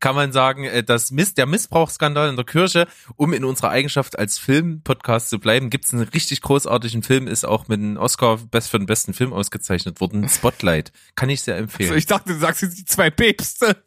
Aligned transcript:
kann 0.00 0.14
man 0.14 0.32
sagen, 0.32 0.64
äh, 0.64 0.82
das 0.82 1.10
Miss, 1.10 1.34
der 1.34 1.46
Missbrauchsskandal 1.46 2.28
in 2.28 2.36
der 2.36 2.44
Kirche, 2.44 2.86
um 3.16 3.32
in 3.32 3.44
unserer 3.44 3.70
Eigenschaft 3.70 4.18
als 4.18 4.38
Filmpodcast 4.38 5.30
zu 5.30 5.38
bleiben, 5.38 5.70
gibt 5.70 5.84
es 5.84 5.92
einen 5.92 6.02
richtig 6.02 6.42
großartigen 6.42 7.02
Film, 7.02 7.26
ist 7.26 7.44
auch 7.44 7.68
mit 7.68 7.80
einem 7.80 7.96
Oscar 7.96 8.38
best 8.38 8.70
für 8.70 8.78
den 8.78 8.86
besten 8.86 9.14
Film 9.14 9.32
ausgezeichnet 9.32 10.00
worden. 10.00 10.28
Spotlight. 10.32 10.92
Kann 11.14 11.30
ich 11.30 11.42
sehr 11.42 11.56
empfehlen. 11.56 11.90
Also 11.90 11.98
ich 11.98 12.06
dachte, 12.06 12.32
du 12.32 12.38
sagst 12.38 12.62
jetzt 12.62 12.78
die 12.78 12.84
zwei 12.84 13.10
Päpste. 13.10 13.82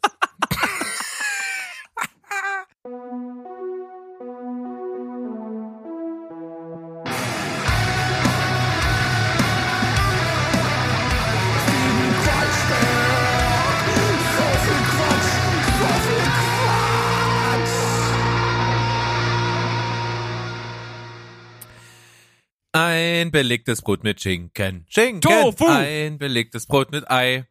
Ein 23.20 23.30
belegtes 23.30 23.80
Brot 23.80 24.04
mit 24.04 24.20
Schinken. 24.20 24.84
Schinken. 24.90 25.22
Tofu. 25.22 25.66
Ein 25.66 26.18
belegtes 26.18 26.66
Brot 26.66 26.92
mit 26.92 27.10
Ei. 27.10 27.46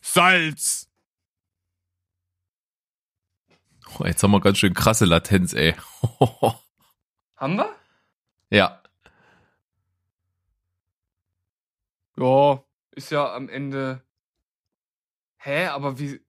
Salz. 0.00 0.90
Oh, 3.98 4.06
jetzt 4.06 4.22
haben 4.22 4.30
wir 4.30 4.40
ganz 4.40 4.56
schön 4.56 4.72
krasse 4.72 5.04
Latenz, 5.04 5.52
ey. 5.52 5.74
haben 7.36 7.56
wir? 7.56 7.76
Ja. 8.48 8.82
Ja, 12.16 12.64
ist 12.92 13.10
ja 13.10 13.34
am 13.34 13.50
Ende. 13.50 14.02
Hä, 15.36 15.66
aber 15.66 15.98
wie. 15.98 16.20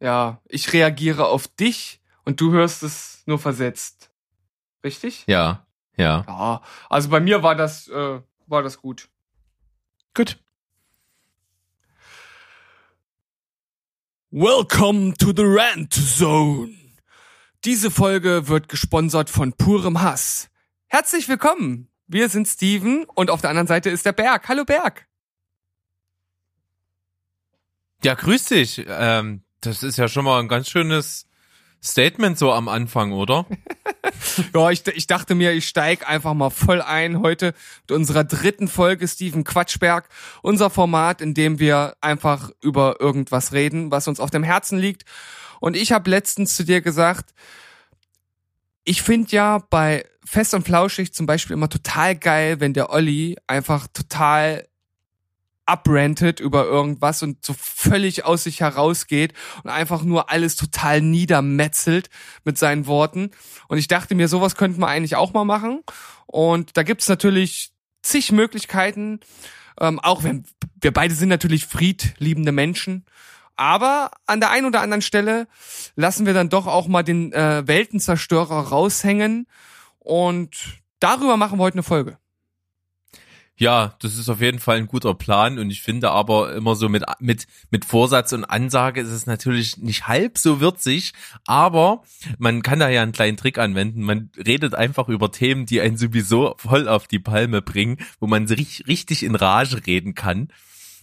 Ja, 0.00 0.40
ich 0.48 0.72
reagiere 0.72 1.26
auf 1.26 1.46
dich 1.46 2.00
und 2.24 2.40
du 2.40 2.52
hörst 2.52 2.82
es 2.82 3.22
nur 3.26 3.38
versetzt. 3.38 4.10
Richtig? 4.84 5.24
Ja, 5.26 5.66
ja. 5.96 6.24
Ja, 6.26 6.62
also 6.88 7.08
bei 7.08 7.20
mir 7.20 7.42
war 7.42 7.54
das, 7.54 7.88
äh, 7.88 8.20
war 8.46 8.62
das 8.62 8.80
gut. 8.80 9.08
Gut. 10.14 10.38
Welcome 14.30 15.14
to 15.14 15.32
the 15.34 15.44
Rant 15.44 15.92
Zone. 15.94 16.74
Diese 17.64 17.90
Folge 17.90 18.46
wird 18.48 18.68
gesponsert 18.68 19.30
von 19.30 19.52
purem 19.52 20.00
Hass. 20.00 20.48
Herzlich 20.86 21.28
willkommen. 21.28 21.88
Wir 22.06 22.28
sind 22.28 22.46
Steven 22.46 23.04
und 23.04 23.30
auf 23.30 23.40
der 23.40 23.50
anderen 23.50 23.66
Seite 23.66 23.90
ist 23.90 24.06
der 24.06 24.12
Berg. 24.12 24.48
Hallo 24.48 24.64
Berg. 24.64 25.06
Ja, 28.04 28.14
grüß 28.14 28.44
dich. 28.46 28.84
Ähm, 28.86 29.42
das 29.60 29.82
ist 29.82 29.98
ja 29.98 30.08
schon 30.08 30.24
mal 30.24 30.40
ein 30.40 30.48
ganz 30.48 30.68
schönes 30.70 31.27
Statement 31.82 32.38
so 32.38 32.52
am 32.52 32.68
Anfang, 32.68 33.12
oder? 33.12 33.46
ja, 34.54 34.70
ich, 34.70 34.86
ich 34.86 35.06
dachte 35.06 35.34
mir, 35.34 35.52
ich 35.52 35.68
steig 35.68 36.08
einfach 36.08 36.34
mal 36.34 36.50
voll 36.50 36.82
ein 36.82 37.20
heute 37.20 37.54
mit 37.82 37.92
unserer 37.92 38.24
dritten 38.24 38.68
Folge 38.68 39.06
Steven 39.06 39.44
Quatschberg. 39.44 40.08
Unser 40.42 40.70
Format, 40.70 41.20
in 41.20 41.34
dem 41.34 41.58
wir 41.58 41.94
einfach 42.00 42.50
über 42.60 43.00
irgendwas 43.00 43.52
reden, 43.52 43.90
was 43.90 44.08
uns 44.08 44.20
auf 44.20 44.30
dem 44.30 44.42
Herzen 44.42 44.78
liegt. 44.78 45.04
Und 45.60 45.76
ich 45.76 45.92
habe 45.92 46.10
letztens 46.10 46.56
zu 46.56 46.64
dir 46.64 46.80
gesagt, 46.80 47.32
ich 48.84 49.02
finde 49.02 49.30
ja 49.30 49.58
bei 49.70 50.04
Fest 50.24 50.54
und 50.54 50.66
Flauschig 50.66 51.12
zum 51.12 51.26
Beispiel 51.26 51.54
immer 51.54 51.68
total 51.68 52.16
geil, 52.16 52.60
wenn 52.60 52.74
der 52.74 52.90
Olli 52.90 53.36
einfach 53.46 53.86
total 53.88 54.66
abrantet 55.68 56.40
über 56.40 56.64
irgendwas 56.64 57.22
und 57.22 57.44
so 57.44 57.54
völlig 57.58 58.24
aus 58.24 58.44
sich 58.44 58.60
herausgeht 58.60 59.34
und 59.62 59.70
einfach 59.70 60.02
nur 60.02 60.30
alles 60.30 60.56
total 60.56 61.02
niedermetzelt 61.02 62.08
mit 62.44 62.56
seinen 62.56 62.86
Worten. 62.86 63.30
Und 63.68 63.78
ich 63.78 63.88
dachte 63.88 64.14
mir, 64.14 64.28
sowas 64.28 64.56
könnten 64.56 64.80
wir 64.80 64.88
eigentlich 64.88 65.16
auch 65.16 65.32
mal 65.32 65.44
machen. 65.44 65.82
Und 66.26 66.76
da 66.76 66.82
gibt's 66.82 67.08
natürlich 67.08 67.70
zig 68.02 68.32
Möglichkeiten. 68.32 69.20
Ähm, 69.80 70.00
auch 70.00 70.24
wenn 70.24 70.44
wir 70.80 70.92
beide 70.92 71.14
sind 71.14 71.28
natürlich 71.28 71.66
friedliebende 71.66 72.52
Menschen. 72.52 73.04
Aber 73.56 74.12
an 74.26 74.40
der 74.40 74.50
einen 74.50 74.66
oder 74.66 74.80
anderen 74.80 75.02
Stelle 75.02 75.48
lassen 75.96 76.26
wir 76.26 76.32
dann 76.32 76.48
doch 76.48 76.66
auch 76.66 76.86
mal 76.86 77.02
den 77.02 77.32
äh, 77.32 77.66
Weltenzerstörer 77.66 78.68
raushängen. 78.68 79.46
Und 79.98 80.80
darüber 81.00 81.36
machen 81.36 81.58
wir 81.58 81.64
heute 81.64 81.74
eine 81.74 81.82
Folge. 81.82 82.18
Ja, 83.58 83.96
das 83.98 84.16
ist 84.16 84.28
auf 84.28 84.40
jeden 84.40 84.60
Fall 84.60 84.76
ein 84.76 84.86
guter 84.86 85.14
Plan 85.14 85.58
und 85.58 85.70
ich 85.70 85.82
finde 85.82 86.12
aber 86.12 86.54
immer 86.54 86.76
so 86.76 86.88
mit, 86.88 87.04
mit, 87.18 87.48
mit 87.70 87.84
Vorsatz 87.84 88.32
und 88.32 88.44
Ansage 88.44 89.00
ist 89.00 89.08
es 89.08 89.26
natürlich 89.26 89.78
nicht 89.78 90.06
halb 90.06 90.38
so 90.38 90.60
würzig, 90.60 91.12
aber 91.44 92.04
man 92.38 92.62
kann 92.62 92.78
da 92.78 92.88
ja 92.88 93.02
einen 93.02 93.10
kleinen 93.10 93.36
Trick 93.36 93.58
anwenden. 93.58 94.02
Man 94.02 94.30
redet 94.36 94.76
einfach 94.76 95.08
über 95.08 95.32
Themen, 95.32 95.66
die 95.66 95.80
einen 95.80 95.96
sowieso 95.96 96.54
voll 96.58 96.88
auf 96.88 97.08
die 97.08 97.18
Palme 97.18 97.60
bringen, 97.60 97.98
wo 98.20 98.28
man 98.28 98.46
richtig 98.46 99.24
in 99.24 99.34
Rage 99.34 99.86
reden 99.86 100.14
kann. 100.14 100.48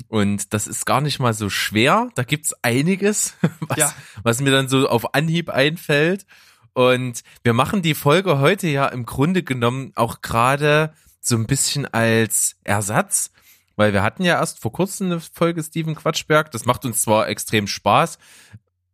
Und 0.07 0.53
das 0.53 0.67
ist 0.67 0.85
gar 0.85 1.01
nicht 1.01 1.19
mal 1.19 1.33
so 1.33 1.49
schwer. 1.49 2.09
Da 2.15 2.23
gibt's 2.23 2.53
einiges, 2.63 3.35
was, 3.59 3.77
ja. 3.77 3.93
was 4.23 4.39
mir 4.39 4.51
dann 4.51 4.69
so 4.69 4.87
auf 4.87 5.13
Anhieb 5.13 5.49
einfällt. 5.49 6.25
Und 6.73 7.23
wir 7.43 7.53
machen 7.53 7.81
die 7.81 7.95
Folge 7.95 8.39
heute 8.39 8.67
ja 8.67 8.87
im 8.87 9.05
Grunde 9.05 9.43
genommen 9.43 9.91
auch 9.95 10.21
gerade 10.21 10.93
so 11.27 11.35
ein 11.35 11.47
bisschen 11.47 11.85
als 11.85 12.57
Ersatz, 12.63 13.31
weil 13.75 13.93
wir 13.93 14.03
hatten 14.03 14.23
ja 14.23 14.39
erst 14.39 14.59
vor 14.59 14.71
kurzem 14.71 15.07
eine 15.07 15.19
Folge 15.19 15.63
Steven 15.63 15.95
Quatschberg. 15.95 16.51
Das 16.51 16.65
macht 16.65 16.85
uns 16.85 17.01
zwar 17.01 17.27
extrem 17.27 17.67
Spaß, 17.67 18.17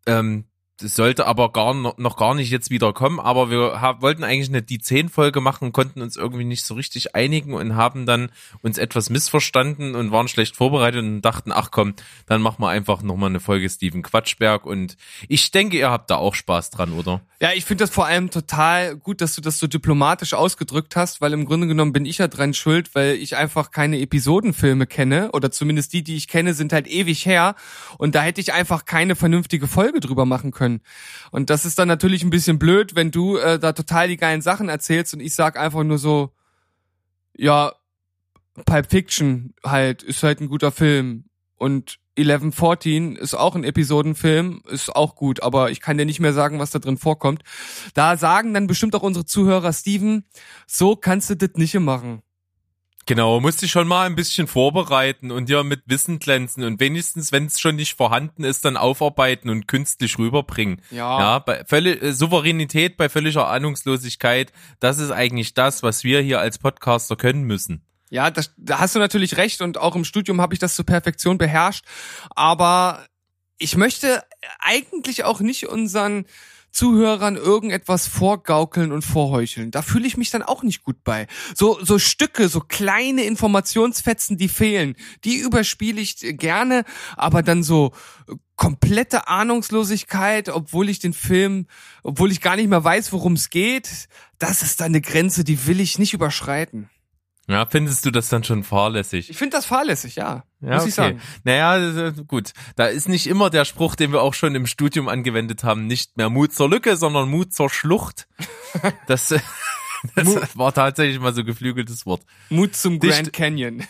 ähm, 0.07 0.45
das 0.81 0.95
sollte 0.95 1.27
aber 1.27 1.51
gar 1.51 1.73
noch 1.73 2.17
gar 2.17 2.33
nicht 2.33 2.49
jetzt 2.49 2.69
wieder 2.69 2.93
kommen, 2.93 3.19
aber 3.19 3.49
wir 3.49 3.97
wollten 3.99 4.23
eigentlich 4.23 4.49
eine 4.49 4.61
die 4.61 4.79
10 4.79 5.09
Folge 5.09 5.41
machen, 5.41 5.71
konnten 5.71 6.01
uns 6.01 6.17
irgendwie 6.17 6.43
nicht 6.43 6.65
so 6.65 6.73
richtig 6.73 7.15
einigen 7.15 7.53
und 7.53 7.75
haben 7.75 8.05
dann 8.05 8.29
uns 8.61 8.77
etwas 8.77 9.09
missverstanden 9.09 9.95
und 9.95 10.11
waren 10.11 10.27
schlecht 10.27 10.55
vorbereitet 10.55 11.01
und 11.01 11.21
dachten, 11.21 11.51
ach 11.51 11.71
komm, 11.71 11.93
dann 12.25 12.41
machen 12.41 12.61
wir 12.61 12.69
einfach 12.69 13.03
nochmal 13.03 13.29
eine 13.29 13.39
Folge 13.39 13.69
Steven 13.69 14.01
Quatschberg 14.01 14.65
und 14.65 14.97
ich 15.27 15.51
denke, 15.51 15.77
ihr 15.77 15.91
habt 15.91 16.09
da 16.09 16.15
auch 16.15 16.35
Spaß 16.35 16.71
dran, 16.71 16.93
oder? 16.93 17.21
Ja, 17.39 17.49
ich 17.53 17.65
finde 17.65 17.83
das 17.83 17.91
vor 17.91 18.05
allem 18.05 18.29
total 18.29 18.95
gut, 18.95 19.21
dass 19.21 19.35
du 19.35 19.41
das 19.41 19.59
so 19.59 19.67
diplomatisch 19.67 20.33
ausgedrückt 20.33 20.95
hast, 20.95 21.21
weil 21.21 21.33
im 21.33 21.45
Grunde 21.45 21.67
genommen 21.67 21.93
bin 21.93 22.05
ich 22.05 22.19
ja 22.19 22.27
dran 22.27 22.53
schuld, 22.53 22.93
weil 22.95 23.15
ich 23.15 23.35
einfach 23.35 23.71
keine 23.71 23.99
Episodenfilme 23.99 24.87
kenne 24.87 25.31
oder 25.31 25.51
zumindest 25.51 25.93
die, 25.93 26.03
die 26.03 26.15
ich 26.15 26.27
kenne, 26.27 26.53
sind 26.53 26.73
halt 26.73 26.87
ewig 26.87 27.25
her 27.25 27.55
und 27.97 28.15
da 28.15 28.21
hätte 28.21 28.41
ich 28.41 28.53
einfach 28.53 28.85
keine 28.85 29.15
vernünftige 29.15 29.67
Folge 29.67 29.99
drüber 29.99 30.25
machen 30.25 30.51
können 30.51 30.70
können. 30.71 30.81
Und 31.31 31.49
das 31.49 31.65
ist 31.65 31.79
dann 31.79 31.87
natürlich 31.87 32.23
ein 32.23 32.29
bisschen 32.29 32.59
blöd, 32.59 32.95
wenn 32.95 33.11
du 33.11 33.37
äh, 33.37 33.59
da 33.59 33.73
total 33.73 34.07
die 34.07 34.17
geilen 34.17 34.41
Sachen 34.41 34.69
erzählst 34.69 35.13
und 35.13 35.19
ich 35.19 35.35
sag 35.35 35.57
einfach 35.57 35.83
nur 35.83 35.97
so, 35.97 36.31
ja, 37.35 37.73
Pulp 38.65 38.89
Fiction 38.89 39.53
halt 39.63 40.03
ist 40.03 40.23
halt 40.23 40.41
ein 40.41 40.49
guter 40.49 40.71
Film 40.71 41.25
und 41.55 41.97
1114 42.17 43.15
ist 43.15 43.33
auch 43.33 43.55
ein 43.55 43.63
Episodenfilm, 43.63 44.61
ist 44.69 44.93
auch 44.93 45.15
gut, 45.15 45.41
aber 45.41 45.71
ich 45.71 45.79
kann 45.79 45.97
dir 45.97 46.05
nicht 46.05 46.19
mehr 46.19 46.33
sagen, 46.33 46.59
was 46.59 46.69
da 46.69 46.79
drin 46.79 46.97
vorkommt. 46.97 47.41
Da 47.93 48.17
sagen 48.17 48.53
dann 48.53 48.67
bestimmt 48.67 48.95
auch 48.95 49.01
unsere 49.01 49.25
Zuhörer, 49.25 49.71
Steven, 49.71 50.25
so 50.67 50.97
kannst 50.97 51.29
du 51.29 51.35
das 51.35 51.51
nicht 51.55 51.79
machen. 51.79 52.21
Genau, 53.07 53.39
musst 53.39 53.61
dich 53.61 53.71
schon 53.71 53.87
mal 53.87 54.05
ein 54.05 54.15
bisschen 54.15 54.47
vorbereiten 54.47 55.31
und 55.31 55.49
ja 55.49 55.63
mit 55.63 55.81
Wissen 55.87 56.19
glänzen 56.19 56.63
und 56.63 56.79
wenigstens, 56.79 57.31
wenn 57.31 57.47
es 57.47 57.59
schon 57.59 57.75
nicht 57.75 57.95
vorhanden 57.95 58.43
ist, 58.43 58.63
dann 58.63 58.77
aufarbeiten 58.77 59.49
und 59.49 59.67
künstlich 59.67 60.17
rüberbringen. 60.19 60.81
Ja. 60.91 61.19
Ja, 61.19 61.39
bei 61.39 61.65
völlig, 61.65 62.01
äh, 62.01 62.13
Souveränität 62.13 62.97
bei 62.97 63.09
völliger 63.09 63.47
Ahnungslosigkeit, 63.47 64.53
das 64.79 64.99
ist 64.99 65.11
eigentlich 65.11 65.53
das, 65.53 65.81
was 65.81 66.03
wir 66.03 66.21
hier 66.21 66.39
als 66.39 66.59
Podcaster 66.59 67.15
können 67.15 67.43
müssen. 67.43 67.81
Ja, 68.09 68.29
das, 68.29 68.53
da 68.57 68.79
hast 68.79 68.95
du 68.95 68.99
natürlich 68.99 69.37
recht 69.37 69.61
und 69.61 69.77
auch 69.77 69.95
im 69.95 70.03
Studium 70.03 70.41
habe 70.41 70.53
ich 70.53 70.59
das 70.59 70.75
zur 70.75 70.85
Perfektion 70.85 71.37
beherrscht, 71.37 71.85
aber 72.31 73.05
ich 73.57 73.77
möchte 73.77 74.23
eigentlich 74.59 75.23
auch 75.23 75.39
nicht 75.39 75.67
unseren 75.67 76.25
Zuhörern 76.71 77.35
irgendetwas 77.35 78.07
vorgaukeln 78.07 78.91
und 78.91 79.03
vorheucheln. 79.03 79.71
Da 79.71 79.81
fühle 79.81 80.07
ich 80.07 80.17
mich 80.17 80.31
dann 80.31 80.41
auch 80.41 80.63
nicht 80.63 80.83
gut 80.83 81.03
bei. 81.03 81.27
So, 81.55 81.83
so 81.83 81.99
Stücke, 81.99 82.47
so 82.47 82.61
kleine 82.61 83.23
Informationsfetzen, 83.23 84.37
die 84.37 84.47
fehlen, 84.47 84.95
die 85.23 85.37
überspiele 85.37 85.99
ich 85.99 86.17
gerne, 86.37 86.85
aber 87.17 87.43
dann 87.43 87.63
so 87.63 87.91
komplette 88.55 89.27
Ahnungslosigkeit, 89.27 90.49
obwohl 90.49 90.89
ich 90.89 90.99
den 90.99 91.13
Film, 91.13 91.67
obwohl 92.03 92.31
ich 92.31 92.41
gar 92.41 92.55
nicht 92.55 92.69
mehr 92.69 92.83
weiß, 92.83 93.11
worum 93.11 93.33
es 93.33 93.49
geht, 93.49 94.07
das 94.39 94.61
ist 94.61 94.79
dann 94.79 94.87
eine 94.87 95.01
Grenze, 95.01 95.43
die 95.43 95.67
will 95.67 95.79
ich 95.79 95.99
nicht 95.99 96.13
überschreiten. 96.13 96.89
Ja, 97.47 97.65
findest 97.65 98.05
du 98.05 98.11
das 98.11 98.29
dann 98.29 98.43
schon 98.43 98.63
fahrlässig? 98.63 99.29
Ich 99.29 99.37
finde 99.37 99.57
das 99.57 99.65
fahrlässig, 99.65 100.15
ja. 100.15 100.43
ja 100.61 100.75
muss 100.75 100.81
okay. 100.81 100.89
ich 100.89 100.95
sagen. 100.95 101.21
Naja, 101.43 102.11
gut. 102.27 102.53
Da 102.75 102.85
ist 102.85 103.09
nicht 103.09 103.27
immer 103.27 103.49
der 103.49 103.65
Spruch, 103.65 103.95
den 103.95 104.11
wir 104.11 104.21
auch 104.21 104.33
schon 104.33 104.55
im 104.55 104.67
Studium 104.67 105.07
angewendet 105.07 105.63
haben, 105.63 105.87
nicht 105.87 106.17
mehr 106.17 106.29
Mut 106.29 106.53
zur 106.53 106.69
Lücke, 106.69 106.95
sondern 106.95 107.29
Mut 107.29 107.53
zur 107.53 107.69
Schlucht. 107.69 108.27
Das, 109.07 109.33
das 110.15 110.57
war 110.57 110.73
tatsächlich 110.73 111.19
mal 111.19 111.33
so 111.33 111.43
geflügeltes 111.43 112.05
Wort. 112.05 112.23
Mut 112.49 112.75
zum 112.75 112.99
Grand 112.99 113.33
Canyon. 113.33 113.83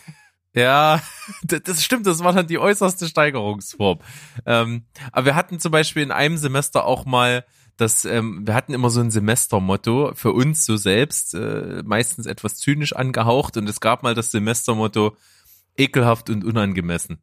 Ja, 0.54 1.00
das 1.42 1.82
stimmt, 1.84 2.06
das 2.06 2.22
war 2.22 2.32
dann 2.32 2.46
die 2.46 2.58
äußerste 2.58 3.06
Steigerungsform. 3.06 4.00
Ähm, 4.46 4.84
aber 5.10 5.26
wir 5.26 5.34
hatten 5.34 5.60
zum 5.60 5.72
Beispiel 5.72 6.02
in 6.02 6.10
einem 6.10 6.36
Semester 6.36 6.84
auch 6.84 7.04
mal 7.04 7.44
das, 7.78 8.04
ähm, 8.04 8.46
wir 8.46 8.54
hatten 8.54 8.74
immer 8.74 8.90
so 8.90 9.00
ein 9.00 9.10
Semestermotto 9.10 10.12
für 10.14 10.32
uns 10.32 10.66
so 10.66 10.76
selbst, 10.76 11.34
äh, 11.34 11.82
meistens 11.84 12.26
etwas 12.26 12.56
zynisch 12.56 12.94
angehaucht 12.94 13.56
und 13.56 13.68
es 13.68 13.80
gab 13.80 14.02
mal 14.02 14.14
das 14.14 14.30
Semestermotto 14.30 15.16
ekelhaft 15.76 16.28
und 16.28 16.44
unangemessen. 16.44 17.18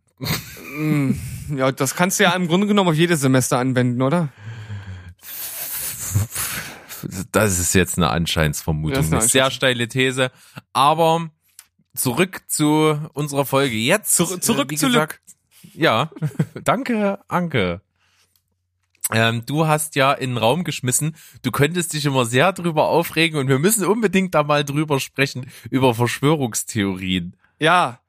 Mm, 0.75 1.11
ja, 1.55 1.71
das 1.71 1.95
kannst 1.95 2.19
du 2.19 2.23
ja 2.23 2.31
im 2.31 2.47
Grunde 2.47 2.67
genommen 2.67 2.89
auf 2.89 2.95
jedes 2.95 3.21
Semester 3.21 3.59
anwenden, 3.59 4.01
oder? 4.01 4.29
Das 7.31 7.59
ist 7.59 7.73
jetzt 7.75 7.97
eine 7.97 8.09
Anscheinsvermutung, 8.09 8.95
Das 8.95 9.05
ist 9.05 9.13
eine 9.13 9.21
eine 9.21 9.29
sehr 9.29 9.51
steile 9.51 9.87
These, 9.87 10.31
aber 10.73 11.29
zurück 11.95 12.41
zu 12.47 12.99
unserer 13.13 13.45
Folge 13.45 13.75
jetzt. 13.75 14.15
Zur- 14.15 14.39
zurück 14.41 14.67
äh, 14.67 14.71
wie 14.71 14.77
zu 14.77 14.87
gesagt, 14.87 15.19
Ja, 15.73 16.11
danke, 16.63 17.19
Anke. 17.27 17.81
Ähm, 19.11 19.43
du 19.45 19.65
hast 19.65 19.95
ja 19.95 20.13
in 20.13 20.31
den 20.31 20.37
Raum 20.37 20.63
geschmissen, 20.63 21.15
du 21.41 21.49
könntest 21.51 21.93
dich 21.93 22.05
immer 22.05 22.25
sehr 22.25 22.53
drüber 22.53 22.89
aufregen 22.89 23.39
und 23.39 23.47
wir 23.47 23.57
müssen 23.57 23.83
unbedingt 23.85 24.35
da 24.35 24.43
mal 24.43 24.63
drüber 24.63 24.99
sprechen, 24.99 25.47
über 25.71 25.95
Verschwörungstheorien. 25.95 27.35
Ja, 27.59 27.99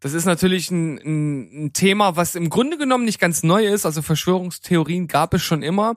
das 0.00 0.14
ist 0.14 0.24
natürlich 0.24 0.70
ein, 0.70 0.96
ein, 0.98 1.64
ein 1.66 1.72
Thema, 1.74 2.16
was 2.16 2.34
im 2.36 2.48
Grunde 2.48 2.78
genommen 2.78 3.04
nicht 3.04 3.18
ganz 3.18 3.42
neu 3.42 3.66
ist. 3.66 3.84
Also 3.84 4.00
Verschwörungstheorien 4.00 5.08
gab 5.08 5.34
es 5.34 5.42
schon 5.42 5.62
immer, 5.62 5.96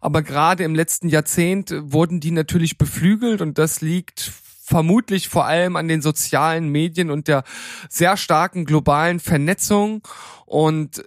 aber 0.00 0.22
gerade 0.22 0.64
im 0.64 0.74
letzten 0.74 1.08
Jahrzehnt 1.10 1.74
wurden 1.78 2.20
die 2.20 2.30
natürlich 2.30 2.78
beflügelt 2.78 3.42
und 3.42 3.58
das 3.58 3.82
liegt 3.82 4.32
vermutlich 4.68 5.28
vor 5.28 5.46
allem 5.46 5.76
an 5.76 5.88
den 5.88 6.02
sozialen 6.02 6.68
Medien 6.68 7.10
und 7.10 7.26
der 7.26 7.42
sehr 7.88 8.18
starken 8.18 8.66
globalen 8.66 9.18
Vernetzung. 9.18 10.06
Und 10.44 10.98
äh, 10.98 11.02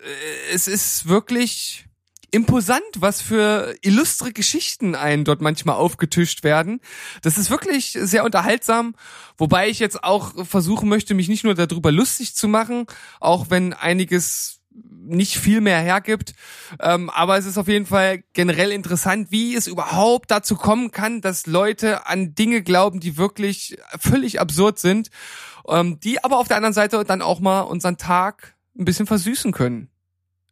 es 0.51 0.67
ist 0.67 1.07
wirklich 1.07 1.85
imposant, 2.31 2.81
was 2.97 3.21
für 3.21 3.75
illustre 3.81 4.31
Geschichten 4.31 4.95
einen 4.95 5.25
dort 5.25 5.41
manchmal 5.41 5.75
aufgetischt 5.75 6.43
werden. 6.43 6.79
Das 7.21 7.37
ist 7.37 7.51
wirklich 7.51 7.97
sehr 7.99 8.23
unterhaltsam, 8.23 8.95
wobei 9.37 9.69
ich 9.69 9.79
jetzt 9.79 10.03
auch 10.03 10.45
versuchen 10.47 10.89
möchte, 10.89 11.13
mich 11.13 11.27
nicht 11.27 11.43
nur 11.43 11.53
darüber 11.53 11.91
lustig 11.91 12.35
zu 12.35 12.47
machen, 12.47 12.85
auch 13.19 13.49
wenn 13.49 13.73
einiges 13.73 14.60
nicht 14.73 15.37
viel 15.37 15.61
mehr 15.61 15.79
hergibt. 15.79 16.33
Ähm, 16.79 17.09
aber 17.09 17.37
es 17.37 17.45
ist 17.45 17.57
auf 17.57 17.67
jeden 17.67 17.85
Fall 17.85 18.23
generell 18.33 18.71
interessant, 18.71 19.31
wie 19.31 19.55
es 19.55 19.67
überhaupt 19.67 20.31
dazu 20.31 20.55
kommen 20.55 20.91
kann, 20.91 21.21
dass 21.21 21.47
Leute 21.47 22.07
an 22.07 22.35
Dinge 22.35 22.61
glauben, 22.63 22.99
die 22.99 23.17
wirklich 23.17 23.77
völlig 23.99 24.39
absurd 24.39 24.79
sind, 24.79 25.09
ähm, 25.67 25.99
die 25.99 26.23
aber 26.23 26.37
auf 26.37 26.47
der 26.47 26.57
anderen 26.57 26.73
Seite 26.73 27.03
dann 27.03 27.21
auch 27.21 27.39
mal 27.39 27.61
unseren 27.61 27.97
Tag 27.97 28.55
ein 28.77 28.85
bisschen 28.85 29.07
versüßen 29.07 29.51
können. 29.51 29.89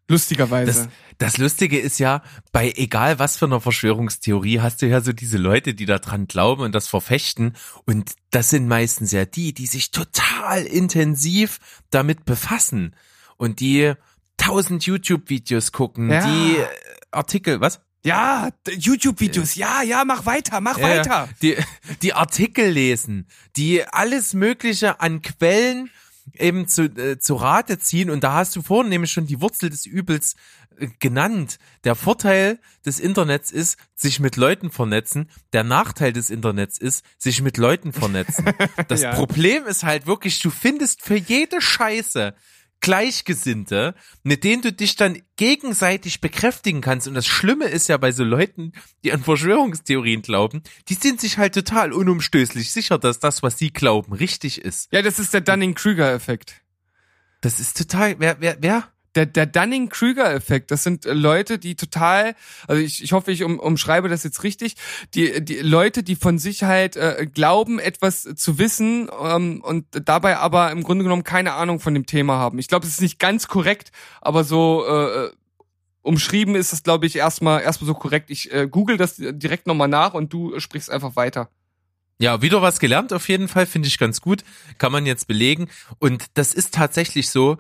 Lustigerweise. 0.09 0.65
Das, 0.65 0.89
das 1.19 1.37
Lustige 1.37 1.79
ist 1.79 1.99
ja, 1.99 2.23
bei 2.51 2.73
egal 2.75 3.19
was 3.19 3.37
für 3.37 3.45
einer 3.45 3.61
Verschwörungstheorie 3.61 4.59
hast 4.59 4.81
du 4.81 4.87
ja 4.87 5.01
so 5.01 5.13
diese 5.13 5.37
Leute, 5.37 5.75
die 5.75 5.85
da 5.85 5.99
dran 5.99 6.27
glauben 6.27 6.63
und 6.63 6.73
das 6.73 6.87
verfechten. 6.87 7.55
Und 7.85 8.13
das 8.31 8.49
sind 8.49 8.67
meistens 8.67 9.11
ja 9.11 9.25
die, 9.25 9.53
die 9.53 9.67
sich 9.67 9.91
total 9.91 10.63
intensiv 10.63 11.59
damit 11.91 12.25
befassen 12.25 12.95
und 13.37 13.59
die 13.59 13.93
tausend 14.39 14.85
YouTube-Videos 14.85 15.71
gucken, 15.71 16.09
Ja. 16.11 16.25
die 16.25 16.55
äh, 16.57 16.65
Artikel, 17.11 17.61
was? 17.61 17.81
Ja, 18.03 18.49
YouTube-Videos. 18.67 19.55
Ja, 19.55 19.81
ja, 19.83 20.05
mach 20.05 20.25
weiter, 20.25 20.61
mach 20.61 20.79
weiter. 20.81 21.27
Die, 21.41 21.57
die 22.01 22.13
Artikel 22.13 22.69
lesen, 22.69 23.27
die 23.57 23.83
alles 23.85 24.33
Mögliche 24.33 25.01
an 25.01 25.21
Quellen 25.21 25.89
eben 26.33 26.67
zu, 26.67 26.83
äh, 26.83 27.19
zu 27.19 27.35
Rate 27.35 27.77
ziehen. 27.77 28.09
Und 28.09 28.23
da 28.23 28.33
hast 28.33 28.55
du 28.55 28.61
vorhin 28.61 28.89
nämlich 28.89 29.11
schon 29.11 29.25
die 29.27 29.41
Wurzel 29.41 29.69
des 29.69 29.85
Übels 29.85 30.35
äh, 30.77 30.87
genannt. 30.99 31.57
Der 31.83 31.95
Vorteil 31.95 32.59
des 32.85 33.01
Internets 33.01 33.51
ist, 33.51 33.77
sich 33.95 34.21
mit 34.21 34.37
Leuten 34.37 34.71
vernetzen. 34.71 35.29
Der 35.51 35.65
Nachteil 35.65 36.13
des 36.13 36.29
Internets 36.29 36.77
ist, 36.77 37.03
sich 37.17 37.41
mit 37.41 37.57
Leuten 37.57 37.91
vernetzen. 37.91 38.45
Das 38.87 39.01
Ja. 39.01 39.13
Problem 39.13 39.65
ist 39.65 39.83
halt 39.83 40.07
wirklich, 40.07 40.39
du 40.39 40.51
findest 40.51 41.01
für 41.01 41.17
jede 41.17 41.59
Scheiße 41.61 42.33
Gleichgesinnte, 42.81 43.95
mit 44.23 44.43
denen 44.43 44.61
du 44.61 44.71
dich 44.71 44.95
dann 44.95 45.21
gegenseitig 45.35 46.21
bekräftigen 46.21 46.81
kannst. 46.81 47.07
Und 47.07 47.13
das 47.13 47.27
Schlimme 47.27 47.65
ist 47.65 47.89
ja 47.89 47.97
bei 47.97 48.11
so 48.11 48.23
Leuten, 48.23 48.73
die 49.03 49.11
an 49.11 49.23
Verschwörungstheorien 49.23 50.21
glauben, 50.21 50.63
die 50.87 50.93
sind 50.93 51.19
sich 51.19 51.37
halt 51.37 51.53
total 51.53 51.91
unumstößlich 51.91 52.71
sicher, 52.71 52.97
dass 52.97 53.19
das, 53.19 53.43
was 53.43 53.57
sie 53.57 53.71
glauben, 53.71 54.13
richtig 54.13 54.61
ist. 54.61 54.91
Ja, 54.91 55.01
das 55.01 55.19
ist 55.19 55.33
der 55.33 55.41
Dunning-Kruger-Effekt. 55.41 56.61
Das 57.41 57.59
ist 57.59 57.77
total, 57.77 58.15
wer, 58.19 58.37
wer, 58.39 58.57
wer? 58.59 58.89
Der, 59.15 59.25
der 59.25 59.45
Dunning-Kruger-Effekt, 59.45 60.71
das 60.71 60.83
sind 60.83 61.05
äh, 61.05 61.13
Leute, 61.13 61.57
die 61.57 61.75
total, 61.75 62.35
also 62.67 62.81
ich, 62.81 63.03
ich 63.03 63.11
hoffe, 63.11 63.31
ich 63.31 63.43
um, 63.43 63.59
umschreibe 63.59 64.07
das 64.07 64.23
jetzt 64.23 64.43
richtig, 64.43 64.75
die, 65.15 65.43
die 65.43 65.59
Leute, 65.59 66.03
die 66.03 66.15
von 66.15 66.37
sich 66.37 66.63
halt 66.63 66.95
äh, 66.95 67.27
glauben, 67.31 67.79
etwas 67.79 68.23
zu 68.35 68.59
wissen 68.59 69.09
ähm, 69.21 69.61
und 69.61 69.85
dabei 70.05 70.37
aber 70.37 70.71
im 70.71 70.83
Grunde 70.83 71.03
genommen 71.03 71.23
keine 71.23 71.53
Ahnung 71.53 71.79
von 71.79 71.93
dem 71.93 72.05
Thema 72.05 72.37
haben. 72.37 72.59
Ich 72.59 72.67
glaube, 72.67 72.85
es 72.85 72.93
ist 72.93 73.01
nicht 73.01 73.19
ganz 73.19 73.47
korrekt, 73.47 73.91
aber 74.21 74.43
so 74.43 74.85
äh, 74.85 75.31
umschrieben 76.01 76.55
ist 76.55 76.71
das, 76.73 76.83
glaube 76.83 77.05
ich, 77.05 77.15
erstmal 77.15 77.61
erstmal 77.61 77.87
so 77.87 77.93
korrekt. 77.93 78.29
Ich 78.29 78.53
äh, 78.53 78.67
google 78.69 78.97
das 78.97 79.15
direkt 79.17 79.67
nochmal 79.67 79.87
nach 79.87 80.13
und 80.13 80.31
du 80.33 80.59
sprichst 80.59 80.89
einfach 80.89 81.15
weiter. 81.15 81.49
Ja, 82.21 82.41
wieder 82.41 82.61
was 82.61 82.79
gelernt 82.79 83.13
auf 83.13 83.29
jeden 83.29 83.47
Fall, 83.47 83.65
finde 83.65 83.87
ich 83.87 83.97
ganz 83.97 84.19
gut. 84.19 84.43
Kann 84.77 84.91
man 84.91 85.05
jetzt 85.05 85.27
belegen. 85.27 85.69
Und 85.99 86.25
das 86.33 86.53
ist 86.53 86.73
tatsächlich 86.73 87.29
so. 87.29 87.57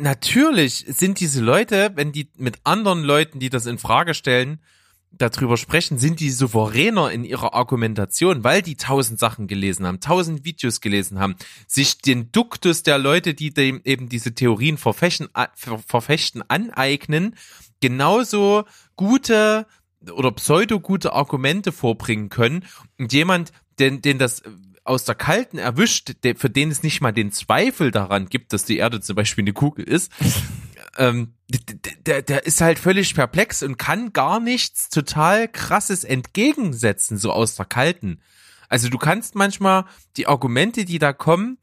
Natürlich 0.00 0.84
sind 0.86 1.20
diese 1.20 1.42
Leute, 1.42 1.92
wenn 1.94 2.12
die 2.12 2.30
mit 2.36 2.58
anderen 2.64 3.02
Leuten, 3.02 3.40
die 3.40 3.50
das 3.50 3.66
in 3.66 3.78
Frage 3.78 4.14
stellen, 4.14 4.60
darüber 5.10 5.56
sprechen, 5.56 5.98
sind 5.98 6.20
die 6.20 6.30
souveräner 6.30 7.10
in 7.10 7.24
ihrer 7.24 7.54
Argumentation, 7.54 8.44
weil 8.44 8.62
die 8.62 8.76
tausend 8.76 9.18
Sachen 9.18 9.46
gelesen 9.46 9.86
haben, 9.86 10.00
tausend 10.00 10.44
Videos 10.44 10.80
gelesen 10.80 11.18
haben, 11.18 11.36
sich 11.66 11.98
den 11.98 12.30
Duktus 12.30 12.82
der 12.82 12.98
Leute, 12.98 13.34
die 13.34 13.52
dem 13.52 13.80
eben 13.84 14.08
diese 14.08 14.34
Theorien 14.34 14.76
verfechten, 14.76 15.28
verfechten 15.86 16.42
aneignen, 16.48 17.34
genauso 17.80 18.64
gute 18.96 19.66
oder 20.12 20.30
pseudo 20.32 20.78
gute 20.78 21.12
Argumente 21.12 21.72
vorbringen 21.72 22.28
können. 22.28 22.64
Und 22.98 23.12
jemand, 23.12 23.52
den, 23.78 24.02
den 24.02 24.18
das 24.18 24.42
aus 24.88 25.04
der 25.04 25.14
Kalten 25.14 25.58
erwischt, 25.58 26.12
der, 26.22 26.36
für 26.36 26.50
den 26.50 26.70
es 26.70 26.82
nicht 26.82 27.00
mal 27.00 27.12
den 27.12 27.32
Zweifel 27.32 27.90
daran 27.90 28.26
gibt, 28.26 28.52
dass 28.52 28.64
die 28.64 28.78
Erde 28.78 29.00
zum 29.00 29.16
Beispiel 29.16 29.44
eine 29.44 29.52
Kugel 29.52 29.84
ist, 29.84 30.12
ähm, 30.98 31.34
der, 32.06 32.22
der 32.22 32.46
ist 32.46 32.60
halt 32.60 32.78
völlig 32.78 33.14
perplex 33.14 33.62
und 33.62 33.78
kann 33.78 34.12
gar 34.12 34.40
nichts 34.40 34.88
total 34.88 35.48
krasses 35.48 36.04
entgegensetzen, 36.04 37.18
so 37.18 37.32
aus 37.32 37.54
der 37.54 37.66
Kalten. 37.66 38.20
Also 38.68 38.88
du 38.88 38.98
kannst 38.98 39.34
manchmal 39.34 39.84
die 40.16 40.26
Argumente, 40.26 40.84
die 40.84 40.98
da 40.98 41.12
kommen, 41.12 41.58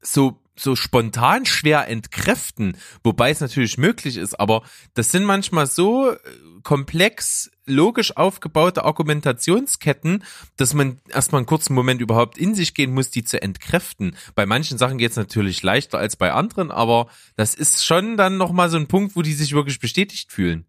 so 0.00 0.40
so 0.58 0.74
spontan 0.74 1.44
schwer 1.44 1.86
entkräften, 1.86 2.78
wobei 3.04 3.30
es 3.30 3.40
natürlich 3.40 3.76
möglich 3.76 4.16
ist, 4.16 4.40
aber 4.40 4.62
das 4.94 5.12
sind 5.12 5.24
manchmal 5.24 5.66
so 5.66 6.12
äh, 6.12 6.18
komplex, 6.62 7.50
logisch 7.66 8.16
aufgebaute 8.16 8.84
Argumentationsketten, 8.84 10.24
dass 10.56 10.74
man 10.74 11.00
erstmal 11.08 11.40
einen 11.40 11.46
kurzen 11.46 11.74
Moment 11.74 12.00
überhaupt 12.00 12.38
in 12.38 12.54
sich 12.54 12.74
gehen 12.74 12.94
muss, 12.94 13.10
die 13.10 13.24
zu 13.24 13.42
entkräften. 13.42 14.16
Bei 14.34 14.46
manchen 14.46 14.78
Sachen 14.78 14.98
geht 14.98 15.10
es 15.10 15.16
natürlich 15.16 15.62
leichter 15.62 15.98
als 15.98 16.16
bei 16.16 16.32
anderen, 16.32 16.70
aber 16.70 17.08
das 17.36 17.54
ist 17.54 17.84
schon 17.84 18.16
dann 18.16 18.36
nochmal 18.36 18.70
so 18.70 18.76
ein 18.76 18.86
Punkt, 18.86 19.16
wo 19.16 19.22
die 19.22 19.34
sich 19.34 19.52
wirklich 19.52 19.80
bestätigt 19.80 20.32
fühlen. 20.32 20.66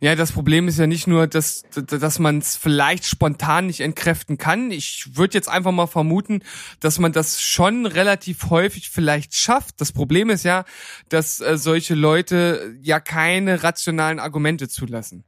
Ja, 0.00 0.14
das 0.14 0.32
Problem 0.32 0.68
ist 0.68 0.78
ja 0.78 0.86
nicht 0.86 1.06
nur, 1.06 1.26
dass, 1.26 1.64
dass 1.74 2.18
man 2.18 2.38
es 2.38 2.56
vielleicht 2.56 3.04
spontan 3.04 3.66
nicht 3.66 3.80
entkräften 3.80 4.38
kann. 4.38 4.70
Ich 4.70 5.16
würde 5.16 5.34
jetzt 5.34 5.48
einfach 5.48 5.72
mal 5.72 5.86
vermuten, 5.86 6.42
dass 6.80 6.98
man 6.98 7.12
das 7.12 7.42
schon 7.42 7.84
relativ 7.84 8.48
häufig 8.48 8.88
vielleicht 8.88 9.34
schafft. 9.34 9.80
Das 9.80 9.92
Problem 9.92 10.30
ist 10.30 10.44
ja, 10.44 10.64
dass 11.08 11.40
äh, 11.40 11.58
solche 11.58 11.94
Leute 11.94 12.74
ja 12.80 13.00
keine 13.00 13.62
rationalen 13.62 14.18
Argumente 14.18 14.68
zulassen. 14.68 15.24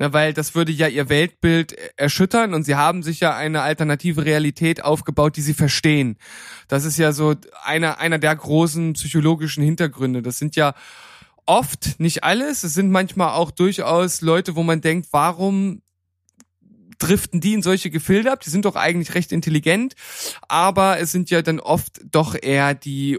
Na, 0.00 0.14
weil 0.14 0.32
das 0.32 0.54
würde 0.54 0.72
ja 0.72 0.88
ihr 0.88 1.10
Weltbild 1.10 1.76
erschüttern 1.98 2.54
und 2.54 2.64
sie 2.64 2.74
haben 2.74 3.02
sich 3.02 3.20
ja 3.20 3.36
eine 3.36 3.60
alternative 3.60 4.24
Realität 4.24 4.82
aufgebaut, 4.82 5.36
die 5.36 5.42
sie 5.42 5.52
verstehen. 5.52 6.16
Das 6.68 6.86
ist 6.86 6.96
ja 6.96 7.12
so 7.12 7.34
einer, 7.64 7.98
einer 7.98 8.18
der 8.18 8.34
großen 8.34 8.94
psychologischen 8.94 9.62
Hintergründe. 9.62 10.22
Das 10.22 10.38
sind 10.38 10.56
ja 10.56 10.74
oft, 11.44 12.00
nicht 12.00 12.24
alles. 12.24 12.64
Es 12.64 12.72
sind 12.72 12.90
manchmal 12.90 13.34
auch 13.34 13.50
durchaus 13.50 14.22
Leute, 14.22 14.56
wo 14.56 14.62
man 14.62 14.80
denkt, 14.80 15.08
warum 15.10 15.82
driften 16.98 17.42
die 17.42 17.52
in 17.52 17.62
solche 17.62 17.90
Gefilde 17.90 18.32
ab? 18.32 18.40
Die 18.40 18.50
sind 18.50 18.64
doch 18.64 18.76
eigentlich 18.76 19.14
recht 19.14 19.32
intelligent, 19.32 19.96
aber 20.48 20.98
es 20.98 21.12
sind 21.12 21.28
ja 21.28 21.42
dann 21.42 21.60
oft 21.60 22.00
doch 22.10 22.34
eher 22.40 22.72
die, 22.72 23.16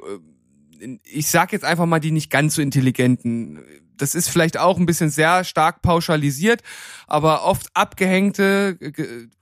äh, 0.80 0.98
ich 1.04 1.28
sag 1.28 1.54
jetzt 1.54 1.64
einfach 1.64 1.86
mal 1.86 2.00
die 2.00 2.10
nicht 2.10 2.32
ganz 2.32 2.56
so 2.56 2.62
intelligenten. 2.64 3.60
Das 4.02 4.16
ist 4.16 4.30
vielleicht 4.30 4.58
auch 4.58 4.78
ein 4.78 4.86
bisschen 4.86 5.10
sehr 5.10 5.44
stark 5.44 5.82
pauschalisiert, 5.82 6.62
aber 7.08 7.44
oft 7.46 7.68
abgehängte, 7.74 8.78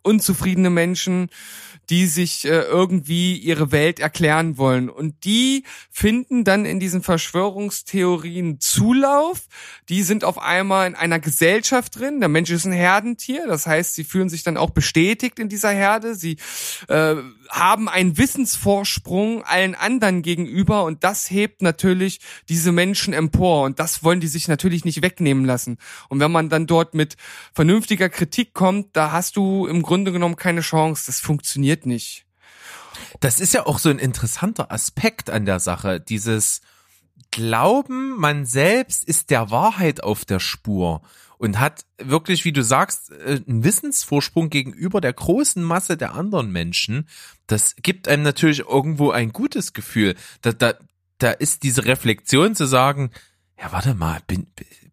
unzufriedene 0.03 0.69
Menschen, 0.69 1.29
die 1.89 2.05
sich 2.05 2.45
äh, 2.45 2.61
irgendwie 2.61 3.35
ihre 3.35 3.71
Welt 3.71 3.99
erklären 3.99 4.57
wollen. 4.57 4.89
Und 4.89 5.23
die 5.23 5.63
finden 5.89 6.43
dann 6.43 6.65
in 6.65 6.79
diesen 6.79 7.01
Verschwörungstheorien 7.01 8.59
Zulauf. 8.59 9.47
Die 9.89 10.03
sind 10.03 10.23
auf 10.23 10.37
einmal 10.37 10.87
in 10.87 10.95
einer 10.95 11.19
Gesellschaft 11.19 11.99
drin. 11.99 12.19
Der 12.19 12.29
Mensch 12.29 12.51
ist 12.51 12.65
ein 12.65 12.71
Herdentier. 12.71 13.47
Das 13.47 13.65
heißt, 13.65 13.95
sie 13.95 14.03
fühlen 14.03 14.29
sich 14.29 14.43
dann 14.43 14.57
auch 14.57 14.69
bestätigt 14.69 15.39
in 15.39 15.49
dieser 15.49 15.71
Herde. 15.71 16.13
Sie 16.13 16.37
äh, 16.89 17.15
haben 17.49 17.89
einen 17.89 18.17
Wissensvorsprung 18.17 19.43
allen 19.43 19.75
anderen 19.75 20.21
gegenüber. 20.21 20.83
Und 20.83 21.03
das 21.03 21.29
hebt 21.29 21.61
natürlich 21.61 22.19
diese 22.47 22.71
Menschen 22.71 23.13
empor. 23.13 23.63
Und 23.63 23.79
das 23.79 24.03
wollen 24.03 24.19
die 24.19 24.27
sich 24.27 24.47
natürlich 24.47 24.85
nicht 24.85 25.01
wegnehmen 25.01 25.45
lassen. 25.45 25.77
Und 26.07 26.19
wenn 26.19 26.31
man 26.31 26.49
dann 26.49 26.67
dort 26.67 26.93
mit 26.93 27.17
vernünftiger 27.53 28.09
Kritik 28.09 28.53
kommt, 28.53 28.95
da 28.95 29.11
hast 29.11 29.35
du 29.35 29.67
im 29.67 29.81
Grunde 29.81 30.11
genommen 30.11 30.35
keine 30.35 30.61
Chance. 30.61 31.03
Das 31.07 31.19
funktioniert 31.19 31.85
nicht. 31.85 32.25
Das 33.19 33.39
ist 33.39 33.53
ja 33.53 33.65
auch 33.65 33.79
so 33.79 33.89
ein 33.89 33.99
interessanter 33.99 34.71
Aspekt 34.71 35.29
an 35.29 35.45
der 35.45 35.59
Sache. 35.59 35.99
Dieses 35.99 36.61
Glauben, 37.31 38.17
man 38.17 38.45
selbst 38.45 39.03
ist 39.03 39.29
der 39.29 39.51
Wahrheit 39.51 40.03
auf 40.03 40.25
der 40.25 40.39
Spur 40.39 41.01
und 41.39 41.57
hat 41.57 41.85
wirklich, 41.97 42.45
wie 42.45 42.51
du 42.51 42.63
sagst, 42.63 43.11
äh, 43.11 43.41
einen 43.47 43.63
Wissensvorsprung 43.63 44.49
gegenüber 44.49 45.01
der 45.01 45.13
großen 45.13 45.63
Masse 45.63 45.97
der 45.97 46.13
anderen 46.13 46.51
Menschen. 46.51 47.07
Das 47.47 47.75
gibt 47.81 48.07
einem 48.07 48.23
natürlich 48.23 48.59
irgendwo 48.59 49.09
ein 49.11 49.31
gutes 49.31 49.73
Gefühl. 49.73 50.15
Da, 50.41 50.51
da, 50.51 50.73
da 51.17 51.31
ist 51.31 51.63
diese 51.63 51.85
Reflexion 51.85 52.55
zu 52.55 52.65
sagen, 52.65 53.11
ja, 53.57 53.71
warte 53.71 53.95
mal, 53.95 54.19
bin, 54.27 54.47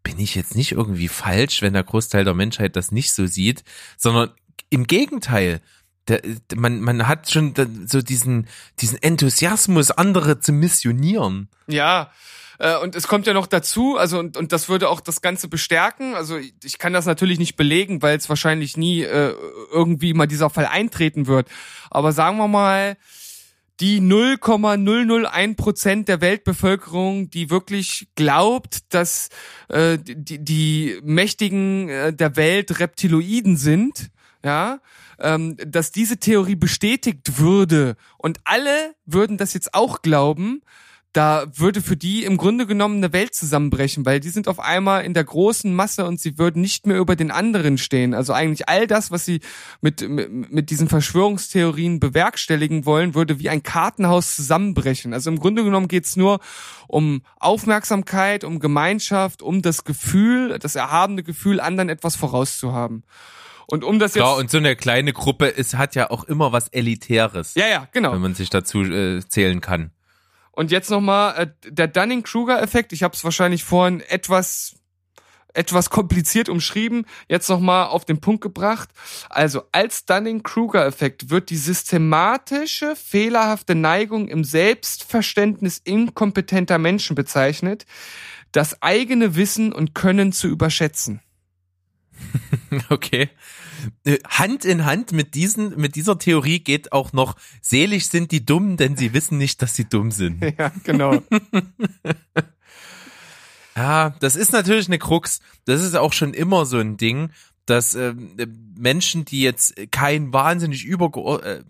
bin 0.04 0.20
ich 0.20 0.36
jetzt 0.36 0.54
nicht 0.54 0.72
irgendwie 0.72 1.08
falsch, 1.08 1.62
wenn 1.62 1.72
der 1.72 1.84
Großteil 1.84 2.24
der 2.24 2.34
Menschheit 2.34 2.76
das 2.76 2.92
nicht 2.92 3.12
so 3.12 3.26
sieht, 3.26 3.64
sondern 3.96 4.30
im 4.70 4.86
Gegenteil, 4.86 5.60
der, 6.06 6.22
man, 6.54 6.80
man 6.80 7.08
hat 7.08 7.28
schon 7.28 7.54
so 7.86 8.02
diesen, 8.02 8.46
diesen 8.78 9.02
Enthusiasmus, 9.02 9.90
andere 9.90 10.38
zu 10.38 10.52
missionieren. 10.52 11.48
Ja, 11.66 12.12
äh, 12.58 12.76
und 12.78 12.94
es 12.94 13.08
kommt 13.08 13.26
ja 13.26 13.34
noch 13.34 13.46
dazu, 13.46 13.96
also 13.96 14.18
und, 14.18 14.36
und 14.36 14.52
das 14.52 14.68
würde 14.68 14.88
auch 14.88 15.00
das 15.00 15.20
Ganze 15.20 15.48
bestärken. 15.48 16.14
Also 16.14 16.38
ich 16.64 16.78
kann 16.78 16.92
das 16.92 17.06
natürlich 17.06 17.38
nicht 17.38 17.56
belegen, 17.56 18.02
weil 18.02 18.16
es 18.16 18.28
wahrscheinlich 18.28 18.76
nie 18.76 19.02
äh, 19.02 19.34
irgendwie 19.72 20.14
mal 20.14 20.26
dieser 20.26 20.50
Fall 20.50 20.66
eintreten 20.66 21.26
wird. 21.26 21.48
Aber 21.90 22.12
sagen 22.12 22.38
wir 22.38 22.48
mal, 22.48 22.96
die 23.80 24.00
0,001 24.00 25.56
Prozent 25.56 26.08
der 26.08 26.20
Weltbevölkerung, 26.20 27.28
die 27.28 27.50
wirklich 27.50 28.08
glaubt, 28.14 28.94
dass 28.94 29.28
äh, 29.68 29.98
die, 29.98 30.42
die 30.42 30.98
Mächtigen 31.02 31.88
äh, 31.88 32.12
der 32.12 32.36
Welt 32.36 32.80
Reptiloiden 32.80 33.56
sind, 33.56 34.10
ja, 34.42 34.80
ähm, 35.18 35.56
dass 35.58 35.92
diese 35.92 36.18
Theorie 36.18 36.56
bestätigt 36.56 37.38
würde 37.38 37.96
und 38.16 38.38
alle 38.44 38.94
würden 39.04 39.36
das 39.36 39.52
jetzt 39.52 39.74
auch 39.74 40.02
glauben, 40.02 40.62
da 41.16 41.46
würde 41.54 41.80
für 41.80 41.96
die 41.96 42.24
im 42.24 42.36
Grunde 42.36 42.66
genommen 42.66 42.98
eine 42.98 43.12
Welt 43.12 43.34
zusammenbrechen, 43.34 44.04
weil 44.04 44.20
die 44.20 44.28
sind 44.28 44.48
auf 44.48 44.60
einmal 44.60 45.04
in 45.04 45.14
der 45.14 45.24
großen 45.24 45.74
Masse 45.74 46.04
und 46.04 46.20
sie 46.20 46.36
würden 46.36 46.60
nicht 46.60 46.86
mehr 46.86 46.98
über 46.98 47.16
den 47.16 47.30
anderen 47.30 47.78
stehen. 47.78 48.12
Also 48.12 48.34
eigentlich 48.34 48.68
all 48.68 48.86
das, 48.86 49.10
was 49.10 49.24
sie 49.24 49.40
mit, 49.80 50.06
mit, 50.06 50.52
mit 50.52 50.70
diesen 50.70 50.88
Verschwörungstheorien 50.88 52.00
bewerkstelligen 52.00 52.84
wollen, 52.84 53.14
würde 53.14 53.38
wie 53.38 53.48
ein 53.48 53.62
Kartenhaus 53.62 54.36
zusammenbrechen. 54.36 55.14
Also 55.14 55.30
im 55.30 55.38
Grunde 55.38 55.64
genommen 55.64 55.88
geht's 55.88 56.16
nur 56.16 56.40
um 56.86 57.22
Aufmerksamkeit, 57.40 58.44
um 58.44 58.60
Gemeinschaft, 58.60 59.40
um 59.40 59.62
das 59.62 59.84
Gefühl, 59.84 60.58
das 60.58 60.74
erhabene 60.74 61.22
Gefühl, 61.22 61.60
anderen 61.60 61.88
etwas 61.88 62.14
vorauszuhaben. 62.16 63.04
Und 63.66 63.84
um 63.84 63.98
das 63.98 64.14
jetzt. 64.14 64.22
Klar, 64.22 64.36
und 64.36 64.50
so 64.50 64.58
eine 64.58 64.76
kleine 64.76 65.12
Gruppe 65.12 65.46
ist, 65.46 65.76
hat 65.76 65.94
ja 65.94 66.10
auch 66.10 66.24
immer 66.24 66.52
was 66.52 66.68
Elitäres. 66.68 67.54
Ja, 67.54 67.66
ja, 67.66 67.88
genau. 67.90 68.12
Wenn 68.12 68.20
man 68.20 68.34
sich 68.34 68.50
dazu 68.50 68.82
äh, 68.82 69.20
zählen 69.26 69.60
kann. 69.60 69.90
Und 70.56 70.70
jetzt 70.70 70.90
nochmal 70.90 71.36
äh, 71.36 71.70
der 71.70 71.86
Dunning-Kruger-Effekt. 71.86 72.92
Ich 72.92 73.02
habe 73.02 73.14
es 73.14 73.22
wahrscheinlich 73.22 73.62
vorhin 73.62 74.00
etwas 74.00 74.74
etwas 75.52 75.88
kompliziert 75.88 76.50
umschrieben, 76.50 77.06
jetzt 77.28 77.48
nochmal 77.48 77.86
auf 77.86 78.04
den 78.04 78.20
Punkt 78.20 78.42
gebracht. 78.42 78.90
Also 79.30 79.62
als 79.72 80.04
Dunning-Kruger-Effekt 80.04 81.30
wird 81.30 81.48
die 81.48 81.56
systematische, 81.56 82.94
fehlerhafte 82.94 83.74
Neigung 83.74 84.28
im 84.28 84.44
Selbstverständnis 84.44 85.78
inkompetenter 85.78 86.76
Menschen 86.76 87.16
bezeichnet, 87.16 87.86
das 88.52 88.82
eigene 88.82 89.34
Wissen 89.34 89.72
und 89.72 89.94
Können 89.94 90.32
zu 90.32 90.48
überschätzen. 90.48 91.22
Okay. 92.90 93.30
Äh, 94.04 94.18
Hand 94.28 94.64
in 94.64 94.84
Hand 94.84 95.12
mit 95.12 95.34
diesen, 95.34 95.76
mit 95.76 95.96
dieser 95.96 96.18
Theorie 96.18 96.60
geht 96.60 96.92
auch 96.92 97.12
noch, 97.12 97.36
selig 97.60 98.08
sind 98.08 98.32
die 98.32 98.44
Dummen, 98.44 98.76
denn 98.76 98.96
sie 98.96 99.12
wissen 99.12 99.38
nicht, 99.38 99.62
dass 99.62 99.74
sie 99.74 99.88
dumm 99.88 100.10
sind. 100.10 100.44
Ja, 100.58 100.72
genau. 100.84 101.16
ja, 103.76 104.10
das 104.20 104.36
ist 104.36 104.52
natürlich 104.52 104.86
eine 104.86 104.98
Krux. 104.98 105.40
Das 105.64 105.82
ist 105.82 105.94
auch 105.94 106.12
schon 106.12 106.34
immer 106.34 106.64
so 106.64 106.78
ein 106.78 106.96
Ding, 106.96 107.30
dass 107.66 107.94
äh, 107.94 108.14
Menschen, 108.76 109.24
die 109.24 109.42
jetzt 109.42 109.74
kein 109.90 110.32
wahnsinnig 110.32 110.84
über 110.84 111.10
äh, 111.44 111.62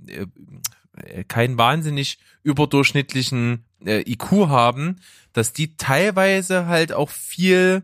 äh, 0.96 1.24
keinen 1.24 1.58
wahnsinnig 1.58 2.18
überdurchschnittlichen 2.42 3.64
äh, 3.84 4.10
IQ 4.10 4.48
haben, 4.48 4.96
dass 5.32 5.52
die 5.52 5.76
teilweise 5.76 6.66
halt 6.66 6.92
auch 6.92 7.10
viel 7.10 7.82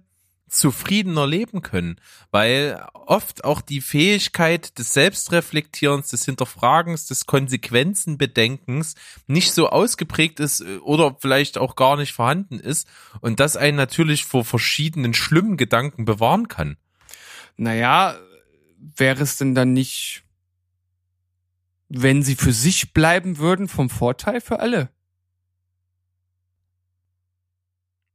zufriedener 0.52 1.26
leben 1.26 1.62
können, 1.62 1.96
weil 2.30 2.84
oft 2.92 3.44
auch 3.44 3.62
die 3.62 3.80
Fähigkeit 3.80 4.78
des 4.78 4.92
Selbstreflektierens, 4.92 6.08
des 6.08 6.26
Hinterfragens, 6.26 7.06
des 7.06 7.24
Konsequenzenbedenkens 7.24 8.94
nicht 9.26 9.52
so 9.52 9.70
ausgeprägt 9.70 10.40
ist 10.40 10.60
äh, 10.60 10.76
oder 10.78 11.16
vielleicht 11.18 11.56
auch 11.56 11.74
gar 11.74 11.96
nicht 11.96 12.12
vorhanden 12.12 12.60
ist 12.60 12.86
und 13.22 13.40
das 13.40 13.56
einen 13.56 13.78
natürlich 13.78 14.24
vor 14.26 14.44
verschiedenen 14.44 15.14
schlimmen 15.14 15.56
Gedanken 15.56 16.04
bewahren 16.04 16.48
kann. 16.48 16.76
Naja, 17.56 18.16
wäre 18.78 19.22
es 19.22 19.38
denn 19.38 19.54
dann 19.54 19.72
nicht, 19.72 20.22
wenn 21.88 22.22
sie 22.22 22.36
für 22.36 22.52
sich 22.52 22.92
bleiben 22.92 23.38
würden, 23.38 23.68
vom 23.68 23.88
Vorteil 23.88 24.42
für 24.42 24.60
alle? 24.60 24.90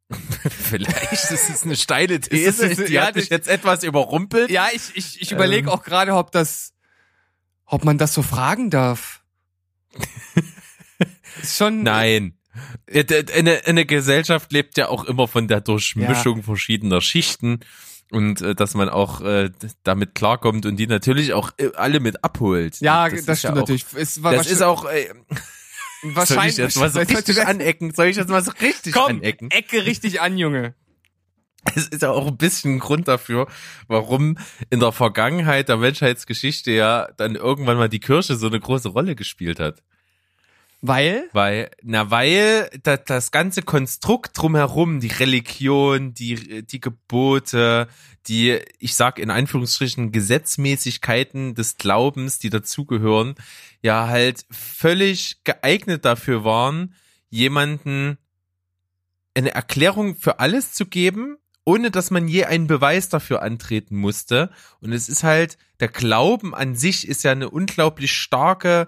Vielleicht 0.49 1.11
ist 1.31 1.31
es 1.31 1.63
eine 1.63 1.75
steile 1.75 2.19
These, 2.19 2.65
ist, 2.65 2.87
die 2.87 2.93
ja, 2.93 3.07
hat 3.07 3.15
mich 3.15 3.29
jetzt 3.29 3.47
etwas 3.47 3.83
überrumpelt. 3.83 4.49
Ja, 4.49 4.67
ich, 4.73 4.95
ich, 4.95 5.21
ich 5.21 5.31
überlege 5.31 5.67
ähm. 5.67 5.73
auch 5.73 5.83
gerade, 5.83 6.13
ob 6.15 6.31
das, 6.31 6.73
ob 7.65 7.83
man 7.83 7.97
das 7.97 8.13
so 8.13 8.21
fragen 8.21 8.69
darf. 8.69 9.21
ist 11.41 11.57
schon. 11.57 11.83
Nein. 11.83 12.33
Eine, 12.91 13.61
eine 13.65 13.85
Gesellschaft 13.85 14.51
lebt 14.51 14.77
ja 14.77 14.87
auch 14.87 15.03
immer 15.03 15.27
von 15.27 15.47
der 15.47 15.61
Durchmischung 15.61 16.37
ja. 16.37 16.43
verschiedener 16.43 17.01
Schichten 17.01 17.59
und 18.09 18.41
äh, 18.41 18.55
dass 18.55 18.73
man 18.73 18.89
auch 18.89 19.21
äh, 19.21 19.51
damit 19.83 20.15
klarkommt 20.15 20.65
und 20.65 20.77
die 20.77 20.87
natürlich 20.87 21.33
auch 21.33 21.51
äh, 21.57 21.69
alle 21.75 21.99
mit 21.99 22.23
abholt. 22.23 22.79
Ja, 22.79 23.09
das, 23.09 23.25
das 23.25 23.39
stimmt 23.39 23.57
ja 23.57 23.61
auch, 23.61 23.67
natürlich. 23.67 24.23
War 24.23 24.33
das 24.33 24.47
ist 24.47 24.63
auch 24.63 24.85
äh, 24.85 25.09
Wahrscheinlich. 26.15 26.55
Soll 26.55 26.65
ich 26.65 26.75
jetzt 26.75 26.77
mal 26.77 26.89
so 26.89 26.99
richtig 26.99 27.45
anecken? 27.45 27.93
Soll 27.93 28.07
ich 28.07 28.17
jetzt 28.17 28.29
mal 28.29 28.43
so 28.43 28.51
richtig 28.61 28.93
Komm, 28.93 29.17
anecken? 29.17 29.51
Ecke 29.51 29.85
richtig 29.85 30.21
an, 30.21 30.37
Junge. 30.37 30.75
Es 31.75 31.87
ist 31.87 32.01
ja 32.01 32.11
auch 32.11 32.27
ein 32.27 32.37
bisschen 32.37 32.75
ein 32.75 32.79
Grund 32.79 33.07
dafür, 33.07 33.47
warum 33.87 34.37
in 34.69 34.79
der 34.79 34.91
Vergangenheit 34.91 35.69
der 35.69 35.77
Menschheitsgeschichte 35.77 36.71
ja 36.71 37.09
dann 37.17 37.35
irgendwann 37.35 37.77
mal 37.77 37.89
die 37.89 37.99
Kirche 37.99 38.35
so 38.35 38.47
eine 38.47 38.59
große 38.59 38.89
Rolle 38.89 39.15
gespielt 39.15 39.59
hat. 39.59 39.83
Weil? 40.81 41.27
Weil, 41.33 41.71
na, 41.81 42.11
weil 42.11 42.69
das, 42.83 42.99
das 43.05 43.31
ganze 43.31 43.63
Konstrukt 43.63 44.37
drumherum, 44.37 44.99
die 44.99 45.07
Religion, 45.07 46.13
die, 46.13 46.65
die 46.65 46.79
Gebote, 46.79 47.87
die, 48.27 48.59
ich 48.77 48.95
sag 48.95 49.17
in 49.17 49.31
Anführungsstrichen, 49.31 50.11
Gesetzmäßigkeiten 50.11 51.55
des 51.55 51.77
Glaubens, 51.77 52.37
die 52.37 52.51
dazugehören, 52.51 53.35
ja 53.81 54.07
halt 54.07 54.45
völlig 54.51 55.43
geeignet 55.43 56.05
dafür 56.05 56.43
waren, 56.43 56.93
jemanden 57.29 58.17
eine 59.33 59.53
Erklärung 59.53 60.15
für 60.15 60.39
alles 60.39 60.73
zu 60.73 60.85
geben, 60.85 61.37
ohne 61.65 61.91
dass 61.91 62.11
man 62.11 62.27
je 62.27 62.45
einen 62.45 62.67
Beweis 62.67 63.09
dafür 63.09 63.41
antreten 63.41 63.97
musste. 63.97 64.51
Und 64.79 64.93
es 64.93 65.09
ist 65.09 65.23
halt, 65.23 65.57
der 65.79 65.89
Glauben 65.89 66.55
an 66.55 66.75
sich 66.75 67.07
ist 67.07 67.23
ja 67.23 67.31
eine 67.31 67.49
unglaublich 67.49 68.11
starke, 68.13 68.87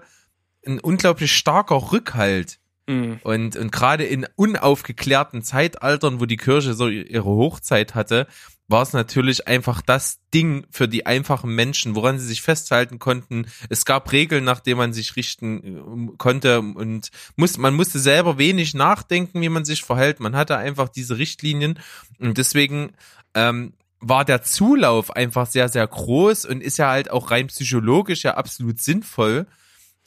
ein 0.66 0.80
unglaublich 0.80 1.32
starker 1.32 1.92
Rückhalt 1.92 2.60
Mhm. 2.90 3.20
Und, 3.22 3.56
und 3.56 3.70
gerade 3.70 4.04
in 4.04 4.26
unaufgeklärten 4.34 5.42
Zeitaltern, 5.42 6.20
wo 6.20 6.26
die 6.26 6.36
Kirche 6.36 6.74
so 6.74 6.88
ihre 6.88 7.24
Hochzeit 7.24 7.94
hatte, 7.94 8.26
war 8.66 8.82
es 8.82 8.92
natürlich 8.92 9.48
einfach 9.48 9.80
das 9.80 10.20
Ding 10.34 10.66
für 10.70 10.88
die 10.88 11.06
einfachen 11.06 11.54
Menschen, 11.54 11.94
woran 11.94 12.18
sie 12.18 12.26
sich 12.26 12.42
festhalten 12.42 12.98
konnten. 12.98 13.46
Es 13.68 13.84
gab 13.84 14.10
Regeln, 14.12 14.44
nach 14.44 14.60
denen 14.60 14.78
man 14.78 14.92
sich 14.92 15.16
richten 15.16 16.12
äh, 16.12 16.16
konnte 16.18 16.60
und 16.60 17.10
muss, 17.36 17.58
man 17.58 17.74
musste 17.74 17.98
selber 17.98 18.38
wenig 18.38 18.74
nachdenken, 18.74 19.40
wie 19.40 19.48
man 19.48 19.64
sich 19.64 19.82
verhält. 19.82 20.20
Man 20.20 20.36
hatte 20.36 20.56
einfach 20.56 20.88
diese 20.88 21.18
Richtlinien 21.18 21.78
und 22.18 22.38
deswegen 22.38 22.92
ähm, 23.34 23.74
war 24.00 24.24
der 24.24 24.42
Zulauf 24.42 25.14
einfach 25.14 25.46
sehr, 25.46 25.68
sehr 25.68 25.86
groß 25.86 26.44
und 26.44 26.60
ist 26.60 26.78
ja 26.78 26.90
halt 26.90 27.10
auch 27.10 27.30
rein 27.30 27.48
psychologisch 27.48 28.22
ja 28.24 28.34
absolut 28.34 28.80
sinnvoll. 28.80 29.46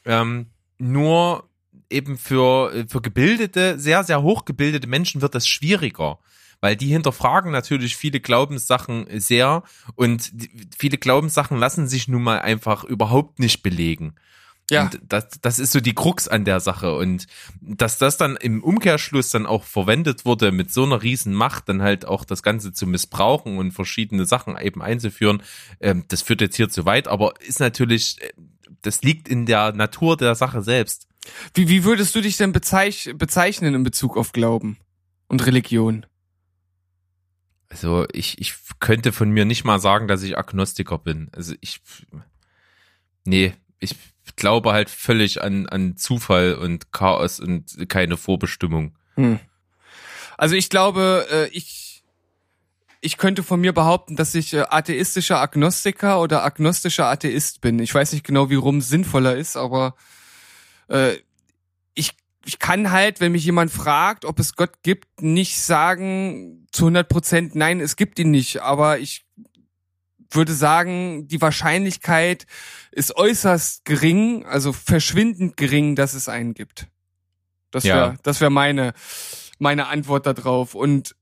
Ähm, 0.05 0.48
nur 0.77 1.50
eben 1.89 2.17
für, 2.17 2.86
für 2.88 3.01
gebildete, 3.01 3.79
sehr, 3.79 4.03
sehr 4.03 4.22
hochgebildete 4.22 4.88
Menschen 4.88 5.22
wird 5.22 5.36
das 5.36 5.48
schwieriger 5.48 6.19
weil 6.63 6.77
die 6.77 6.88
hinterfragen 6.88 7.51
natürlich 7.51 7.98
viele 7.98 8.22
Glaubenssachen 8.22 9.05
sehr 9.19 9.63
und 9.95 10.31
viele 10.77 10.98
Glaubenssachen 10.98 11.57
lassen 11.57 11.89
sich 11.89 12.07
nun 12.07 12.24
mal 12.24 12.39
einfach 12.39 12.86
überhaupt 12.86 13.39
nicht 13.39 13.63
belegen. 13.63 14.15
Ja. 14.72 14.83
Und 14.83 15.01
das, 15.10 15.27
das 15.41 15.60
ist 15.60 15.74
so 15.74 15.81
die 15.81 15.93
Krux 15.93 16.29
an 16.29 16.45
der 16.45 16.62
Sache. 16.62 16.95
Und 16.95 17.27
dass 17.60 17.98
das 17.98 18.15
dann 18.15 18.38
im 18.38 18.63
Umkehrschluss 18.63 19.29
dann 19.29 19.45
auch 19.45 19.65
verwendet 19.65 20.24
wurde, 20.24 20.53
mit 20.53 20.72
so 20.72 20.86
einer 20.86 21.03
riesen 21.03 21.33
Macht, 21.33 21.67
dann 21.67 21.81
halt 21.81 22.05
auch 22.05 22.24
das 22.24 22.43
Ganze 22.43 22.72
zu 22.72 22.88
missbrauchen 22.88 23.57
und 23.57 23.74
verschiedene 23.74 24.24
Sachen 24.24 24.57
eben 24.57 24.81
einzuführen, 24.81 25.43
ähm, 25.81 26.05
das 26.07 26.22
führt 26.22 26.39
jetzt 26.39 26.55
hier 26.55 26.69
zu 26.69 26.86
weit, 26.86 27.10
aber 27.10 27.33
ist 27.41 27.60
natürlich, 27.60 28.22
äh, 28.22 28.29
das 28.83 29.01
liegt 29.01 29.27
in 29.27 29.45
der 29.45 29.73
Natur 29.73 30.15
der 30.15 30.35
Sache 30.35 30.61
selbst. 30.61 31.07
Wie, 31.53 31.67
wie 31.69 31.83
würdest 31.83 32.15
du 32.15 32.21
dich 32.21 32.37
denn 32.37 32.51
bezeich 32.51 33.11
bezeichnen 33.15 33.73
in 33.73 33.83
Bezug 33.83 34.17
auf 34.17 34.31
Glauben 34.31 34.77
und 35.27 35.45
Religion? 35.45 36.05
Also 37.69 38.05
ich, 38.13 38.39
ich 38.39 38.53
könnte 38.79 39.11
von 39.11 39.31
mir 39.31 39.45
nicht 39.45 39.63
mal 39.63 39.79
sagen, 39.79 40.07
dass 40.07 40.21
ich 40.21 40.37
Agnostiker 40.37 40.99
bin. 40.99 41.29
Also 41.33 41.55
ich, 41.59 41.81
nee, 43.23 43.53
ich 43.79 43.95
glaube 44.35 44.73
halt 44.73 44.89
völlig 44.89 45.41
an, 45.41 45.67
an 45.67 45.97
Zufall 45.97 46.55
und 46.55 46.91
Chaos 46.91 47.39
und 47.39 47.89
keine 47.89 48.17
Vorbestimmung. 48.17 48.97
Hm. 49.15 49.39
Also 50.37 50.55
ich 50.55 50.69
glaube, 50.69 51.27
äh, 51.31 51.47
ich, 51.49 51.92
ich 53.03 53.17
könnte 53.17 53.43
von 53.43 53.60
mir 53.60 53.74
behaupten, 53.74 54.15
dass 54.15 54.33
ich 54.33 54.53
äh, 54.53 54.62
atheistischer 54.69 55.39
Agnostiker 55.41 56.22
oder 56.22 56.43
agnostischer 56.43 57.07
Atheist 57.07 57.60
bin. 57.60 57.79
Ich 57.79 57.93
weiß 57.93 58.13
nicht 58.13 58.25
genau, 58.25 58.50
wie 58.50 58.55
rum 58.55 58.79
sinnvoller 58.79 59.36
ist, 59.36 59.57
aber 59.57 59.95
äh, 60.88 61.17
ich 61.95 62.15
ich 62.45 62.60
kann 62.60 62.91
halt, 62.91 63.19
wenn 63.19 63.33
mich 63.33 63.45
jemand 63.45 63.72
fragt, 63.72 64.25
ob 64.25 64.39
es 64.39 64.55
Gott 64.55 64.83
gibt, 64.83 65.22
nicht 65.22 65.62
sagen 65.62 66.67
zu 66.72 66.86
100 66.86 67.07
Prozent, 67.07 67.55
nein, 67.55 67.79
es 67.79 67.95
gibt 67.95 68.19
ihn 68.19 68.31
nicht. 68.31 68.62
Aber 68.62 69.00
ich 69.00 69.25
würde 70.31 70.53
sagen, 70.53 71.27
die 71.27 71.41
Wahrscheinlichkeit 71.41 72.45
ist 72.91 73.15
äußerst 73.15 73.86
gering, 73.86 74.45
also 74.45 74.74
verschwindend 74.74 75.57
gering, 75.57 75.95
dass 75.95 76.13
es 76.13 76.27
einen 76.27 76.53
gibt. 76.53 76.88
Das 77.72 77.83
wäre, 77.86 77.98
ja. 77.98 78.15
das 78.24 78.41
wäre 78.41 78.51
meine, 78.51 78.93
meine 79.60 79.88
Antwort 79.88 80.25
darauf. 80.25 80.75
Und 80.75 81.15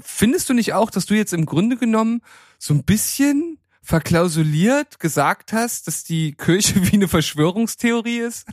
findest 0.00 0.48
du 0.48 0.54
nicht 0.54 0.72
auch, 0.72 0.90
dass 0.90 1.06
du 1.06 1.14
jetzt 1.14 1.32
im 1.32 1.46
Grunde 1.46 1.76
genommen 1.76 2.20
so 2.58 2.74
ein 2.74 2.84
bisschen 2.84 3.58
verklausuliert 3.82 4.98
gesagt 4.98 5.52
hast, 5.52 5.86
dass 5.86 6.04
die 6.04 6.32
Kirche 6.32 6.74
wie 6.90 6.96
eine 6.96 7.08
Verschwörungstheorie 7.08 8.18
ist? 8.18 8.46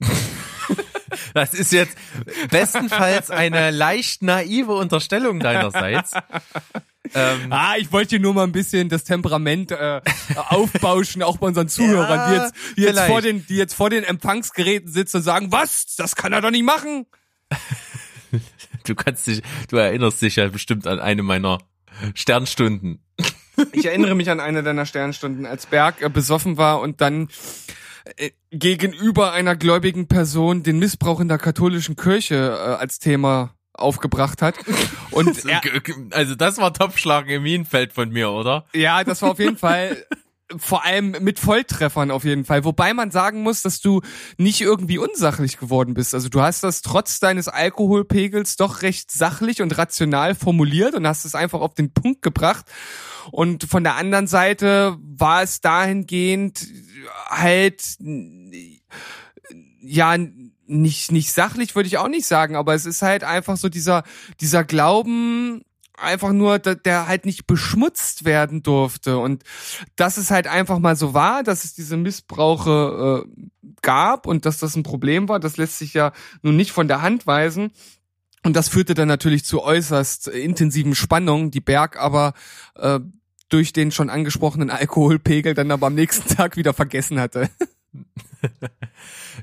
Das 1.34 1.52
ist 1.52 1.72
jetzt 1.72 1.96
bestenfalls 2.50 3.30
eine 3.30 3.70
leicht 3.70 4.22
naive 4.22 4.74
Unterstellung 4.74 5.40
deinerseits. 5.40 6.12
Ähm, 7.14 7.48
ah, 7.50 7.74
ich 7.76 7.92
wollte 7.92 8.18
nur 8.20 8.32
mal 8.32 8.44
ein 8.44 8.52
bisschen 8.52 8.88
das 8.88 9.04
Temperament 9.04 9.70
äh, 9.72 10.00
aufbauschen, 10.36 11.22
auch 11.22 11.36
bei 11.36 11.48
unseren 11.48 11.68
Zuhörern, 11.68 12.18
ja, 12.18 12.28
die, 12.28 12.34
jetzt, 12.34 12.54
die, 12.76 12.82
jetzt 12.82 13.00
vor 13.00 13.20
den, 13.20 13.46
die 13.46 13.56
jetzt 13.56 13.74
vor 13.74 13.90
den 13.90 14.04
Empfangsgeräten 14.04 14.90
sitzen 14.90 15.18
und 15.18 15.22
sagen, 15.22 15.52
was? 15.52 15.94
Das 15.96 16.16
kann 16.16 16.32
er 16.32 16.40
doch 16.40 16.50
nicht 16.50 16.64
machen. 16.64 17.04
Du 18.84 18.94
kannst 18.94 19.26
dich, 19.26 19.42
du 19.68 19.76
erinnerst 19.76 20.22
dich 20.22 20.36
ja 20.36 20.48
bestimmt 20.48 20.86
an 20.86 21.00
eine 21.00 21.22
meiner 21.22 21.58
Sternstunden. 22.14 23.02
Ich 23.72 23.86
erinnere 23.86 24.14
mich 24.14 24.30
an 24.30 24.40
eine 24.40 24.62
deiner 24.62 24.86
Sternstunden, 24.86 25.46
als 25.46 25.66
Berg 25.66 26.02
äh, 26.02 26.08
besoffen 26.08 26.56
war 26.56 26.80
und 26.80 27.00
dann 27.00 27.28
äh, 28.16 28.30
gegenüber 28.50 29.32
einer 29.32 29.56
gläubigen 29.56 30.08
Person 30.08 30.62
den 30.62 30.78
Missbrauch 30.78 31.20
in 31.20 31.28
der 31.28 31.38
katholischen 31.38 31.96
Kirche 31.96 32.34
äh, 32.34 32.74
als 32.74 32.98
Thema 32.98 33.54
aufgebracht 33.74 34.42
hat. 34.42 34.56
Und 35.10 35.44
er, 35.48 35.60
also 36.10 36.34
das 36.34 36.58
war 36.58 36.72
Topschlagen 36.72 37.30
im 37.30 37.42
Minenfeld 37.42 37.92
von 37.92 38.10
mir, 38.10 38.30
oder? 38.30 38.66
Ja, 38.74 39.04
das 39.04 39.22
war 39.22 39.32
auf 39.32 39.38
jeden 39.38 39.58
Fall 39.58 40.04
vor 40.58 40.84
allem 40.84 41.16
mit 41.20 41.38
Volltreffern 41.38 42.10
auf 42.10 42.24
jeden 42.24 42.44
Fall. 42.44 42.64
Wobei 42.64 42.94
man 42.94 43.10
sagen 43.10 43.42
muss, 43.42 43.62
dass 43.62 43.80
du 43.80 44.02
nicht 44.36 44.60
irgendwie 44.60 44.98
unsachlich 44.98 45.58
geworden 45.58 45.94
bist. 45.94 46.14
Also 46.14 46.28
du 46.28 46.40
hast 46.40 46.62
das 46.62 46.82
trotz 46.82 47.20
deines 47.20 47.48
Alkoholpegels 47.48 48.56
doch 48.56 48.82
recht 48.82 49.10
sachlich 49.10 49.62
und 49.62 49.76
rational 49.78 50.34
formuliert 50.34 50.94
und 50.94 51.06
hast 51.06 51.24
es 51.24 51.34
einfach 51.34 51.60
auf 51.60 51.74
den 51.74 51.92
Punkt 51.92 52.22
gebracht. 52.22 52.66
Und 53.30 53.64
von 53.64 53.84
der 53.84 53.96
anderen 53.96 54.26
Seite 54.26 54.96
war 55.00 55.42
es 55.42 55.60
dahingehend 55.60 56.66
halt, 57.28 57.96
ja, 59.80 60.16
nicht, 60.66 61.12
nicht 61.12 61.32
sachlich 61.32 61.74
würde 61.74 61.86
ich 61.86 61.98
auch 61.98 62.08
nicht 62.08 62.26
sagen, 62.26 62.56
aber 62.56 62.74
es 62.74 62.86
ist 62.86 63.02
halt 63.02 63.24
einfach 63.24 63.56
so 63.56 63.68
dieser, 63.68 64.04
dieser 64.40 64.64
Glauben, 64.64 65.62
einfach 66.02 66.32
nur, 66.32 66.58
der 66.58 67.06
halt 67.06 67.24
nicht 67.26 67.46
beschmutzt 67.46 68.24
werden 68.24 68.62
durfte. 68.62 69.18
Und 69.18 69.44
dass 69.96 70.16
es 70.16 70.30
halt 70.30 70.46
einfach 70.46 70.78
mal 70.78 70.96
so 70.96 71.14
war, 71.14 71.42
dass 71.42 71.64
es 71.64 71.74
diese 71.74 71.96
Missbrauche 71.96 73.24
äh, 73.24 73.48
gab 73.82 74.26
und 74.26 74.46
dass 74.46 74.58
das 74.58 74.76
ein 74.76 74.82
Problem 74.82 75.28
war, 75.28 75.40
das 75.40 75.56
lässt 75.56 75.78
sich 75.78 75.94
ja 75.94 76.12
nun 76.42 76.56
nicht 76.56 76.72
von 76.72 76.88
der 76.88 77.02
Hand 77.02 77.26
weisen. 77.26 77.72
Und 78.44 78.56
das 78.56 78.68
führte 78.68 78.94
dann 78.94 79.08
natürlich 79.08 79.44
zu 79.44 79.62
äußerst 79.62 80.28
intensiven 80.28 80.94
Spannungen, 80.94 81.50
die 81.50 81.60
Berg 81.60 81.96
aber 81.96 82.34
äh, 82.74 82.98
durch 83.48 83.72
den 83.72 83.92
schon 83.92 84.10
angesprochenen 84.10 84.70
Alkoholpegel 84.70 85.54
dann 85.54 85.70
aber 85.70 85.86
am 85.88 85.94
nächsten 85.94 86.28
Tag 86.34 86.56
wieder 86.56 86.74
vergessen 86.74 87.20
hatte. 87.20 87.48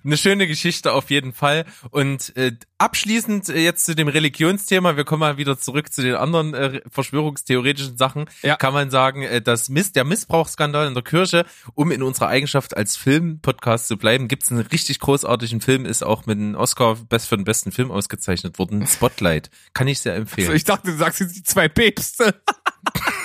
Eine 0.03 0.17
schöne 0.17 0.47
Geschichte 0.47 0.93
auf 0.93 1.09
jeden 1.09 1.33
Fall. 1.33 1.65
Und 1.91 2.35
äh, 2.37 2.53
abschließend 2.77 3.49
äh, 3.49 3.59
jetzt 3.59 3.85
zu 3.85 3.95
dem 3.95 4.07
Religionsthema, 4.07 4.97
wir 4.97 5.03
kommen 5.03 5.21
mal 5.21 5.37
wieder 5.37 5.57
zurück 5.57 5.91
zu 5.91 6.01
den 6.01 6.15
anderen 6.15 6.53
äh, 6.53 6.81
verschwörungstheoretischen 6.89 7.97
Sachen, 7.97 8.29
ja. 8.41 8.55
kann 8.55 8.73
man 8.73 8.89
sagen, 8.89 9.23
äh, 9.23 9.41
dass 9.41 9.69
Miss, 9.69 9.91
der 9.91 10.03
Missbrauchsskandal 10.03 10.87
in 10.87 10.93
der 10.93 11.03
Kirche, 11.03 11.45
um 11.73 11.91
in 11.91 12.03
unserer 12.03 12.27
Eigenschaft 12.27 12.77
als 12.77 12.95
Film-Podcast 12.95 13.87
zu 13.87 13.97
bleiben, 13.97 14.27
gibt 14.27 14.43
es 14.43 14.51
einen 14.51 14.61
richtig 14.61 14.99
großartigen 14.99 15.61
Film, 15.61 15.85
ist 15.85 16.03
auch 16.03 16.25
mit 16.25 16.37
einem 16.37 16.55
Oscar 16.55 16.95
best 16.95 17.27
für 17.27 17.37
den 17.37 17.45
besten 17.45 17.71
Film 17.71 17.91
ausgezeichnet 17.91 18.59
worden, 18.59 18.85
Spotlight. 18.87 19.49
Kann 19.73 19.87
ich 19.87 19.99
sehr 19.99 20.15
empfehlen. 20.15 20.47
Also 20.47 20.55
ich 20.55 20.63
dachte, 20.63 20.91
du 20.91 20.97
sagst 20.97 21.19
jetzt 21.19 21.35
die 21.35 21.43
zwei 21.43 21.67
Päpste. 21.67 22.41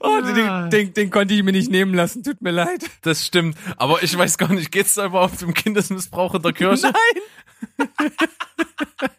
Oh, 0.00 0.20
den, 0.20 0.70
den, 0.70 0.94
den 0.94 1.10
konnte 1.10 1.34
ich 1.34 1.42
mir 1.42 1.52
nicht 1.52 1.70
nehmen 1.70 1.94
lassen, 1.94 2.22
tut 2.22 2.42
mir 2.42 2.50
leid. 2.50 2.84
Das 3.02 3.24
stimmt. 3.24 3.56
Aber 3.76 4.02
ich 4.02 4.16
weiß 4.16 4.38
gar 4.38 4.52
nicht, 4.52 4.70
geht's 4.70 4.94
da 4.94 5.06
überhaupt 5.06 5.42
um 5.42 5.54
Kindesmissbrauch 5.54 6.34
in 6.34 6.42
der 6.42 6.52
Kirche? 6.52 6.92
Nein! 6.92 7.88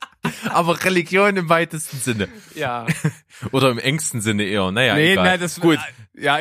Aber 0.49 0.83
Religion 0.83 1.37
im 1.37 1.49
weitesten 1.49 1.97
Sinne. 1.97 2.27
Ja. 2.55 2.85
Oder 3.51 3.71
im 3.71 3.79
engsten 3.79 4.21
Sinne 4.21 4.43
eher. 4.43 4.71
Naja, 4.71 4.95
nee, 4.95 5.13
egal. 5.13 5.25
Nein, 5.25 5.39
das 5.39 5.59
gut. 5.59 5.79
Ja, 6.13 6.39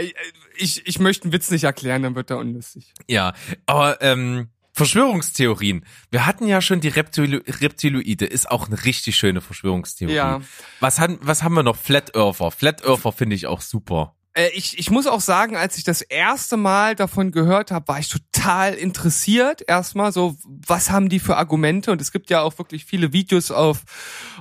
ich, 0.57 0.87
ich 0.87 0.99
möchte 0.99 1.25
einen 1.25 1.33
Witz 1.33 1.51
nicht 1.51 1.65
erklären, 1.65 2.03
dann 2.03 2.15
wird 2.15 2.31
er 2.31 2.39
unlustig. 2.39 2.93
Ja, 3.09 3.35
aber 3.67 4.01
ähm, 4.03 4.49
Verschwörungstheorien. 4.75 5.87
Wir 6.11 6.27
hatten 6.27 6.49
ja 6.49 6.61
schon 6.61 6.81
die 6.81 6.89
Reptilo 6.89 7.41
Reptiloide, 7.47 8.27
ist 8.27 8.51
auch 8.51 8.67
eine 8.67 8.85
richtig 8.85 9.17
schöne 9.17 9.41
Verschwörungstheorie. 9.41 10.15
Ja. 10.15 10.41
Was, 10.81 10.99
haben, 10.99 11.19
was 11.23 11.45
haben 11.45 11.55
wir 11.55 11.63
noch? 11.63 11.77
Flat 11.77 12.17
Earther. 12.17 12.51
Flat 12.51 12.85
Earther 12.85 13.13
finde 13.13 13.37
ich 13.37 13.47
auch 13.47 13.61
super. 13.61 14.17
Äh, 14.33 14.49
ich, 14.49 14.77
ich 14.77 14.91
muss 14.91 15.07
auch 15.07 15.21
sagen, 15.21 15.57
als 15.57 15.79
ich 15.79 15.85
das 15.85 16.03
erste 16.03 16.57
Mal 16.57 16.97
davon 16.97 17.31
gehört 17.31 17.71
habe, 17.71 17.87
war 17.87 18.01
ich 18.01 18.09
total 18.09 18.75
interessiert. 18.75 19.63
Erstmal 19.67 20.11
so, 20.11 20.37
was 20.45 20.91
haben 20.91 21.09
die 21.09 21.21
für 21.21 21.37
Argumente? 21.37 21.93
Und 21.93 22.01
es 22.01 22.11
gibt 22.11 22.29
ja 22.29 22.43
auch 22.43 22.59
wirklich 22.59 22.85
viele 22.85 23.13
Videos 23.13 23.53
auf, 23.53 23.85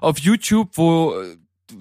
auf 0.02 0.18
YouTube, 0.18 0.72
wo 0.78 1.14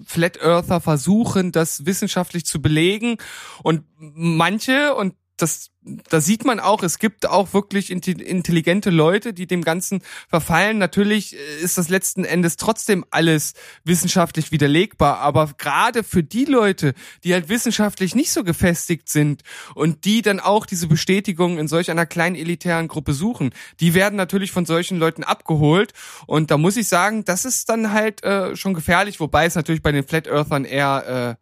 Flat 0.04 0.36
Earther 0.42 0.82
versuchen, 0.82 1.52
das 1.52 1.86
wissenschaftlich 1.86 2.44
zu 2.44 2.60
belegen. 2.60 3.16
Und 3.62 3.84
manche, 3.98 4.94
und 4.94 5.14
das, 5.42 5.70
da 5.82 6.20
sieht 6.20 6.44
man 6.44 6.60
auch, 6.60 6.82
es 6.84 7.00
gibt 7.00 7.28
auch 7.28 7.52
wirklich 7.52 7.90
intelligente 7.90 8.90
Leute, 8.90 9.34
die 9.34 9.48
dem 9.48 9.62
Ganzen 9.62 10.02
verfallen. 10.28 10.78
Natürlich 10.78 11.34
ist 11.34 11.76
das 11.76 11.88
letzten 11.88 12.24
Endes 12.24 12.56
trotzdem 12.56 13.04
alles 13.10 13.54
wissenschaftlich 13.84 14.52
widerlegbar, 14.52 15.18
aber 15.18 15.50
gerade 15.58 16.04
für 16.04 16.22
die 16.22 16.44
Leute, 16.44 16.94
die 17.24 17.34
halt 17.34 17.48
wissenschaftlich 17.48 18.14
nicht 18.14 18.30
so 18.30 18.44
gefestigt 18.44 19.08
sind 19.08 19.42
und 19.74 20.04
die 20.04 20.22
dann 20.22 20.38
auch 20.38 20.64
diese 20.64 20.86
Bestätigung 20.86 21.58
in 21.58 21.66
solch 21.66 21.90
einer 21.90 22.06
kleinen 22.06 22.36
elitären 22.36 22.86
Gruppe 22.86 23.12
suchen, 23.12 23.50
die 23.80 23.94
werden 23.94 24.16
natürlich 24.16 24.52
von 24.52 24.64
solchen 24.64 24.98
Leuten 24.98 25.24
abgeholt. 25.24 25.92
Und 26.26 26.52
da 26.52 26.58
muss 26.58 26.76
ich 26.76 26.86
sagen, 26.86 27.24
das 27.24 27.44
ist 27.44 27.68
dann 27.68 27.92
halt 27.92 28.22
äh, 28.22 28.54
schon 28.54 28.74
gefährlich, 28.74 29.18
wobei 29.18 29.46
es 29.46 29.56
natürlich 29.56 29.82
bei 29.82 29.92
den 29.92 30.04
Flat 30.04 30.28
Earthern 30.28 30.64
eher 30.64 31.36
äh, 31.38 31.41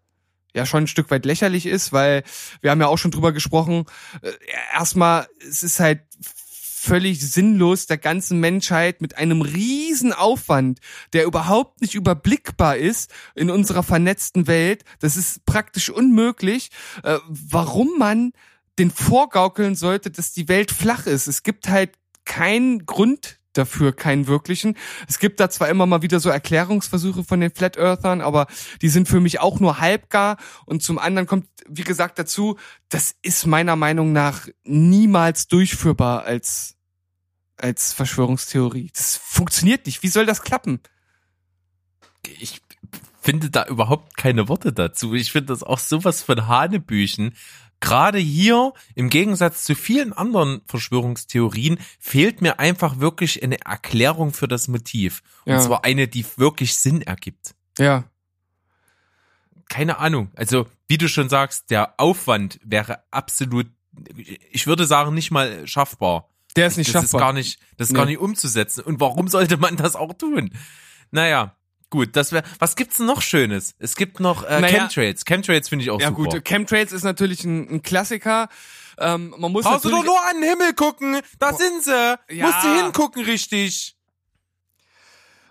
ja 0.54 0.66
schon 0.66 0.84
ein 0.84 0.88
Stück 0.88 1.10
weit 1.10 1.24
lächerlich 1.24 1.66
ist, 1.66 1.92
weil 1.92 2.22
wir 2.60 2.70
haben 2.70 2.80
ja 2.80 2.86
auch 2.86 2.98
schon 2.98 3.10
drüber 3.10 3.32
gesprochen. 3.32 3.86
Äh, 4.22 4.32
erstmal, 4.74 5.26
es 5.46 5.62
ist 5.62 5.80
halt 5.80 6.00
völlig 6.80 7.20
sinnlos 7.20 7.86
der 7.86 7.98
ganzen 7.98 8.40
Menschheit 8.40 9.02
mit 9.02 9.18
einem 9.18 9.42
riesen 9.42 10.14
Aufwand, 10.14 10.80
der 11.12 11.26
überhaupt 11.26 11.82
nicht 11.82 11.94
überblickbar 11.94 12.78
ist 12.78 13.12
in 13.34 13.50
unserer 13.50 13.82
vernetzten 13.82 14.46
Welt. 14.46 14.84
Das 14.98 15.18
ist 15.18 15.44
praktisch 15.44 15.90
unmöglich, 15.90 16.70
äh, 17.02 17.18
warum 17.28 17.98
man 17.98 18.32
den 18.78 18.90
vorgaukeln 18.90 19.74
sollte, 19.74 20.10
dass 20.10 20.32
die 20.32 20.48
Welt 20.48 20.70
flach 20.70 21.06
ist. 21.06 21.26
Es 21.26 21.42
gibt 21.42 21.68
halt 21.68 21.90
keinen 22.24 22.86
Grund 22.86 23.39
dafür 23.52 23.92
keinen 23.94 24.26
wirklichen. 24.26 24.76
Es 25.08 25.18
gibt 25.18 25.40
da 25.40 25.50
zwar 25.50 25.68
immer 25.68 25.86
mal 25.86 26.02
wieder 26.02 26.20
so 26.20 26.30
Erklärungsversuche 26.30 27.24
von 27.24 27.40
den 27.40 27.50
Flat 27.50 27.76
Earthern, 27.76 28.20
aber 28.20 28.46
die 28.82 28.88
sind 28.88 29.08
für 29.08 29.20
mich 29.20 29.40
auch 29.40 29.60
nur 29.60 29.80
halbgar. 29.80 30.36
Und 30.66 30.82
zum 30.82 30.98
anderen 30.98 31.26
kommt, 31.26 31.46
wie 31.68 31.84
gesagt, 31.84 32.18
dazu, 32.18 32.56
das 32.88 33.14
ist 33.22 33.46
meiner 33.46 33.76
Meinung 33.76 34.12
nach 34.12 34.48
niemals 34.64 35.48
durchführbar 35.48 36.24
als, 36.24 36.76
als 37.56 37.92
Verschwörungstheorie. 37.92 38.90
Das 38.94 39.16
funktioniert 39.16 39.86
nicht. 39.86 40.02
Wie 40.02 40.08
soll 40.08 40.26
das 40.26 40.42
klappen? 40.42 40.80
Ich 42.38 42.60
finde 43.20 43.50
da 43.50 43.66
überhaupt 43.66 44.16
keine 44.16 44.48
Worte 44.48 44.72
dazu. 44.72 45.14
Ich 45.14 45.33
finde 45.33 45.52
das 45.52 45.62
auch 45.62 45.78
sowas 45.78 46.22
von 46.22 46.48
Hanebüchen 46.48 47.35
gerade 47.80 48.18
hier, 48.18 48.72
im 48.94 49.09
Gegensatz 49.09 49.64
zu 49.64 49.74
vielen 49.74 50.12
anderen 50.12 50.61
Verschwörungstheorien, 50.66 51.78
fehlt 51.98 52.42
mir 52.42 52.61
einfach 52.61 53.00
wirklich 53.00 53.42
eine 53.42 53.61
Erklärung 53.61 54.33
für 54.33 54.46
das 54.46 54.68
Motiv. 54.68 55.22
Und 55.44 55.54
ja. 55.54 55.61
zwar 55.61 55.85
eine, 55.85 56.06
die 56.06 56.24
wirklich 56.37 56.76
Sinn 56.76 57.02
ergibt. 57.02 57.54
Ja. 57.78 58.04
Keine 59.68 59.98
Ahnung. 59.98 60.30
Also, 60.35 60.66
wie 60.88 60.98
du 60.98 61.09
schon 61.09 61.28
sagst, 61.28 61.70
der 61.70 61.94
Aufwand 61.98 62.61
wäre 62.62 63.02
absolut, 63.11 63.66
ich 64.50 64.66
würde 64.66 64.87
sagen, 64.87 65.14
nicht 65.14 65.30
mal 65.30 65.66
schaffbar. 65.66 66.28
Der 66.56 66.66
ist 66.66 66.76
nicht 66.76 66.94
das 66.94 67.04
schaffbar. 67.04 67.20
Ist 67.20 67.24
gar 67.24 67.33
nicht, 67.33 67.61
das 67.76 67.88
ist 67.88 67.92
nee. 67.92 67.98
gar 67.98 68.06
nicht 68.06 68.18
umzusetzen. 68.18 68.83
Und 68.83 69.00
warum 69.00 69.28
sollte 69.28 69.56
man 69.56 69.76
das 69.76 69.96
auch 69.96 70.12
tun? 70.14 70.50
Naja, 71.12 71.56
Gut, 71.90 72.14
das 72.14 72.31
wäre. 72.31 72.44
Was 72.61 72.76
gibt's 72.76 72.98
denn 72.98 73.07
noch 73.07 73.20
Schönes? 73.20 73.74
Es 73.81 73.96
gibt 73.96 74.20
noch 74.20 74.44
äh, 74.44 74.61
naja, 74.61 74.79
Chemtrails. 74.79 75.24
Chemtrails 75.24 75.68
finde 75.68 75.85
ich 75.85 75.90
auch 75.90 76.00
ja, 76.00 76.09
super. 76.09 76.22
Ja 76.22 76.31
gut, 76.31 76.44
Chemtrails 76.44 76.92
ist 76.92 77.03
natürlich 77.03 77.44
ein, 77.44 77.68
ein 77.68 77.83
Klassiker. 77.83 78.48
Ähm, 78.98 79.35
man 79.37 79.50
muss 79.50 79.64
Brauchst 79.64 79.85
du 79.85 79.90
doch 79.90 80.05
nur 80.05 80.24
an 80.24 80.40
den 80.40 80.48
Himmel 80.48 80.72
gucken. 80.74 81.20
Da 81.40 81.53
sind 81.53 81.83
sie. 81.83 82.18
Ja. 82.31 82.46
Musst 82.46 82.64
du 82.64 82.83
hingucken, 82.83 83.24
richtig. 83.24 83.96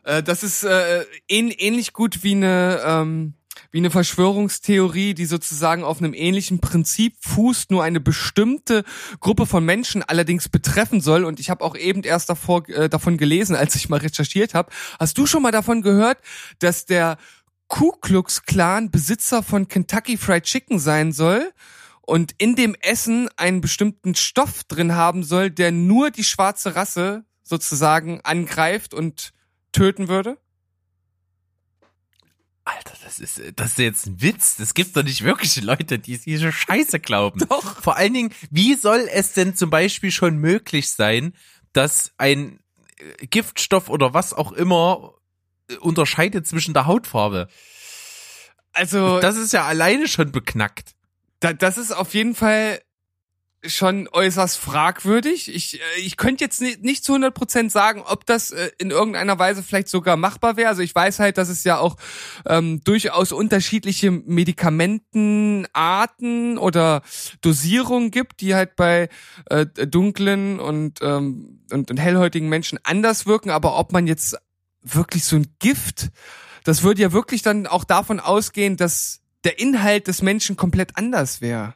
Äh, 0.03 0.23
das 0.23 0.43
ist 0.43 0.63
äh, 0.63 1.05
ähn, 1.27 1.51
ähnlich 1.51 1.91
gut 1.91 2.23
wie 2.23 2.31
eine 2.31 2.81
ähm, 2.85 3.33
wie 3.71 3.77
eine 3.77 3.91
Verschwörungstheorie, 3.91 5.13
die 5.13 5.25
sozusagen 5.25 5.83
auf 5.83 5.99
einem 5.99 6.13
ähnlichen 6.13 6.59
Prinzip 6.59 7.15
fußt, 7.21 7.71
nur 7.71 7.83
eine 7.83 7.99
bestimmte 7.99 8.83
Gruppe 9.19 9.45
von 9.45 9.63
Menschen 9.63 10.01
allerdings 10.01 10.49
betreffen 10.49 11.01
soll. 11.01 11.23
Und 11.23 11.39
ich 11.39 11.49
habe 11.49 11.63
auch 11.63 11.75
eben 11.75 12.03
erst 12.03 12.29
davor, 12.29 12.67
äh, 12.69 12.89
davon 12.89 13.17
gelesen, 13.17 13.55
als 13.55 13.75
ich 13.75 13.89
mal 13.89 13.99
recherchiert 13.99 14.53
habe. 14.53 14.71
Hast 14.99 15.17
du 15.17 15.25
schon 15.25 15.43
mal 15.43 15.51
davon 15.51 15.81
gehört, 15.81 16.17
dass 16.59 16.85
der 16.85 17.17
Ku 17.67 17.91
Klux 17.91 18.43
Klan 18.43 18.89
Besitzer 18.89 19.43
von 19.43 19.67
Kentucky 19.67 20.17
Fried 20.17 20.43
Chicken 20.43 20.79
sein 20.79 21.11
soll? 21.11 21.51
Und 22.01 22.33
in 22.39 22.55
dem 22.55 22.75
Essen 22.81 23.29
einen 23.37 23.61
bestimmten 23.61 24.15
Stoff 24.15 24.63
drin 24.63 24.95
haben 24.95 25.23
soll, 25.23 25.51
der 25.51 25.71
nur 25.71 26.09
die 26.09 26.23
schwarze 26.23 26.75
Rasse 26.75 27.23
sozusagen 27.43 28.21
angreift 28.23 28.95
und 28.95 29.31
töten 29.71 30.07
würde? 30.07 30.39
Alter, 32.75 32.93
das 33.03 33.19
ist, 33.19 33.41
das 33.55 33.71
ist 33.71 33.79
jetzt 33.79 34.05
ein 34.07 34.21
Witz. 34.21 34.55
Das 34.57 34.73
gibt 34.73 34.95
doch 34.95 35.03
nicht 35.03 35.23
wirklich 35.23 35.61
Leute, 35.61 35.99
die 35.99 36.17
diese 36.17 36.51
Scheiße 36.51 36.99
glauben. 36.99 37.39
Doch. 37.49 37.81
Vor 37.81 37.97
allen 37.97 38.13
Dingen, 38.13 38.33
wie 38.51 38.75
soll 38.75 39.07
es 39.11 39.33
denn 39.33 39.55
zum 39.55 39.69
Beispiel 39.69 40.11
schon 40.11 40.37
möglich 40.37 40.91
sein, 40.91 41.33
dass 41.73 42.11
ein 42.17 42.59
äh, 42.97 43.27
Giftstoff 43.27 43.89
oder 43.89 44.13
was 44.13 44.33
auch 44.33 44.51
immer 44.51 45.13
äh, 45.69 45.75
unterscheidet 45.77 46.47
zwischen 46.47 46.73
der 46.73 46.85
Hautfarbe? 46.85 47.47
Also. 48.73 49.19
Das 49.19 49.35
ist 49.35 49.53
ja 49.53 49.65
alleine 49.65 50.07
schon 50.07 50.31
beknackt. 50.31 50.95
Da, 51.39 51.53
das 51.53 51.77
ist 51.77 51.91
auf 51.91 52.13
jeden 52.13 52.35
Fall 52.35 52.81
schon 53.65 54.07
äußerst 54.11 54.57
fragwürdig. 54.57 55.53
Ich, 55.53 55.79
äh, 55.79 55.99
ich 55.99 56.17
könnte 56.17 56.43
jetzt 56.43 56.61
nicht, 56.61 57.03
zu 57.03 57.13
100 57.13 57.31
Prozent 57.33 57.71
sagen, 57.71 58.03
ob 58.05 58.25
das 58.25 58.51
äh, 58.51 58.71
in 58.77 58.91
irgendeiner 58.91 59.39
Weise 59.39 59.63
vielleicht 59.63 59.87
sogar 59.89 60.17
machbar 60.17 60.57
wäre. 60.57 60.69
Also 60.69 60.81
ich 60.81 60.95
weiß 60.95 61.19
halt, 61.19 61.37
dass 61.37 61.49
es 61.49 61.63
ja 61.63 61.77
auch 61.77 61.97
ähm, 62.45 62.81
durchaus 62.83 63.31
unterschiedliche 63.31 64.09
Medikamentenarten 64.11 66.57
oder 66.57 67.03
Dosierungen 67.41 68.09
gibt, 68.11 68.41
die 68.41 68.55
halt 68.55 68.75
bei 68.75 69.07
äh, 69.49 69.65
dunklen 69.65 70.59
und, 70.59 70.99
ähm, 71.01 71.61
und, 71.71 71.89
und 71.91 71.97
hellhäutigen 71.97 72.49
Menschen 72.49 72.79
anders 72.83 73.25
wirken. 73.25 73.49
Aber 73.49 73.77
ob 73.77 73.91
man 73.91 74.07
jetzt 74.07 74.37
wirklich 74.81 75.25
so 75.25 75.35
ein 75.35 75.47
Gift, 75.59 76.11
das 76.63 76.83
würde 76.83 77.01
ja 77.01 77.11
wirklich 77.11 77.41
dann 77.41 77.67
auch 77.67 77.83
davon 77.83 78.21
ausgehen, 78.21 78.77
dass 78.77 79.19
der 79.43 79.59
Inhalt 79.59 80.07
des 80.07 80.21
Menschen 80.21 80.55
komplett 80.55 80.95
anders 80.97 81.41
wäre. 81.41 81.73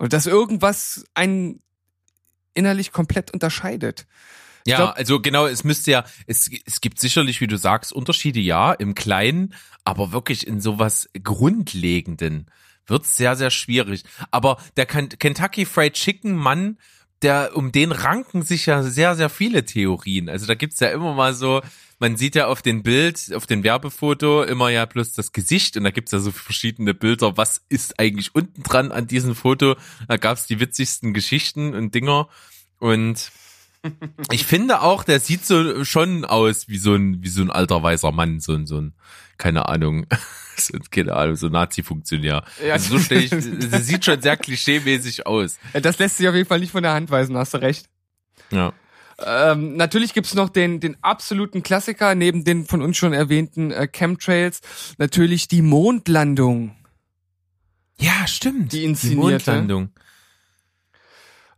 Und 0.00 0.14
dass 0.14 0.24
irgendwas 0.24 1.04
einen 1.12 1.60
innerlich 2.54 2.90
komplett 2.90 3.32
unterscheidet. 3.32 4.06
ja, 4.66 4.76
glaub, 4.76 4.96
also 4.96 5.20
genau, 5.20 5.46
es 5.46 5.62
müsste 5.62 5.90
ja, 5.90 6.04
es, 6.26 6.50
es 6.64 6.80
gibt 6.80 6.98
sicherlich, 6.98 7.42
wie 7.42 7.46
du 7.46 7.58
sagst, 7.58 7.92
Unterschiede, 7.92 8.40
ja, 8.40 8.72
im 8.72 8.94
Kleinen, 8.94 9.54
aber 9.84 10.10
wirklich 10.10 10.46
in 10.46 10.62
sowas 10.62 11.10
Grundlegenden 11.22 12.50
wird's 12.86 13.14
sehr, 13.14 13.36
sehr 13.36 13.50
schwierig. 13.50 14.04
Aber 14.30 14.56
der 14.78 14.86
Kentucky 14.86 15.66
Fried 15.66 15.92
Chicken 15.92 16.34
Mann, 16.34 16.78
der, 17.20 17.54
um 17.54 17.70
den 17.70 17.92
ranken 17.92 18.40
sich 18.40 18.64
ja 18.64 18.82
sehr, 18.82 19.14
sehr 19.16 19.28
viele 19.28 19.66
Theorien. 19.66 20.30
Also 20.30 20.46
da 20.46 20.54
gibt's 20.54 20.80
ja 20.80 20.88
immer 20.88 21.12
mal 21.12 21.34
so, 21.34 21.60
man 22.00 22.16
sieht 22.16 22.34
ja 22.34 22.46
auf 22.46 22.62
dem 22.62 22.82
Bild, 22.82 23.32
auf 23.34 23.46
dem 23.46 23.62
Werbefoto 23.62 24.42
immer 24.42 24.70
ja 24.70 24.86
bloß 24.86 25.12
das 25.12 25.32
Gesicht 25.32 25.76
und 25.76 25.84
da 25.84 25.90
gibt's 25.90 26.12
ja 26.12 26.18
so 26.18 26.32
verschiedene 26.32 26.94
Bilder, 26.94 27.36
was 27.36 27.62
ist 27.68 28.00
eigentlich 28.00 28.34
unten 28.34 28.62
dran 28.62 28.90
an 28.90 29.06
diesem 29.06 29.36
Foto. 29.36 29.76
Da 30.08 30.16
gab's 30.16 30.46
die 30.46 30.58
witzigsten 30.58 31.12
Geschichten 31.12 31.74
und 31.74 31.94
Dinger 31.94 32.28
und 32.78 33.30
ich 34.30 34.46
finde 34.46 34.80
auch, 34.80 35.04
der 35.04 35.20
sieht 35.20 35.44
so 35.44 35.84
schon 35.84 36.24
aus 36.24 36.68
wie 36.68 36.78
so 36.78 36.94
ein, 36.94 37.22
wie 37.22 37.28
so 37.28 37.42
ein 37.42 37.50
alter 37.50 37.82
weißer 37.82 38.12
Mann, 38.12 38.40
so 38.40 38.54
ein, 38.54 38.66
so 38.66 38.80
ein, 38.80 38.94
keine 39.36 39.68
Ahnung, 39.68 40.06
so, 40.56 40.78
keine 40.90 41.14
Ahnung, 41.14 41.36
so 41.36 41.48
Nazi-Funktionär. 41.48 42.44
Ja. 42.64 42.72
Also 42.72 42.96
so 42.96 43.04
stelle 43.04 43.20
ich, 43.20 43.30
das 43.30 43.86
sieht 43.86 44.06
schon 44.06 44.22
sehr 44.22 44.38
klischeemäßig 44.38 45.26
aus. 45.26 45.58
Das 45.74 45.98
lässt 45.98 46.16
sich 46.16 46.28
auf 46.28 46.34
jeden 46.34 46.48
Fall 46.48 46.60
nicht 46.60 46.72
von 46.72 46.82
der 46.82 46.94
Hand 46.94 47.10
weisen, 47.10 47.36
hast 47.36 47.52
du 47.52 47.58
recht. 47.58 47.88
Ja. 48.50 48.72
Ähm, 49.24 49.76
natürlich 49.76 50.14
gibt's 50.14 50.34
noch 50.34 50.48
den, 50.48 50.80
den 50.80 50.96
absoluten 51.02 51.62
Klassiker, 51.62 52.14
neben 52.14 52.44
den 52.44 52.66
von 52.66 52.82
uns 52.82 52.96
schon 52.96 53.12
erwähnten 53.12 53.70
äh, 53.70 53.86
Chemtrails, 53.86 54.60
natürlich 54.98 55.48
die 55.48 55.62
Mondlandung. 55.62 56.76
Ja, 57.98 58.26
stimmt. 58.26 58.72
Die 58.72 58.84
inszenierte. 58.84 59.20
Die 59.20 59.32
Mondlandung. 59.32 59.90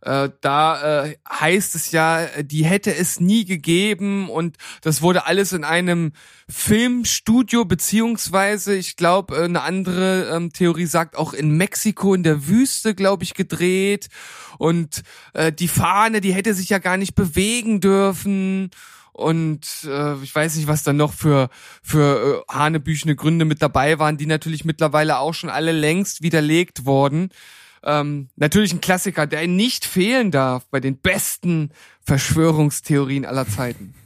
Äh, 0.05 0.29
da 0.41 1.05
äh, 1.05 1.15
heißt 1.29 1.75
es 1.75 1.91
ja, 1.91 2.25
die 2.41 2.65
hätte 2.65 2.93
es 2.93 3.21
nie 3.21 3.45
gegeben 3.45 4.29
und 4.29 4.57
das 4.81 5.01
wurde 5.01 5.25
alles 5.27 5.53
in 5.53 5.63
einem 5.63 6.11
Filmstudio 6.49 7.63
beziehungsweise, 7.63 8.75
ich 8.75 8.97
glaube, 8.97 9.37
äh, 9.37 9.43
eine 9.45 9.61
andere 9.61 10.29
ähm, 10.35 10.51
Theorie 10.51 10.87
sagt 10.87 11.15
auch 11.15 11.33
in 11.33 11.51
Mexiko 11.55 12.13
in 12.13 12.23
der 12.23 12.47
Wüste, 12.47 12.95
glaube 12.95 13.23
ich, 13.23 13.33
gedreht 13.33 14.09
und 14.57 15.03
äh, 15.33 15.53
die 15.53 15.69
Fahne, 15.69 16.19
die 16.19 16.33
hätte 16.33 16.53
sich 16.53 16.67
ja 16.67 16.79
gar 16.79 16.97
nicht 16.97 17.15
bewegen 17.15 17.79
dürfen 17.79 18.71
und 19.13 19.65
äh, 19.85 20.15
ich 20.21 20.35
weiß 20.35 20.57
nicht, 20.57 20.67
was 20.67 20.83
da 20.83 20.91
noch 20.91 21.13
für 21.13 21.49
für 21.81 22.43
äh, 22.49 22.53
hanebüchene 22.53 23.15
Gründe 23.15 23.45
mit 23.45 23.61
dabei 23.61 23.99
waren, 23.99 24.17
die 24.17 24.25
natürlich 24.25 24.65
mittlerweile 24.65 25.19
auch 25.19 25.33
schon 25.33 25.49
alle 25.49 25.71
längst 25.71 26.23
widerlegt 26.23 26.85
wurden. 26.85 27.29
Ähm, 27.83 28.29
natürlich 28.35 28.73
ein 28.73 28.81
Klassiker, 28.81 29.27
der 29.27 29.47
nicht 29.47 29.85
fehlen 29.85 30.31
darf 30.31 30.65
bei 30.69 30.79
den 30.79 30.97
besten 30.97 31.71
Verschwörungstheorien 32.01 33.25
aller 33.25 33.47
Zeiten. 33.47 33.93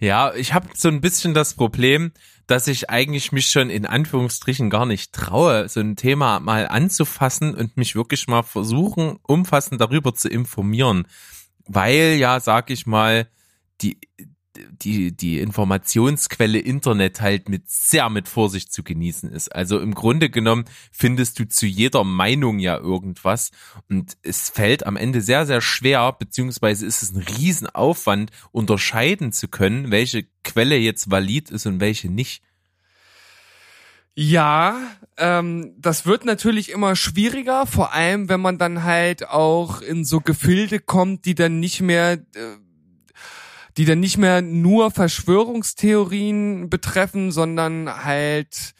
Ja, 0.00 0.32
ich 0.32 0.54
habe 0.54 0.68
so 0.76 0.86
ein 0.86 1.00
bisschen 1.00 1.34
das 1.34 1.54
Problem, 1.54 2.12
dass 2.46 2.68
ich 2.68 2.88
eigentlich 2.88 3.32
mich 3.32 3.50
schon 3.50 3.68
in 3.68 3.84
Anführungsstrichen 3.84 4.70
gar 4.70 4.86
nicht 4.86 5.12
traue, 5.12 5.68
so 5.68 5.80
ein 5.80 5.96
Thema 5.96 6.38
mal 6.38 6.68
anzufassen 6.68 7.54
und 7.54 7.76
mich 7.76 7.96
wirklich 7.96 8.28
mal 8.28 8.44
versuchen, 8.44 9.18
umfassend 9.22 9.80
darüber 9.80 10.14
zu 10.14 10.28
informieren. 10.28 11.08
Weil 11.66 12.14
ja, 12.16 12.38
sag 12.38 12.70
ich 12.70 12.86
mal, 12.86 13.28
die, 13.80 13.98
die, 14.70 15.16
die 15.16 15.40
Informationsquelle 15.40 16.58
Internet 16.58 17.20
halt 17.20 17.48
mit 17.48 17.68
sehr 17.70 18.08
mit 18.10 18.28
Vorsicht 18.28 18.72
zu 18.72 18.82
genießen 18.82 19.30
ist. 19.30 19.54
Also 19.54 19.78
im 19.80 19.94
Grunde 19.94 20.30
genommen 20.30 20.64
findest 20.92 21.38
du 21.38 21.48
zu 21.48 21.66
jeder 21.66 22.04
Meinung 22.04 22.58
ja 22.58 22.78
irgendwas 22.78 23.50
und 23.88 24.16
es 24.22 24.50
fällt 24.50 24.86
am 24.86 24.96
Ende 24.96 25.20
sehr, 25.20 25.46
sehr 25.46 25.60
schwer, 25.60 26.12
beziehungsweise 26.12 26.86
ist 26.86 27.02
es 27.02 27.12
ein 27.12 27.22
Riesenaufwand, 27.22 28.30
unterscheiden 28.52 29.32
zu 29.32 29.48
können, 29.48 29.90
welche 29.90 30.26
Quelle 30.44 30.76
jetzt 30.76 31.10
valid 31.10 31.50
ist 31.50 31.66
und 31.66 31.80
welche 31.80 32.08
nicht. 32.08 32.42
Ja, 34.20 34.80
ähm, 35.16 35.74
das 35.78 36.04
wird 36.04 36.24
natürlich 36.24 36.72
immer 36.72 36.96
schwieriger, 36.96 37.66
vor 37.66 37.94
allem 37.94 38.28
wenn 38.28 38.40
man 38.40 38.58
dann 38.58 38.82
halt 38.82 39.28
auch 39.28 39.80
in 39.80 40.04
so 40.04 40.20
Gefilde 40.20 40.80
kommt, 40.80 41.24
die 41.24 41.36
dann 41.36 41.60
nicht 41.60 41.80
mehr 41.80 42.14
äh, 42.14 42.56
die 43.78 43.86
dann 43.86 44.00
nicht 44.00 44.18
mehr 44.18 44.42
nur 44.42 44.90
Verschwörungstheorien 44.90 46.68
betreffen, 46.68 47.32
sondern 47.32 48.04
halt 48.04 48.74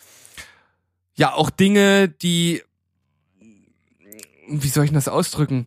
ja 1.14 1.32
auch 1.32 1.48
Dinge, 1.50 2.08
die 2.08 2.62
wie 4.50 4.68
soll 4.68 4.84
ich 4.84 4.92
das 4.92 5.08
ausdrücken? 5.08 5.66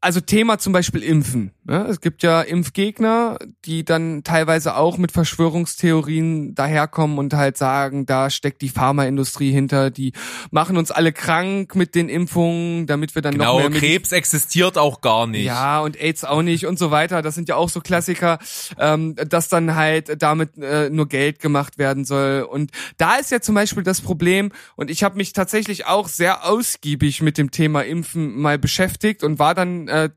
also 0.00 0.20
Thema 0.20 0.58
zum 0.58 0.72
Beispiel 0.72 1.02
Impfen. 1.02 1.52
Ne? 1.70 1.86
Es 1.88 2.00
gibt 2.00 2.24
ja 2.24 2.40
Impfgegner, 2.40 3.38
die 3.64 3.84
dann 3.84 4.24
teilweise 4.24 4.74
auch 4.74 4.98
mit 4.98 5.12
Verschwörungstheorien 5.12 6.52
daherkommen 6.56 7.16
und 7.16 7.32
halt 7.32 7.56
sagen, 7.56 8.06
da 8.06 8.28
steckt 8.28 8.60
die 8.60 8.70
Pharmaindustrie 8.70 9.52
hinter, 9.52 9.92
die 9.92 10.12
machen 10.50 10.76
uns 10.76 10.90
alle 10.90 11.12
krank 11.12 11.76
mit 11.76 11.94
den 11.94 12.08
Impfungen, 12.08 12.88
damit 12.88 13.14
wir 13.14 13.22
dann 13.22 13.34
genau, 13.34 13.60
noch 13.60 13.70
mehr 13.70 13.78
Krebs 13.78 14.10
existiert 14.10 14.78
auch 14.78 15.00
gar 15.00 15.28
nicht. 15.28 15.44
Ja, 15.44 15.78
und 15.78 15.96
AIDS 15.96 16.24
auch 16.24 16.42
nicht 16.42 16.66
und 16.66 16.76
so 16.76 16.90
weiter. 16.90 17.22
Das 17.22 17.36
sind 17.36 17.48
ja 17.48 17.54
auch 17.54 17.68
so 17.68 17.80
Klassiker, 17.80 18.40
ähm, 18.76 19.14
dass 19.14 19.48
dann 19.48 19.76
halt 19.76 20.20
damit 20.20 20.58
äh, 20.58 20.90
nur 20.90 21.06
Geld 21.06 21.38
gemacht 21.38 21.78
werden 21.78 22.04
soll. 22.04 22.48
Und 22.50 22.72
da 22.96 23.14
ist 23.14 23.30
ja 23.30 23.40
zum 23.40 23.54
Beispiel 23.54 23.84
das 23.84 24.00
Problem, 24.00 24.50
und 24.74 24.90
ich 24.90 25.04
habe 25.04 25.16
mich 25.16 25.34
tatsächlich 25.34 25.86
auch 25.86 26.08
sehr 26.08 26.44
ausgiebig 26.50 27.22
mit 27.22 27.38
dem 27.38 27.52
Thema 27.52 27.82
Impfen 27.82 28.40
mal 28.40 28.58
beschäftigt 28.58 29.22
und 29.22 29.38
war 29.38 29.54
dann 29.54 29.86
äh, 29.86 30.10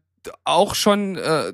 auch 0.44 0.76
schon 0.76 1.18
äh, 1.18 1.54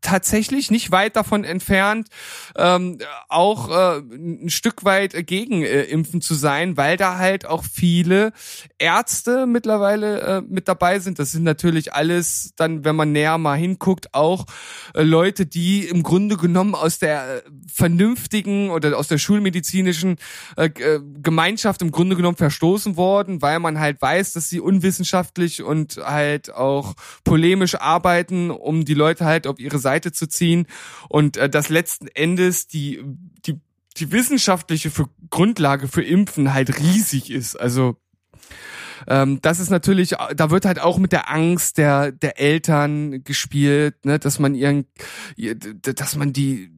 tatsächlich 0.00 0.70
nicht 0.70 0.90
weit 0.90 1.16
davon 1.16 1.44
entfernt, 1.44 2.08
ähm, 2.56 2.98
auch 3.28 3.70
äh, 3.70 3.98
ein 3.98 4.50
Stück 4.50 4.84
weit 4.84 5.26
gegen 5.26 5.62
äh, 5.62 5.82
Impfen 5.82 6.20
zu 6.20 6.34
sein, 6.34 6.76
weil 6.76 6.96
da 6.96 7.18
halt 7.18 7.46
auch 7.46 7.64
viele 7.64 8.32
Ärzte 8.78 9.46
mittlerweile 9.46 10.20
äh, 10.20 10.42
mit 10.42 10.68
dabei 10.68 10.98
sind. 11.00 11.18
Das 11.18 11.32
sind 11.32 11.44
natürlich 11.44 11.92
alles 11.92 12.52
dann, 12.56 12.84
wenn 12.84 12.96
man 12.96 13.12
näher 13.12 13.38
mal 13.38 13.56
hinguckt, 13.56 14.14
auch 14.14 14.46
äh, 14.94 15.02
Leute, 15.02 15.46
die 15.46 15.84
im 15.84 16.02
Grunde 16.02 16.36
genommen 16.36 16.74
aus 16.74 16.98
der 16.98 17.42
vernünftigen 17.72 18.70
oder 18.70 18.96
aus 18.96 19.08
der 19.08 19.18
schulmedizinischen 19.18 20.16
äh, 20.56 20.66
äh 20.66 21.00
Gemeinschaft 21.20 21.82
im 21.82 21.90
Grunde 21.90 22.16
genommen 22.16 22.36
verstoßen 22.36 22.96
worden, 22.96 23.42
weil 23.42 23.58
man 23.58 23.78
halt 23.78 24.00
weiß, 24.00 24.32
dass 24.32 24.48
sie 24.48 24.60
unwissenschaftlich 24.60 25.62
und 25.62 25.96
halt 25.96 26.54
auch 26.54 26.94
polemisch 27.24 27.74
arbeiten, 27.74 28.50
um 28.50 28.84
die 28.84 28.94
Leute 28.94 29.24
halt 29.24 29.46
auf 29.46 29.58
ihre 29.58 29.78
Seite 29.88 30.12
zu 30.12 30.26
ziehen 30.28 30.66
und 31.08 31.36
äh, 31.36 31.48
dass 31.48 31.68
letzten 31.68 32.08
Endes 32.08 32.66
die, 32.66 33.02
die, 33.46 33.60
die 33.96 34.12
wissenschaftliche 34.12 34.90
für 34.90 35.08
Grundlage 35.30 35.88
für 35.88 36.02
Impfen 36.02 36.52
halt 36.52 36.78
riesig 36.78 37.30
ist. 37.30 37.56
Also 37.56 37.96
ähm, 39.06 39.40
das 39.40 39.60
ist 39.60 39.70
natürlich, 39.70 40.14
da 40.36 40.50
wird 40.50 40.64
halt 40.64 40.80
auch 40.80 40.98
mit 40.98 41.12
der 41.12 41.30
Angst 41.30 41.78
der 41.78 42.12
der 42.12 42.38
Eltern 42.38 43.24
gespielt, 43.24 44.04
ne, 44.04 44.18
dass 44.18 44.38
man 44.38 44.54
ihren, 44.54 44.86
dass 45.82 46.16
man 46.16 46.32
die 46.32 46.70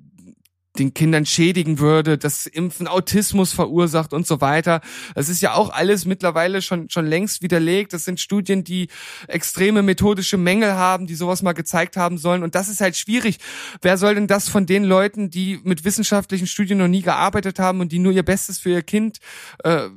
den 0.81 0.95
Kindern 0.95 1.27
schädigen 1.27 1.79
würde, 1.79 2.19
dass 2.19 2.47
Impfen 2.47 2.89
Autismus 2.89 3.53
verursacht 3.53 4.13
und 4.13 4.27
so 4.27 4.41
weiter. 4.41 4.81
Das 5.15 5.29
ist 5.29 5.41
ja 5.41 5.55
auch 5.55 5.71
alles 5.71 6.07
mittlerweile 6.07 6.63
schon, 6.63 6.91
schon 6.91 7.07
längst 7.07 7.43
widerlegt. 7.43 7.93
Das 7.93 8.05
sind 8.05 8.19
Studien, 8.19 8.65
die 8.65 8.89
extreme 9.29 9.83
methodische 9.83 10.39
Mängel 10.39 10.73
haben, 10.73 11.07
die 11.07 11.15
sowas 11.15 11.43
mal 11.43 11.53
gezeigt 11.53 11.97
haben 11.97 12.19
sollen. 12.19 12.43
Und 12.43 12.55
das 12.55 12.69
ist 12.69 12.81
halt 12.81 12.97
schwierig. 12.97 13.39
Wer 13.83 13.99
soll 13.99 14.17
denn 14.17 14.27
das 14.27 14.49
von 14.49 14.67
den 14.67 14.85
Leuten, 14.85 15.31
die 15.31 15.61
mit 15.63 15.85
wissenschaftlichen 15.85 16.47
Studien 16.47 16.79
noch 16.79 16.89
nie 16.89 17.03
gearbeitet 17.03 17.59
haben 17.59 17.81
und 17.81 17.93
die 17.93 17.99
nur 17.99 18.13
ihr 18.13 18.25
Bestes 18.25 18.59
für 18.59 18.71
ihr 18.71 18.83
Kind 18.83 19.19
äh, 19.63 19.89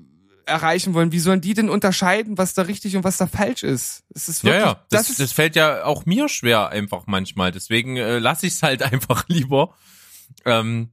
erreichen 0.45 0.93
wollen, 0.93 1.11
wie 1.11 1.19
sollen 1.19 1.41
die 1.41 1.53
denn 1.53 1.69
unterscheiden, 1.69 2.37
was 2.37 2.53
da 2.53 2.63
richtig 2.63 2.95
und 2.95 3.03
was 3.03 3.17
da 3.17 3.27
falsch 3.27 3.63
ist? 3.63 4.03
Es 4.13 4.27
ist 4.27 4.43
wirklich, 4.43 4.61
ja, 4.61 4.71
ja. 4.71 4.85
Das, 4.89 5.07
das, 5.07 5.17
das 5.17 5.31
fällt 5.31 5.55
ja 5.55 5.85
auch 5.85 6.05
mir 6.05 6.29
schwer 6.29 6.69
einfach 6.69 7.03
manchmal. 7.07 7.51
Deswegen 7.51 7.97
äh, 7.97 8.19
lasse 8.19 8.47
ich 8.47 8.53
es 8.53 8.63
halt 8.63 8.83
einfach 8.93 9.25
lieber. 9.27 9.73
Ähm, 10.45 10.91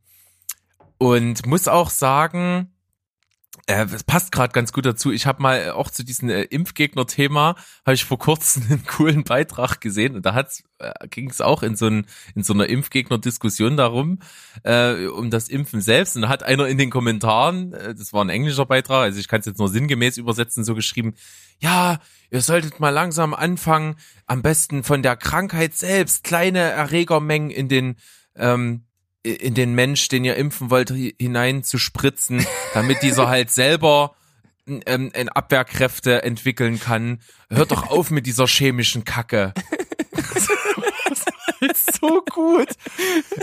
und 0.98 1.46
muss 1.46 1.66
auch 1.66 1.90
sagen, 1.90 2.72
äh, 3.66 3.86
es 3.94 4.04
passt 4.04 4.32
gerade 4.32 4.52
ganz 4.52 4.72
gut 4.72 4.86
dazu. 4.86 5.12
Ich 5.12 5.26
habe 5.26 5.42
mal 5.42 5.70
auch 5.70 5.90
zu 5.90 6.04
diesem 6.04 6.28
äh, 6.28 6.42
Impfgegner-Thema 6.42 7.56
habe 7.86 7.94
ich 7.94 8.04
vor 8.04 8.18
kurzem 8.18 8.64
einen 8.70 8.86
coolen 8.86 9.24
Beitrag 9.24 9.80
gesehen 9.80 10.16
und 10.16 10.26
da 10.26 10.34
hat's, 10.34 10.64
äh, 10.78 10.92
ging 11.08 11.30
es 11.30 11.40
auch 11.40 11.62
in 11.62 11.76
so, 11.76 11.86
ein, 11.86 12.06
in 12.34 12.42
so 12.42 12.52
einer 12.52 12.68
Impfgegner-Diskussion 12.68 13.76
darum 13.76 14.18
äh, 14.64 15.06
um 15.06 15.30
das 15.30 15.48
Impfen 15.48 15.80
selbst 15.80 16.16
und 16.16 16.22
da 16.22 16.28
hat 16.28 16.42
einer 16.42 16.66
in 16.66 16.78
den 16.78 16.90
Kommentaren, 16.90 17.72
äh, 17.72 17.94
das 17.94 18.12
war 18.12 18.24
ein 18.24 18.28
englischer 18.28 18.66
Beitrag, 18.66 19.02
also 19.02 19.20
ich 19.20 19.28
kann 19.28 19.40
es 19.40 19.46
jetzt 19.46 19.58
nur 19.58 19.68
sinngemäß 19.68 20.16
übersetzen, 20.16 20.64
so 20.64 20.74
geschrieben: 20.74 21.14
Ja, 21.60 21.98
ihr 22.30 22.40
solltet 22.40 22.80
mal 22.80 22.90
langsam 22.90 23.34
anfangen, 23.34 23.96
am 24.26 24.42
besten 24.42 24.84
von 24.84 25.02
der 25.02 25.16
Krankheit 25.16 25.74
selbst 25.74 26.24
kleine 26.24 26.60
Erregermengen 26.60 27.50
in 27.50 27.68
den 27.68 27.96
ähm, 28.36 28.84
in 29.22 29.54
den 29.54 29.74
Mensch, 29.74 30.08
den 30.08 30.24
ihr 30.24 30.36
impfen 30.36 30.70
wollt, 30.70 30.90
hinein 30.90 31.62
zu 31.62 31.78
spritzen, 31.78 32.46
damit 32.74 33.02
dieser 33.02 33.28
halt 33.28 33.50
selber 33.50 34.14
ähm, 34.66 35.10
Abwehrkräfte 35.34 36.22
entwickeln 36.22 36.80
kann. 36.80 37.20
Hört 37.48 37.72
doch 37.72 37.90
auf 37.90 38.10
mit 38.10 38.26
dieser 38.26 38.46
chemischen 38.46 39.04
Kacke. 39.04 39.52
so 42.00 42.22
gut. 42.30 42.68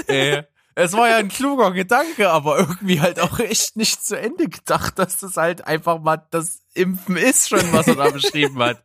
Äh, 0.08 0.44
es 0.74 0.94
war 0.94 1.10
ja 1.10 1.18
ein 1.18 1.30
kluger 1.30 1.72
Gedanke, 1.72 2.30
aber 2.30 2.60
irgendwie 2.60 3.02
halt 3.02 3.20
auch 3.20 3.40
echt 3.40 3.76
nicht 3.78 4.04
zu 4.04 4.18
Ende 4.18 4.48
gedacht, 4.48 5.00
dass 5.00 5.18
das 5.18 5.36
halt 5.36 5.66
einfach 5.66 6.00
mal 6.00 6.24
das 6.30 6.60
Impfen 6.76 7.18
ist 7.18 7.50
schon, 7.50 7.72
was 7.72 7.88
er 7.88 7.96
da 7.96 8.10
beschrieben 8.10 8.60
hat. 8.60 8.84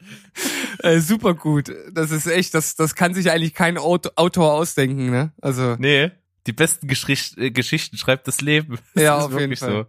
Äh, 0.78 1.00
super 1.00 1.34
gut. 1.34 1.70
Das 1.92 2.10
ist 2.10 2.26
echt, 2.26 2.54
das, 2.54 2.76
das 2.76 2.94
kann 2.94 3.12
sich 3.12 3.30
eigentlich 3.30 3.54
kein 3.54 3.76
Autor 3.76 4.52
ausdenken, 4.52 5.10
ne? 5.10 5.32
Also. 5.40 5.76
Nee 5.78 6.12
die 6.46 6.52
besten 6.52 6.88
Geschicht, 6.88 7.38
äh, 7.38 7.50
Geschichten 7.50 7.96
schreibt 7.96 8.28
das 8.28 8.40
Leben. 8.40 8.78
Das 8.94 9.02
ja, 9.02 9.18
auf 9.18 9.38
jeden 9.38 9.56
Fall. 9.56 9.70
So. 9.70 9.86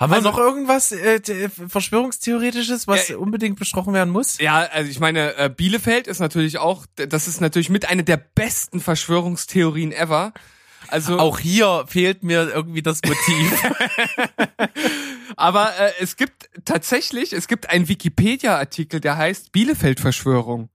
Haben 0.00 0.10
wir 0.10 0.16
also, 0.16 0.30
noch 0.30 0.38
irgendwas 0.38 0.90
äh, 0.92 1.48
Verschwörungstheoretisches, 1.48 2.88
was 2.88 3.10
äh, 3.10 3.14
unbedingt 3.14 3.58
besprochen 3.58 3.94
werden 3.94 4.10
muss? 4.10 4.38
Ja, 4.38 4.58
also 4.58 4.90
ich 4.90 4.98
meine, 4.98 5.36
äh, 5.36 5.48
Bielefeld 5.48 6.08
ist 6.08 6.18
natürlich 6.18 6.58
auch, 6.58 6.84
das 6.96 7.28
ist 7.28 7.40
natürlich 7.40 7.70
mit 7.70 7.88
einer 7.88 8.02
der 8.02 8.16
besten 8.16 8.80
Verschwörungstheorien 8.80 9.92
ever. 9.92 10.32
Also 10.88 11.18
auch 11.18 11.38
hier 11.38 11.84
fehlt 11.86 12.22
mir 12.24 12.50
irgendwie 12.52 12.82
das 12.82 13.00
Motiv. 13.04 13.62
Aber 15.36 15.76
äh, 15.78 15.92
es 16.00 16.16
gibt 16.16 16.50
tatsächlich, 16.64 17.32
es 17.32 17.48
gibt 17.48 17.70
einen 17.70 17.88
Wikipedia-Artikel, 17.88 19.00
der 19.00 19.16
heißt 19.16 19.52
Bielefeld-Verschwörung. 19.52 20.68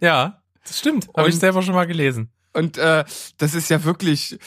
Ja, 0.00 0.42
das 0.64 0.78
stimmt. 0.78 1.08
Habe 1.16 1.28
ich 1.28 1.38
selber 1.38 1.62
schon 1.62 1.74
mal 1.74 1.86
gelesen. 1.86 2.30
Und 2.52 2.78
äh, 2.78 3.04
das 3.36 3.54
ist 3.54 3.70
ja 3.70 3.84
wirklich. 3.84 4.38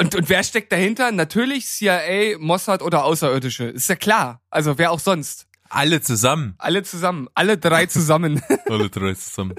Und, 0.00 0.14
und 0.14 0.28
wer 0.28 0.42
steckt 0.42 0.72
dahinter? 0.72 1.12
Natürlich 1.12 1.66
CIA, 1.66 2.38
Mossad 2.38 2.82
oder 2.82 3.04
Außerirdische. 3.04 3.64
Ist 3.64 3.88
ja 3.88 3.96
klar. 3.96 4.40
Also 4.50 4.78
wer 4.78 4.90
auch 4.90 5.00
sonst. 5.00 5.46
Alle 5.68 6.00
zusammen. 6.00 6.54
Alle 6.58 6.82
zusammen. 6.82 7.28
Alle 7.34 7.58
drei 7.58 7.86
zusammen. 7.86 8.42
Alle 8.66 8.88
drei 8.88 9.14
zusammen. 9.14 9.54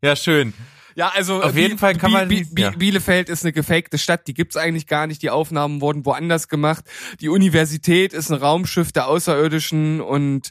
Ja, 0.00 0.16
schön. 0.16 0.52
Ja, 0.94 1.12
also 1.14 1.42
auf 1.42 1.56
jeden 1.56 1.78
Fall 1.78 1.96
kann 1.96 2.12
man 2.12 2.28
Bi 2.28 2.44
Bi 2.44 2.62
ja. 2.62 2.70
Bielefeld 2.70 3.28
ist 3.28 3.44
eine 3.44 3.52
gefakte 3.52 3.96
Stadt, 3.98 4.26
die 4.26 4.34
gibt's 4.34 4.56
eigentlich 4.56 4.86
gar 4.86 5.06
nicht. 5.06 5.22
Die 5.22 5.30
Aufnahmen 5.30 5.80
wurden 5.80 6.04
woanders 6.04 6.48
gemacht. 6.48 6.84
Die 7.20 7.28
Universität 7.28 8.12
ist 8.12 8.30
ein 8.30 8.38
Raumschiff 8.38 8.92
der 8.92 9.08
Außerirdischen 9.08 10.00
und 10.00 10.50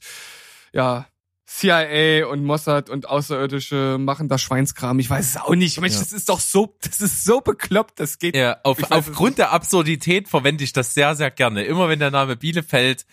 ja, 0.74 1.06
CIA 1.54 2.28
und 2.28 2.46
Mossad 2.46 2.90
und 2.90 3.10
Außerirdische 3.10 3.98
machen 4.00 4.30
da 4.30 4.38
Schweinskram. 4.38 5.00
Ich 5.00 5.10
weiß 5.10 5.32
es 5.32 5.38
auch 5.38 5.54
nicht. 5.54 5.82
Mensch, 5.82 5.96
ja. 5.96 6.00
das 6.00 6.14
ist 6.14 6.30
doch 6.30 6.40
so, 6.40 6.78
das 6.82 7.02
ist 7.02 7.26
so 7.26 7.42
bekloppt, 7.42 8.00
das 8.00 8.20
geht. 8.20 8.38
Ja, 8.38 8.58
auf, 8.64 8.90
aufgrund 8.90 9.38
der 9.38 9.52
Absurdität 9.52 10.30
verwende 10.30 10.64
ich 10.64 10.72
das 10.72 10.94
sehr, 10.94 11.14
sehr 11.16 11.30
gerne. 11.30 11.64
Immer 11.64 11.90
wenn 11.90 12.00
der 12.00 12.10
Name 12.10 12.38
Bielefeld 12.38 13.06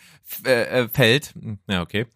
äh, 0.44 0.82
äh 0.82 0.88
fällt, 0.88 1.34
ja, 1.68 1.82
okay, 1.82 2.06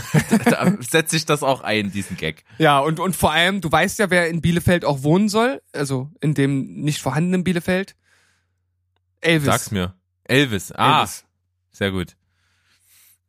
da 0.44 0.72
setze 0.80 1.16
ich 1.16 1.26
das 1.26 1.42
auch 1.42 1.62
ein, 1.62 1.90
diesen 1.90 2.16
Gag. 2.16 2.44
Ja, 2.58 2.78
und, 2.78 3.00
und 3.00 3.16
vor 3.16 3.32
allem, 3.32 3.60
du 3.60 3.70
weißt 3.70 3.98
ja, 3.98 4.10
wer 4.10 4.28
in 4.28 4.40
Bielefeld 4.40 4.84
auch 4.84 5.02
wohnen 5.02 5.28
soll, 5.28 5.60
also 5.72 6.10
in 6.20 6.34
dem 6.34 6.82
nicht 6.82 7.02
vorhandenen 7.02 7.42
Bielefeld. 7.42 7.96
Elvis. 9.20 9.46
Sag's 9.46 9.70
mir. 9.72 9.94
Elvis. 10.22 10.70
Ah, 10.70 11.00
Elvis. 11.00 11.24
sehr 11.72 11.90
gut. 11.90 12.16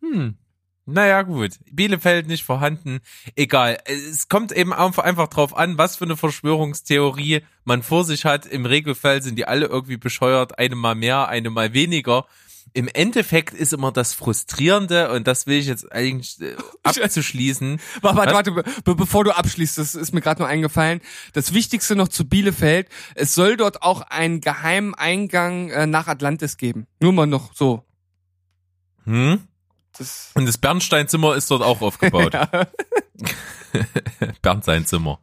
Hm. 0.01 0.37
Naja, 0.87 1.23
gut. 1.23 1.53
Bielefeld 1.71 2.27
nicht 2.27 2.43
vorhanden. 2.43 2.99
Egal. 3.35 3.79
Es 3.85 4.27
kommt 4.27 4.51
eben 4.51 4.71
einfach 4.71 5.27
drauf 5.27 5.57
an, 5.57 5.79
was 5.79 5.95
für 5.95 6.05
eine 6.05 6.15
Verschwörungstheorie 6.15 7.41
man 7.63 7.81
vor 7.81 8.03
sich 8.03 8.25
hat. 8.25 8.45
Im 8.45 8.67
Regelfall 8.67 9.23
sind 9.23 9.35
die 9.37 9.47
alle 9.47 9.65
irgendwie 9.65 9.97
bescheuert. 9.97 10.59
Eine 10.59 10.75
mal 10.75 10.93
mehr, 10.93 11.27
eine 11.27 11.49
mal 11.49 11.73
weniger. 11.73 12.25
Im 12.73 12.87
Endeffekt 12.87 13.53
ist 13.53 13.73
immer 13.73 13.91
das 13.91 14.13
Frustrierende, 14.13 15.09
und 15.11 15.27
das 15.27 15.47
will 15.47 15.57
ich 15.57 15.67
jetzt 15.67 15.91
eigentlich 15.93 16.41
äh, 16.41 16.55
abzuschließen. 16.83 17.79
Warte, 18.01 18.17
warte, 18.17 18.33
warte, 18.33 18.51
be 18.51 18.63
be 18.83 18.95
bevor 18.95 19.23
du 19.23 19.31
abschließt, 19.31 19.77
das 19.77 19.95
ist 19.95 20.13
mir 20.13 20.19
gerade 20.19 20.41
nur 20.41 20.49
eingefallen. 20.49 20.99
Das 21.31 21.53
Wichtigste 21.53 21.95
noch 21.95 22.09
zu 22.09 22.27
Bielefeld, 22.27 22.89
es 23.15 23.33
soll 23.33 23.55
dort 23.55 23.81
auch 23.81 24.01
einen 24.01 24.41
geheimen 24.41 24.93
Eingang 24.93 25.69
äh, 25.69 25.87
nach 25.87 26.07
Atlantis 26.07 26.57
geben. 26.57 26.85
Nur 26.99 27.13
mal 27.13 27.27
noch 27.27 27.55
so. 27.55 27.85
Hm? 29.05 29.47
Das, 29.97 30.31
Und 30.33 30.45
das 30.45 30.57
Bernsteinzimmer 30.57 31.35
ist 31.35 31.49
dort 31.51 31.61
auch 31.61 31.81
aufgebaut. 31.81 32.33
ja, 32.33 32.67
Bernd 34.41 34.63
sein 34.63 34.85
Zimmer. 34.85 35.19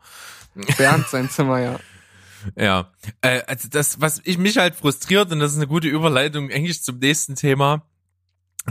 Bernd 0.76 1.08
sein 1.08 1.30
Zimmer, 1.30 1.60
ja. 1.60 1.80
Ja, 2.56 2.90
äh, 3.20 3.42
also 3.46 3.68
das, 3.68 4.00
was 4.00 4.20
ich 4.24 4.38
mich 4.38 4.58
halt 4.58 4.74
frustriert, 4.74 5.30
und 5.30 5.40
das 5.40 5.52
ist 5.52 5.58
eine 5.58 5.68
gute 5.68 5.88
Überleitung 5.88 6.50
eigentlich 6.50 6.82
zum 6.82 6.98
nächsten 6.98 7.36
Thema, 7.36 7.86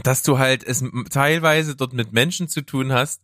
dass 0.03 0.23
du 0.23 0.39
halt 0.39 0.63
es 0.63 0.83
teilweise 1.09 1.75
dort 1.75 1.93
mit 1.93 2.13
Menschen 2.13 2.47
zu 2.47 2.61
tun 2.61 2.91
hast, 2.91 3.21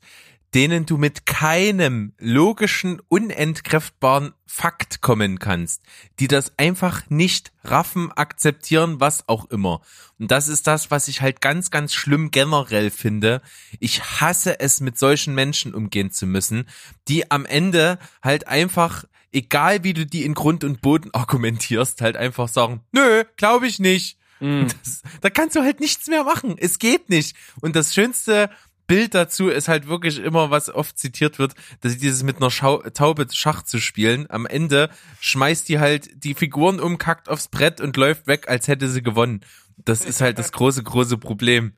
denen 0.54 0.86
du 0.86 0.98
mit 0.98 1.26
keinem 1.26 2.14
logischen, 2.18 3.02
unentkräftbaren 3.10 4.34
Fakt 4.46 5.02
kommen 5.02 5.40
kannst, 5.40 5.84
die 6.20 6.28
das 6.28 6.54
einfach 6.58 7.10
nicht 7.10 7.52
raffen, 7.64 8.12
akzeptieren, 8.14 9.00
was 9.00 9.28
auch 9.28 9.46
immer. 9.52 9.82
Und 10.18 10.32
das 10.32 10.48
ist 10.48 10.66
das, 10.66 10.90
was 10.90 11.10
ich 11.10 11.22
halt 11.22 11.42
ganz, 11.42 11.70
ganz 11.70 11.94
schlimm 11.94 12.32
generell 12.32 12.90
finde. 12.90 13.42
Ich 13.80 14.02
hasse 14.22 14.60
es, 14.60 14.80
mit 14.80 14.98
solchen 14.98 15.36
Menschen 15.36 15.76
umgehen 15.76 16.12
zu 16.12 16.26
müssen, 16.26 16.68
die 17.08 17.30
am 17.30 17.46
Ende 17.46 18.00
halt 18.24 18.48
einfach, 18.48 19.04
egal 19.34 19.84
wie 19.84 19.94
du 19.94 20.06
die 20.06 20.24
in 20.24 20.34
Grund 20.34 20.64
und 20.64 20.82
Boden 20.82 21.10
argumentierst, 21.14 22.02
halt 22.02 22.16
einfach 22.16 22.48
sagen, 22.48 22.82
nö, 22.94 23.26
glaube 23.36 23.68
ich 23.68 23.80
nicht. 23.80 24.18
Mhm. 24.40 24.68
Das, 24.84 25.02
da 25.22 25.30
kannst 25.30 25.56
du 25.56 25.62
halt 25.62 25.80
nichts 25.80 26.08
mehr 26.08 26.24
machen. 26.24 26.56
Es 26.58 26.80
geht 26.80 27.10
nicht. 27.10 27.36
Und 27.62 27.76
das 27.76 27.94
schönste 27.94 28.50
Bild 28.88 29.14
dazu 29.14 29.50
ist 29.50 29.68
halt 29.68 29.88
wirklich 29.88 30.18
immer, 30.18 30.50
was 30.50 30.70
oft 30.70 30.98
zitiert 30.98 31.40
wird, 31.40 31.54
dass 31.82 31.98
dieses 31.98 32.24
mit 32.24 32.38
einer 32.38 32.50
Schau 32.50 32.78
Taube 32.94 33.28
Schach 33.32 33.64
zu 33.64 33.80
spielen. 33.80 34.26
Am 34.30 34.46
Ende 34.46 34.90
schmeißt 35.20 35.68
die 35.68 35.80
halt 35.80 36.24
die 36.24 36.34
Figuren 36.34 36.80
um, 36.80 36.98
kackt 36.98 37.30
aufs 37.30 37.50
Brett 37.50 37.82
und 37.82 37.98
läuft 37.98 38.28
weg, 38.28 38.48
als 38.48 38.68
hätte 38.68 38.88
sie 38.88 39.04
gewonnen. 39.04 39.42
Das 39.78 40.04
ist 40.06 40.22
halt 40.22 40.40
das 40.40 40.52
große, 40.52 40.82
große 40.84 41.18
Problem. 41.18 41.74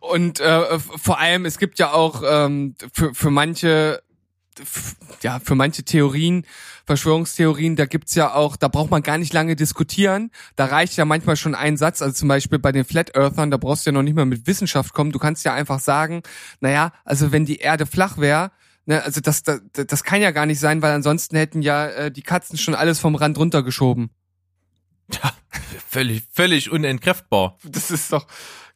Und 0.00 0.38
äh, 0.40 0.78
vor 0.78 1.18
allem, 1.18 1.44
es 1.44 1.58
gibt 1.58 1.78
ja 1.78 1.92
auch 1.92 2.22
ähm, 2.26 2.74
für, 2.92 3.14
für 3.14 3.30
manche, 3.30 4.02
ja, 5.22 5.40
für 5.40 5.54
manche 5.54 5.84
Theorien, 5.84 6.46
Verschwörungstheorien, 6.86 7.76
da 7.76 7.86
gibt's 7.86 8.14
ja 8.14 8.34
auch, 8.34 8.56
da 8.56 8.68
braucht 8.68 8.90
man 8.90 9.02
gar 9.02 9.18
nicht 9.18 9.32
lange 9.32 9.56
diskutieren. 9.56 10.30
Da 10.56 10.66
reicht 10.66 10.96
ja 10.96 11.04
manchmal 11.04 11.36
schon 11.36 11.54
ein 11.54 11.76
Satz, 11.76 12.02
also 12.02 12.14
zum 12.14 12.28
Beispiel 12.28 12.58
bei 12.58 12.72
den 12.72 12.84
Flat 12.84 13.16
Earthern, 13.16 13.50
da 13.50 13.56
brauchst 13.56 13.86
du 13.86 13.90
ja 13.90 13.92
noch 13.92 14.02
nicht 14.02 14.14
mal 14.14 14.26
mit 14.26 14.46
Wissenschaft 14.46 14.92
kommen. 14.92 15.12
Du 15.12 15.18
kannst 15.18 15.44
ja 15.44 15.54
einfach 15.54 15.80
sagen, 15.80 16.22
naja, 16.60 16.92
also 17.04 17.32
wenn 17.32 17.46
die 17.46 17.56
Erde 17.56 17.86
flach 17.86 18.18
wäre, 18.18 18.52
ne, 18.86 19.02
also 19.02 19.20
das, 19.20 19.42
das, 19.42 19.60
das 19.72 20.04
kann 20.04 20.20
ja 20.20 20.30
gar 20.30 20.46
nicht 20.46 20.60
sein, 20.60 20.82
weil 20.82 20.92
ansonsten 20.92 21.36
hätten 21.36 21.62
ja 21.62 21.86
äh, 21.86 22.10
die 22.10 22.22
Katzen 22.22 22.58
schon 22.58 22.74
alles 22.74 23.00
vom 23.00 23.14
Rand 23.14 23.38
runtergeschoben. 23.38 24.10
Ja, 25.12 25.32
völlig, 25.88 26.22
völlig 26.30 26.70
unentkräftbar. 26.70 27.58
Das 27.62 27.90
ist 27.90 28.12
doch 28.12 28.26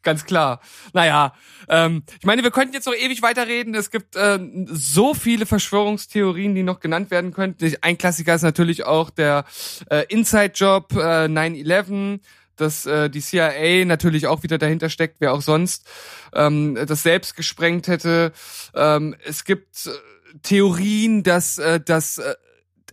ganz 0.02 0.24
klar. 0.24 0.60
Naja, 0.92 1.34
ähm, 1.68 2.02
ich 2.18 2.26
meine, 2.26 2.42
wir 2.42 2.50
könnten 2.50 2.74
jetzt 2.74 2.86
noch 2.86 2.94
ewig 2.94 3.22
weiterreden. 3.22 3.74
Es 3.74 3.90
gibt 3.90 4.16
äh, 4.16 4.38
so 4.66 5.14
viele 5.14 5.46
Verschwörungstheorien, 5.46 6.54
die 6.54 6.62
noch 6.62 6.80
genannt 6.80 7.10
werden 7.10 7.32
könnten. 7.32 7.74
Ein 7.80 7.98
Klassiker 7.98 8.34
ist 8.34 8.42
natürlich 8.42 8.84
auch 8.84 9.10
der 9.10 9.44
äh, 9.90 10.04
Inside-Job 10.08 10.92
äh, 10.92 11.26
9-11, 11.26 12.20
dass 12.56 12.86
äh, 12.86 13.08
die 13.10 13.20
CIA 13.20 13.84
natürlich 13.84 14.26
auch 14.26 14.42
wieder 14.42 14.58
dahinter 14.58 14.90
steckt, 14.90 15.16
wer 15.20 15.32
auch 15.32 15.42
sonst 15.42 15.86
ähm, 16.32 16.74
das 16.86 17.02
selbst 17.02 17.36
gesprengt 17.36 17.88
hätte. 17.88 18.32
Ähm, 18.74 19.14
es 19.24 19.44
gibt 19.44 19.86
äh, 19.86 19.90
Theorien, 20.42 21.22
dass 21.22 21.58
äh, 21.58 21.80
das 21.80 22.18
äh, 22.18 22.34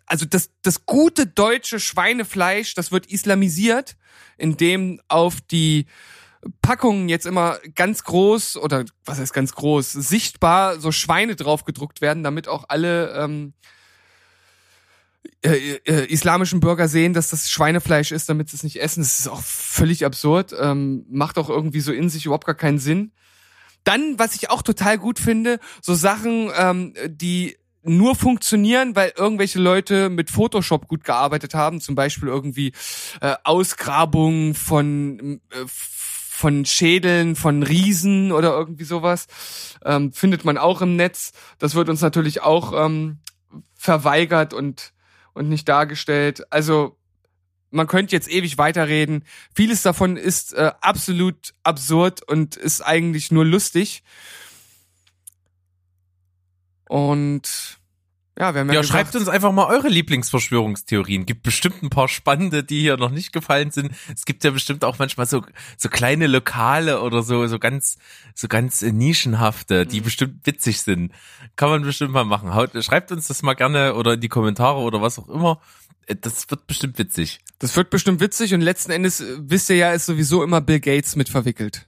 also 0.06 0.26
das, 0.26 0.52
das 0.62 0.86
gute 0.86 1.26
deutsche 1.26 1.80
Schweinefleisch, 1.80 2.76
das 2.76 2.92
wird 2.92 3.08
islamisiert, 3.08 3.96
indem 4.38 5.02
auf 5.08 5.42
die 5.42 5.88
Packungen 6.62 7.10
jetzt 7.10 7.26
immer 7.26 7.60
ganz 7.76 8.04
groß 8.04 8.58
oder 8.58 8.86
was 9.04 9.20
heißt 9.20 9.34
ganz 9.34 9.54
groß, 9.54 9.92
sichtbar 9.94 10.80
so 10.80 10.92
Schweine 10.92 11.36
drauf 11.36 11.66
gedruckt 11.66 12.02
werden, 12.02 12.24
damit 12.24 12.48
auch 12.48 12.66
alle 12.68 13.14
ähm, 13.14 13.54
äh, 15.46 15.76
äh, 15.86 16.06
islamischen 16.06 16.60
Bürger 16.60 16.88
sehen, 16.88 17.14
dass 17.14 17.30
das 17.30 17.50
Schweinefleisch 17.50 18.12
ist, 18.12 18.30
damit 18.30 18.50
sie 18.50 18.58
es 18.58 18.64
nicht 18.64 18.82
essen. 18.82 19.02
Das 19.02 19.20
ist 19.20 19.28
auch 19.28 19.42
völlig 19.42 20.06
absurd, 20.06 20.56
ähm, 20.60 21.06
macht 21.10 21.38
auch 21.38 21.50
irgendwie 21.50 21.82
so 21.82 21.92
in 21.92 22.10
sich 22.10 22.26
überhaupt 22.26 22.46
gar 22.46 22.56
keinen 22.56 22.80
Sinn. 22.80 23.12
Dann, 23.84 24.18
was 24.18 24.36
ich 24.36 24.50
auch 24.50 24.64
total 24.64 24.98
gut 24.98 25.20
finde, 25.20 25.60
so 25.82 25.94
Sachen, 25.94 26.52
ähm, 26.58 26.94
die 27.08 27.58
nur 27.84 28.16
funktionieren, 28.16 28.96
weil 28.96 29.14
irgendwelche 29.16 29.60
Leute 29.60 30.10
mit 30.10 30.32
Photoshop 30.32 30.88
gut 30.88 31.04
gearbeitet 31.04 31.54
haben, 31.54 31.80
zum 31.80 31.94
Beispiel 31.94 32.28
irgendwie 32.28 32.72
äh, 33.22 33.36
Ausgrabungen 33.44 34.56
von 34.56 35.40
äh, 35.52 35.66
von 36.36 36.66
Schädeln, 36.66 37.36
von 37.36 37.64
Riesen 37.64 38.32
oder 38.32 38.52
irgendwie 38.52 38.84
sowas, 38.84 39.28
ähm, 39.84 40.12
findet 40.12 40.46
man 40.46 40.58
auch 40.58 40.82
im 40.82 40.96
Netz. 40.96 41.32
Das 41.60 41.76
wird 41.76 41.90
uns 41.90 42.02
natürlich 42.02 42.42
auch 42.42 42.74
ähm, 42.86 43.20
verweigert 43.76 44.54
und 44.54 44.94
und 45.36 45.50
nicht 45.50 45.68
dargestellt. 45.70 46.52
Also 46.52 46.98
man 47.70 47.88
könnte 47.88 48.16
jetzt 48.16 48.30
ewig 48.30 48.58
weiterreden. 48.58 49.26
Vieles 49.54 49.82
davon 49.82 50.18
ist 50.18 50.54
äh, 50.54 50.72
absolut 50.82 51.54
absurd 51.62 52.24
und 52.24 52.56
ist 52.56 52.82
eigentlich 52.82 53.32
nur 53.32 53.46
lustig. 53.46 54.02
Und 56.88 57.80
ja, 58.38 58.54
wir 58.54 58.62
haben 58.62 58.68
ja, 58.68 58.76
Ja, 58.76 58.82
gesagt, 58.82 58.88
schreibt 58.88 59.16
uns 59.16 59.28
einfach 59.30 59.52
mal 59.52 59.66
eure 59.68 59.88
Lieblingsverschwörungstheorien. 59.88 61.26
Gibt 61.26 61.44
bestimmt 61.44 61.82
ein 61.84 61.90
paar 61.90 62.08
spannende, 62.08 62.64
die 62.64 62.82
hier 62.82 62.98
noch 62.98 63.10
nicht 63.12 63.32
gefallen 63.34 63.72
sind. 63.72 63.92
Es 64.14 64.26
gibt 64.26 64.44
ja 64.44 64.52
bestimmt 64.52 64.84
auch 64.84 65.00
manchmal 65.00 65.26
so 65.26 65.44
so 65.78 65.90
kleine 65.90 66.28
Lokale 66.28 67.02
oder 67.02 67.24
so 67.24 67.48
so 67.48 67.60
ganz 67.60 67.98
so 68.34 68.48
ganz 68.48 68.82
äh, 68.82 68.92
nischenhafte, 68.92 69.86
die 69.86 70.00
Mhm. 70.02 70.04
bestimmt 70.04 70.46
witzig 70.48 70.82
sind. 70.82 71.12
Kann 71.56 71.70
man 71.70 71.84
bestimmt 71.84 72.12
mal 72.12 72.26
machen. 72.26 72.54
Haut, 72.54 72.72
schreibt 72.84 73.12
uns 73.12 73.28
das 73.28 73.42
mal 73.42 73.54
gerne 73.54 73.96
oder 73.96 74.14
in 74.14 74.22
die 74.22 74.30
Kommentare 74.30 74.80
oder 74.80 75.02
was 75.02 75.18
auch 75.20 75.30
immer. 75.30 75.62
Äh, 76.08 76.16
Das 76.20 76.50
wird 76.52 76.68
bestimmt 76.68 76.98
witzig. 76.98 77.40
das 77.60 77.76
wird 77.78 77.90
bestimmt 77.90 78.20
witzig 78.20 78.54
und 78.54 78.62
letzten 78.62 78.92
Endes 78.92 79.22
äh, 79.22 79.38
wisst 79.40 79.70
ihr 79.70 79.78
ja, 79.78 79.92
ist 79.94 80.06
sowieso 80.08 80.44
immer 80.44 80.62
Bill 80.62 80.80
Gates 80.80 81.16
mit 81.16 81.30
verwickelt. 81.30 81.88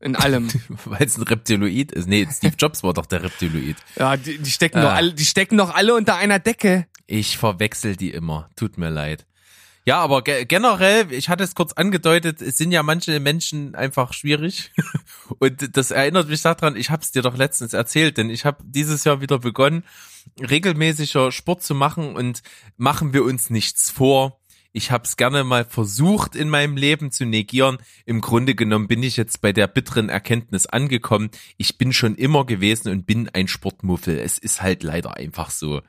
In 0.00 0.14
allem. 0.16 0.48
Weil 0.84 1.02
es 1.06 1.16
ein 1.16 1.22
Reptiloid 1.24 1.92
ist. 1.92 2.06
Nee, 2.08 2.26
Steve 2.30 2.54
Jobs 2.58 2.82
war 2.82 2.94
doch 2.94 3.06
der 3.06 3.22
Reptiloid. 3.24 3.76
ja, 3.96 4.16
die, 4.16 4.38
die 4.38 4.50
stecken 4.50 4.80
doch 4.80 4.90
Ah. 4.90 4.94
alle, 4.94 5.12
die 5.14 5.24
stecken 5.24 5.58
doch 5.58 5.74
alle 5.74 5.94
unter 5.94 6.16
einer 6.16 6.38
Decke. 6.38 6.86
Ich 7.06 7.38
verwechsel 7.38 7.96
die 7.96 8.10
immer. 8.12 8.48
Tut 8.56 8.78
mir 8.78 8.90
leid. 8.90 9.26
Ja, 9.86 10.00
aber 10.00 10.22
ge 10.22 10.44
generell, 10.44 11.10
ich 11.12 11.30
hatte 11.30 11.42
es 11.44 11.54
kurz 11.54 11.72
angedeutet, 11.72 12.42
es 12.42 12.58
sind 12.58 12.72
ja 12.72 12.82
manche 12.82 13.18
Menschen 13.20 13.74
einfach 13.74 14.12
schwierig. 14.12 14.70
Und 15.38 15.76
das 15.78 15.90
erinnert 15.90 16.28
mich 16.28 16.42
daran, 16.42 16.76
ich 16.76 16.90
habe 16.90 17.02
es 17.02 17.10
dir 17.10 17.22
doch 17.22 17.36
letztens 17.38 17.72
erzählt, 17.72 18.18
denn 18.18 18.28
ich 18.28 18.44
habe 18.44 18.58
dieses 18.66 19.04
Jahr 19.04 19.22
wieder 19.22 19.38
begonnen, 19.38 19.84
regelmäßiger 20.40 21.32
Sport 21.32 21.62
zu 21.62 21.74
machen 21.74 22.14
und 22.14 22.42
machen 22.76 23.12
wir 23.12 23.24
uns 23.24 23.48
nichts 23.50 23.90
vor. 23.90 24.38
Ich 24.72 24.90
habe 24.90 25.04
es 25.04 25.16
gerne 25.16 25.44
mal 25.44 25.64
versucht 25.64 26.36
in 26.36 26.50
meinem 26.50 26.76
Leben 26.76 27.10
zu 27.10 27.24
negieren. 27.24 27.78
Im 28.04 28.20
Grunde 28.20 28.54
genommen 28.54 28.86
bin 28.86 29.02
ich 29.02 29.16
jetzt 29.16 29.40
bei 29.40 29.52
der 29.52 29.66
bitteren 29.66 30.08
Erkenntnis 30.08 30.66
angekommen. 30.66 31.30
Ich 31.56 31.78
bin 31.78 31.92
schon 31.92 32.14
immer 32.16 32.44
gewesen 32.44 32.90
und 32.90 33.06
bin 33.06 33.28
ein 33.30 33.48
Sportmuffel. 33.48 34.18
Es 34.18 34.38
ist 34.38 34.60
halt 34.60 34.82
leider 34.82 35.16
einfach 35.16 35.50
so. 35.50 35.80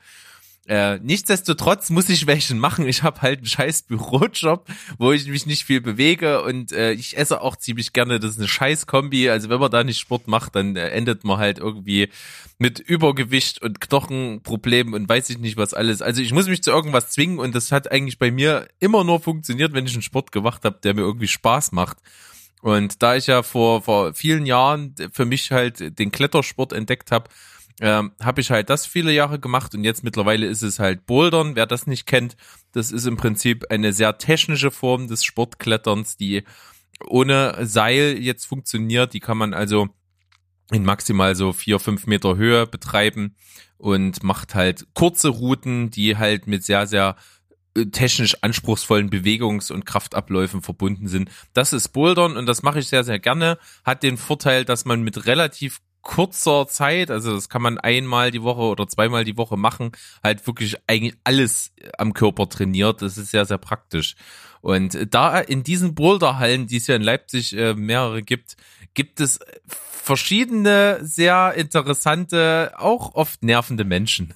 Äh, 0.70 1.00
nichtsdestotrotz 1.00 1.90
muss 1.90 2.10
ich 2.10 2.28
welchen 2.28 2.60
machen. 2.60 2.88
Ich 2.88 3.02
habe 3.02 3.24
halt 3.24 3.40
einen 3.40 3.48
scheiß 3.48 3.82
Bürojob, 3.84 4.68
wo 5.00 5.12
ich 5.12 5.26
mich 5.26 5.48
nicht 5.48 5.64
viel 5.64 5.82
bewege 5.82 6.44
und 6.44 6.72
äh, 6.72 6.92
ich 6.92 7.18
esse 7.18 7.42
auch 7.42 7.56
ziemlich 7.56 7.92
gerne. 7.92 8.20
Das 8.20 8.34
ist 8.34 8.38
eine 8.38 8.48
scheiß 8.48 8.86
Kombi. 8.86 9.32
Also 9.32 9.50
wenn 9.50 9.60
man 9.60 9.72
da 9.72 9.84
nicht 9.84 9.98
Sport 9.98 10.28
macht, 10.28 10.56
dann 10.56 10.76
äh, 10.76 10.90
endet 10.90 11.24
man 11.24 11.40
halt 11.40 11.58
irgendwie 11.58 12.10
mit 12.60 12.78
Übergewicht 12.78 13.64
und 13.64 13.82
Knochenproblemen 13.82 14.94
und 14.94 15.10
weiß 15.10 15.32
ich 15.32 15.40
nicht 15.40 15.58
was 15.58 15.74
alles. 15.74 16.04
Also 16.04 16.22
ich 16.22 16.34
muss 16.34 16.48
mich 16.48 16.62
zu 16.62 16.70
irgendwas 16.70 17.10
zwingen 17.10 17.40
und 17.40 17.56
das 17.56 17.72
hat 17.72 17.92
eigentlich 17.92 18.20
bei 18.20 18.30
mir 18.30 18.68
immer 18.80 19.04
nur 19.04 19.20
funktioniert, 19.20 19.74
wenn 19.74 19.88
ich 19.88 19.94
einen 19.94 20.04
Sport 20.04 20.32
gemacht 20.32 20.66
habe, 20.66 20.78
der 20.84 20.94
mir 20.94 21.02
irgendwie 21.02 21.28
Spaß 21.28 21.72
macht. 21.72 21.98
Und 22.62 23.02
da 23.02 23.16
ich 23.16 23.26
ja 23.26 23.42
vor, 23.42 23.82
vor 23.82 24.14
vielen 24.14 24.46
Jahren 24.46 24.94
für 25.14 25.26
mich 25.26 25.50
halt 25.50 25.98
den 25.98 26.12
Klettersport 26.12 26.74
entdeckt 26.74 27.12
habe, 27.12 27.28
ähm, 27.82 28.12
habe 28.22 28.42
ich 28.42 28.52
halt 28.52 28.70
das 28.70 28.86
viele 28.86 29.12
Jahre 29.12 29.40
gemacht 29.40 29.74
und 29.74 29.84
jetzt 29.84 30.04
mittlerweile 30.04 30.46
ist 30.48 30.62
es 30.62 30.80
halt 30.80 31.06
Bouldern. 31.06 31.56
Wer 31.56 31.66
das 31.66 31.88
nicht 31.88 32.06
kennt, 32.06 32.36
das 32.74 32.92
ist 32.92 33.06
im 33.06 33.18
Prinzip 33.18 33.66
eine 33.70 33.94
sehr 33.94 34.18
technische 34.18 34.72
Form 34.72 35.08
des 35.08 35.24
Sportkletterns, 35.24 36.18
die 36.18 36.44
ohne 37.08 37.58
Seil 37.66 38.18
jetzt 38.20 38.46
funktioniert. 38.46 39.14
Die 39.14 39.22
kann 39.22 39.38
man 39.38 39.54
also 39.54 39.88
in 40.72 40.84
maximal 40.84 41.36
so 41.36 41.54
vier, 41.54 41.80
fünf 41.80 42.06
Meter 42.06 42.36
Höhe 42.36 42.68
betreiben 42.68 43.36
und 43.78 44.24
macht 44.24 44.56
halt 44.56 44.88
kurze 44.94 45.30
Routen, 45.30 45.90
die 45.90 46.18
halt 46.18 46.48
mit 46.48 46.64
sehr, 46.64 46.86
sehr 46.86 47.16
äh, 47.76 47.86
technisch 47.86 48.36
anspruchsvollen 48.42 49.10
Bewegungs- 49.10 49.72
und 49.72 49.86
Kraftabläufen 49.86 50.62
verbunden 50.62 51.08
sind. 51.08 51.30
Das 51.54 51.74
ist 51.74 51.90
Bouldern 51.90 52.38
und 52.38 52.46
das 52.46 52.62
mache 52.62 52.80
ich 52.80 52.88
sehr, 52.88 53.04
sehr 53.04 53.20
gerne. 53.20 53.58
Hat 53.86 54.04
den 54.04 54.18
Vorteil, 54.18 54.66
dass 54.66 54.86
man 54.86 55.02
mit 55.02 55.26
relativ 55.26 55.80
kurzer 56.02 56.68
Zeit, 56.68 57.12
also 57.12 57.34
das 57.34 57.50
kann 57.50 57.62
man 57.62 57.78
einmal 57.78 58.32
die 58.32 58.44
Woche 58.44 58.62
oder 58.62 58.88
zweimal 58.88 59.26
die 59.26 59.38
Woche 59.38 59.58
machen, 59.58 59.92
halt 60.24 60.46
wirklich 60.48 60.78
eigentlich 60.88 61.16
alles 61.24 61.72
am 61.98 62.14
Körper 62.14 62.48
trainiert. 62.50 63.02
Das 63.02 63.18
ist 63.18 63.32
sehr, 63.32 63.46
sehr 63.46 63.58
praktisch. 63.58 64.16
Und 64.62 65.14
da 65.14 65.40
in 65.40 65.64
diesen 65.64 65.96
Boulderhallen, 65.96 66.68
die 66.68 66.78
es 66.78 66.88
ja 66.88 66.96
in 66.96 67.02
Leipzig 67.02 67.56
äh, 67.56 67.74
mehrere 67.74 68.24
gibt, 68.24 68.58
gibt 68.94 69.22
es 69.22 69.40
verschiedene 69.68 71.00
sehr 71.02 71.54
interessante, 71.56 72.74
auch 72.78 73.16
oft 73.16 73.44
nervende 73.44 73.86
Menschen. 73.86 74.34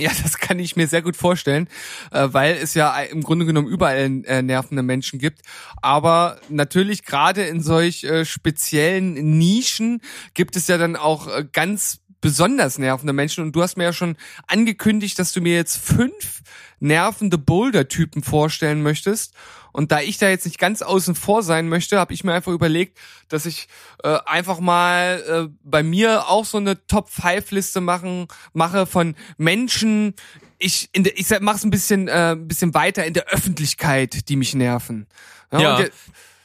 Ja, 0.00 0.10
das 0.22 0.38
kann 0.38 0.58
ich 0.58 0.76
mir 0.76 0.86
sehr 0.86 1.02
gut 1.02 1.16
vorstellen, 1.16 1.68
äh, 2.10 2.28
weil 2.30 2.56
es 2.56 2.72
ja 2.74 2.98
im 3.00 3.22
Grunde 3.22 3.44
genommen 3.44 3.68
überall 3.68 4.24
äh, 4.24 4.40
nervende 4.40 4.82
Menschen 4.82 5.18
gibt. 5.18 5.42
Aber 5.82 6.40
natürlich 6.48 7.04
gerade 7.04 7.42
in 7.42 7.62
solch 7.62 8.04
äh, 8.04 8.24
speziellen 8.24 9.38
Nischen 9.38 10.00
gibt 10.32 10.56
es 10.56 10.68
ja 10.68 10.78
dann 10.78 10.96
auch 10.96 11.28
ganz 11.52 12.00
besonders 12.20 12.78
nervende 12.78 13.12
Menschen. 13.12 13.44
Und 13.44 13.52
du 13.56 13.62
hast 13.62 13.76
mir 13.76 13.84
ja 13.84 13.92
schon 13.92 14.16
angekündigt, 14.46 15.18
dass 15.18 15.32
du 15.32 15.40
mir 15.40 15.54
jetzt 15.54 15.76
fünf 15.76 16.42
nervende 16.78 17.38
Boulder-Typen 17.38 18.22
vorstellen 18.22 18.82
möchtest. 18.82 19.34
Und 19.72 19.92
da 19.92 20.00
ich 20.00 20.18
da 20.18 20.28
jetzt 20.28 20.44
nicht 20.44 20.58
ganz 20.58 20.82
außen 20.82 21.14
vor 21.14 21.42
sein 21.42 21.68
möchte, 21.68 21.98
habe 21.98 22.12
ich 22.12 22.24
mir 22.24 22.32
einfach 22.32 22.52
überlegt, 22.52 22.98
dass 23.28 23.46
ich 23.46 23.68
äh, 24.02 24.18
einfach 24.26 24.60
mal 24.60 25.22
äh, 25.28 25.54
bei 25.62 25.82
mir 25.82 26.28
auch 26.28 26.44
so 26.44 26.58
eine 26.58 26.86
Top-5-Liste 26.86 27.80
machen 27.80 28.26
mache 28.52 28.86
von 28.86 29.14
Menschen. 29.36 30.14
Ich, 30.58 30.88
in 30.92 31.04
der, 31.04 31.18
ich 31.18 31.28
mache 31.40 31.56
es 31.56 31.64
ein 31.64 31.70
bisschen, 31.70 32.08
äh, 32.08 32.32
ein 32.32 32.48
bisschen 32.48 32.74
weiter 32.74 33.04
in 33.04 33.14
der 33.14 33.28
Öffentlichkeit, 33.28 34.28
die 34.28 34.36
mich 34.36 34.54
nerven. 34.54 35.06
Ja, 35.52 35.60
ja 35.60 35.76
der, 35.76 35.90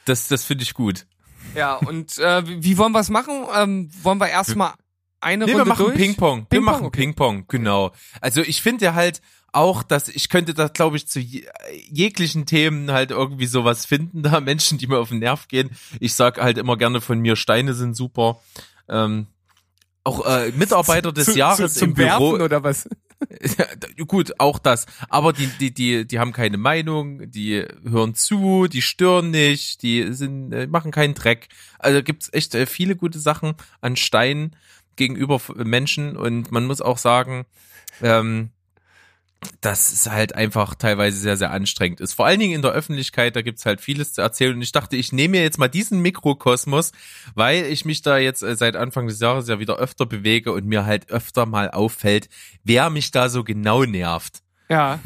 das, 0.04 0.28
das 0.28 0.44
finde 0.44 0.64
ich 0.64 0.74
gut. 0.74 1.06
Ja, 1.54 1.74
und 1.74 2.18
äh, 2.18 2.42
wie 2.62 2.78
wollen 2.78 2.92
wir 2.92 3.00
es 3.00 3.08
machen? 3.08 3.46
Ähm, 3.54 3.90
wollen 4.02 4.18
wir 4.18 4.28
erstmal 4.28 4.74
eine 5.20 5.44
nee, 5.44 5.52
Runde 5.52 5.66
wir 5.66 5.68
machen? 5.68 5.94
Ping-Pong. 5.94 6.46
Ping 6.46 6.60
wir 6.60 6.64
machen. 6.64 6.90
Ping-Pong, 6.90 7.46
genau. 7.48 7.92
Also 8.20 8.42
ich 8.42 8.62
finde 8.62 8.94
halt 8.94 9.20
auch, 9.52 9.82
dass 9.82 10.08
ich 10.08 10.28
könnte 10.28 10.54
das, 10.54 10.72
glaube 10.72 10.96
ich, 10.96 11.06
zu 11.08 11.20
jeglichen 11.20 12.46
Themen 12.46 12.90
halt 12.90 13.10
irgendwie 13.10 13.46
sowas 13.46 13.86
finden, 13.86 14.22
da 14.24 14.40
Menschen, 14.40 14.78
die 14.78 14.86
mir 14.86 14.98
auf 14.98 15.08
den 15.08 15.20
Nerv 15.20 15.48
gehen. 15.48 15.70
Ich 16.00 16.14
sag 16.14 16.40
halt 16.40 16.58
immer 16.58 16.76
gerne 16.76 17.00
von 17.00 17.18
mir, 17.18 17.36
Steine 17.36 17.74
sind 17.74 17.94
super. 17.94 18.40
Ähm, 18.88 19.26
auch 20.04 20.24
äh, 20.24 20.52
Mitarbeiter 20.52 21.12
des 21.12 21.26
zu, 21.26 21.38
Jahres 21.38 21.74
zu, 21.74 21.80
zum 21.80 21.88
im 21.88 21.94
Büro. 21.94 22.32
Werfen 22.32 22.42
oder 22.42 22.62
was? 22.62 22.88
gut, 24.06 24.38
auch 24.38 24.58
das. 24.58 24.86
Aber 25.08 25.32
die, 25.32 25.46
die, 25.46 25.72
die, 25.72 26.06
die 26.06 26.18
haben 26.18 26.32
keine 26.32 26.58
Meinung, 26.58 27.30
die 27.30 27.64
hören 27.84 28.14
zu, 28.14 28.68
die 28.68 28.82
stören 28.82 29.30
nicht, 29.30 29.82
die 29.82 30.12
sind, 30.12 30.52
äh, 30.52 30.66
machen 30.66 30.92
keinen 30.92 31.14
Dreck. 31.14 31.48
Also 31.78 32.02
gibt's 32.02 32.28
echt 32.32 32.54
äh, 32.54 32.66
viele 32.66 32.94
gute 32.94 33.18
Sachen 33.18 33.54
an 33.80 33.96
Steinen 33.96 34.54
gegenüber 34.96 35.40
Menschen 35.56 36.16
und 36.16 36.52
man 36.52 36.66
muss 36.66 36.80
auch 36.80 36.98
sagen, 36.98 37.46
ähm, 38.02 38.50
das 39.60 39.92
ist 39.92 40.10
halt 40.10 40.34
einfach 40.34 40.74
teilweise 40.74 41.18
sehr, 41.18 41.36
sehr 41.36 41.50
anstrengend 41.50 42.00
ist. 42.00 42.14
Vor 42.14 42.26
allen 42.26 42.40
Dingen 42.40 42.54
in 42.54 42.62
der 42.62 42.72
Öffentlichkeit, 42.72 43.36
da 43.36 43.42
gibt's 43.42 43.66
halt 43.66 43.80
vieles 43.80 44.12
zu 44.12 44.20
erzählen. 44.22 44.54
Und 44.54 44.62
ich 44.62 44.72
dachte, 44.72 44.96
ich 44.96 45.12
nehme 45.12 45.32
mir 45.32 45.42
jetzt 45.42 45.58
mal 45.58 45.68
diesen 45.68 46.00
Mikrokosmos, 46.00 46.92
weil 47.34 47.64
ich 47.66 47.84
mich 47.84 48.02
da 48.02 48.18
jetzt 48.18 48.42
äh, 48.42 48.56
seit 48.56 48.76
Anfang 48.76 49.06
des 49.06 49.20
Jahres 49.20 49.48
ja 49.48 49.58
wieder 49.58 49.76
öfter 49.76 50.06
bewege 50.06 50.52
und 50.52 50.66
mir 50.66 50.86
halt 50.86 51.10
öfter 51.10 51.46
mal 51.46 51.70
auffällt, 51.70 52.28
wer 52.64 52.90
mich 52.90 53.10
da 53.10 53.28
so 53.28 53.44
genau 53.44 53.84
nervt. 53.84 54.42
Ja. 54.68 55.00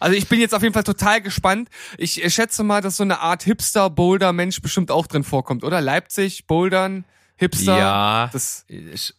Also 0.00 0.16
ich 0.16 0.28
bin 0.28 0.40
jetzt 0.40 0.54
auf 0.54 0.62
jeden 0.62 0.74
Fall 0.74 0.84
total 0.84 1.20
gespannt. 1.20 1.68
Ich 1.96 2.22
schätze 2.32 2.62
mal, 2.62 2.80
dass 2.80 2.96
so 2.96 3.02
eine 3.02 3.20
Art 3.20 3.42
Hipster-Boulder-Mensch 3.42 4.62
bestimmt 4.62 4.90
auch 4.90 5.06
drin 5.06 5.24
vorkommt, 5.24 5.64
oder? 5.64 5.80
Leipzig, 5.80 6.46
Bouldern. 6.46 7.04
Hipster. 7.38 7.78
Ja, 7.78 8.30
das 8.32 8.66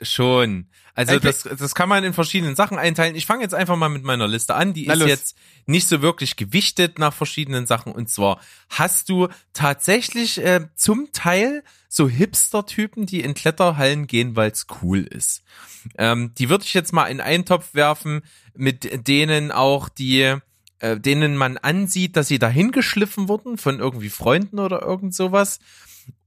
schon. 0.01 0.67
Also 0.93 1.17
das, 1.19 1.43
das 1.43 1.73
kann 1.73 1.87
man 1.87 2.03
in 2.03 2.13
verschiedenen 2.13 2.57
Sachen 2.57 2.77
einteilen. 2.77 3.15
Ich 3.15 3.25
fange 3.25 3.43
jetzt 3.43 3.55
einfach 3.55 3.77
mal 3.77 3.87
mit 3.87 4.03
meiner 4.03 4.27
Liste 4.27 4.55
an. 4.55 4.73
Die 4.73 4.87
ist 4.87 5.01
jetzt 5.05 5.37
nicht 5.65 5.87
so 5.87 6.01
wirklich 6.01 6.35
gewichtet 6.35 6.99
nach 6.99 7.13
verschiedenen 7.13 7.65
Sachen. 7.65 7.93
Und 7.93 8.09
zwar 8.09 8.41
hast 8.69 9.07
du 9.07 9.29
tatsächlich 9.53 10.43
äh, 10.43 10.67
zum 10.75 11.13
Teil 11.13 11.63
so 11.87 12.09
Hipster-Typen, 12.09 13.05
die 13.05 13.21
in 13.21 13.33
Kletterhallen 13.33 14.05
gehen, 14.05 14.35
weil 14.35 14.51
es 14.51 14.67
cool 14.81 14.99
ist. 14.99 15.43
Ähm, 15.97 16.33
die 16.37 16.49
würde 16.49 16.65
ich 16.65 16.73
jetzt 16.73 16.91
mal 16.91 17.05
in 17.05 17.21
einen 17.21 17.45
Topf 17.45 17.73
werfen, 17.73 18.21
mit 18.53 19.07
denen 19.07 19.53
auch 19.53 19.87
die 19.87 20.35
äh, 20.79 20.99
denen 20.99 21.37
man 21.37 21.57
ansieht, 21.57 22.15
dass 22.17 22.27
sie 22.27 22.39
dahin 22.39 22.71
geschliffen 22.71 23.27
wurden 23.27 23.57
von 23.57 23.79
irgendwie 23.79 24.09
Freunden 24.09 24.59
oder 24.59 24.81
irgend 24.81 25.13
sowas 25.13 25.59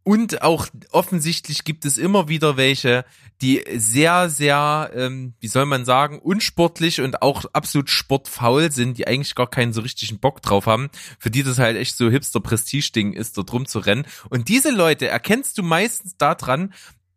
und 0.05 0.43
auch 0.43 0.67
offensichtlich 0.91 1.65
gibt 1.65 1.85
es 1.85 1.97
immer 1.97 2.29
wieder 2.29 2.57
welche, 2.57 3.05
die 3.41 3.63
sehr, 3.77 4.29
sehr, 4.31 4.91
ähm, 4.95 5.35
wie 5.41 5.49
soll 5.49 5.67
man 5.67 5.85
sagen, 5.85 6.19
unsportlich 6.19 7.01
und 7.01 7.23
auch 7.23 7.45
absolut 7.53 7.91
sportfaul 7.91 8.73
sind, 8.73 8.99
die 8.99 9.07
eigentlich 9.07 9.35
gar 9.35 9.49
keinen 9.49 9.73
so 9.73 9.81
richtigen 9.81 10.19
Bock 10.19 10.43
drauf 10.43 10.67
haben, 10.67 10.91
für 11.19 11.31
die 11.31 11.43
das 11.43 11.59
halt 11.59 11.77
echt 11.77 11.97
so 11.97 12.11
hipster 12.11 12.41
Prestige-Ding 12.41 13.13
ist, 13.13 13.39
dort 13.39 13.53
rumzurennen. 13.53 14.07
Und 14.29 14.49
diese 14.49 14.71
Leute 14.71 15.09
erkennst 15.09 15.59
du 15.59 15.63
meistens 15.63 16.17
daran, 16.17 16.73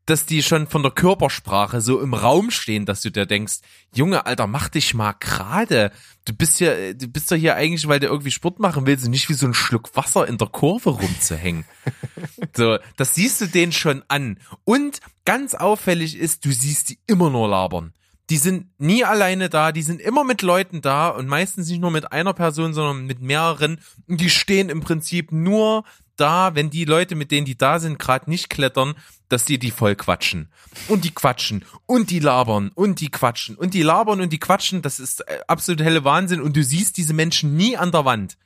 dass 0.06 0.26
die 0.26 0.44
schon 0.44 0.68
von 0.68 0.84
der 0.84 0.92
Körpersprache 0.92 1.82
so 1.82 2.00
im 2.00 2.14
Raum 2.14 2.52
stehen, 2.52 2.86
dass 2.86 3.02
du 3.02 3.12
dir 3.12 3.26
denkst, 3.26 3.56
Junge, 3.94 4.26
Alter, 4.26 4.46
mach 4.46 4.70
dich 4.70 4.94
mal 4.94 5.14
gerade. 5.14 5.92
Du 6.26 6.34
bist 6.34 6.60
ja, 6.60 6.94
du 6.94 7.08
bist 7.08 7.32
doch 7.32 7.36
hier 7.36 7.56
eigentlich, 7.56 7.88
weil 7.88 8.00
du 8.00 8.08
irgendwie 8.08 8.32
Sport 8.32 8.60
machen 8.60 8.86
willst 8.86 9.06
und 9.06 9.12
nicht 9.12 9.30
wie 9.30 9.34
so 9.34 9.48
ein 9.48 9.54
Schluck 9.54 9.96
Wasser 9.96 10.28
in 10.28 10.38
der 10.38 10.48
Kurve 10.48 10.92
rumzuhängen. 10.92 11.66
so, 12.56 12.78
das 12.98 13.16
siehst 13.16 13.42
du 13.42 13.48
denen 13.48 13.72
schon 13.72 14.04
an. 14.08 14.40
Und 14.64 15.00
ganz 15.26 15.56
auffällig 15.56 16.18
ist, 16.18 16.46
du 16.46 16.52
siehst 16.52 16.90
die 16.90 17.00
immer 17.08 17.30
nur 17.30 17.48
labern. 17.48 17.94
Die 18.30 18.38
sind 18.38 18.68
nie 18.80 19.04
alleine 19.04 19.50
da, 19.50 19.72
die 19.72 19.84
sind 19.84 20.02
immer 20.02 20.24
mit 20.24 20.42
Leuten 20.42 20.82
da 20.82 21.10
und 21.10 21.28
meistens 21.28 21.70
nicht 21.70 21.80
nur 21.80 21.92
mit 21.92 22.12
einer 22.12 22.34
Person, 22.34 22.74
sondern 22.74 23.06
mit 23.06 23.22
mehreren. 23.22 23.80
Und 24.08 24.20
die 24.20 24.32
stehen 24.32 24.70
im 24.70 24.82
Prinzip 24.82 25.32
nur 25.32 25.84
da, 26.16 26.56
wenn 26.56 26.70
die 26.70 26.86
Leute, 26.86 27.16
mit 27.16 27.32
denen 27.32 27.46
die 27.46 27.58
da 27.58 27.80
sind, 27.80 28.00
gerade 28.00 28.30
nicht 28.30 28.50
klettern, 28.50 28.96
dass 29.30 29.46
die 29.46 29.60
die 29.60 29.72
voll 29.72 29.96
quatschen. 29.96 30.50
Und 30.88 31.04
die 31.06 31.14
quatschen 31.14 31.66
und 31.86 32.12
die 32.12 32.20
labern 32.20 32.72
und 32.76 33.00
die 33.02 33.10
quatschen 33.10 33.56
und 33.56 33.74
die 33.74 33.82
labern 33.82 34.22
und 34.22 34.32
die 34.32 34.40
quatschen. 34.40 34.82
Das 34.82 35.00
ist 35.00 35.22
äh, 35.28 35.40
absolut 35.48 35.82
helle 35.82 36.04
Wahnsinn. 36.04 36.42
Und 36.42 36.56
du 36.56 36.64
siehst 36.64 36.98
diese 36.98 37.14
Menschen 37.14 37.56
nie 37.56 37.78
an 37.78 37.92
der 37.92 38.06
Wand. 38.06 38.38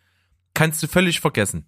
Kannst 0.54 0.82
du 0.84 0.88
völlig 0.88 1.20
vergessen. 1.20 1.66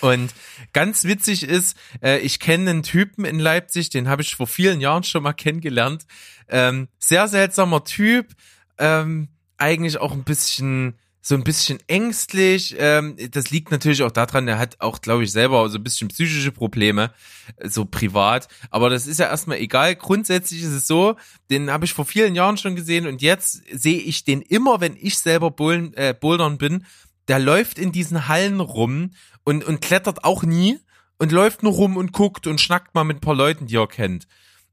Und 0.00 0.34
ganz 0.72 1.04
witzig 1.04 1.42
ist, 1.42 1.76
äh, 2.02 2.18
ich 2.18 2.38
kenne 2.38 2.70
einen 2.70 2.82
Typen 2.82 3.24
in 3.24 3.38
Leipzig, 3.38 3.90
den 3.90 4.08
habe 4.08 4.22
ich 4.22 4.36
vor 4.36 4.46
vielen 4.46 4.80
Jahren 4.80 5.04
schon 5.04 5.22
mal 5.22 5.32
kennengelernt. 5.32 6.06
Ähm, 6.48 6.88
sehr 6.98 7.28
seltsamer 7.28 7.84
Typ, 7.84 8.34
ähm, 8.78 9.28
eigentlich 9.56 9.98
auch 9.98 10.12
ein 10.12 10.24
bisschen 10.24 10.98
so 11.28 11.34
ein 11.34 11.42
bisschen 11.42 11.80
ängstlich. 11.88 12.76
Ähm, 12.78 13.16
das 13.32 13.50
liegt 13.50 13.72
natürlich 13.72 14.04
auch 14.04 14.12
daran, 14.12 14.46
er 14.46 14.60
hat 14.60 14.76
auch, 14.78 15.00
glaube 15.00 15.24
ich, 15.24 15.32
selber 15.32 15.68
so 15.68 15.76
ein 15.76 15.82
bisschen 15.82 16.06
psychische 16.06 16.52
Probleme, 16.52 17.10
äh, 17.56 17.68
so 17.68 17.84
privat. 17.84 18.46
Aber 18.70 18.90
das 18.90 19.08
ist 19.08 19.18
ja 19.18 19.26
erstmal 19.26 19.58
egal. 19.58 19.96
Grundsätzlich 19.96 20.62
ist 20.62 20.70
es 20.70 20.86
so, 20.86 21.16
den 21.50 21.72
habe 21.72 21.84
ich 21.84 21.94
vor 21.94 22.04
vielen 22.04 22.36
Jahren 22.36 22.58
schon 22.58 22.76
gesehen 22.76 23.08
und 23.08 23.22
jetzt 23.22 23.60
sehe 23.72 23.98
ich 23.98 24.22
den 24.22 24.40
immer, 24.40 24.80
wenn 24.80 24.96
ich 25.00 25.18
selber 25.18 25.50
Bullen, 25.50 25.94
äh, 25.94 26.14
Bouldern 26.14 26.58
bin. 26.58 26.86
Der 27.26 27.40
läuft 27.40 27.80
in 27.80 27.90
diesen 27.90 28.28
Hallen 28.28 28.60
rum 28.60 29.10
und, 29.42 29.64
und 29.64 29.80
klettert 29.80 30.22
auch 30.22 30.44
nie 30.44 30.78
und 31.18 31.32
läuft 31.32 31.64
nur 31.64 31.72
rum 31.72 31.96
und 31.96 32.12
guckt 32.12 32.46
und 32.46 32.60
schnackt 32.60 32.94
mal 32.94 33.02
mit 33.02 33.16
ein 33.16 33.20
paar 33.20 33.34
Leuten, 33.34 33.66
die 33.66 33.78
er 33.78 33.88
kennt. 33.88 34.28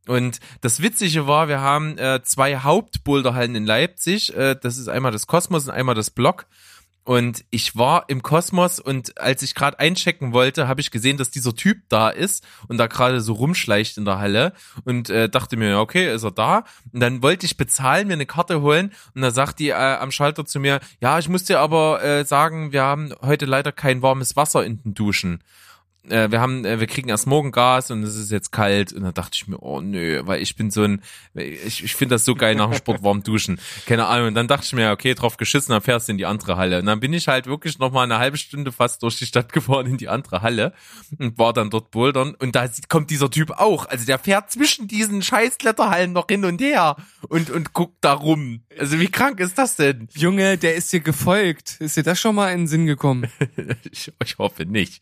Und 0.08 0.40
das 0.62 0.82
Witzige 0.82 1.28
war, 1.28 1.48
wir 1.48 1.62
haben 1.62 1.98
äh, 1.98 2.22
zwei 2.24 2.58
Hauptboulderhallen 2.58 3.56
in 3.56 3.66
Leipzig. 3.66 4.36
Äh, 4.36 4.56
das 4.62 4.78
ist 4.78 4.90
einmal 4.90 5.12
das 5.12 5.28
Kosmos 5.28 5.68
und 5.68 5.74
einmal 5.74 5.96
das 5.96 6.10
Block. 6.10 6.46
Und 7.06 7.44
ich 7.50 7.76
war 7.76 8.06
im 8.08 8.24
Kosmos 8.24 8.80
und 8.80 9.18
als 9.20 9.42
ich 9.42 9.56
gerade 9.56 9.78
einchecken 9.78 10.32
wollte, 10.32 10.70
habe 10.70 10.80
ich 10.80 10.90
gesehen, 10.90 11.18
dass 11.18 11.32
dieser 11.32 11.54
Typ 11.54 11.80
da 11.90 12.10
ist 12.10 12.46
und 12.70 12.78
da 12.78 12.88
gerade 12.88 13.20
so 13.20 13.34
rumschleicht 13.34 13.98
in 13.98 14.06
der 14.06 14.20
Halle 14.20 14.54
und 14.86 15.10
äh, 15.10 15.28
dachte 15.28 15.58
mir, 15.58 15.80
okay, 15.80 16.14
ist 16.14 16.24
er 16.24 16.32
da? 16.32 16.64
Und 16.94 17.02
dann 17.02 17.22
wollte 17.22 17.46
ich 17.46 17.58
bezahlen, 17.58 18.08
mir 18.08 18.14
eine 18.14 18.26
Karte 18.26 18.62
holen 18.62 18.94
und 19.16 19.22
da 19.22 19.32
sagt 19.32 19.60
die 19.60 19.70
äh, 19.70 19.74
am 19.74 20.12
Schalter 20.12 20.46
zu 20.46 20.62
mir, 20.62 20.80
ja, 21.02 21.20
ich 21.20 21.28
muss 21.28 21.44
dir 21.44 21.60
aber 21.60 22.02
äh, 22.02 22.24
sagen, 22.24 22.72
wir 22.72 22.84
haben 22.84 23.14
heute 23.22 23.46
leider 23.46 23.74
kein 23.74 24.02
warmes 24.02 24.38
Wasser 24.38 24.66
in 24.66 24.82
den 24.82 24.94
Duschen. 24.94 25.44
Äh, 26.10 26.32
wir 26.32 26.42
haben, 26.42 26.66
äh, 26.66 26.80
wir 26.80 26.88
kriegen 26.88 27.10
erst 27.10 27.28
morgen 27.28 27.52
Gas 27.52 27.90
und 27.92 28.04
es 28.04 28.16
ist 28.16 28.32
jetzt 28.32 28.52
kalt. 28.52 28.92
Und 28.94 29.04
dann 29.04 29.14
dachte 29.14 29.32
ich 29.36 29.48
mir, 29.48 29.62
oh 29.62 29.80
nö, 29.82 30.22
weil 30.26 30.42
ich 30.42 30.56
bin 30.56 30.70
so 30.70 30.84
ein, 30.84 31.02
ich, 31.34 31.84
ich 31.84 31.96
finde 31.96 32.16
das 32.16 32.26
so 32.26 32.36
geil 32.36 32.56
nach 32.56 32.70
dem 32.70 32.78
Sport 32.78 33.04
warm 33.04 33.24
duschen. 33.24 33.60
Keine 33.86 34.08
Ahnung. 34.08 34.30
Und 34.30 34.36
dann 34.36 34.48
dachte 34.48 34.66
ich 34.66 34.74
mir, 34.74 34.92
okay, 34.92 35.14
drauf 35.14 35.38
geschissen, 35.38 35.72
dann 35.72 35.82
fährst 35.82 36.08
du 36.08 36.12
in 36.12 36.18
die 36.18 36.26
andere 36.26 36.58
Halle. 36.58 36.80
Und 36.80 36.88
dann 36.88 37.00
bin 37.00 37.14
ich 37.14 37.28
halt 37.28 37.48
wirklich 37.48 37.80
noch 37.80 37.92
mal 37.92 38.04
eine 38.04 38.18
halbe 38.18 38.38
Stunde 38.38 38.72
fast 38.72 39.04
durch 39.04 39.18
die 39.18 39.26
Stadt 39.26 39.54
gefahren 39.54 39.86
in 39.86 39.98
die 39.98 40.10
andere 40.10 40.42
Halle 40.42 40.74
und 41.18 41.38
war 41.38 41.54
dann 41.54 41.70
dort 41.70 41.92
bouldern. 41.92 42.36
Und 42.36 42.56
da 42.56 42.68
kommt 42.90 43.10
dieser 43.10 43.32
Typ 43.32 43.52
auch. 43.52 43.86
Also 43.86 44.06
der 44.06 44.20
fährt 44.20 44.52
zwischen 44.52 44.88
diesen 44.88 45.22
scheiß 45.22 45.58
Kletterhallen 45.58 46.12
noch 46.12 46.28
hin 46.30 46.44
und 46.46 46.60
her 46.60 46.98
und, 47.30 47.50
und 47.50 47.74
guckt 47.74 47.98
da 48.02 48.14
rum. 48.14 48.62
Also 48.78 49.00
wie 49.00 49.08
krank 49.08 49.40
ist 49.40 49.58
das 49.58 49.76
denn? 49.76 50.10
Junge, 50.16 50.58
der 50.58 50.76
ist 50.76 50.92
dir 50.92 51.00
gefolgt. 51.00 51.78
Ist 51.80 51.96
dir 51.96 52.04
das 52.04 52.20
schon 52.20 52.36
mal 52.36 52.52
in 52.52 52.62
den 52.62 52.68
Sinn 52.68 52.86
gekommen? 52.86 53.30
ich, 53.92 54.12
ich 54.24 54.38
hoffe 54.38 54.66
nicht. 54.66 55.02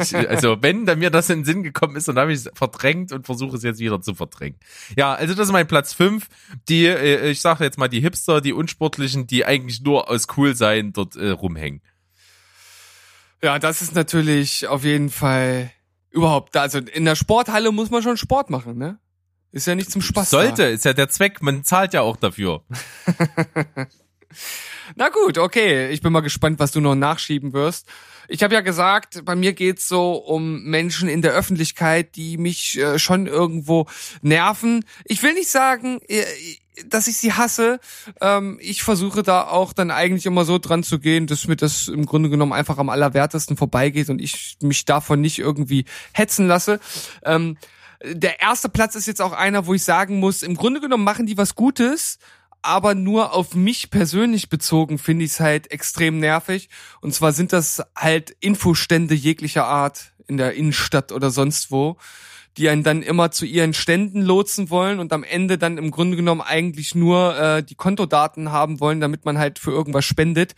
Ich, 0.00 0.16
also 0.16 0.39
wenn 0.60 0.86
dann 0.86 0.98
mir 0.98 1.10
das 1.10 1.30
in 1.30 1.40
den 1.40 1.44
Sinn 1.44 1.62
gekommen 1.62 1.96
ist, 1.96 2.08
dann 2.08 2.18
habe 2.18 2.32
ich 2.32 2.40
es 2.40 2.50
verdrängt 2.54 3.12
und 3.12 3.26
versuche 3.26 3.56
es 3.56 3.62
jetzt 3.62 3.80
wieder 3.80 4.00
zu 4.00 4.14
verdrängen. 4.14 4.58
Ja, 4.96 5.14
also 5.14 5.34
das 5.34 5.48
ist 5.48 5.52
mein 5.52 5.66
Platz 5.66 5.92
fünf. 5.92 6.28
Die, 6.68 6.86
äh, 6.86 7.30
ich 7.30 7.40
sage 7.40 7.64
jetzt 7.64 7.78
mal 7.78 7.88
die 7.88 8.00
Hipster, 8.00 8.40
die 8.40 8.52
Unsportlichen, 8.52 9.26
die 9.26 9.44
eigentlich 9.44 9.82
nur 9.82 10.10
aus 10.10 10.26
cool 10.36 10.54
sein 10.54 10.92
dort 10.92 11.16
äh, 11.16 11.30
rumhängen. 11.30 11.82
Ja, 13.42 13.58
das 13.58 13.82
ist 13.82 13.94
natürlich 13.94 14.66
auf 14.66 14.84
jeden 14.84 15.10
Fall 15.10 15.70
überhaupt, 16.10 16.56
also 16.56 16.78
in 16.78 17.04
der 17.04 17.16
Sporthalle 17.16 17.72
muss 17.72 17.90
man 17.90 18.02
schon 18.02 18.16
Sport 18.16 18.50
machen, 18.50 18.76
ne? 18.76 18.98
Ist 19.52 19.66
ja 19.66 19.74
nicht 19.74 19.90
zum 19.90 20.02
Spaß. 20.02 20.30
Sollte, 20.30 20.62
da. 20.62 20.68
ist 20.68 20.84
ja 20.84 20.92
der 20.92 21.08
Zweck, 21.08 21.42
man 21.42 21.64
zahlt 21.64 21.92
ja 21.92 22.02
auch 22.02 22.16
dafür. 22.16 22.62
Na 24.96 25.08
gut, 25.08 25.38
okay. 25.38 25.90
Ich 25.90 26.00
bin 26.00 26.12
mal 26.12 26.20
gespannt, 26.20 26.58
was 26.58 26.72
du 26.72 26.80
noch 26.80 26.94
nachschieben 26.94 27.52
wirst. 27.52 27.88
Ich 28.32 28.44
habe 28.44 28.54
ja 28.54 28.60
gesagt, 28.60 29.24
bei 29.24 29.34
mir 29.34 29.52
geht's 29.54 29.88
so 29.88 30.12
um 30.12 30.62
Menschen 30.62 31.08
in 31.08 31.20
der 31.20 31.32
Öffentlichkeit, 31.32 32.14
die 32.14 32.38
mich 32.38 32.78
äh, 32.78 32.96
schon 33.00 33.26
irgendwo 33.26 33.86
nerven. 34.22 34.84
Ich 35.04 35.20
will 35.24 35.34
nicht 35.34 35.50
sagen, 35.50 36.00
äh, 36.06 36.24
dass 36.86 37.08
ich 37.08 37.16
sie 37.16 37.32
hasse. 37.32 37.80
Ähm, 38.20 38.56
ich 38.60 38.84
versuche 38.84 39.24
da 39.24 39.48
auch 39.48 39.72
dann 39.72 39.90
eigentlich 39.90 40.26
immer 40.26 40.44
so 40.44 40.58
dran 40.58 40.84
zu 40.84 41.00
gehen, 41.00 41.26
dass 41.26 41.48
mir 41.48 41.56
das 41.56 41.88
im 41.88 42.06
Grunde 42.06 42.30
genommen 42.30 42.52
einfach 42.52 42.78
am 42.78 42.88
allerwertesten 42.88 43.56
vorbeigeht 43.56 44.10
und 44.10 44.20
ich 44.20 44.56
mich 44.62 44.84
davon 44.84 45.20
nicht 45.20 45.40
irgendwie 45.40 45.84
hetzen 46.12 46.46
lasse. 46.46 46.78
Ähm, 47.24 47.56
der 48.04 48.40
erste 48.40 48.68
Platz 48.68 48.94
ist 48.94 49.06
jetzt 49.06 49.20
auch 49.20 49.32
einer, 49.32 49.66
wo 49.66 49.74
ich 49.74 49.82
sagen 49.82 50.20
muss, 50.20 50.44
im 50.44 50.54
Grunde 50.54 50.80
genommen 50.80 51.04
machen 51.04 51.26
die 51.26 51.36
was 51.36 51.56
Gutes, 51.56 52.18
aber 52.62 52.94
nur 52.94 53.32
auf 53.32 53.54
mich 53.54 53.90
persönlich 53.90 54.48
bezogen 54.48 54.98
finde 54.98 55.24
ich 55.24 55.32
es 55.32 55.40
halt 55.40 55.70
extrem 55.70 56.18
nervig. 56.18 56.68
Und 57.00 57.14
zwar 57.14 57.32
sind 57.32 57.52
das 57.52 57.82
halt 57.96 58.36
Infostände 58.40 59.14
jeglicher 59.14 59.64
Art 59.64 60.12
in 60.26 60.36
der 60.36 60.54
Innenstadt 60.54 61.12
oder 61.12 61.30
sonst 61.30 61.70
wo, 61.70 61.96
die 62.56 62.68
einen 62.68 62.82
dann 62.82 63.02
immer 63.02 63.30
zu 63.30 63.46
ihren 63.46 63.74
Ständen 63.74 64.22
lotsen 64.22 64.70
wollen 64.70 64.98
und 64.98 65.12
am 65.12 65.24
Ende 65.24 65.58
dann 65.58 65.78
im 65.78 65.90
Grunde 65.90 66.16
genommen 66.16 66.40
eigentlich 66.40 66.94
nur 66.94 67.38
äh, 67.38 67.62
die 67.62 67.74
Kontodaten 67.74 68.52
haben 68.52 68.80
wollen, 68.80 69.00
damit 69.00 69.24
man 69.24 69.38
halt 69.38 69.58
für 69.58 69.70
irgendwas 69.70 70.04
spendet. 70.04 70.54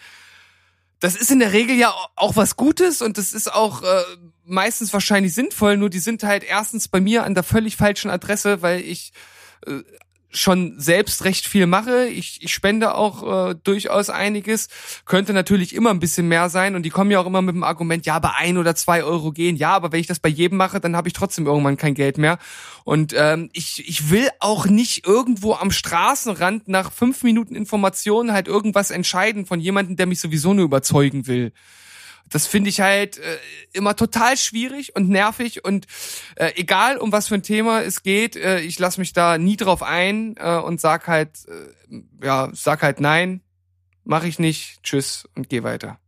Das 1.01 1.17
ist 1.17 1.31
in 1.31 1.41
der 1.41 1.53
Regel 1.53 1.77
ja 1.77 1.93
auch 2.15 2.37
was 2.37 2.57
Gutes 2.57 3.03
und 3.03 3.19
das 3.19 3.33
ist 3.33 3.53
auch 3.53 3.83
äh, 3.83 4.03
meistens 4.45 4.93
wahrscheinlich 4.93 5.35
sinnvoll, 5.35 5.77
nur 5.77 5.91
die 5.91 5.99
sind 5.99 6.23
halt 6.23 6.45
erstens 6.45 6.89
bei 6.89 7.01
mir 7.01 7.25
an 7.25 7.35
der 7.35 7.43
völlig 7.43 7.77
falschen 7.77 8.11
Adresse, 8.11 8.63
weil 8.63 8.81
ich 8.81 9.13
äh, 9.67 9.83
schon 10.33 10.75
selbst 10.79 11.25
recht 11.25 11.47
viel 11.47 11.67
mache. 11.67 12.07
Ich, 12.07 12.43
ich 12.43 12.53
spende 12.53 12.95
auch 12.95 13.51
äh, 13.51 13.55
durchaus 13.63 14.11
einiges. 14.11 14.69
Könnte 15.05 15.33
natürlich 15.33 15.75
immer 15.75 15.91
ein 15.91 16.01
bisschen 16.01 16.29
mehr 16.29 16.49
sein 16.49 16.75
und 16.75 16.85
die 16.85 16.91
kommen 16.91 17.11
ja 17.11 17.21
auch 17.21 17.27
immer 17.27 17.43
mit 17.43 17.55
dem 17.55 17.65
Argument, 17.65 18.07
ja, 18.07 18.19
bei 18.19 18.31
ein 18.37 18.59
oder 18.59 18.75
zwei 18.75 19.05
Euro 19.05 19.33
gehen. 19.33 19.57
Ja, 19.57 19.71
aber 19.71 19.93
wenn 19.93 20.01
ich 20.01 20.07
das 20.07 20.19
bei 20.19 20.29
jedem 20.29 20.59
mache, 20.59 20.81
dann 20.81 20.97
habe 20.97 21.09
ich 21.09 21.15
trotzdem 21.15 21.47
irgendwann 21.47 21.77
kein 21.77 21.95
Geld 21.95 22.19
mehr. 22.19 22.39
Und 22.85 23.15
ähm, 23.17 23.51
ich, 23.53 23.87
ich 23.89 24.11
will 24.11 24.29
auch 24.41 24.67
nicht 24.67 25.07
irgendwo 25.07 25.55
am 25.55 25.71
Straßenrand 25.71 26.69
nach 26.69 26.93
fünf 26.93 27.23
Minuten 27.23 27.55
Informationen 27.55 28.33
halt 28.33 28.49
irgendwas 28.49 28.91
entscheiden 28.91 29.47
von 29.47 29.61
jemandem, 29.61 29.97
der 29.97 30.07
mich 30.07 30.21
sowieso 30.21 30.55
nur 30.55 30.65
überzeugen 30.65 31.27
will. 31.27 31.53
Das 32.33 32.47
finde 32.47 32.71
ich 32.71 32.81
halt 32.81 33.19
äh, 33.19 33.39
immer 33.73 33.95
total 33.95 34.37
schwierig 34.37 34.97
und 34.97 35.09
nervig 35.09 35.65
und 35.65 35.87
äh, 36.37 36.53
egal 36.57 36.97
um 36.97 37.13
was 37.13 37.29
für 37.29 37.35
ein 37.35 37.43
Thema 37.43 37.83
es 37.83 38.03
geht, 38.03 38.37
äh, 38.37 38.61
ich 38.61 38.79
lasse 38.79 39.01
mich 39.01 39.13
da 39.13 39.39
nie 39.39 39.57
drauf 39.57 39.83
ein 39.83 40.37
äh, 40.39 40.57
und 40.57 40.81
sag 40.81 41.07
halt, 41.07 41.47
äh, 41.47 42.03
ja, 42.25 42.51
sag 42.53 42.83
halt 42.83 43.01
nein, 43.01 43.43
mache 44.05 44.27
ich 44.27 44.39
nicht, 44.39 44.83
tschüss 44.83 45.29
und 45.35 45.49
geh 45.49 45.63
weiter. 45.63 45.99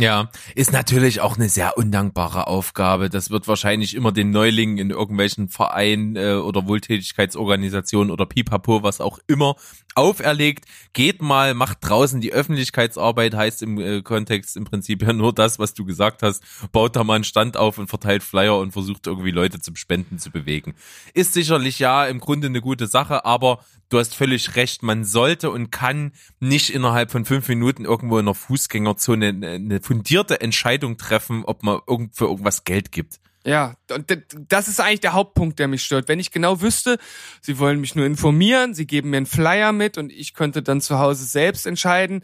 Ja, 0.00 0.30
ist 0.54 0.72
natürlich 0.72 1.20
auch 1.20 1.36
eine 1.36 1.50
sehr 1.50 1.76
undankbare 1.76 2.46
Aufgabe. 2.46 3.10
Das 3.10 3.28
wird 3.28 3.46
wahrscheinlich 3.46 3.94
immer 3.94 4.12
den 4.12 4.30
Neulingen 4.30 4.78
in 4.78 4.88
irgendwelchen 4.88 5.50
Vereinen 5.50 6.16
äh, 6.16 6.36
oder 6.36 6.66
Wohltätigkeitsorganisationen 6.66 8.10
oder 8.10 8.24
Pipapo, 8.24 8.82
was 8.82 9.02
auch 9.02 9.18
immer, 9.26 9.56
auferlegt. 9.94 10.64
Geht 10.94 11.20
mal, 11.20 11.52
macht 11.52 11.78
draußen 11.82 12.22
die 12.22 12.32
Öffentlichkeitsarbeit, 12.32 13.34
heißt 13.34 13.62
im 13.62 13.78
äh, 13.78 14.00
Kontext 14.00 14.56
im 14.56 14.64
Prinzip 14.64 15.02
ja 15.02 15.12
nur 15.12 15.34
das, 15.34 15.58
was 15.58 15.74
du 15.74 15.84
gesagt 15.84 16.22
hast. 16.22 16.42
Baut 16.72 16.96
da 16.96 17.04
mal 17.04 17.16
einen 17.16 17.24
Stand 17.24 17.58
auf 17.58 17.76
und 17.76 17.88
verteilt 17.88 18.22
Flyer 18.22 18.58
und 18.58 18.72
versucht 18.72 19.06
irgendwie 19.06 19.32
Leute 19.32 19.60
zum 19.60 19.76
Spenden 19.76 20.18
zu 20.18 20.30
bewegen. 20.30 20.76
Ist 21.12 21.34
sicherlich 21.34 21.78
ja 21.78 22.06
im 22.06 22.20
Grunde 22.20 22.46
eine 22.46 22.62
gute 22.62 22.86
Sache, 22.86 23.26
aber 23.26 23.60
du 23.90 23.98
hast 23.98 24.14
völlig 24.14 24.56
recht, 24.56 24.82
man 24.82 25.04
sollte 25.04 25.50
und 25.50 25.70
kann 25.70 26.12
nicht 26.38 26.70
innerhalb 26.70 27.10
von 27.10 27.24
fünf 27.24 27.48
Minuten 27.48 27.84
irgendwo 27.84 28.18
in 28.18 28.24
einer 28.24 28.34
Fußgängerzone 28.34 29.28
eine 29.28 29.80
fundierte 29.90 30.40
Entscheidung 30.40 30.98
treffen, 30.98 31.42
ob 31.44 31.64
man 31.64 31.80
irgend 31.84 32.14
für 32.14 32.26
irgendwas 32.26 32.62
Geld 32.62 32.92
gibt. 32.92 33.18
Ja, 33.44 33.74
und 33.92 34.16
das 34.48 34.68
ist 34.68 34.78
eigentlich 34.78 35.00
der 35.00 35.14
Hauptpunkt, 35.14 35.58
der 35.58 35.66
mich 35.66 35.82
stört. 35.82 36.06
Wenn 36.06 36.20
ich 36.20 36.30
genau 36.30 36.60
wüsste, 36.60 36.96
sie 37.40 37.58
wollen 37.58 37.80
mich 37.80 37.96
nur 37.96 38.06
informieren, 38.06 38.72
sie 38.72 38.86
geben 38.86 39.10
mir 39.10 39.16
einen 39.16 39.26
Flyer 39.26 39.72
mit 39.72 39.98
und 39.98 40.12
ich 40.12 40.34
könnte 40.34 40.62
dann 40.62 40.80
zu 40.80 41.00
Hause 41.00 41.24
selbst 41.24 41.66
entscheiden. 41.66 42.22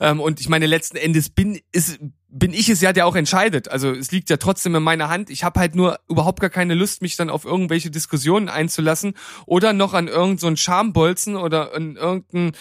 Ähm, 0.00 0.20
und 0.20 0.40
ich 0.40 0.48
meine, 0.48 0.64
letzten 0.64 0.96
Endes 0.96 1.28
bin, 1.28 1.60
ist, 1.70 2.00
bin 2.34 2.54
ich 2.54 2.70
es 2.70 2.80
ja, 2.80 2.94
der 2.94 3.06
auch 3.06 3.14
entscheidet. 3.14 3.68
Also 3.68 3.90
es 3.90 4.10
liegt 4.10 4.30
ja 4.30 4.38
trotzdem 4.38 4.74
in 4.74 4.82
meiner 4.82 5.10
Hand. 5.10 5.28
Ich 5.28 5.44
habe 5.44 5.60
halt 5.60 5.74
nur 5.74 6.00
überhaupt 6.08 6.40
gar 6.40 6.48
keine 6.48 6.72
Lust, 6.74 7.02
mich 7.02 7.16
dann 7.16 7.28
auf 7.28 7.44
irgendwelche 7.44 7.90
Diskussionen 7.90 8.48
einzulassen 8.48 9.14
oder 9.44 9.74
noch 9.74 9.92
an 9.92 10.08
irgendein 10.08 10.56
so 10.56 10.56
Schambolzen 10.56 11.36
oder 11.36 11.74
an 11.74 11.96
irgendein 11.96 12.52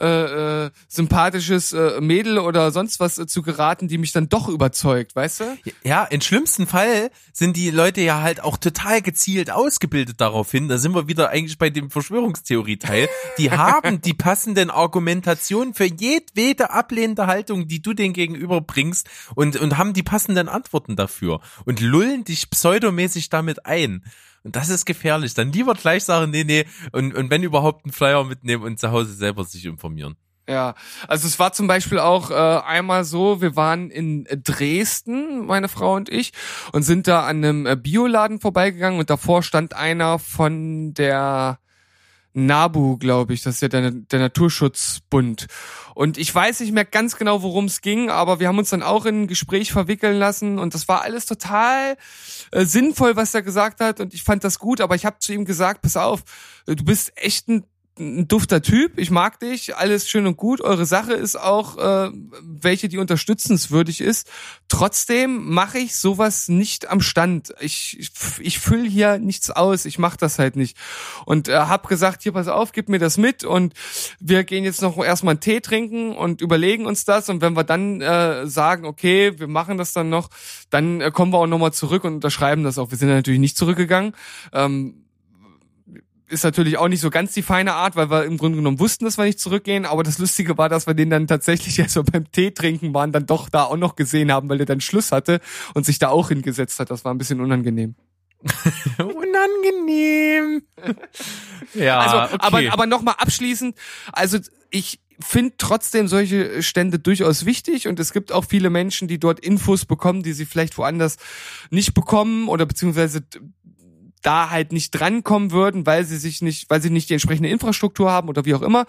äh, 0.00 0.64
äh, 0.64 0.70
sympathisches 0.88 1.74
äh, 1.74 2.00
Mädel 2.00 2.38
oder 2.38 2.70
sonst 2.70 3.00
was 3.00 3.18
äh, 3.18 3.26
zu 3.26 3.42
geraten, 3.42 3.86
die 3.86 3.98
mich 3.98 4.12
dann 4.12 4.30
doch 4.30 4.48
überzeugt, 4.48 5.14
weißt 5.14 5.40
du? 5.40 5.44
Ja, 5.84 6.04
im 6.04 6.22
schlimmsten 6.22 6.66
Fall 6.66 7.10
sind 7.34 7.56
die 7.58 7.70
Leute 7.70 8.00
ja 8.00 8.22
halt 8.22 8.42
auch 8.42 8.56
total 8.56 9.02
gezielt 9.02 9.50
ausgebildet 9.50 10.22
darauf 10.22 10.50
hin. 10.50 10.68
Da 10.68 10.78
sind 10.78 10.94
wir 10.94 11.06
wieder 11.06 11.28
eigentlich 11.28 11.58
bei 11.58 11.68
dem 11.68 11.90
Verschwörungstheorie-Teil. 11.90 13.10
Die 13.36 13.50
haben 13.50 14.00
die 14.00 14.14
passenden 14.14 14.70
Argumentationen 14.70 15.74
für 15.74 15.84
jedwede 15.84 16.70
ablehnende 16.70 17.26
Haltung, 17.26 17.68
die 17.68 17.82
du 17.82 17.92
denen 17.92 18.14
gegenüber 18.14 18.62
bringst 18.62 19.06
und, 19.34 19.56
und 19.56 19.78
haben 19.78 19.92
die 19.92 20.02
passenden 20.02 20.48
Antworten 20.48 20.96
dafür 20.96 21.40
und 21.64 21.80
lullen 21.80 22.24
dich 22.24 22.50
pseudomäßig 22.50 23.28
damit 23.28 23.66
ein. 23.66 24.04
Und 24.44 24.56
das 24.56 24.68
ist 24.68 24.86
gefährlich. 24.86 25.34
Dann 25.34 25.52
lieber 25.52 25.74
gleich 25.74 26.04
sagen, 26.04 26.30
nee, 26.30 26.44
nee, 26.44 26.64
und, 26.92 27.14
und 27.14 27.30
wenn 27.30 27.42
überhaupt 27.42 27.84
einen 27.84 27.92
Flyer 27.92 28.24
mitnehmen 28.24 28.62
und 28.62 28.78
zu 28.78 28.90
Hause 28.90 29.12
selber 29.14 29.44
sich 29.44 29.64
informieren. 29.64 30.16
Ja, 30.48 30.74
also 31.06 31.26
es 31.26 31.38
war 31.38 31.52
zum 31.52 31.66
Beispiel 31.66 31.98
auch 31.98 32.30
äh, 32.30 32.34
einmal 32.34 33.04
so, 33.04 33.42
wir 33.42 33.54
waren 33.54 33.90
in 33.90 34.26
Dresden, 34.44 35.44
meine 35.44 35.68
Frau 35.68 35.94
und 35.94 36.08
ich, 36.08 36.32
und 36.72 36.84
sind 36.84 37.06
da 37.06 37.26
an 37.26 37.44
einem 37.44 37.66
äh, 37.66 37.76
Bioladen 37.76 38.40
vorbeigegangen 38.40 38.98
und 38.98 39.10
davor 39.10 39.42
stand 39.42 39.74
einer 39.74 40.18
von 40.18 40.94
der 40.94 41.58
NABU, 42.34 42.98
glaube 42.98 43.34
ich, 43.34 43.42
das 43.42 43.56
ist 43.56 43.60
ja 43.62 43.68
der, 43.68 43.90
der 43.90 44.18
Naturschutzbund. 44.18 45.46
Und 45.94 46.18
ich 46.18 46.32
weiß 46.34 46.60
nicht 46.60 46.72
mehr 46.72 46.84
ganz 46.84 47.16
genau, 47.16 47.42
worum 47.42 47.64
es 47.64 47.80
ging, 47.80 48.10
aber 48.10 48.40
wir 48.40 48.48
haben 48.48 48.58
uns 48.58 48.70
dann 48.70 48.82
auch 48.82 49.06
in 49.06 49.22
ein 49.22 49.26
Gespräch 49.26 49.72
verwickeln 49.72 50.18
lassen 50.18 50.58
und 50.58 50.74
das 50.74 50.88
war 50.88 51.02
alles 51.02 51.26
total 51.26 51.96
äh, 52.52 52.64
sinnvoll, 52.64 53.16
was 53.16 53.34
er 53.34 53.42
gesagt 53.42 53.80
hat 53.80 54.00
und 54.00 54.14
ich 54.14 54.22
fand 54.22 54.44
das 54.44 54.58
gut, 54.58 54.80
aber 54.80 54.94
ich 54.94 55.04
habe 55.04 55.18
zu 55.18 55.32
ihm 55.32 55.44
gesagt, 55.44 55.82
pass 55.82 55.96
auf, 55.96 56.22
du 56.66 56.84
bist 56.84 57.12
echt 57.16 57.48
ein 57.48 57.64
ein 57.98 58.28
dufter 58.28 58.62
Typ, 58.62 58.98
ich 58.98 59.10
mag 59.10 59.40
dich, 59.40 59.76
alles 59.76 60.08
schön 60.08 60.26
und 60.26 60.36
gut. 60.36 60.60
Eure 60.60 60.86
Sache 60.86 61.12
ist 61.12 61.36
auch, 61.36 61.76
äh, 61.78 62.10
welche 62.42 62.88
die 62.88 62.98
unterstützenswürdig 62.98 64.00
ist. 64.00 64.28
Trotzdem 64.68 65.52
mache 65.52 65.78
ich 65.78 65.96
sowas 65.96 66.48
nicht 66.48 66.88
am 66.88 67.00
Stand. 67.00 67.54
Ich, 67.60 67.98
ich, 67.98 68.10
ich 68.40 68.58
fülle 68.58 68.88
hier 68.88 69.18
nichts 69.18 69.50
aus, 69.50 69.84
ich 69.84 69.98
mache 69.98 70.16
das 70.18 70.38
halt 70.38 70.56
nicht. 70.56 70.76
Und 71.24 71.48
äh, 71.48 71.56
hab 71.56 71.88
gesagt, 71.88 72.22
hier 72.22 72.32
pass 72.32 72.48
auf, 72.48 72.72
gib 72.72 72.88
mir 72.88 72.98
das 72.98 73.16
mit 73.18 73.44
und 73.44 73.74
wir 74.20 74.44
gehen 74.44 74.64
jetzt 74.64 74.82
noch 74.82 74.96
erstmal 75.02 75.32
einen 75.32 75.40
Tee 75.40 75.60
trinken 75.60 76.16
und 76.16 76.40
überlegen 76.40 76.86
uns 76.86 77.04
das. 77.04 77.28
Und 77.28 77.40
wenn 77.40 77.54
wir 77.54 77.64
dann 77.64 78.00
äh, 78.00 78.46
sagen, 78.46 78.86
okay, 78.86 79.38
wir 79.38 79.48
machen 79.48 79.78
das 79.78 79.92
dann 79.92 80.08
noch, 80.08 80.30
dann 80.70 81.00
äh, 81.00 81.10
kommen 81.10 81.32
wir 81.32 81.38
auch 81.38 81.46
nochmal 81.46 81.72
zurück 81.72 82.04
und 82.04 82.14
unterschreiben 82.14 82.62
das 82.62 82.78
auch. 82.78 82.90
Wir 82.90 82.98
sind 82.98 83.08
natürlich 83.08 83.40
nicht 83.40 83.56
zurückgegangen. 83.56 84.14
Ähm, 84.52 85.04
ist 86.28 86.44
natürlich 86.44 86.78
auch 86.78 86.88
nicht 86.88 87.00
so 87.00 87.10
ganz 87.10 87.32
die 87.32 87.42
feine 87.42 87.74
Art, 87.74 87.96
weil 87.96 88.10
wir 88.10 88.24
im 88.24 88.38
Grunde 88.38 88.56
genommen 88.56 88.78
wussten, 88.78 89.04
dass 89.04 89.18
wir 89.18 89.24
nicht 89.24 89.40
zurückgehen. 89.40 89.86
Aber 89.86 90.02
das 90.02 90.18
Lustige 90.18 90.58
war, 90.58 90.68
dass 90.68 90.86
wir 90.86 90.94
den 90.94 91.10
dann 91.10 91.26
tatsächlich, 91.26 91.80
als 91.82 91.96
wir 91.96 92.02
beim 92.02 92.30
Tee 92.30 92.50
trinken 92.50 92.94
waren, 92.94 93.12
dann 93.12 93.26
doch 93.26 93.48
da 93.48 93.64
auch 93.64 93.76
noch 93.76 93.96
gesehen 93.96 94.32
haben, 94.32 94.48
weil 94.48 94.58
der 94.58 94.66
dann 94.66 94.80
Schluss 94.80 95.12
hatte 95.12 95.40
und 95.74 95.86
sich 95.86 95.98
da 95.98 96.08
auch 96.08 96.28
hingesetzt 96.28 96.78
hat. 96.78 96.90
Das 96.90 97.04
war 97.04 97.12
ein 97.12 97.18
bisschen 97.18 97.40
unangenehm. 97.40 97.94
Unangenehm. 98.98 100.62
ja, 101.74 102.00
Also, 102.00 102.34
okay. 102.34 102.46
aber, 102.46 102.72
aber 102.72 102.86
nochmal 102.86 103.14
abschließend, 103.18 103.76
also 104.12 104.38
ich 104.70 105.00
finde 105.20 105.54
trotzdem 105.58 106.06
solche 106.06 106.62
Stände 106.62 106.98
durchaus 106.98 107.44
wichtig 107.44 107.88
und 107.88 107.98
es 107.98 108.12
gibt 108.12 108.30
auch 108.30 108.44
viele 108.44 108.70
Menschen, 108.70 109.08
die 109.08 109.18
dort 109.18 109.40
Infos 109.40 109.84
bekommen, 109.84 110.22
die 110.22 110.32
sie 110.32 110.46
vielleicht 110.46 110.78
woanders 110.78 111.16
nicht 111.70 111.94
bekommen 111.94 112.48
oder 112.48 112.66
beziehungsweise 112.66 113.22
da 114.22 114.50
halt 114.50 114.72
nicht 114.72 114.90
drankommen 114.90 115.50
würden, 115.50 115.86
weil 115.86 116.04
sie 116.04 116.16
sich 116.16 116.42
nicht, 116.42 116.68
weil 116.70 116.82
sie 116.82 116.90
nicht 116.90 117.08
die 117.08 117.14
entsprechende 117.14 117.48
Infrastruktur 117.48 118.10
haben 118.10 118.28
oder 118.28 118.44
wie 118.44 118.54
auch 118.54 118.62
immer. 118.62 118.86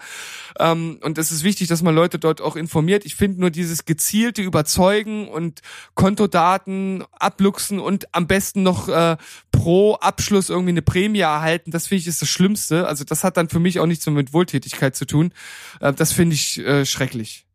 Ähm, 0.58 0.98
und 1.02 1.18
es 1.18 1.32
ist 1.32 1.44
wichtig, 1.44 1.68
dass 1.68 1.82
man 1.82 1.94
Leute 1.94 2.18
dort 2.18 2.40
auch 2.40 2.56
informiert. 2.56 3.04
Ich 3.04 3.14
finde 3.14 3.40
nur 3.40 3.50
dieses 3.50 3.84
gezielte 3.84 4.42
Überzeugen 4.42 5.28
und 5.28 5.60
Kontodaten 5.94 7.04
abluchsen 7.12 7.78
und 7.78 8.14
am 8.14 8.26
besten 8.26 8.62
noch 8.62 8.88
äh, 8.88 9.16
pro 9.52 9.94
Abschluss 9.94 10.48
irgendwie 10.48 10.70
eine 10.70 10.82
Prämie 10.82 11.20
erhalten, 11.20 11.70
das 11.70 11.86
finde 11.86 12.00
ich 12.00 12.06
ist 12.06 12.22
das 12.22 12.28
Schlimmste. 12.28 12.86
Also 12.86 13.04
das 13.04 13.24
hat 13.24 13.36
dann 13.36 13.48
für 13.48 13.60
mich 13.60 13.80
auch 13.80 13.86
nichts 13.86 14.06
mehr 14.06 14.14
mit 14.14 14.32
Wohltätigkeit 14.32 14.96
zu 14.96 15.06
tun. 15.06 15.32
Äh, 15.80 15.92
das 15.92 16.12
finde 16.12 16.34
ich 16.34 16.58
äh, 16.58 16.84
schrecklich. 16.84 17.46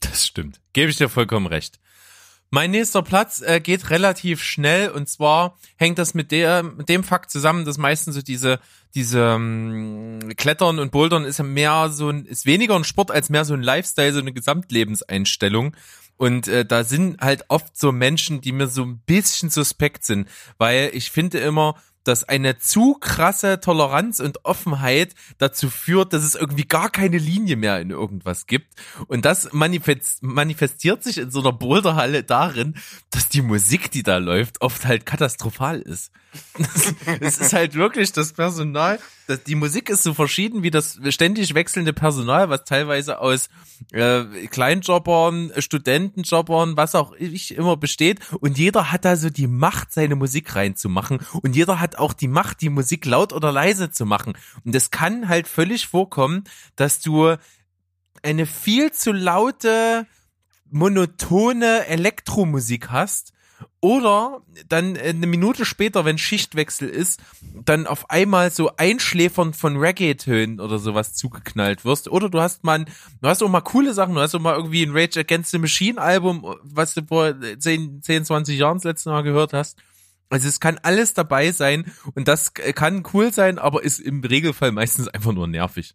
Das 0.00 0.26
stimmt. 0.26 0.60
Gebe 0.72 0.90
ich 0.90 0.96
dir 0.96 1.08
vollkommen 1.08 1.46
recht. 1.46 1.78
Mein 2.52 2.72
nächster 2.72 3.02
Platz 3.02 3.42
äh, 3.42 3.60
geht 3.60 3.90
relativ 3.90 4.42
schnell 4.42 4.90
und 4.90 5.08
zwar 5.08 5.56
hängt 5.76 5.98
das 5.98 6.14
mit 6.14 6.32
der 6.32 6.64
mit 6.64 6.88
dem 6.88 7.04
Fakt 7.04 7.30
zusammen, 7.30 7.64
dass 7.64 7.78
meistens 7.78 8.16
so 8.16 8.22
diese 8.22 8.58
diese 8.92 9.20
ähm, 9.20 10.18
Klettern 10.36 10.80
und 10.80 10.90
Bouldern 10.90 11.24
ist 11.24 11.40
mehr 11.40 11.90
so 11.90 12.08
ein 12.08 12.24
ist 12.24 12.46
weniger 12.46 12.74
ein 12.74 12.82
Sport 12.82 13.12
als 13.12 13.30
mehr 13.30 13.44
so 13.44 13.54
ein 13.54 13.62
Lifestyle, 13.62 14.12
so 14.12 14.18
eine 14.18 14.32
Gesamtlebenseinstellung. 14.32 15.76
Und 16.16 16.48
äh, 16.48 16.66
da 16.66 16.84
sind 16.84 17.20
halt 17.22 17.44
oft 17.48 17.78
so 17.78 17.92
Menschen, 17.92 18.40
die 18.42 18.52
mir 18.52 18.66
so 18.66 18.84
ein 18.84 18.98
bisschen 18.98 19.48
suspekt 19.48 20.04
sind, 20.04 20.28
weil 20.58 20.90
ich 20.92 21.10
finde 21.10 21.38
immer, 21.38 21.76
dass 22.10 22.28
eine 22.28 22.58
zu 22.58 22.94
krasse 22.94 23.60
Toleranz 23.60 24.18
und 24.18 24.44
Offenheit 24.44 25.14
dazu 25.38 25.70
führt, 25.70 26.12
dass 26.12 26.24
es 26.24 26.34
irgendwie 26.34 26.64
gar 26.64 26.90
keine 26.90 27.18
Linie 27.18 27.56
mehr 27.56 27.80
in 27.80 27.90
irgendwas 27.90 28.46
gibt. 28.46 28.74
Und 29.06 29.24
das 29.24 29.52
manifest, 29.52 30.22
manifestiert 30.22 31.04
sich 31.04 31.18
in 31.18 31.30
so 31.30 31.40
einer 31.40 31.52
Boulderhalle 31.52 32.24
darin, 32.24 32.74
dass 33.10 33.28
die 33.28 33.42
Musik, 33.42 33.92
die 33.92 34.02
da 34.02 34.16
läuft, 34.16 34.60
oft 34.60 34.86
halt 34.86 35.06
katastrophal 35.06 35.80
ist. 35.80 36.10
Es 37.20 37.38
ist 37.38 37.52
halt 37.52 37.74
wirklich 37.74 38.12
das 38.12 38.32
Personal, 38.32 38.98
das, 39.30 39.44
die 39.44 39.54
Musik 39.54 39.88
ist 39.88 40.02
so 40.02 40.12
verschieden 40.12 40.62
wie 40.62 40.70
das 40.70 40.98
ständig 41.08 41.54
wechselnde 41.54 41.92
Personal, 41.92 42.50
was 42.50 42.64
teilweise 42.64 43.20
aus 43.20 43.48
äh, 43.92 44.24
Kleinjobbern, 44.48 45.52
Studentenjobbern, 45.56 46.76
was 46.76 46.94
auch 46.94 47.12
ich 47.12 47.54
immer 47.54 47.76
besteht. 47.76 48.18
Und 48.40 48.58
jeder 48.58 48.90
hat 48.90 49.04
da 49.04 49.16
so 49.16 49.30
die 49.30 49.46
Macht, 49.46 49.92
seine 49.92 50.16
Musik 50.16 50.56
reinzumachen. 50.56 51.20
Und 51.42 51.54
jeder 51.54 51.78
hat 51.78 51.96
auch 51.96 52.12
die 52.12 52.28
Macht, 52.28 52.60
die 52.60 52.70
Musik 52.70 53.06
laut 53.06 53.32
oder 53.32 53.52
leise 53.52 53.90
zu 53.90 54.04
machen. 54.04 54.34
Und 54.64 54.74
es 54.74 54.90
kann 54.90 55.28
halt 55.28 55.46
völlig 55.46 55.86
vorkommen, 55.86 56.44
dass 56.74 57.00
du 57.00 57.36
eine 58.22 58.46
viel 58.46 58.90
zu 58.92 59.12
laute, 59.12 60.06
monotone 60.70 61.86
Elektromusik 61.86 62.90
hast. 62.90 63.32
Oder 63.80 64.42
dann 64.68 64.96
eine 64.96 65.26
Minute 65.26 65.64
später, 65.64 66.04
wenn 66.04 66.18
Schichtwechsel 66.18 66.88
ist, 66.88 67.20
dann 67.64 67.86
auf 67.86 68.10
einmal 68.10 68.50
so 68.50 68.76
einschläfern 68.76 69.54
von 69.54 69.76
Reggae-Tönen 69.76 70.60
oder 70.60 70.78
sowas 70.78 71.14
zugeknallt 71.14 71.84
wirst. 71.84 72.08
Oder 72.08 72.28
du 72.28 72.40
hast 72.40 72.62
mal, 72.62 72.84
du 72.84 73.28
hast 73.28 73.42
auch 73.42 73.48
mal 73.48 73.62
coole 73.62 73.94
Sachen, 73.94 74.14
du 74.14 74.20
hast 74.20 74.34
auch 74.34 74.40
mal 74.40 74.54
irgendwie 74.54 74.82
ein 74.82 74.96
Rage 74.96 75.20
Against 75.20 75.50
the 75.50 75.58
Machine 75.58 76.00
Album, 76.00 76.44
was 76.62 76.94
du 76.94 77.02
vor 77.06 77.34
10, 77.40 78.02
10 78.02 78.24
20 78.24 78.58
Jahren 78.58 78.78
das 78.78 78.84
letzte 78.84 79.10
Mal 79.10 79.22
gehört 79.22 79.52
hast. 79.52 79.78
Also 80.28 80.46
es 80.46 80.60
kann 80.60 80.78
alles 80.82 81.14
dabei 81.14 81.50
sein 81.50 81.90
und 82.14 82.28
das 82.28 82.54
kann 82.54 83.02
cool 83.12 83.32
sein, 83.32 83.58
aber 83.58 83.82
ist 83.82 83.98
im 83.98 84.22
Regelfall 84.22 84.72
meistens 84.72 85.08
einfach 85.08 85.32
nur 85.32 85.48
nervig. 85.48 85.94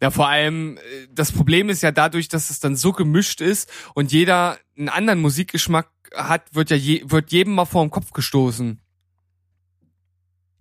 Ja, 0.00 0.10
vor 0.10 0.28
allem, 0.28 0.76
äh, 0.78 1.08
das 1.10 1.32
Problem 1.32 1.68
ist 1.68 1.82
ja 1.82 1.92
dadurch, 1.92 2.28
dass 2.28 2.50
es 2.50 2.60
dann 2.60 2.76
so 2.76 2.92
gemischt 2.92 3.40
ist 3.40 3.70
und 3.94 4.12
jeder 4.12 4.58
einen 4.76 4.88
anderen 4.88 5.20
Musikgeschmack 5.20 5.88
hat, 6.14 6.54
wird 6.54 6.70
ja 6.70 6.76
je, 6.76 7.02
wird 7.06 7.32
jedem 7.32 7.54
mal 7.54 7.64
vor 7.64 7.84
den 7.84 7.90
Kopf 7.90 8.12
gestoßen. 8.12 8.80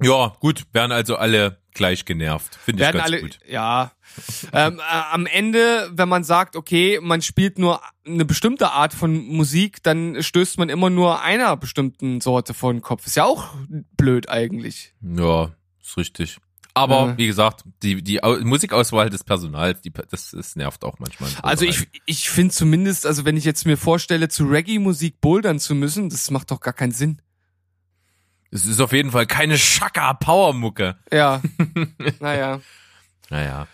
Ja, 0.02 0.36
gut, 0.40 0.66
werden 0.74 0.92
also 0.92 1.16
alle 1.16 1.58
gleich 1.74 2.06
genervt. 2.06 2.56
Finde 2.56 2.84
ich 2.84 2.92
ganz 2.92 3.04
alle, 3.04 3.22
gut. 3.22 3.40
ja. 3.48 3.92
ähm, 4.54 4.80
äh, 4.80 4.82
am 5.12 5.26
Ende, 5.26 5.90
wenn 5.94 6.10
man 6.10 6.24
sagt, 6.24 6.56
okay, 6.56 7.00
man 7.02 7.22
spielt 7.22 7.60
nur 7.60 7.82
eine 8.06 8.26
bestimmte 8.26 8.72
Art 8.72 8.94
von 8.94 9.14
Musik, 9.28 9.84
dann 9.84 10.22
stößt 10.22 10.58
man 10.58 10.70
immer 10.70 10.90
nur 10.90 11.22
einer 11.22 11.56
bestimmten 11.58 12.22
Sorte 12.22 12.54
vor 12.54 12.74
den 12.74 12.82
Kopf. 12.82 13.06
Ist 13.06 13.16
ja 13.16 13.26
auch 13.26 13.56
blöd 13.98 14.30
eigentlich. 14.30 14.94
Ja, 15.02 15.52
ist 15.82 15.98
richtig. 15.98 16.38
Aber 16.78 17.08
Ja. 17.08 17.18
wie 17.18 17.28
gesagt, 17.28 17.64
die, 17.82 18.04
die 18.04 18.22
Au 18.22 18.38
Musikauswahl 18.42 19.10
des 19.10 19.24
Personals, 19.24 19.82
die, 19.82 19.92
das, 19.92 20.32
das 20.32 20.56
nervt 20.58 20.84
auch 20.84 21.00
manchmal. 21.00 21.30
Also 21.42 21.64
ich, 21.66 21.88
ich 22.06 22.30
finde 22.30 22.54
zumindest, 22.54 23.06
also 23.06 23.24
wenn 23.24 23.38
ich 23.38 23.46
jetzt 23.46 23.66
mir 23.66 23.78
vorstelle, 23.78 24.28
zu 24.28 24.46
Reggae-Musik 24.46 25.22
bouldern 25.22 25.60
zu 25.60 25.74
müssen, 25.74 26.10
das 26.10 26.30
macht 26.32 26.52
doch 26.52 26.60
gar 26.60 26.74
keinen 26.74 26.92
Sinn. 26.92 27.22
Es 28.52 28.66
ist 28.66 28.82
auf 28.82 28.92
jeden 28.92 29.12
Fall 29.12 29.26
keine 29.26 29.58
Schaka-Power-Mucke. 29.58 30.98
Ja. 31.12 31.42
naja. 32.20 32.60
Naja. 33.30 33.68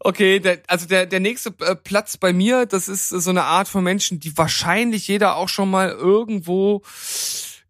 Okay, 0.00 0.38
der, 0.38 0.60
also 0.68 0.86
der, 0.86 1.06
der 1.06 1.20
nächste 1.20 1.52
äh, 1.60 1.74
Platz 1.74 2.18
bei 2.18 2.32
mir, 2.34 2.66
das 2.66 2.88
ist 2.88 3.08
so 3.08 3.30
eine 3.30 3.44
Art 3.44 3.68
von 3.68 3.82
Menschen, 3.82 4.20
die 4.20 4.36
wahrscheinlich 4.36 5.08
jeder 5.08 5.36
auch 5.36 5.48
schon 5.48 5.70
mal 5.70 5.88
irgendwo 5.88 6.82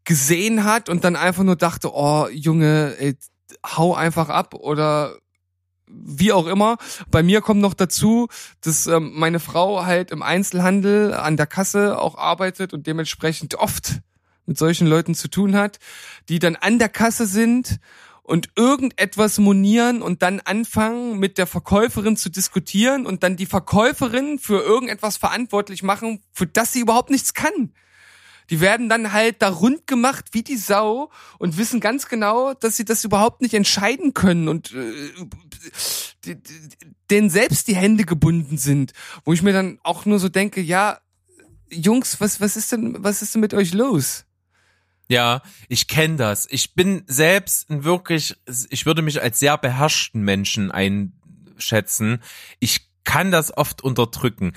gesehen 0.04 0.64
hat 0.64 0.88
und 0.88 1.04
dann 1.04 1.16
einfach 1.16 1.44
nur 1.44 1.56
dachte, 1.56 1.90
oh 1.94 2.28
Junge, 2.28 2.96
ey, 2.98 3.16
hau 3.64 3.94
einfach 3.94 4.28
ab 4.28 4.54
oder 4.54 5.16
wie 5.86 6.32
auch 6.32 6.46
immer. 6.46 6.76
Bei 7.10 7.22
mir 7.22 7.40
kommt 7.40 7.60
noch 7.60 7.74
dazu, 7.74 8.28
dass 8.60 8.86
ähm, 8.86 9.12
meine 9.14 9.40
Frau 9.40 9.84
halt 9.86 10.10
im 10.10 10.22
Einzelhandel 10.22 11.14
an 11.14 11.36
der 11.36 11.46
Kasse 11.46 11.98
auch 11.98 12.16
arbeitet 12.16 12.72
und 12.72 12.86
dementsprechend 12.86 13.54
oft 13.54 14.00
mit 14.46 14.58
solchen 14.58 14.86
Leuten 14.86 15.14
zu 15.14 15.28
tun 15.28 15.56
hat, 15.56 15.78
die 16.28 16.38
dann 16.38 16.56
an 16.56 16.78
der 16.78 16.88
Kasse 16.88 17.26
sind 17.26 17.80
und 18.22 18.50
irgendetwas 18.56 19.38
monieren 19.38 20.02
und 20.02 20.22
dann 20.22 20.40
anfangen 20.40 21.18
mit 21.18 21.38
der 21.38 21.46
Verkäuferin 21.46 22.16
zu 22.16 22.28
diskutieren 22.28 23.06
und 23.06 23.22
dann 23.22 23.36
die 23.36 23.46
Verkäuferin 23.46 24.38
für 24.38 24.60
irgendetwas 24.60 25.16
verantwortlich 25.16 25.82
machen, 25.82 26.20
für 26.32 26.46
das 26.46 26.72
sie 26.72 26.80
überhaupt 26.80 27.10
nichts 27.10 27.32
kann. 27.34 27.72
Die 28.50 28.60
werden 28.60 28.88
dann 28.88 29.12
halt 29.12 29.42
da 29.42 29.50
rund 29.50 29.86
gemacht 29.86 30.26
wie 30.32 30.42
die 30.42 30.56
Sau 30.56 31.10
und 31.38 31.58
wissen 31.58 31.80
ganz 31.80 32.08
genau, 32.08 32.54
dass 32.54 32.76
sie 32.76 32.84
das 32.84 33.04
überhaupt 33.04 33.42
nicht 33.42 33.54
entscheiden 33.54 34.14
können 34.14 34.48
und 34.48 34.72
äh, 34.72 36.36
denen 37.10 37.30
selbst 37.30 37.68
die 37.68 37.76
Hände 37.76 38.04
gebunden 38.04 38.56
sind. 38.56 38.92
Wo 39.24 39.32
ich 39.32 39.42
mir 39.42 39.52
dann 39.52 39.78
auch 39.82 40.06
nur 40.06 40.18
so 40.18 40.28
denke, 40.28 40.60
ja, 40.60 40.98
Jungs, 41.70 42.20
was, 42.20 42.40
was 42.40 42.56
ist 42.56 42.72
denn, 42.72 42.96
was 43.02 43.22
ist 43.22 43.34
denn 43.34 43.40
mit 43.40 43.54
euch 43.54 43.74
los? 43.74 44.24
Ja, 45.08 45.42
ich 45.68 45.88
kenne 45.88 46.16
das. 46.16 46.46
Ich 46.50 46.74
bin 46.74 47.02
selbst 47.06 47.70
ein 47.70 47.84
wirklich, 47.84 48.36
ich 48.68 48.84
würde 48.84 49.02
mich 49.02 49.22
als 49.22 49.38
sehr 49.38 49.56
beherrschten 49.56 50.22
Menschen 50.22 50.70
einschätzen. 50.70 52.22
Ich 52.60 52.88
kann 53.04 53.30
das 53.30 53.56
oft 53.56 53.82
unterdrücken. 53.82 54.52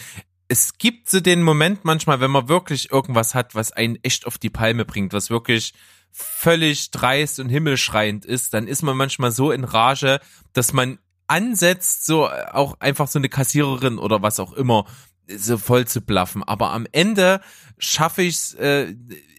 Es 0.52 0.78
gibt 0.78 1.10
so 1.10 1.22
den 1.22 1.44
Moment 1.44 1.86
manchmal, 1.86 2.20
wenn 2.20 2.30
man 2.30 2.50
wirklich 2.50 2.92
irgendwas 2.92 3.36
hat, 3.36 3.56
was 3.56 3.72
einen 3.72 3.98
echt 4.04 4.28
auf 4.28 4.38
die 4.38 4.50
Palme 4.50 4.84
bringt, 4.84 5.14
was 5.14 5.30
wirklich 5.30 5.74
völlig 6.12 6.92
dreist 6.92 7.40
und 7.40 7.48
himmelschreiend 7.48 8.26
ist, 8.26 8.54
dann 8.54 8.68
ist 8.68 8.82
man 8.82 8.98
manchmal 8.98 9.32
so 9.32 9.54
in 9.54 9.64
Rage, 9.64 10.20
dass 10.52 10.74
man 10.74 11.00
ansetzt, 11.28 12.06
so 12.06 12.28
auch 12.28 12.78
einfach 12.82 13.08
so 13.08 13.18
eine 13.18 13.30
Kassiererin 13.30 13.98
oder 13.98 14.22
was 14.24 14.42
auch 14.42 14.52
immer, 14.52 14.84
so 15.34 15.58
voll 15.58 15.88
zu 15.88 16.02
blaffen. 16.02 16.44
Aber 16.44 16.72
am 16.72 16.86
Ende 16.92 17.40
schaffe 17.78 18.24
ich 18.24 18.36
es 18.36 18.54
äh, 18.56 18.94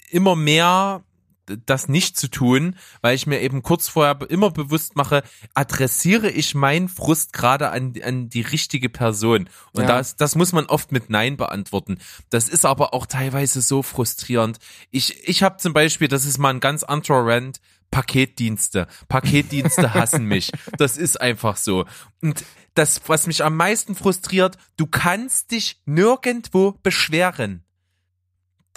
immer 0.09 0.35
mehr, 0.35 1.05
das 1.47 1.89
nicht 1.89 2.17
zu 2.17 2.29
tun, 2.29 2.77
weil 3.01 3.15
ich 3.15 3.27
mir 3.27 3.41
eben 3.41 3.63
kurz 3.63 3.89
vorher 3.89 4.19
immer 4.31 4.51
bewusst 4.51 4.97
mache, 4.97 5.23
adressiere 5.55 6.31
ich 6.31 6.55
meinen 6.55 6.89
Frust 6.89 7.33
gerade 7.33 7.71
an, 7.71 7.95
an 8.05 8.29
die 8.29 8.43
richtige 8.43 8.89
Person. 8.89 9.49
Und 9.73 9.83
Ja. 9.83 9.89
das, 9.89 10.17
das 10.17 10.35
muss 10.37 10.53
man 10.53 10.67
oft 10.67 10.93
mit 10.93 11.11
Nein 11.11 11.37
beantworten. 11.37 11.99
Das 12.31 12.49
ist 12.49 12.65
aber 12.65 12.95
auch 12.95 13.07
teilweise 13.07 13.61
so 13.61 13.83
frustrierend. 13.83 14.59
Ich, 14.91 15.29
ich 15.29 15.43
habe 15.43 15.57
zum 15.57 15.73
Beispiel, 15.73 16.09
das 16.09 16.25
ist 16.25 16.39
mal 16.39 16.51
ein 16.51 16.61
ganz 16.61 16.83
anderer 16.85 17.27
Rant, 17.27 17.61
Paketdienste. 17.91 18.87
Paketdienste 19.09 19.93
hassen 19.95 20.25
mich. 20.25 20.51
Das 20.79 20.97
ist 20.97 21.21
einfach 21.21 21.57
so. 21.57 21.85
Und 22.23 22.45
das, 22.75 23.03
was 23.07 23.27
mich 23.27 23.45
am 23.45 23.57
meisten 23.57 23.95
frustriert, 23.95 24.57
du 24.77 24.87
kannst 24.87 25.51
dich 25.51 25.83
nirgendwo 25.85 26.73
beschweren. 26.83 27.65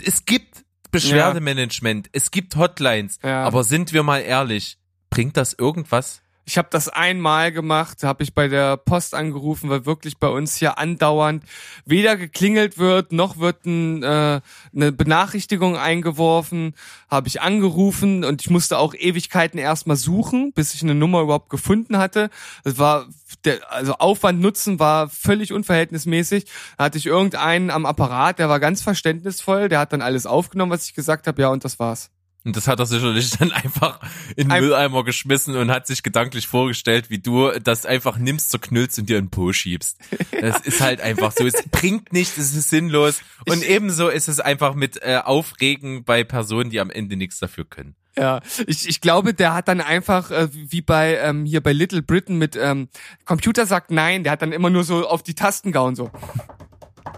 Es 0.03 0.26
gibt 0.26 0.64
Beschwerdemanagement, 0.96 2.10
es 2.12 2.32
gibt 2.32 2.56
Hotlines, 2.56 3.20
Ja. 3.24 3.43
aber 3.43 3.64
sind 3.64 3.93
wir 3.93 4.04
mal 4.04 4.20
ehrlich, 4.20 4.78
bringt 5.10 5.38
das 5.38 5.54
irgendwas? 5.54 6.22
Ich 6.48 6.60
habe 6.60 6.68
das 6.70 6.89
einmal 6.89 7.52
gemacht, 7.52 8.04
habe 8.04 8.22
ich 8.22 8.36
bei 8.36 8.48
der 8.48 8.78
Post 8.78 9.16
angerufen, 9.16 9.68
weil 9.72 9.88
wirklich 9.88 10.20
bei 10.20 10.28
uns 10.28 10.56
hier 10.56 10.78
andauernd 10.78 11.43
weder 11.86 12.18
geklingelt 12.18 12.78
wird, 12.78 13.12
noch 13.12 13.38
wird 13.38 13.66
ein, 13.66 14.04
äh, 14.04 14.41
eine 14.74 14.91
Benachrichtigung 14.91 15.76
eingeworfen. 15.76 16.76
Habe 17.10 17.28
ich 17.30 17.41
angerufen 17.41 18.24
und 18.24 18.41
ich 18.41 18.52
musste 18.52 18.78
auch 18.78 18.93
Ewigkeiten 18.93 19.58
erstmal 19.58 19.96
suchen, 19.96 20.54
bis 20.54 20.76
ich 20.76 20.84
eine 20.84 20.93
Nummer 20.93 21.22
überhaupt 21.22 21.50
gefunden 21.50 21.98
hatte. 21.98 22.30
Das 22.64 22.78
war 22.78 23.08
der, 23.43 23.72
also 23.72 23.93
Aufwand 23.96 24.39
Nutzen 24.39 24.80
war 24.80 25.10
völlig 25.10 25.52
unverhältnismäßig. 25.52 26.46
Da 26.78 26.86
hatte 26.86 27.00
ich 27.00 27.08
irgendeinen 27.08 27.72
am 27.72 27.88
Apparat, 27.88 28.38
der 28.38 28.50
war 28.50 28.60
ganz 28.60 28.84
verständnisvoll, 28.84 29.68
der 29.68 29.80
hat 29.80 29.93
dann 29.93 30.02
alles 30.04 30.28
aufgenommen, 30.28 30.72
was 30.72 30.86
ich 30.86 30.93
gesagt 30.93 31.26
habe, 31.26 31.41
ja 31.41 31.50
und 31.50 31.66
das 31.66 31.80
war's. 31.80 32.12
Und 32.46 32.56
das 32.56 32.68
hat 32.68 32.80
er 32.80 32.86
sicherlich 32.86 33.32
dann 33.39 33.52
einfach 33.52 34.00
in 34.36 34.50
den 34.50 34.60
Mülleimer 34.62 35.04
geschmissen 35.04 35.56
und 35.56 35.72
hat 35.72 35.88
sich 35.88 36.04
gedanklich 36.04 36.48
vorgestellt, 36.48 37.10
wie 37.10 37.18
du 37.18 37.52
das 37.60 37.86
einfach 37.86 38.18
nimmst, 38.18 38.52
zerknüllst 38.52 39.00
und 39.00 39.10
dir 39.10 39.18
in 39.18 39.26
den 39.26 39.32
Po 39.32 39.52
schiebst. 39.52 39.98
Das 40.39 40.62
ist 40.62 40.80
halt 40.80 41.02
einfach 41.02 41.32
so. 41.32 41.46
Es 41.46 41.64
bringt 41.72 42.14
nichts, 42.14 42.38
es 42.38 42.56
ist 42.56 42.70
sinnlos. 42.70 43.22
Und 43.48 43.64
ebenso 43.64 44.10
ist 44.10 44.28
es 44.28 44.39
einfach 44.39 44.76
mit 44.76 45.02
äh, 45.02 45.22
Aufregen 45.24 46.04
bei 46.04 46.24
Personen, 46.24 46.70
die 46.70 46.80
am 46.80 46.91
Ende 46.91 47.16
nichts 47.16 47.39
dafür 47.39 47.66
können. 47.66 47.96
Ja, 48.18 48.39
ich, 48.66 48.88
ich 48.88 49.02
glaube, 49.02 49.34
der 49.34 49.54
hat 49.54 49.68
dann 49.68 49.82
einfach, 49.82 50.32
äh, 50.32 50.48
wie 50.52 50.82
bei 50.82 51.18
ähm, 51.18 51.46
hier 51.46 51.62
bei 51.62 51.74
Little 51.74 52.02
Britain 52.02 52.38
mit 52.38 52.56
ähm, 52.56 52.88
Computer 53.26 53.66
sagt 53.66 53.91
nein, 53.91 54.24
der 54.24 54.32
hat 54.32 54.41
dann 54.41 54.54
immer 54.54 54.70
nur 54.70 54.86
so 54.86 55.06
auf 55.08 55.22
die 55.22 55.34
Tasten 55.36 55.74
gehauen, 55.74 55.96
so. 55.96 56.12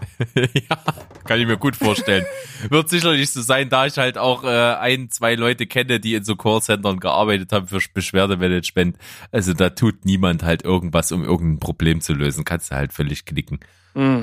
ja, 0.34 0.78
kann 1.24 1.40
ich 1.40 1.46
mir 1.46 1.56
gut 1.56 1.76
vorstellen. 1.76 2.24
Wird 2.68 2.88
sicherlich 2.88 3.30
so 3.30 3.42
sein, 3.42 3.68
da 3.68 3.86
ich 3.86 3.96
halt 3.98 4.18
auch 4.18 4.44
äh, 4.44 4.74
ein, 4.74 5.10
zwei 5.10 5.34
Leute 5.34 5.66
kenne, 5.66 6.00
die 6.00 6.14
in 6.14 6.24
so 6.24 6.36
Callcentern 6.36 7.00
gearbeitet 7.00 7.52
haben 7.52 7.68
für 7.68 7.80
Beschwerdemanagement. 7.92 8.96
Also 9.32 9.52
da 9.52 9.70
tut 9.70 10.04
niemand 10.04 10.42
halt 10.42 10.64
irgendwas, 10.64 11.12
um 11.12 11.24
irgendein 11.24 11.60
Problem 11.60 12.00
zu 12.00 12.14
lösen. 12.14 12.44
Kannst 12.44 12.70
du 12.70 12.76
halt 12.76 12.92
völlig 12.92 13.24
knicken. 13.24 13.60
Mm. 13.94 14.22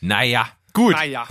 Naja, 0.00 0.48
gut. 0.72 0.92
Naja. 0.92 1.26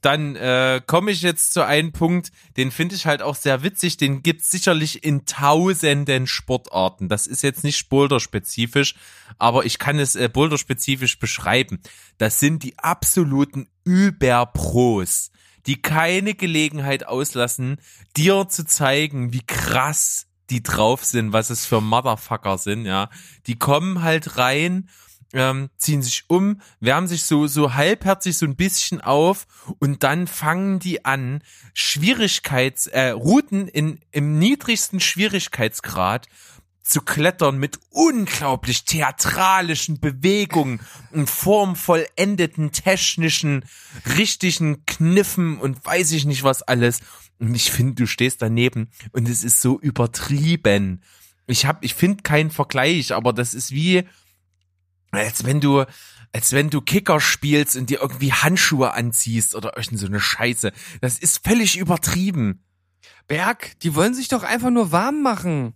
Dann 0.00 0.34
äh, 0.36 0.80
komme 0.86 1.10
ich 1.10 1.20
jetzt 1.20 1.52
zu 1.52 1.64
einem 1.64 1.92
Punkt, 1.92 2.32
den 2.56 2.70
finde 2.70 2.94
ich 2.94 3.06
halt 3.06 3.20
auch 3.20 3.34
sehr 3.34 3.62
witzig. 3.62 3.98
Den 3.98 4.22
gibt's 4.22 4.50
sicherlich 4.50 5.04
in 5.04 5.26
tausenden 5.26 6.26
Sportarten. 6.26 7.08
Das 7.08 7.26
ist 7.26 7.42
jetzt 7.42 7.64
nicht 7.64 7.88
boulderspezifisch, 7.90 8.94
aber 9.38 9.66
ich 9.66 9.78
kann 9.78 9.98
es 9.98 10.16
äh, 10.16 10.28
boulderspezifisch 10.28 11.18
beschreiben. 11.18 11.80
Das 12.16 12.38
sind 12.38 12.62
die 12.62 12.78
absoluten 12.78 13.68
Überpros, 13.84 15.32
die 15.66 15.82
keine 15.82 16.34
Gelegenheit 16.34 17.06
auslassen, 17.06 17.78
dir 18.16 18.48
zu 18.48 18.64
zeigen, 18.64 19.34
wie 19.34 19.44
krass 19.46 20.26
die 20.48 20.62
drauf 20.62 21.04
sind, 21.04 21.32
was 21.32 21.50
es 21.50 21.66
für 21.66 21.80
Motherfucker 21.80 22.58
sind, 22.58 22.86
ja. 22.86 23.08
Die 23.46 23.58
kommen 23.58 24.02
halt 24.02 24.36
rein 24.38 24.88
ähm, 25.32 25.70
ziehen 25.76 26.02
sich 26.02 26.24
um, 26.28 26.60
wärmen 26.80 27.08
sich 27.08 27.24
so, 27.24 27.46
so 27.46 27.74
halbherzig 27.74 28.36
so 28.36 28.46
ein 28.46 28.56
bisschen 28.56 29.00
auf 29.00 29.46
und 29.78 30.02
dann 30.02 30.26
fangen 30.26 30.78
die 30.78 31.04
an, 31.04 31.42
Schwierigkeits, 31.74 32.86
äh, 32.88 33.10
Routen 33.10 33.68
in, 33.68 34.00
im 34.10 34.38
niedrigsten 34.38 35.00
Schwierigkeitsgrad 35.00 36.26
zu 36.82 37.02
klettern 37.02 37.58
mit 37.58 37.78
unglaublich 37.90 38.84
theatralischen 38.84 40.00
Bewegungen 40.00 40.80
und 41.12 41.30
formvollendeten 41.30 42.72
technischen, 42.72 43.64
richtigen 44.16 44.84
Kniffen 44.86 45.58
und 45.58 45.84
weiß 45.84 46.10
ich 46.12 46.24
nicht 46.24 46.42
was 46.42 46.62
alles. 46.62 47.00
Und 47.38 47.54
ich 47.54 47.70
finde, 47.70 47.94
du 47.94 48.06
stehst 48.06 48.42
daneben 48.42 48.90
und 49.12 49.28
es 49.28 49.44
ist 49.44 49.60
so 49.60 49.78
übertrieben. 49.78 51.02
Ich 51.46 51.64
hab, 51.64 51.84
ich 51.84 51.94
finde 51.94 52.22
keinen 52.22 52.50
Vergleich, 52.50 53.12
aber 53.14 53.32
das 53.32 53.54
ist 53.54 53.70
wie, 53.70 54.04
als 55.10 55.44
wenn 55.44 55.60
du, 55.60 55.84
als 56.32 56.52
wenn 56.52 56.70
du 56.70 56.80
Kicker 56.80 57.20
spielst 57.20 57.76
und 57.76 57.90
dir 57.90 58.00
irgendwie 58.00 58.32
Handschuhe 58.32 58.92
anziehst 58.92 59.54
oder 59.54 59.76
irgend 59.76 59.98
so 59.98 60.06
eine 60.06 60.20
Scheiße. 60.20 60.72
Das 61.00 61.18
ist 61.18 61.46
völlig 61.46 61.76
übertrieben. 61.76 62.64
Berg, 63.26 63.78
die 63.80 63.94
wollen 63.94 64.14
sich 64.14 64.28
doch 64.28 64.42
einfach 64.42 64.70
nur 64.70 64.92
warm 64.92 65.22
machen. 65.22 65.74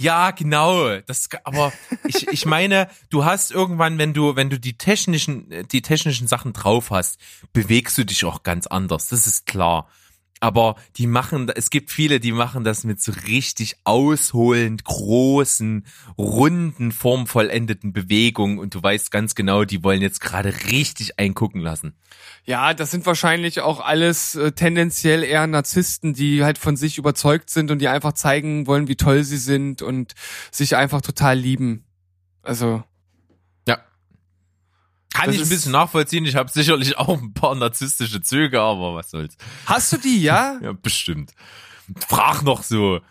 Ja, 0.00 0.30
genau. 0.30 1.00
Das, 1.00 1.28
aber 1.42 1.72
ich, 2.06 2.28
ich 2.28 2.46
meine, 2.46 2.88
du 3.10 3.24
hast 3.24 3.50
irgendwann, 3.50 3.98
wenn 3.98 4.14
du, 4.14 4.36
wenn 4.36 4.48
du 4.48 4.58
die 4.58 4.78
technischen, 4.78 5.66
die 5.72 5.82
technischen 5.82 6.28
Sachen 6.28 6.52
drauf 6.52 6.90
hast, 6.90 7.18
bewegst 7.52 7.98
du 7.98 8.04
dich 8.04 8.24
auch 8.24 8.44
ganz 8.44 8.68
anders. 8.68 9.08
Das 9.08 9.26
ist 9.26 9.46
klar. 9.46 9.88
Aber 10.40 10.76
die 10.96 11.06
machen, 11.06 11.50
es 11.54 11.70
gibt 11.70 11.90
viele, 11.90 12.20
die 12.20 12.32
machen 12.32 12.64
das 12.64 12.84
mit 12.84 13.00
so 13.00 13.12
richtig 13.26 13.76
ausholend 13.84 14.84
großen, 14.84 15.84
runden, 16.16 16.92
formvollendeten 16.92 17.92
Bewegungen 17.92 18.58
und 18.58 18.74
du 18.74 18.82
weißt 18.82 19.10
ganz 19.10 19.34
genau, 19.34 19.64
die 19.64 19.82
wollen 19.82 20.02
jetzt 20.02 20.20
gerade 20.20 20.52
richtig 20.70 21.18
eingucken 21.18 21.60
lassen. 21.60 21.94
Ja, 22.44 22.72
das 22.72 22.90
sind 22.90 23.04
wahrscheinlich 23.04 23.60
auch 23.60 23.80
alles 23.80 24.34
äh, 24.34 24.52
tendenziell 24.52 25.24
eher 25.24 25.46
Narzissten, 25.46 26.14
die 26.14 26.44
halt 26.44 26.58
von 26.58 26.76
sich 26.76 26.98
überzeugt 26.98 27.50
sind 27.50 27.70
und 27.70 27.80
die 27.80 27.88
einfach 27.88 28.12
zeigen 28.12 28.66
wollen, 28.66 28.88
wie 28.88 28.96
toll 28.96 29.24
sie 29.24 29.36
sind 29.36 29.82
und 29.82 30.14
sich 30.50 30.76
einfach 30.76 31.02
total 31.02 31.38
lieben. 31.38 31.84
Also. 32.42 32.82
Kann 35.14 35.26
Das 35.26 35.36
ich 35.36 35.42
ein 35.42 35.48
bisschen 35.48 35.72
nachvollziehen. 35.72 36.24
Ich 36.26 36.36
habe 36.36 36.50
sicherlich 36.50 36.96
auch 36.98 37.20
ein 37.20 37.32
paar 37.32 37.54
narzisstische 37.54 38.20
Züge, 38.20 38.60
aber 38.60 38.94
was 38.94 39.10
soll's. 39.10 39.36
hast 39.66 39.92
du 39.92 39.96
die, 39.96 40.22
ja? 40.22 40.58
Ja, 40.62 40.72
bestimmt. 40.72 41.32
Frag 42.08 42.42
noch 42.42 42.62
so. 42.62 43.00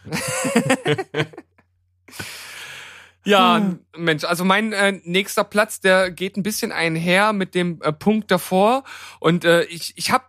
Ja, 3.25 3.75
Mensch, 3.97 4.23
also 4.23 4.45
mein 4.45 4.71
äh, 4.71 5.01
nächster 5.03 5.43
Platz, 5.43 5.81
der 5.81 6.11
geht 6.11 6.37
ein 6.37 6.43
bisschen 6.43 6.71
einher 6.71 7.33
mit 7.33 7.55
dem 7.55 7.81
äh, 7.81 7.91
Punkt 7.91 8.31
davor. 8.31 8.85
Und 9.19 9.43
äh, 9.43 9.63
ich, 9.63 9.91
ich 9.97 10.11
habe 10.11 10.23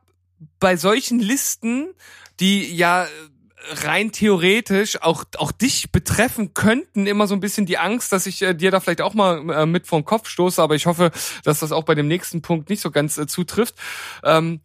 bei 0.59 0.77
solchen 0.77 1.21
Listen, 1.21 1.95
die 2.41 2.75
ja 2.75 3.05
äh, 3.05 3.09
rein 3.71 4.13
theoretisch 4.13 5.03
auch, 5.03 5.25
auch 5.37 5.53
dich 5.53 5.93
betreffen 5.93 6.55
könnten, 6.55 7.07
immer 7.07 7.27
so 7.27 7.35
ein 7.35 7.41
bisschen 7.41 7.67
die 7.67 7.79
Angst, 7.79 8.13
dass 8.13 8.27
ich 8.27 8.43
äh, 8.43 8.55
dir 8.55 8.71
da 8.71 8.81
vielleicht 8.81 9.01
auch 9.01 9.15
mal 9.15 9.51
äh, 9.51 9.67
mit 9.67 9.87
vor 9.87 10.01
den 10.01 10.05
Kopf 10.05 10.29
stoße. 10.29 10.63
Aber 10.63 10.75
ich 10.75 10.87
hoffe, 10.87 11.11
dass 11.45 11.61
das 11.61 11.73
auch 11.73 11.85
bei 11.85 11.95
dem 11.95 12.09
nächsten 12.09 12.43
Punkt 12.43 12.71
nicht 12.71 12.81
so 12.81 12.91
ganz 12.91 13.19
äh, 13.19 13.27
zutrifft. 13.27 13.75
Ähm, 14.25 14.61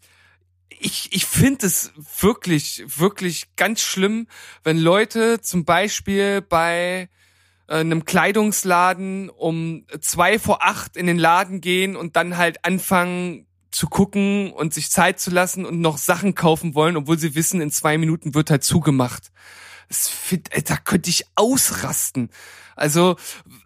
ich, 0.79 1.09
ich 1.11 1.25
finde 1.25 1.65
es 1.65 1.93
wirklich, 2.19 2.83
wirklich 2.87 3.55
ganz 3.55 3.81
schlimm, 3.81 4.27
wenn 4.63 4.77
Leute 4.77 5.41
zum 5.41 5.65
Beispiel 5.65 6.41
bei 6.41 7.09
äh, 7.67 7.75
einem 7.75 8.05
Kleidungsladen 8.05 9.29
um 9.29 9.85
zwei 10.01 10.39
vor 10.39 10.63
acht 10.63 10.97
in 10.97 11.07
den 11.07 11.17
Laden 11.17 11.61
gehen 11.61 11.95
und 11.95 12.15
dann 12.15 12.37
halt 12.37 12.65
anfangen 12.65 13.47
zu 13.73 13.87
gucken 13.87 14.51
und 14.51 14.73
sich 14.73 14.91
Zeit 14.91 15.19
zu 15.19 15.31
lassen 15.31 15.65
und 15.65 15.81
noch 15.81 15.97
Sachen 15.97 16.35
kaufen 16.35 16.75
wollen, 16.75 16.95
obwohl 16.95 17.17
sie 17.17 17.35
wissen, 17.35 17.59
in 17.59 17.71
zwei 17.71 17.97
Minuten 17.97 18.35
wird 18.35 18.49
halt 18.49 18.63
zugemacht. 18.63 19.31
Das 19.89 20.07
find, 20.07 20.49
da 20.69 20.77
könnte 20.77 21.09
ich 21.09 21.25
ausrasten. 21.35 22.29
Also, 22.75 23.15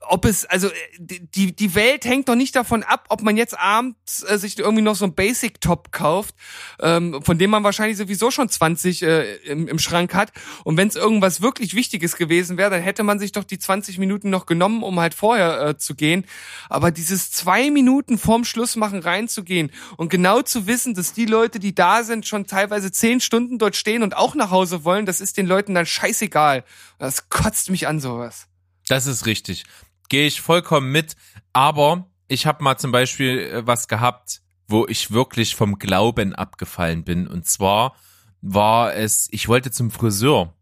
ob 0.10 0.26
es, 0.26 0.45
also, 0.45 0.68
äh, 0.68 0.72
die, 0.99 1.55
die 1.55 1.76
Welt 1.76 2.05
hängt 2.05 2.30
doch 2.30 2.36
nicht 2.36 2.55
davon 2.55 2.84
ab, 2.84 3.05
ob 3.10 3.22
man 3.22 3.38
jetzt 3.38 3.58
abends 3.58 4.24
äh, 4.24 4.38
sich 4.38 4.58
irgendwie 4.58 4.82
noch 4.82 4.95
so 4.95 5.05
ein 5.05 5.14
Basic-Top 5.14 5.91
kauft, 5.91 6.36
ähm, 6.80 7.22
von 7.24 7.38
dem 7.38 7.49
man 7.49 7.64
wahrscheinlich 7.64 7.97
sowieso 7.97 8.32
schon 8.32 8.49
20 8.49 9.03
äh, 9.03 9.36
im, 9.38 9.68
im 9.68 9.80
Schrank 9.80 10.14
hat. 10.14 10.32
Und 10.64 10.78
wenn 10.78 10.88
es 10.88 10.95
irgendwas 10.95 11.41
wirklich 11.41 11.74
Wichtiges 11.74 12.16
gewesen 12.16 12.58
wäre, 12.58 12.70
dann 12.70 12.82
hätte 12.82 13.03
man 13.03 13.20
sich 13.20 13.32
doch 13.32 13.43
die 13.43 13.60
20 13.60 13.97
Minuten 13.97 14.30
noch 14.30 14.45
genommen, 14.45 14.84
um 14.84 14.99
halt 14.99 15.14
vorher 15.14 15.62
äh, 15.62 15.78
zu 15.78 15.95
gehen. 15.95 16.26
Aber 16.70 16.91
dieses 16.91 17.32
zwei 17.32 17.70
Minuten 17.70 18.18
vorm 18.18 18.45
Schlussmachen 18.45 18.99
reinzugehen 18.99 19.72
und 19.97 20.10
genau 20.10 20.41
zu 20.41 20.68
wissen, 20.68 20.93
dass 20.93 21.14
die 21.14 21.26
Leute, 21.26 21.60
die 21.60 21.76
da 21.76 22.03
sind, 22.03 22.28
schon 22.28 22.47
teilweise 22.47 22.91
zehn 22.91 23.20
Stunden 23.20 23.58
dort 23.60 23.76
stehen 23.76 24.03
und 24.03 24.16
auch 24.16 24.36
nach 24.36 24.51
Hause 24.51 24.84
wollen, 24.84 25.05
das 25.05 25.22
ist 25.22 25.38
den 25.38 25.47
Leuten 25.47 25.74
dann 25.76 25.86
scheißegal. 25.86 26.64
Das 26.99 27.30
kotzt 27.30 27.70
mich 27.70 27.88
an 27.88 27.99
sowas. 27.99 28.47
Das 28.88 29.05
ist 29.05 29.25
richtig. 29.25 29.63
Gehe 30.09 30.27
ich 30.27 30.41
vollkommen 30.41 30.91
mit. 30.91 31.15
Aber 31.53 32.09
ich 32.27 32.45
habe 32.45 32.63
mal 32.63 32.77
zum 32.77 32.91
Beispiel 32.91 33.39
äh, 33.39 33.67
was 33.67 33.88
gehabt, 33.88 34.41
wo 34.67 34.85
ich 34.88 35.11
wirklich 35.11 35.55
vom 35.55 35.79
Glauben 35.79 36.35
abgefallen 36.35 37.03
bin. 37.03 37.27
Und 37.27 37.45
zwar 37.45 37.95
war 38.41 38.93
es, 38.93 39.27
ich 39.31 39.47
wollte 39.47 39.71
zum 39.71 39.91
Friseur. 39.91 40.53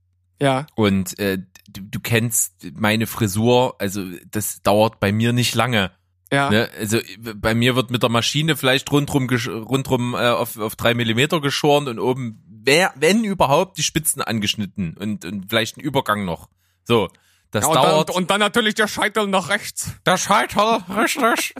Ja. 0.42 0.68
Und 0.76 1.18
äh, 1.20 1.40
du, 1.68 1.82
du 1.82 2.00
kennst 2.00 2.68
meine 2.76 3.08
Frisur, 3.08 3.76
also 3.80 4.04
das 4.30 4.62
dauert 4.62 5.00
bei 5.00 5.12
mir 5.12 5.34
nicht 5.34 5.56
lange. 5.56 5.92
Ja. 6.32 6.50
Ne? 6.50 6.70
Also 6.78 7.00
bei 7.36 7.56
mir 7.56 7.76
wird 7.76 7.92
mit 7.92 8.04
der 8.04 8.10
Maschine 8.10 8.56
vielleicht 8.56 8.92
rundrum, 8.92 9.30
rundrum 9.30 10.16
äh, 10.16 10.30
auf, 10.30 10.58
auf 10.58 10.76
drei 10.76 10.94
Millimeter 10.94 11.40
geschoren 11.42 11.88
und 11.88 12.00
oben, 12.00 12.44
wer, 12.48 12.94
wenn 12.96 13.24
überhaupt, 13.24 13.78
die 13.78 13.84
Spitzen 13.84 14.22
angeschnitten 14.22 14.98
und, 14.98 15.24
und 15.26 15.50
vielleicht 15.50 15.78
ein 15.78 15.82
Übergang 15.82 16.26
noch. 16.26 16.50
So, 16.84 17.10
das 17.52 17.64
Ja, 17.64 17.70
und, 17.70 17.76
dauert. 17.76 18.10
dann, 18.10 18.16
und 18.16 18.30
dann 18.32 18.40
natürlich 18.40 18.76
der 18.76 18.88
Scheitel 18.88 19.28
nach 19.28 19.50
rechts. 19.50 19.92
Der 20.06 20.18
Scheitel, 20.18 20.60
richtig. 20.98 21.54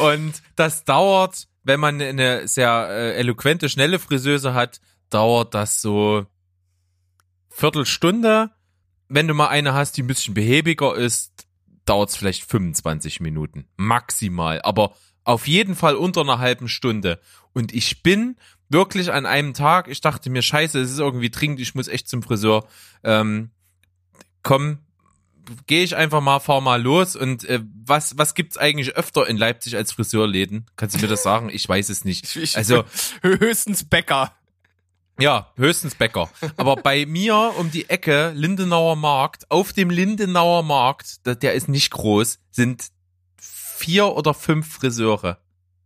Und 0.00 0.34
das 0.56 0.84
dauert, 0.84 1.46
wenn 1.62 1.80
man 1.80 2.00
eine 2.00 2.46
sehr 2.46 2.88
äh, 2.90 3.14
eloquente, 3.16 3.68
schnelle 3.68 3.98
Friseuse 3.98 4.54
hat, 4.54 4.80
dauert 5.10 5.54
das 5.54 5.80
so 5.80 6.26
Viertelstunde. 7.50 8.50
wenn 9.08 9.28
du 9.28 9.34
mal 9.34 9.48
eine 9.48 9.74
hast, 9.74 9.96
die 9.96 10.02
ein 10.02 10.06
bisschen 10.06 10.34
behäbiger 10.34 10.94
ist, 10.96 11.46
dauert 11.84 12.10
es 12.10 12.16
vielleicht 12.16 12.44
25 12.50 13.20
Minuten. 13.20 13.66
Maximal. 13.76 14.60
Aber 14.62 14.94
auf 15.24 15.46
jeden 15.46 15.76
Fall 15.76 15.94
unter 15.94 16.22
einer 16.22 16.38
halben 16.38 16.68
Stunde. 16.68 17.20
Und 17.52 17.72
ich 17.72 18.02
bin 18.02 18.36
wirklich 18.68 19.12
an 19.12 19.24
einem 19.26 19.54
Tag, 19.54 19.88
ich 19.88 20.00
dachte 20.00 20.30
mir, 20.30 20.42
scheiße, 20.42 20.80
es 20.80 20.90
ist 20.90 20.98
irgendwie 20.98 21.30
dringend, 21.30 21.60
ich 21.60 21.74
muss 21.74 21.86
echt 21.86 22.08
zum 22.08 22.22
Friseur. 22.22 22.66
Ähm, 23.04 23.50
komm, 24.42 24.78
gehe 25.66 25.84
ich 25.84 25.96
einfach 25.96 26.20
mal, 26.20 26.40
fahr 26.40 26.60
mal 26.60 26.80
los. 26.80 27.16
Und 27.16 27.44
äh, 27.44 27.60
was, 27.84 28.18
was 28.18 28.34
gibt's 28.34 28.56
eigentlich 28.56 28.96
öfter 28.96 29.26
in 29.26 29.36
Leipzig 29.36 29.76
als 29.76 29.92
Friseurläden? 29.92 30.66
Kannst 30.76 30.96
du 30.96 31.00
mir 31.00 31.08
das 31.08 31.22
sagen? 31.22 31.50
Ich 31.50 31.68
weiß 31.68 31.88
es 31.88 32.04
nicht. 32.04 32.38
Also 32.54 32.84
höchstens 33.22 33.84
Bäcker. 33.84 34.32
Ja, 35.18 35.52
höchstens 35.56 35.94
Bäcker. 35.94 36.30
Aber 36.56 36.76
bei 36.76 37.06
mir 37.06 37.54
um 37.58 37.70
die 37.70 37.88
Ecke, 37.88 38.32
Lindenauer 38.34 38.96
Markt, 38.96 39.50
auf 39.50 39.72
dem 39.72 39.90
Lindenauer 39.90 40.62
Markt, 40.62 41.26
der 41.26 41.54
ist 41.54 41.68
nicht 41.68 41.90
groß, 41.90 42.38
sind 42.50 42.88
vier 43.38 44.08
oder 44.08 44.34
fünf 44.34 44.72
Friseure. 44.72 45.38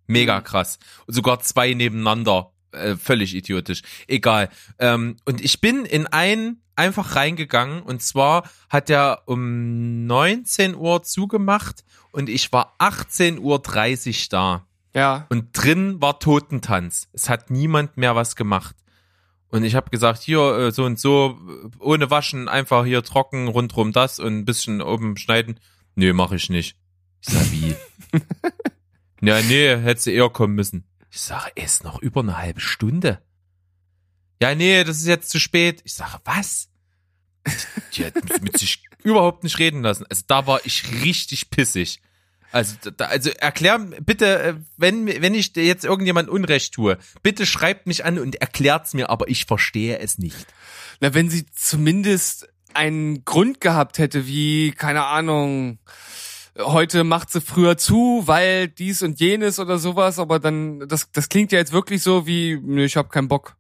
Mega 0.06 0.40
mhm. 0.40 0.44
krass. 0.44 0.78
Und 1.06 1.14
sogar 1.14 1.40
zwei 1.40 1.74
nebeneinander. 1.74 2.52
Äh, 2.72 2.96
völlig 2.96 3.34
idiotisch. 3.34 3.82
Egal. 4.06 4.50
Ähm, 4.78 5.16
und 5.24 5.42
ich 5.42 5.60
bin 5.60 5.84
in 5.84 6.06
einen 6.06 6.62
einfach 6.78 7.16
reingegangen 7.16 7.82
und 7.82 8.02
zwar 8.02 8.48
hat 8.68 8.88
er 8.88 9.22
um 9.26 10.06
19 10.06 10.74
Uhr 10.74 11.02
zugemacht 11.02 11.84
und 12.12 12.28
ich 12.28 12.52
war 12.52 12.74
18.30 12.78 13.38
Uhr 13.40 14.26
da. 14.30 14.66
Ja. 14.94 15.26
Und 15.28 15.50
drin 15.52 16.00
war 16.00 16.18
Totentanz. 16.18 17.08
Es 17.12 17.28
hat 17.28 17.50
niemand 17.50 17.96
mehr 17.96 18.16
was 18.16 18.36
gemacht. 18.36 18.74
Und 19.50 19.64
ich 19.64 19.74
habe 19.74 19.90
gesagt, 19.90 20.22
hier 20.22 20.40
äh, 20.40 20.72
so 20.72 20.84
und 20.84 20.98
so, 20.98 21.38
ohne 21.78 22.10
Waschen, 22.10 22.48
einfach 22.48 22.84
hier 22.84 23.02
trocken, 23.02 23.48
rundrum 23.48 23.92
das 23.92 24.18
und 24.18 24.38
ein 24.38 24.44
bisschen 24.44 24.82
oben 24.82 25.16
schneiden. 25.16 25.58
Nee, 25.94 26.12
mache 26.12 26.36
ich 26.36 26.50
nicht. 26.50 26.76
Ich 27.22 27.32
sag, 27.32 27.50
wie? 27.50 27.74
ja, 29.26 29.40
nee, 29.42 29.76
hätte 29.76 30.00
sie 30.00 30.14
eher 30.14 30.28
kommen 30.28 30.54
müssen. 30.54 30.84
Ich 31.10 31.20
sage, 31.20 31.50
ist 31.54 31.84
noch 31.84 32.00
über 32.00 32.20
eine 32.20 32.38
halbe 32.38 32.60
Stunde. 32.60 33.22
Ja, 34.40 34.54
nee, 34.54 34.84
das 34.84 34.98
ist 34.98 35.06
jetzt 35.06 35.30
zu 35.30 35.40
spät. 35.40 35.80
Ich 35.84 35.94
sage, 35.94 36.18
was? 36.24 36.68
Die 37.94 38.04
hat 38.04 38.14
mit 38.42 38.58
sich 38.58 38.82
überhaupt 39.02 39.42
nicht 39.42 39.58
reden 39.58 39.82
lassen. 39.82 40.04
Also 40.08 40.22
da 40.26 40.46
war 40.46 40.60
ich 40.64 40.84
richtig 41.02 41.50
pissig. 41.50 42.00
Also, 42.50 42.76
da, 42.96 43.06
also 43.06 43.30
erklär 43.30 43.78
bitte, 43.78 44.42
äh, 44.42 44.54
wenn, 44.78 45.06
wenn 45.06 45.34
ich 45.34 45.54
jetzt 45.54 45.84
irgendjemand 45.84 46.30
Unrecht 46.30 46.72
tue, 46.72 46.96
bitte 47.22 47.44
schreibt 47.44 47.86
mich 47.86 48.06
an 48.06 48.18
und 48.18 48.36
erklärt's 48.36 48.94
mir, 48.94 49.10
aber 49.10 49.28
ich 49.28 49.44
verstehe 49.44 49.98
es 49.98 50.16
nicht. 50.18 50.46
Na, 51.00 51.12
wenn 51.12 51.28
sie 51.28 51.44
zumindest 51.52 52.48
einen 52.72 53.24
Grund 53.24 53.60
gehabt 53.60 53.98
hätte, 53.98 54.26
wie, 54.26 54.72
keine 54.72 55.04
Ahnung, 55.04 55.78
heute 56.58 57.04
macht 57.04 57.30
sie 57.30 57.42
früher 57.42 57.76
zu, 57.76 58.22
weil 58.24 58.68
dies 58.68 59.02
und 59.02 59.20
jenes 59.20 59.58
oder 59.58 59.78
sowas, 59.78 60.18
aber 60.18 60.38
dann, 60.38 60.88
das, 60.88 61.10
das 61.12 61.28
klingt 61.28 61.52
ja 61.52 61.58
jetzt 61.58 61.72
wirklich 61.72 62.02
so 62.02 62.26
wie, 62.26 62.58
nö, 62.62 62.84
ich 62.84 62.96
hab 62.96 63.10
keinen 63.10 63.28
Bock. 63.28 63.57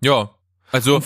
Ja, 0.00 0.30
also 0.70 1.02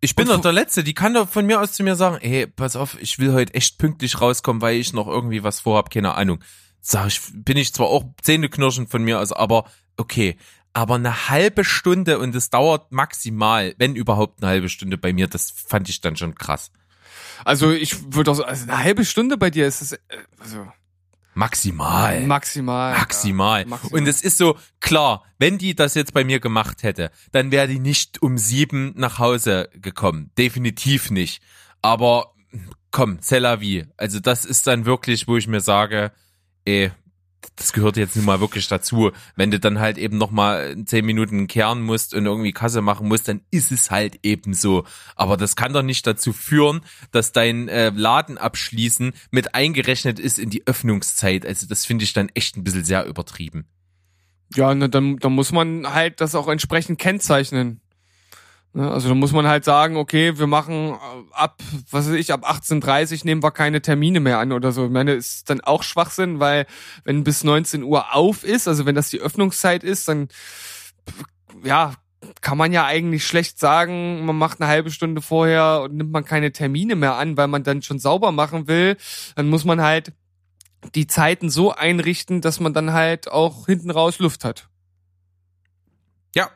ich 0.00 0.16
bin 0.16 0.26
doch 0.26 0.40
der 0.40 0.52
Letzte, 0.52 0.82
die 0.82 0.94
kann 0.94 1.14
doch 1.14 1.28
von 1.28 1.46
mir 1.46 1.60
aus 1.60 1.72
zu 1.72 1.84
mir 1.84 1.94
sagen, 1.94 2.18
ey, 2.20 2.48
pass 2.48 2.74
auf, 2.74 3.00
ich 3.00 3.20
will 3.20 3.32
heute 3.32 3.54
echt 3.54 3.78
pünktlich 3.78 4.20
rauskommen, 4.20 4.60
weil 4.60 4.76
ich 4.76 4.92
noch 4.92 5.06
irgendwie 5.06 5.44
was 5.44 5.60
vorhab, 5.60 5.90
keine 5.90 6.14
Ahnung. 6.14 6.42
Sag 6.80 7.06
ich, 7.06 7.20
bin 7.32 7.56
ich 7.56 7.72
zwar 7.72 7.86
auch 7.86 8.04
Zähneknirschen 8.20 8.88
von 8.88 9.04
mir 9.04 9.20
aus, 9.20 9.30
aber 9.32 9.70
okay. 9.96 10.36
Aber 10.72 10.96
eine 10.96 11.28
halbe 11.28 11.64
Stunde 11.64 12.18
und 12.18 12.34
es 12.34 12.50
dauert 12.50 12.90
maximal, 12.90 13.74
wenn 13.78 13.94
überhaupt 13.94 14.42
eine 14.42 14.50
halbe 14.50 14.68
Stunde 14.68 14.98
bei 14.98 15.12
mir, 15.12 15.28
das 15.28 15.52
fand 15.52 15.88
ich 15.88 16.00
dann 16.00 16.16
schon 16.16 16.34
krass. 16.34 16.72
Also 17.44 17.70
ich 17.70 18.12
würde 18.12 18.32
auch 18.32 18.34
so, 18.34 18.44
also 18.44 18.64
eine 18.64 18.82
halbe 18.82 19.04
Stunde 19.04 19.36
bei 19.36 19.50
dir 19.50 19.68
ist 19.68 19.82
es, 19.82 19.92
äh, 19.92 19.98
also 20.40 20.66
Maximal. 21.34 22.20
Maximal. 22.26 22.92
Maximal. 22.92 23.62
Ja, 23.62 23.66
maximal. 23.66 24.00
Und 24.00 24.06
es 24.06 24.22
ist 24.22 24.38
so, 24.38 24.58
klar, 24.80 25.24
wenn 25.38 25.58
die 25.58 25.74
das 25.74 25.94
jetzt 25.94 26.12
bei 26.12 26.24
mir 26.24 26.40
gemacht 26.40 26.82
hätte, 26.82 27.10
dann 27.32 27.50
wäre 27.50 27.68
die 27.68 27.78
nicht 27.78 28.22
um 28.22 28.38
sieben 28.38 28.92
nach 28.96 29.18
Hause 29.18 29.70
gekommen. 29.74 30.30
Definitiv 30.36 31.10
nicht. 31.10 31.42
Aber 31.80 32.34
komm, 32.90 33.18
c'est 33.20 33.40
la 33.40 33.60
vie. 33.60 33.86
Also 33.96 34.20
das 34.20 34.44
ist 34.44 34.66
dann 34.66 34.84
wirklich, 34.84 35.26
wo 35.26 35.36
ich 35.36 35.48
mir 35.48 35.60
sage, 35.60 36.12
ey, 36.64 36.92
das 37.56 37.72
gehört 37.72 37.96
jetzt 37.96 38.16
nun 38.16 38.24
mal 38.24 38.40
wirklich 38.40 38.68
dazu. 38.68 39.10
Wenn 39.36 39.50
du 39.50 39.60
dann 39.60 39.78
halt 39.78 39.98
eben 39.98 40.16
nochmal 40.16 40.76
zehn 40.84 41.04
Minuten 41.04 41.46
kehren 41.46 41.82
musst 41.82 42.14
und 42.14 42.24
irgendwie 42.24 42.52
Kasse 42.52 42.80
machen 42.80 43.08
musst, 43.08 43.28
dann 43.28 43.42
ist 43.50 43.72
es 43.72 43.90
halt 43.90 44.20
eben 44.22 44.54
so. 44.54 44.84
Aber 45.16 45.36
das 45.36 45.56
kann 45.56 45.72
doch 45.72 45.82
nicht 45.82 46.06
dazu 46.06 46.32
führen, 46.32 46.80
dass 47.10 47.32
dein 47.32 47.68
äh, 47.68 47.90
Laden 47.90 48.38
abschließen 48.38 49.12
mit 49.30 49.54
eingerechnet 49.54 50.18
ist 50.18 50.38
in 50.38 50.50
die 50.50 50.66
Öffnungszeit. 50.66 51.44
Also 51.44 51.66
das 51.66 51.84
finde 51.84 52.04
ich 52.04 52.12
dann 52.12 52.30
echt 52.30 52.56
ein 52.56 52.64
bisschen 52.64 52.84
sehr 52.84 53.04
übertrieben. 53.06 53.66
Ja, 54.54 54.74
ne, 54.74 54.88
dann, 54.88 55.18
dann 55.18 55.32
muss 55.32 55.52
man 55.52 55.92
halt 55.92 56.20
das 56.20 56.34
auch 56.34 56.48
entsprechend 56.48 56.98
kennzeichnen. 56.98 57.81
Ne, 58.74 58.90
also 58.90 59.10
da 59.10 59.14
muss 59.14 59.32
man 59.32 59.46
halt 59.46 59.64
sagen, 59.64 59.96
okay, 59.96 60.38
wir 60.38 60.46
machen 60.46 60.92
äh, 60.92 60.96
ab, 61.32 61.62
was 61.90 62.08
weiß 62.08 62.14
ich, 62.14 62.32
ab 62.32 62.48
18.30 62.48 63.24
nehmen 63.24 63.42
wir 63.42 63.50
keine 63.50 63.82
Termine 63.82 64.20
mehr 64.20 64.38
an 64.38 64.52
oder 64.52 64.72
so. 64.72 64.86
Ich 64.86 64.90
meine, 64.90 65.12
ist 65.12 65.50
dann 65.50 65.60
auch 65.60 65.82
Schwachsinn, 65.82 66.40
weil 66.40 66.66
wenn 67.04 67.22
bis 67.22 67.44
19 67.44 67.82
Uhr 67.82 68.14
auf 68.14 68.44
ist, 68.44 68.68
also 68.68 68.86
wenn 68.86 68.94
das 68.94 69.10
die 69.10 69.20
Öffnungszeit 69.20 69.84
ist, 69.84 70.08
dann 70.08 70.28
ja, 71.62 71.92
kann 72.40 72.56
man 72.56 72.72
ja 72.72 72.86
eigentlich 72.86 73.26
schlecht 73.26 73.58
sagen, 73.58 74.24
man 74.24 74.36
macht 74.36 74.60
eine 74.60 74.70
halbe 74.70 74.90
Stunde 74.90 75.20
vorher 75.20 75.82
und 75.82 75.94
nimmt 75.94 76.12
man 76.12 76.24
keine 76.24 76.52
Termine 76.52 76.96
mehr 76.96 77.16
an, 77.16 77.36
weil 77.36 77.48
man 77.48 77.64
dann 77.64 77.82
schon 77.82 77.98
sauber 77.98 78.32
machen 78.32 78.68
will. 78.68 78.96
Dann 79.36 79.50
muss 79.50 79.64
man 79.64 79.82
halt 79.82 80.12
die 80.94 81.06
Zeiten 81.06 81.50
so 81.50 81.72
einrichten, 81.72 82.40
dass 82.40 82.58
man 82.58 82.72
dann 82.72 82.92
halt 82.92 83.30
auch 83.30 83.66
hinten 83.66 83.90
raus 83.90 84.18
Luft 84.18 84.44
hat. 84.44 84.68
Ja, 86.34 86.50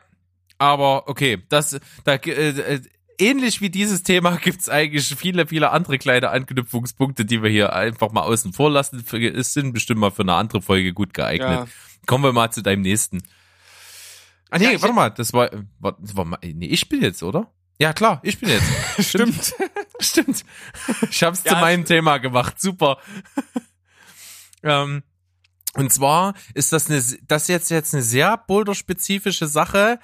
aber 0.57 1.07
okay, 1.07 1.43
das, 1.49 1.79
da, 2.03 2.15
äh, 2.15 2.49
äh, 2.49 2.81
ähnlich 3.19 3.61
wie 3.61 3.69
dieses 3.69 4.03
Thema 4.03 4.37
gibt's 4.43 4.69
eigentlich 4.69 5.07
viele, 5.15 5.47
viele 5.47 5.71
andere 5.71 5.97
kleine 5.97 6.29
Anknüpfungspunkte, 6.29 7.25
die 7.25 7.41
wir 7.41 7.49
hier 7.49 7.73
einfach 7.73 8.11
mal 8.11 8.21
außen 8.21 8.53
vor 8.53 8.71
lassen. 8.71 9.03
Es 9.35 9.53
sind 9.53 9.73
bestimmt 9.73 9.99
mal 9.99 10.11
für 10.11 10.23
eine 10.23 10.33
andere 10.33 10.61
Folge 10.61 10.93
gut 10.93 11.13
geeignet. 11.13 11.49
Ja. 11.49 11.67
Kommen 12.05 12.23
wir 12.23 12.33
mal 12.33 12.51
zu 12.51 12.61
deinem 12.61 12.81
nächsten. 12.81 13.21
Ah 14.49 14.59
nee, 14.59 14.71
ja, 14.71 14.81
warte 14.81 14.95
mal, 14.95 15.09
das 15.09 15.33
war, 15.33 15.49
war, 15.79 15.97
war 15.99 16.39
nee, 16.41 16.67
ich 16.67 16.87
bin 16.87 17.01
jetzt, 17.01 17.21
oder? 17.21 17.51
Ja, 17.79 17.93
klar, 17.93 18.21
ich 18.23 18.39
bin 18.39 18.49
jetzt. 18.49 18.65
Stimmt. 18.99 19.53
Stimmt. 19.99 20.45
Ich 21.09 21.23
hab's 21.23 21.43
ja, 21.43 21.53
zu 21.53 21.57
meinem 21.57 21.85
Thema 21.85 22.17
gemacht. 22.17 22.59
Super. 22.59 22.97
ähm, 24.63 25.03
und 25.73 25.91
zwar 25.91 26.33
ist 26.53 26.73
das 26.73 26.89
eine, 26.89 27.03
das 27.27 27.47
jetzt 27.47 27.69
jetzt 27.69 27.93
eine 27.93 28.03
sehr 28.03 28.37
boulder-spezifische 28.37 29.47
Sache, 29.47 29.99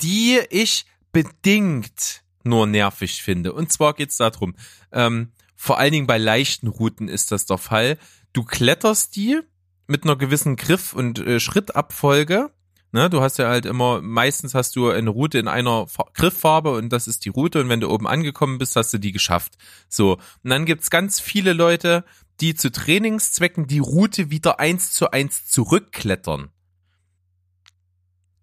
die 0.00 0.40
ich 0.50 0.86
bedingt 1.12 2.22
nur 2.44 2.66
nervig 2.66 3.22
finde. 3.22 3.52
Und 3.52 3.72
zwar 3.72 3.94
geht's 3.94 4.16
darum, 4.16 4.54
ähm, 4.92 5.32
vor 5.54 5.78
allen 5.78 5.92
Dingen 5.92 6.06
bei 6.06 6.18
leichten 6.18 6.68
Routen 6.68 7.08
ist 7.08 7.32
das 7.32 7.46
der 7.46 7.58
Fall. 7.58 7.98
Du 8.32 8.44
kletterst 8.44 9.16
die 9.16 9.40
mit 9.86 10.04
einer 10.04 10.16
gewissen 10.16 10.56
Griff- 10.56 10.92
und 10.92 11.18
äh, 11.18 11.40
Schrittabfolge. 11.40 12.50
Ne, 12.90 13.10
du 13.10 13.20
hast 13.20 13.38
ja 13.38 13.48
halt 13.48 13.66
immer, 13.66 14.00
meistens 14.00 14.54
hast 14.54 14.74
du 14.74 14.88
eine 14.88 15.10
Route 15.10 15.38
in 15.38 15.46
einer 15.46 15.86
Fa 15.86 16.06
Grifffarbe 16.14 16.70
und 16.70 16.90
das 16.90 17.06
ist 17.06 17.26
die 17.26 17.28
Route 17.28 17.60
und 17.60 17.68
wenn 17.68 17.80
du 17.80 17.90
oben 17.90 18.06
angekommen 18.06 18.56
bist, 18.56 18.76
hast 18.76 18.94
du 18.94 18.98
die 18.98 19.12
geschafft. 19.12 19.58
So. 19.90 20.14
Und 20.42 20.50
dann 20.50 20.64
gibt's 20.64 20.88
ganz 20.88 21.20
viele 21.20 21.52
Leute, 21.52 22.04
die 22.40 22.54
zu 22.54 22.72
Trainingszwecken 22.72 23.66
die 23.66 23.80
Route 23.80 24.30
wieder 24.30 24.58
eins 24.58 24.92
zu 24.92 25.10
eins 25.10 25.46
zurückklettern. 25.48 26.50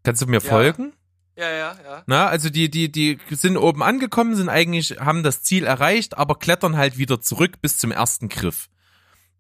Kannst 0.04 0.22
du 0.22 0.28
mir 0.28 0.42
ja. 0.42 0.50
folgen? 0.50 0.94
Ja, 1.38 1.50
ja, 1.50 1.78
ja. 1.84 2.04
Na, 2.08 2.28
also 2.28 2.50
die, 2.50 2.72
die, 2.72 2.92
die 2.92 3.20
sind 3.32 3.58
oben 3.58 3.84
angekommen, 3.84 4.36
sind 4.36 4.48
eigentlich, 4.48 5.00
haben 5.00 5.22
das 5.22 5.44
Ziel 5.44 5.66
erreicht, 5.66 6.18
aber 6.18 6.36
klettern 6.36 6.78
halt 6.78 6.98
wieder 6.98 7.20
zurück 7.20 7.62
bis 7.62 7.78
zum 7.78 7.92
ersten 7.92 8.30
Griff. 8.30 8.70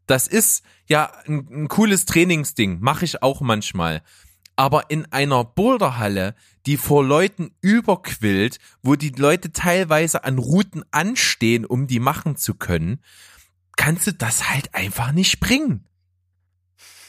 Das 0.05 0.27
ist 0.27 0.63
ja 0.87 1.11
ein, 1.25 1.47
ein 1.51 1.67
cooles 1.67 2.05
Trainingsding, 2.05 2.79
mache 2.81 3.05
ich 3.05 3.23
auch 3.23 3.39
manchmal. 3.41 4.03
Aber 4.57 4.89
in 4.89 5.11
einer 5.11 5.43
Boulderhalle, 5.43 6.35
die 6.65 6.77
vor 6.77 7.03
Leuten 7.03 7.51
überquillt, 7.61 8.59
wo 8.81 8.95
die 8.95 9.09
Leute 9.09 9.51
teilweise 9.51 10.23
an 10.23 10.37
Routen 10.37 10.83
anstehen, 10.91 11.65
um 11.65 11.87
die 11.87 11.99
machen 11.99 12.35
zu 12.35 12.55
können, 12.55 13.01
kannst 13.77 14.07
du 14.07 14.13
das 14.13 14.49
halt 14.49 14.73
einfach 14.73 15.11
nicht 15.11 15.39
bringen 15.39 15.85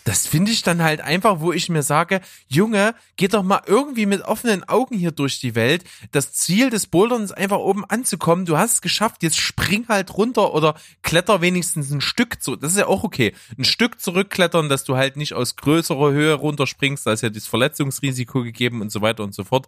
das 0.06 0.24
finde 0.24 0.52
ich 0.52 0.62
dann 0.62 0.84
halt 0.84 1.00
einfach, 1.00 1.40
wo 1.40 1.52
ich 1.52 1.68
mir 1.68 1.82
sage, 1.82 2.20
Junge, 2.46 2.94
geh 3.16 3.26
doch 3.26 3.42
mal 3.42 3.62
irgendwie 3.66 4.06
mit 4.06 4.22
offenen 4.22 4.62
Augen 4.62 4.96
hier 4.96 5.10
durch 5.10 5.40
die 5.40 5.56
Welt. 5.56 5.82
Das 6.12 6.32
Ziel 6.32 6.70
des 6.70 6.86
Boulderns 6.86 7.32
ist 7.32 7.36
einfach 7.36 7.58
oben 7.58 7.84
anzukommen. 7.84 8.46
Du 8.46 8.56
hast 8.56 8.74
es 8.74 8.80
geschafft, 8.82 9.24
jetzt 9.24 9.36
spring 9.36 9.86
halt 9.88 10.16
runter 10.16 10.54
oder 10.54 10.76
kletter 11.02 11.40
wenigstens 11.40 11.90
ein 11.90 12.00
Stück 12.00 12.40
zurück. 12.40 12.60
Das 12.60 12.70
ist 12.70 12.78
ja 12.78 12.86
auch 12.86 13.02
okay. 13.02 13.34
Ein 13.58 13.64
Stück 13.64 14.00
zurückklettern, 14.00 14.68
dass 14.68 14.84
du 14.84 14.96
halt 14.96 15.16
nicht 15.16 15.34
aus 15.34 15.56
größerer 15.56 16.12
Höhe 16.12 16.34
runterspringst. 16.34 17.04
Da 17.04 17.12
ist 17.12 17.22
ja 17.22 17.28
das 17.28 17.48
Verletzungsrisiko 17.48 18.44
gegeben 18.44 18.82
und 18.82 18.92
so 18.92 19.02
weiter 19.02 19.24
und 19.24 19.34
so 19.34 19.42
fort. 19.42 19.66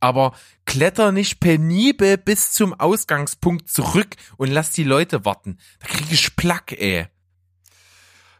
aber 0.00 0.32
kletter 0.64 1.12
nicht 1.12 1.40
penibel 1.40 2.18
bis 2.18 2.52
zum 2.52 2.74
Ausgangspunkt 2.74 3.68
zurück 3.68 4.16
und 4.36 4.50
lass 4.50 4.72
die 4.72 4.84
Leute 4.84 5.24
warten. 5.24 5.58
Da 5.80 5.86
krieg 5.86 6.10
ich 6.10 6.36
Plack, 6.36 6.72
ey. 6.72 7.06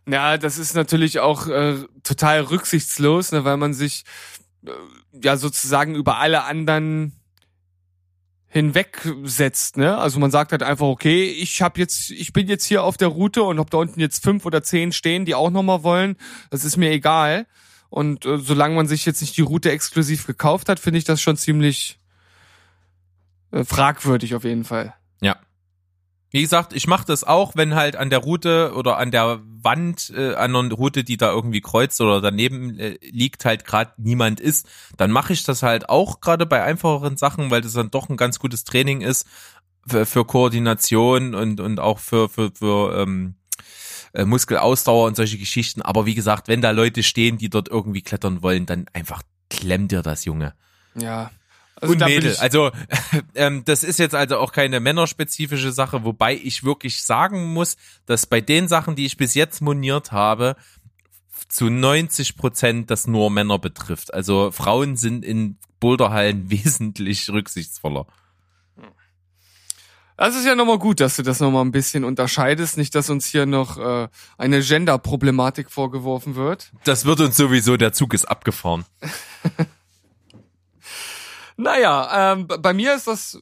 Ja, 0.08 0.38
das 0.38 0.58
ist 0.58 0.74
natürlich 0.74 1.18
auch 1.18 1.48
äh, 1.48 1.76
total 2.02 2.42
rücksichtslos, 2.42 3.32
ne, 3.32 3.44
weil 3.44 3.56
man 3.56 3.74
sich 3.74 4.04
äh, 4.64 4.70
ja 5.12 5.36
sozusagen 5.36 5.94
über 5.96 6.18
alle 6.18 6.44
anderen 6.44 7.12
hinwegsetzt, 8.48 9.76
ne? 9.76 9.98
Also 9.98 10.18
man 10.18 10.30
sagt 10.30 10.52
halt 10.52 10.62
einfach, 10.62 10.86
okay, 10.86 11.24
ich 11.24 11.60
habe 11.60 11.80
jetzt, 11.80 12.10
ich 12.10 12.32
bin 12.32 12.48
jetzt 12.48 12.64
hier 12.64 12.84
auf 12.84 12.96
der 12.96 13.08
Route 13.08 13.42
und 13.42 13.58
hab 13.58 13.70
da 13.70 13.78
unten 13.78 14.00
jetzt 14.00 14.22
fünf 14.22 14.46
oder 14.46 14.62
zehn 14.62 14.92
stehen, 14.92 15.24
die 15.24 15.34
auch 15.34 15.50
nochmal 15.50 15.82
wollen. 15.82 16.16
Das 16.50 16.64
ist 16.64 16.76
mir 16.76 16.90
egal. 16.90 17.46
Und 17.90 18.24
äh, 18.24 18.38
solange 18.38 18.74
man 18.74 18.86
sich 18.86 19.04
jetzt 19.04 19.20
nicht 19.20 19.36
die 19.36 19.42
Route 19.42 19.70
exklusiv 19.70 20.26
gekauft 20.26 20.68
hat, 20.68 20.80
finde 20.80 20.98
ich 20.98 21.04
das 21.04 21.20
schon 21.20 21.36
ziemlich 21.36 21.98
äh, 23.50 23.64
fragwürdig 23.64 24.34
auf 24.34 24.44
jeden 24.44 24.64
Fall. 24.64 24.94
Ja. 25.20 25.36
Wie 26.30 26.42
gesagt, 26.42 26.72
ich 26.72 26.86
mache 26.86 27.06
das 27.06 27.24
auch, 27.24 27.54
wenn 27.54 27.74
halt 27.74 27.96
an 27.96 28.10
der 28.10 28.18
Route 28.18 28.72
oder 28.74 28.98
an 28.98 29.10
der 29.10 29.40
Wand 29.62 30.12
äh, 30.14 30.34
an 30.34 30.56
einer 30.56 30.72
Route, 30.72 31.04
die 31.04 31.16
da 31.16 31.30
irgendwie 31.30 31.60
kreuzt 31.60 32.00
oder 32.00 32.20
daneben 32.20 32.78
äh, 32.78 32.98
liegt, 33.00 33.44
halt 33.44 33.64
gerade 33.64 33.92
niemand 33.96 34.40
ist, 34.40 34.68
dann 34.96 35.10
mache 35.10 35.32
ich 35.32 35.44
das 35.44 35.62
halt 35.62 35.88
auch 35.88 36.20
gerade 36.20 36.44
bei 36.46 36.62
einfacheren 36.62 37.16
Sachen, 37.16 37.50
weil 37.50 37.60
das 37.60 37.74
dann 37.74 37.90
doch 37.90 38.08
ein 38.08 38.16
ganz 38.16 38.38
gutes 38.38 38.64
Training 38.64 39.02
ist 39.02 39.26
für, 39.86 40.04
für 40.04 40.24
Koordination 40.24 41.34
und 41.34 41.60
und 41.60 41.80
auch 41.80 42.00
für 42.00 42.28
für 42.28 42.50
für 42.52 42.98
ähm, 42.98 43.36
äh, 44.12 44.24
Muskelausdauer 44.24 45.06
und 45.06 45.16
solche 45.16 45.38
Geschichten. 45.38 45.82
Aber 45.82 46.06
wie 46.06 46.14
gesagt, 46.14 46.48
wenn 46.48 46.60
da 46.60 46.70
Leute 46.70 47.02
stehen, 47.02 47.38
die 47.38 47.50
dort 47.50 47.68
irgendwie 47.68 48.02
klettern 48.02 48.42
wollen, 48.42 48.66
dann 48.66 48.86
einfach 48.92 49.22
klemmt 49.48 49.92
dir 49.92 50.02
das, 50.02 50.24
Junge. 50.24 50.54
Ja. 50.94 51.30
Also 51.80 51.92
und 51.92 52.00
Mädel. 52.00 52.36
Also 52.36 52.70
ähm, 53.34 53.64
das 53.64 53.84
ist 53.84 53.98
jetzt 53.98 54.14
also 54.14 54.38
auch 54.38 54.52
keine 54.52 54.80
männerspezifische 54.80 55.72
Sache, 55.72 56.04
wobei 56.04 56.34
ich 56.34 56.64
wirklich 56.64 57.02
sagen 57.02 57.52
muss, 57.52 57.76
dass 58.06 58.26
bei 58.26 58.40
den 58.40 58.68
Sachen, 58.68 58.96
die 58.96 59.06
ich 59.06 59.16
bis 59.16 59.34
jetzt 59.34 59.60
moniert 59.60 60.12
habe, 60.12 60.56
zu 61.48 61.68
90 61.68 62.36
Prozent 62.36 62.90
das 62.90 63.06
nur 63.06 63.30
Männer 63.30 63.58
betrifft. 63.58 64.12
Also 64.14 64.50
Frauen 64.52 64.96
sind 64.96 65.24
in 65.24 65.58
Boulderhallen 65.78 66.50
wesentlich 66.50 67.28
rücksichtsvoller. 67.30 68.06
Das 70.18 70.34
ist 70.34 70.46
ja 70.46 70.54
nochmal 70.54 70.78
gut, 70.78 71.00
dass 71.00 71.16
du 71.16 71.22
das 71.22 71.40
nochmal 71.40 71.62
ein 71.62 71.72
bisschen 71.72 72.02
unterscheidest. 72.02 72.78
Nicht, 72.78 72.94
dass 72.94 73.10
uns 73.10 73.26
hier 73.26 73.44
noch 73.44 73.76
äh, 73.76 74.08
eine 74.38 74.62
Gender-Problematik 74.62 75.70
vorgeworfen 75.70 76.36
wird. 76.36 76.72
Das 76.84 77.04
wird 77.04 77.20
uns 77.20 77.36
sowieso, 77.36 77.76
der 77.76 77.92
Zug 77.92 78.14
ist 78.14 78.24
abgefahren. 78.24 78.86
naja, 81.56 82.32
ähm, 82.32 82.46
bei 82.46 82.72
mir 82.72 82.94
ist 82.94 83.06
das, 83.06 83.40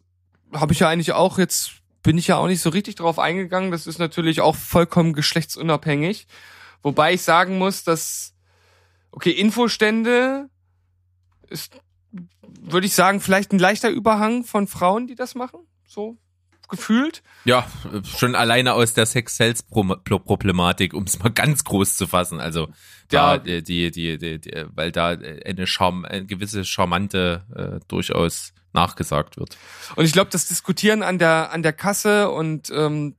habe 0.52 0.72
ich 0.72 0.80
ja 0.80 0.88
eigentlich 0.88 1.12
auch 1.12 1.38
jetzt, 1.38 1.82
bin 2.02 2.18
ich 2.18 2.28
ja 2.28 2.36
auch 2.36 2.46
nicht 2.46 2.60
so 2.60 2.70
richtig 2.70 2.96
drauf 2.96 3.18
eingegangen. 3.18 3.70
Das 3.70 3.86
ist 3.86 3.98
natürlich 3.98 4.40
auch 4.40 4.56
vollkommen 4.56 5.12
geschlechtsunabhängig. 5.12 6.26
Wobei 6.82 7.14
ich 7.14 7.22
sagen 7.22 7.58
muss, 7.58 7.82
dass, 7.82 8.34
okay, 9.10 9.30
Infostände 9.30 10.48
ist, 11.48 11.76
würde 12.60 12.86
ich 12.86 12.94
sagen, 12.94 13.20
vielleicht 13.20 13.52
ein 13.52 13.58
leichter 13.58 13.88
Überhang 13.88 14.44
von 14.44 14.66
Frauen, 14.66 15.06
die 15.06 15.14
das 15.14 15.34
machen. 15.34 15.60
So 15.86 16.16
gefühlt. 16.68 17.22
Ja, 17.44 17.66
schon 18.16 18.34
alleine 18.34 18.74
aus 18.74 18.94
der 18.94 19.06
Sex-Sales-Problematik, 19.06 20.94
um 20.94 21.04
es 21.04 21.18
mal 21.18 21.30
ganz 21.30 21.64
groß 21.64 21.96
zu 21.96 22.06
fassen. 22.06 22.40
Also 22.40 22.68
da 23.08 23.34
ja. 23.34 23.38
die, 23.38 23.90
die, 23.90 24.18
die, 24.18 24.40
die, 24.40 24.64
weil 24.74 24.92
da 24.92 25.08
eine, 25.08 25.66
Charme, 25.66 26.04
eine 26.04 26.26
gewisse 26.26 26.64
charmante 26.64 27.44
äh, 27.54 27.84
durchaus 27.88 28.52
nachgesagt 28.72 29.36
wird. 29.36 29.56
Und 29.96 30.04
ich 30.04 30.12
glaube, 30.12 30.30
das 30.30 30.48
Diskutieren 30.48 31.02
an 31.02 31.18
der 31.18 31.52
an 31.52 31.62
der 31.62 31.72
Kasse 31.72 32.30
und 32.30 32.70
ähm, 32.70 33.14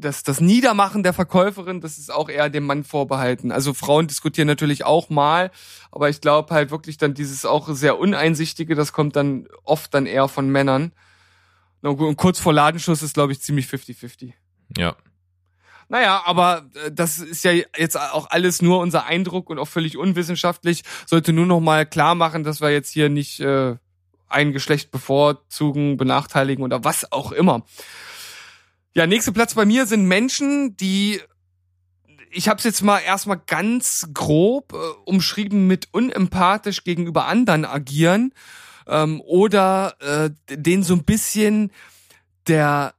das, 0.00 0.22
das 0.22 0.40
Niedermachen 0.40 1.02
der 1.02 1.12
Verkäuferin, 1.12 1.80
das 1.80 1.98
ist 1.98 2.12
auch 2.12 2.28
eher 2.28 2.48
dem 2.48 2.64
Mann 2.64 2.84
vorbehalten. 2.84 3.52
Also 3.52 3.74
Frauen 3.74 4.06
diskutieren 4.06 4.46
natürlich 4.46 4.84
auch 4.84 5.10
mal, 5.10 5.50
aber 5.92 6.08
ich 6.08 6.20
glaube 6.20 6.54
halt 6.54 6.70
wirklich 6.70 6.96
dann 6.96 7.14
dieses 7.14 7.44
auch 7.44 7.68
sehr 7.68 7.98
uneinsichtige, 7.98 8.74
das 8.74 8.92
kommt 8.92 9.16
dann 9.16 9.46
oft 9.64 9.92
dann 9.94 10.06
eher 10.06 10.28
von 10.28 10.48
Männern. 10.48 10.92
Und 11.82 12.16
kurz 12.16 12.38
vor 12.38 12.52
Ladenschuss 12.52 13.02
ist, 13.02 13.14
glaube 13.14 13.32
ich, 13.32 13.40
ziemlich 13.40 13.66
50-50. 13.66 14.32
Ja. 14.76 14.96
Naja, 15.88 16.22
aber 16.24 16.70
äh, 16.74 16.92
das 16.92 17.18
ist 17.18 17.42
ja 17.42 17.52
jetzt 17.52 17.98
auch 17.98 18.30
alles 18.30 18.62
nur 18.62 18.78
unser 18.78 19.06
Eindruck 19.06 19.50
und 19.50 19.58
auch 19.58 19.68
völlig 19.68 19.96
unwissenschaftlich. 19.96 20.82
Sollte 21.06 21.32
nur 21.32 21.46
noch 21.46 21.60
mal 21.60 21.84
klar 21.84 22.14
machen, 22.14 22.44
dass 22.44 22.60
wir 22.60 22.70
jetzt 22.70 22.92
hier 22.92 23.08
nicht 23.08 23.40
äh, 23.40 23.76
ein 24.28 24.52
Geschlecht 24.52 24.92
bevorzugen, 24.92 25.96
benachteiligen 25.96 26.64
oder 26.64 26.84
was 26.84 27.10
auch 27.10 27.32
immer. 27.32 27.64
Ja, 28.94 29.06
nächster 29.06 29.32
Platz 29.32 29.54
bei 29.54 29.64
mir 29.64 29.86
sind 29.86 30.06
Menschen, 30.06 30.76
die 30.76 31.20
ich 32.32 32.48
habe 32.48 32.58
es 32.58 32.64
jetzt 32.64 32.82
mal 32.82 33.00
erstmal 33.00 33.40
ganz 33.44 34.08
grob 34.14 34.72
äh, 34.72 34.76
umschrieben 35.04 35.66
mit 35.66 35.88
unempathisch 35.90 36.84
gegenüber 36.84 37.26
anderen 37.26 37.64
agieren 37.64 38.32
ähm, 38.90 39.22
oder 39.22 39.94
äh, 40.00 40.30
den 40.56 40.82
so 40.82 40.94
ein 40.94 41.04
bisschen 41.04 41.72
der 42.46 42.94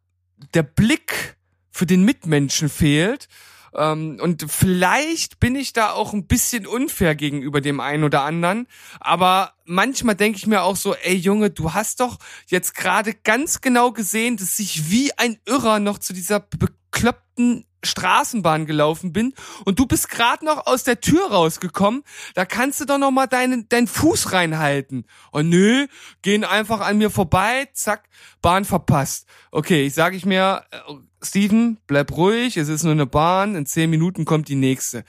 der 0.55 0.63
Blick 0.63 1.35
für 1.69 1.85
den 1.85 2.03
Mitmenschen 2.03 2.69
fehlt. 2.69 3.27
Ähm, 3.73 4.19
und 4.21 4.45
vielleicht 4.49 5.39
bin 5.39 5.55
ich 5.55 5.73
da 5.73 5.91
auch 5.91 6.13
ein 6.13 6.27
bisschen 6.27 6.67
unfair 6.67 7.15
gegenüber 7.15 7.61
dem 7.61 7.79
einen 7.79 8.03
oder 8.03 8.23
anderen. 8.23 8.67
Aber 8.99 9.53
manchmal 9.65 10.15
denke 10.15 10.37
ich 10.37 10.47
mir 10.47 10.63
auch 10.63 10.75
so, 10.75 10.95
ey 10.95 11.15
Junge, 11.15 11.51
du 11.51 11.73
hast 11.73 11.99
doch 11.99 12.17
jetzt 12.47 12.75
gerade 12.75 13.13
ganz 13.13 13.61
genau 13.61 13.91
gesehen, 13.91 14.37
dass 14.37 14.59
ich 14.59 14.89
wie 14.89 15.17
ein 15.17 15.37
Irrer 15.45 15.79
noch 15.79 15.99
zu 15.99 16.13
dieser 16.13 16.39
bekloppten 16.39 17.65
Straßenbahn 17.83 18.65
gelaufen 18.65 19.13
bin 19.13 19.33
und 19.65 19.79
du 19.79 19.85
bist 19.85 20.09
gerade 20.09 20.45
noch 20.45 20.67
aus 20.67 20.83
der 20.83 21.01
Tür 21.01 21.31
rausgekommen, 21.31 22.03
da 22.35 22.45
kannst 22.45 22.79
du 22.81 22.85
doch 22.85 22.97
noch 22.97 23.11
mal 23.11 23.27
deinen 23.27 23.67
deinen 23.69 23.87
Fuß 23.87 24.33
reinhalten. 24.33 25.05
Oh 25.31 25.41
nö, 25.41 25.87
gehen 26.21 26.43
einfach 26.43 26.81
an 26.81 26.97
mir 26.97 27.09
vorbei, 27.09 27.67
zack, 27.73 28.09
Bahn 28.41 28.65
verpasst. 28.65 29.27
Okay, 29.51 29.85
ich 29.85 29.93
sage 29.93 30.15
ich 30.15 30.25
mir, 30.25 30.63
äh, 30.71 30.77
Steven, 31.23 31.77
bleib 31.87 32.15
ruhig, 32.15 32.57
es 32.57 32.69
ist 32.69 32.83
nur 32.83 32.93
eine 32.93 33.05
Bahn, 33.05 33.55
in 33.55 33.65
zehn 33.65 33.89
Minuten 33.89 34.25
kommt 34.25 34.47
die 34.47 34.55
nächste 34.55 35.03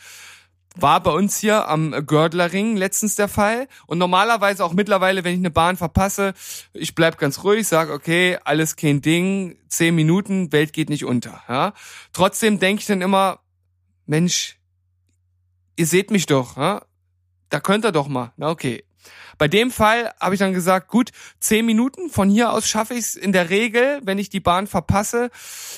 war 0.77 1.03
bei 1.03 1.11
uns 1.11 1.39
hier 1.39 1.69
am 1.69 1.91
Gördlerring 2.07 2.77
letztens 2.77 3.15
der 3.15 3.29
Fall. 3.29 3.69
Und 3.87 3.99
normalerweise 3.99 4.65
auch 4.65 4.73
mittlerweile, 4.73 5.25
wenn 5.25 5.35
ich 5.35 5.39
eine 5.39 5.51
Bahn 5.51 5.77
verpasse, 5.77 6.35
ich 6.73 6.95
bleib 6.95 7.19
ganz 7.19 7.45
ruhig, 7.45 7.67
sag 7.67 7.91
okay, 7.91 8.39
alles 8.45 8.77
kein 8.77 9.03
Ding, 9.03 9.59
zehn 9.69 9.95
Minuten, 9.95 10.53
Welt 10.53 10.73
geht 10.73 10.89
nicht 10.89 11.05
unter. 11.05 11.43
Ja? 11.49 11.75
Trotzdem 12.13 12.59
denke 12.59 12.81
ich 12.81 12.87
dann 12.87 13.03
immer, 13.03 13.41
Mensch, 14.07 14.59
ihr 15.77 15.87
seht 15.87 16.11
mich 16.11 16.27
doch, 16.27 16.57
ja? 16.57 16.83
da 17.51 17.61
könnt 17.61 17.85
ihr 17.85 17.93
doch 17.93 18.09
mal. 18.09 18.33
Na 18.37 18.51
okay, 18.51 18.85
bei 19.39 19.49
dem 19.49 19.71
Fall 19.71 20.13
habe 20.21 20.35
ich 20.35 20.39
dann 20.39 20.53
gesagt, 20.53 20.89
gut, 20.89 21.11
zehn 21.41 21.67
Minuten, 21.67 22.11
von 22.11 22.29
hier 22.29 22.53
aus 22.53 22.69
schaffe 22.69 22.95
ich 22.95 23.01
es 23.01 23.15
in 23.15 23.33
der 23.33 23.51
Regel, 23.51 24.01
wenn 24.03 24.19
ich 24.19 24.31
die 24.31 24.41
Bahn 24.41 24.67
verpasse, 24.67 25.31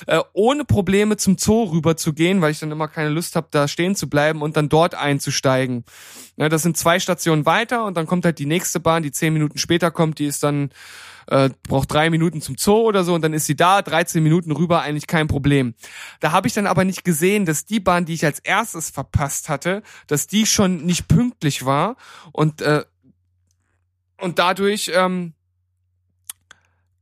äh, 0.07 0.19
ohne 0.33 0.65
Probleme 0.65 1.17
zum 1.17 1.37
Zoo 1.37 1.63
rüber 1.63 1.97
zu 1.97 2.13
gehen, 2.13 2.41
weil 2.41 2.51
ich 2.51 2.59
dann 2.59 2.71
immer 2.71 2.87
keine 2.87 3.09
Lust 3.09 3.35
habe, 3.35 3.47
da 3.51 3.67
stehen 3.67 3.95
zu 3.95 4.09
bleiben 4.09 4.41
und 4.41 4.57
dann 4.57 4.69
dort 4.69 4.95
einzusteigen. 4.95 5.85
Ja, 6.37 6.49
das 6.49 6.63
sind 6.63 6.77
zwei 6.77 6.99
Stationen 6.99 7.45
weiter 7.45 7.85
und 7.85 7.95
dann 7.95 8.07
kommt 8.07 8.25
halt 8.25 8.39
die 8.39 8.45
nächste 8.45 8.79
Bahn, 8.79 9.03
die 9.03 9.11
zehn 9.11 9.33
Minuten 9.33 9.57
später 9.57 9.91
kommt, 9.91 10.19
die 10.19 10.25
ist 10.25 10.43
dann 10.43 10.69
äh, 11.27 11.49
braucht 11.67 11.91
drei 11.91 12.09
Minuten 12.09 12.41
zum 12.41 12.55
Zoo 12.57 12.81
oder 12.81 13.03
so 13.03 13.13
und 13.13 13.21
dann 13.21 13.33
ist 13.33 13.45
sie 13.45 13.55
da, 13.55 13.81
13 13.81 14.21
Minuten 14.21 14.51
rüber, 14.51 14.81
eigentlich 14.81 15.07
kein 15.07 15.27
Problem. 15.27 15.73
Da 16.19 16.31
habe 16.31 16.47
ich 16.47 16.53
dann 16.53 16.67
aber 16.67 16.85
nicht 16.85 17.03
gesehen, 17.03 17.45
dass 17.45 17.65
die 17.65 17.79
Bahn, 17.79 18.05
die 18.05 18.13
ich 18.13 18.25
als 18.25 18.39
erstes 18.39 18.89
verpasst 18.89 19.49
hatte, 19.49 19.81
dass 20.07 20.27
die 20.27 20.45
schon 20.45 20.85
nicht 20.85 21.07
pünktlich 21.07 21.65
war 21.65 21.95
und 22.31 22.61
äh, 22.61 22.83
und 24.19 24.39
dadurch 24.39 24.91
ähm, 24.93 25.33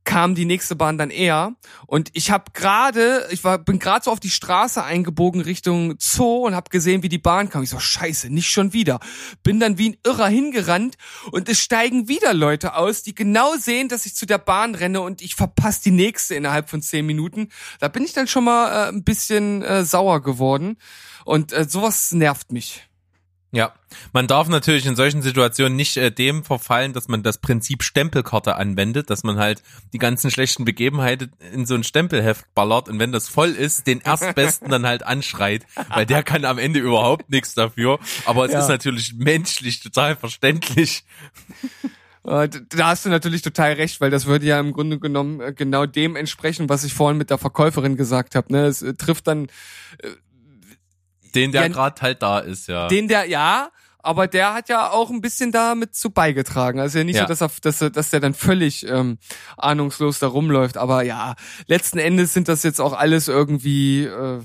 kam 0.04 0.34
die 0.34 0.44
nächste 0.44 0.76
Bahn 0.76 0.98
dann 0.98 1.10
eher. 1.10 1.54
Und 1.86 2.10
ich 2.12 2.30
habe 2.30 2.52
gerade 2.52 3.26
ich 3.30 3.42
war 3.42 3.58
bin 3.58 3.78
gerade 3.78 4.04
so 4.04 4.10
auf 4.10 4.20
die 4.20 4.30
Straße 4.30 4.84
eingebogen 4.84 5.40
Richtung 5.40 5.94
Zoo 5.98 6.46
und 6.46 6.54
habe 6.54 6.70
gesehen 6.70 7.02
wie 7.02 7.08
die 7.08 7.18
Bahn 7.18 7.48
kam. 7.48 7.62
Ich 7.62 7.70
so 7.70 7.80
scheiße 7.80 8.30
nicht 8.30 8.48
schon 8.48 8.72
wieder. 8.72 9.00
Bin 9.42 9.60
dann 9.60 9.78
wie 9.78 9.90
ein 9.90 9.96
Irrer 10.04 10.28
hingerannt 10.28 10.96
und 11.32 11.48
es 11.48 11.58
steigen 11.58 12.08
wieder 12.08 12.34
Leute 12.34 12.76
aus 12.76 13.02
die 13.02 13.14
genau 13.14 13.56
sehen 13.56 13.88
dass 13.88 14.06
ich 14.06 14.14
zu 14.14 14.26
der 14.26 14.38
Bahn 14.38 14.74
renne 14.74 15.00
und 15.00 15.22
ich 15.22 15.34
verpasse 15.34 15.82
die 15.84 15.90
nächste 15.90 16.34
innerhalb 16.34 16.68
von 16.68 16.82
zehn 16.82 17.06
Minuten. 17.06 17.48
Da 17.80 17.88
bin 17.88 18.04
ich 18.04 18.12
dann 18.12 18.28
schon 18.28 18.44
mal 18.44 18.70
äh, 18.70 18.88
ein 18.88 19.04
bisschen 19.04 19.62
äh, 19.62 19.84
sauer 19.84 20.22
geworden. 20.22 20.76
Und 21.24 21.52
äh, 21.52 21.64
sowas 21.66 22.12
nervt 22.12 22.52
mich 22.52 22.86
ja, 23.54 23.72
man 24.12 24.26
darf 24.26 24.48
natürlich 24.48 24.84
in 24.84 24.96
solchen 24.96 25.22
Situationen 25.22 25.76
nicht 25.76 25.96
äh, 25.96 26.10
dem 26.10 26.42
verfallen, 26.42 26.92
dass 26.92 27.06
man 27.06 27.22
das 27.22 27.38
Prinzip 27.38 27.84
Stempelkarte 27.84 28.56
anwendet, 28.56 29.10
dass 29.10 29.22
man 29.22 29.38
halt 29.38 29.62
die 29.92 29.98
ganzen 29.98 30.30
schlechten 30.30 30.64
Begebenheiten 30.64 31.32
in 31.52 31.64
so 31.64 31.74
ein 31.74 31.84
Stempelheft 31.84 32.52
ballert 32.54 32.88
und 32.88 32.98
wenn 32.98 33.12
das 33.12 33.28
voll 33.28 33.50
ist, 33.50 33.86
den 33.86 34.00
Erstbesten 34.00 34.70
dann 34.70 34.86
halt 34.86 35.04
anschreit, 35.04 35.66
weil 35.88 36.04
der 36.04 36.24
kann 36.24 36.44
am 36.44 36.58
Ende 36.58 36.80
überhaupt 36.80 37.30
nichts 37.30 37.54
dafür. 37.54 38.00
Aber 38.24 38.44
es 38.44 38.52
ja. 38.52 38.58
ist 38.58 38.68
natürlich 38.68 39.14
menschlich 39.14 39.80
total 39.80 40.16
verständlich. 40.16 41.04
Äh, 42.24 42.48
da 42.70 42.88
hast 42.88 43.04
du 43.04 43.10
natürlich 43.10 43.42
total 43.42 43.74
recht, 43.74 44.00
weil 44.00 44.10
das 44.10 44.26
würde 44.26 44.46
ja 44.46 44.58
im 44.58 44.72
Grunde 44.72 44.98
genommen 44.98 45.40
äh, 45.40 45.52
genau 45.52 45.86
dem 45.86 46.16
entsprechen, 46.16 46.68
was 46.68 46.82
ich 46.82 46.94
vorhin 46.94 47.18
mit 47.18 47.30
der 47.30 47.38
Verkäuferin 47.38 47.96
gesagt 47.96 48.34
habe. 48.34 48.52
Ne? 48.52 48.64
Es 48.64 48.82
äh, 48.82 48.94
trifft 48.94 49.26
dann 49.26 49.48
den, 51.34 51.52
der 51.52 51.62
Ja, 51.62 51.68
gerade 51.68 52.00
halt 52.02 52.22
da 52.22 52.38
ist, 52.38 52.68
ja. 52.68 52.88
den, 52.88 53.08
der 53.08 53.26
ja, 53.26 53.70
aber 53.98 54.26
der 54.26 54.52
hat 54.52 54.68
ja 54.68 54.90
auch 54.90 55.10
ein 55.10 55.20
bisschen 55.22 55.50
damit 55.50 55.94
zu 55.94 56.10
beigetragen. 56.10 56.78
Also 56.78 56.98
ja 56.98 57.04
nicht 57.04 57.16
Ja. 57.16 57.22
so, 57.22 57.28
dass 57.28 57.40
er, 57.40 57.50
dass, 57.62 57.80
er, 57.80 57.90
dass 57.90 58.10
der 58.10 58.20
dann 58.20 58.34
völlig 58.34 58.86
ähm, 58.86 59.18
ahnungslos 59.56 60.18
da 60.18 60.26
rumläuft. 60.26 60.76
Aber 60.76 61.02
ja, 61.02 61.36
letzten 61.66 61.98
Endes 61.98 62.34
sind 62.34 62.48
das 62.48 62.62
jetzt 62.64 62.80
auch 62.80 62.92
alles 62.92 63.28
irgendwie 63.28 64.04
äh, 64.04 64.40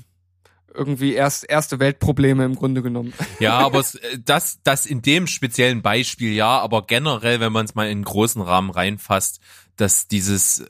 irgendwie 0.72 1.14
erst 1.14 1.48
erste 1.50 1.78
Weltprobleme 1.78 2.44
im 2.44 2.54
Grunde 2.54 2.80
genommen. 2.82 3.12
Ja, 3.38 3.58
aber 3.58 3.80
äh, 3.80 4.18
das, 4.24 4.60
das 4.62 4.86
in 4.86 5.02
dem 5.02 5.26
speziellen 5.26 5.82
Beispiel 5.82 6.32
ja, 6.32 6.58
aber 6.58 6.86
generell, 6.86 7.40
wenn 7.40 7.52
man 7.52 7.66
es 7.66 7.74
mal 7.74 7.84
in 7.86 7.90
einen 7.98 8.04
großen 8.04 8.40
Rahmen 8.40 8.70
reinfasst, 8.70 9.40
dass 9.76 10.08
dieses, 10.08 10.64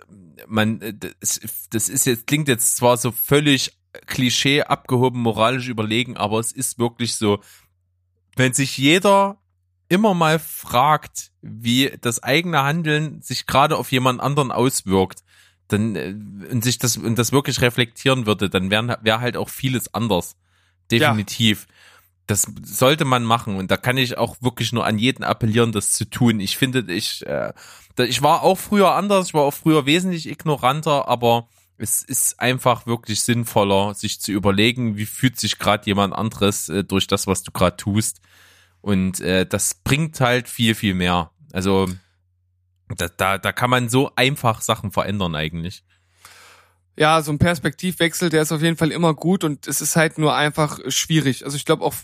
man, 0.49 0.81
äh, 0.81 0.95
das, 1.21 1.41
das 1.71 1.89
ist 1.89 2.07
jetzt, 2.07 2.27
klingt 2.27 2.49
jetzt 2.49 2.77
zwar 2.77 2.97
so 2.97 3.13
völlig 3.13 3.79
Klischee 4.07 4.63
abgehoben, 4.63 5.21
moralisch 5.21 5.69
überlegen, 5.69 6.17
aber 6.17 6.39
es 6.39 6.53
ist 6.53 6.79
wirklich 6.79 7.17
so, 7.17 7.41
wenn 8.37 8.53
sich 8.53 8.79
jeder 8.79 9.39
immer 9.89 10.15
mal 10.15 10.39
fragt, 10.39 11.33
wie 11.43 11.93
das 12.01 12.23
eigene 12.23 12.63
Handeln 12.63 13.21
sich 13.23 13.47
gerade 13.47 13.77
auf 13.77 13.91
jemand 13.91 14.21
anderen 14.21 14.53
auswirkt, 14.53 15.25
dann 15.69 15.97
äh, 15.97 16.15
und 16.51 16.63
sich 16.63 16.79
das 16.79 16.97
und 16.97 17.19
das 17.19 17.33
wirklich 17.33 17.61
reflektieren 17.61 18.27
würde, 18.27 18.49
dann 18.49 18.71
wäre 18.71 18.99
wär 19.03 19.21
halt 19.21 19.37
auch 19.37 19.49
vieles 19.49 19.93
anders. 19.93 20.37
Definitiv. 20.91 21.67
Das 22.27 22.47
sollte 22.63 23.05
man 23.05 23.25
machen 23.25 23.57
und 23.57 23.71
da 23.73 23.77
kann 23.77 23.97
ich 23.97 24.17
auch 24.17 24.37
wirklich 24.41 24.73
nur 24.73 24.87
an 24.87 24.99
jeden 24.99 25.25
appellieren, 25.25 25.73
das 25.73 25.93
zu 25.93 26.09
tun. 26.09 26.39
Ich 26.39 26.57
finde, 26.57 26.93
ich 26.93 27.27
äh, 27.27 27.53
ich 27.99 28.23
war 28.23 28.43
auch 28.43 28.57
früher 28.57 28.95
anders, 28.95 29.29
ich 29.29 29.35
war 29.35 29.43
auch 29.43 29.55
früher 29.55 29.85
wesentlich 29.85 30.29
ignoranter, 30.29 31.09
aber 31.09 31.49
es 31.81 32.03
ist 32.03 32.39
einfach 32.39 32.87
wirklich 32.87 33.23
sinnvoller, 33.23 33.95
sich 33.95 34.21
zu 34.21 34.33
überlegen, 34.33 34.97
wie 34.97 35.07
fühlt 35.07 35.41
sich 35.41 35.59
gerade 35.59 35.87
jemand 35.87 36.15
anderes 36.15 36.69
äh, 36.69 36.85
durch 36.85 37.07
das, 37.07 37.27
was 37.27 37.43
du 37.43 37.53
gerade 37.53 37.77
tust. 37.77 38.21
Und 38.83 39.21
äh, 39.21 39.47
das 39.47 39.75
bringt 39.75 40.21
halt 40.21 40.49
viel, 40.49 40.75
viel 40.75 40.95
mehr. 40.95 41.31
Also 41.53 41.89
da, 42.97 43.09
da, 43.09 43.39
da 43.39 43.53
kann 43.53 43.71
man 43.71 43.89
so 43.89 44.13
einfach 44.15 44.61
Sachen 44.61 44.93
verändern 44.93 45.35
eigentlich. 45.35 45.83
Ja, 46.97 47.23
so 47.23 47.33
ein 47.33 47.39
Perspektivwechsel, 47.39 48.29
der 48.29 48.43
ist 48.43 48.53
auf 48.53 48.63
jeden 48.63 48.77
Fall 48.77 48.93
immer 48.93 49.15
gut 49.15 49.43
und 49.43 49.67
es 49.67 49.81
ist 49.81 49.97
halt 49.97 50.19
nur 50.19 50.35
einfach 50.35 50.79
schwierig. 50.89 51.45
Also 51.45 51.57
ich 51.57 51.65
glaube 51.65 51.85
auch, 51.85 51.95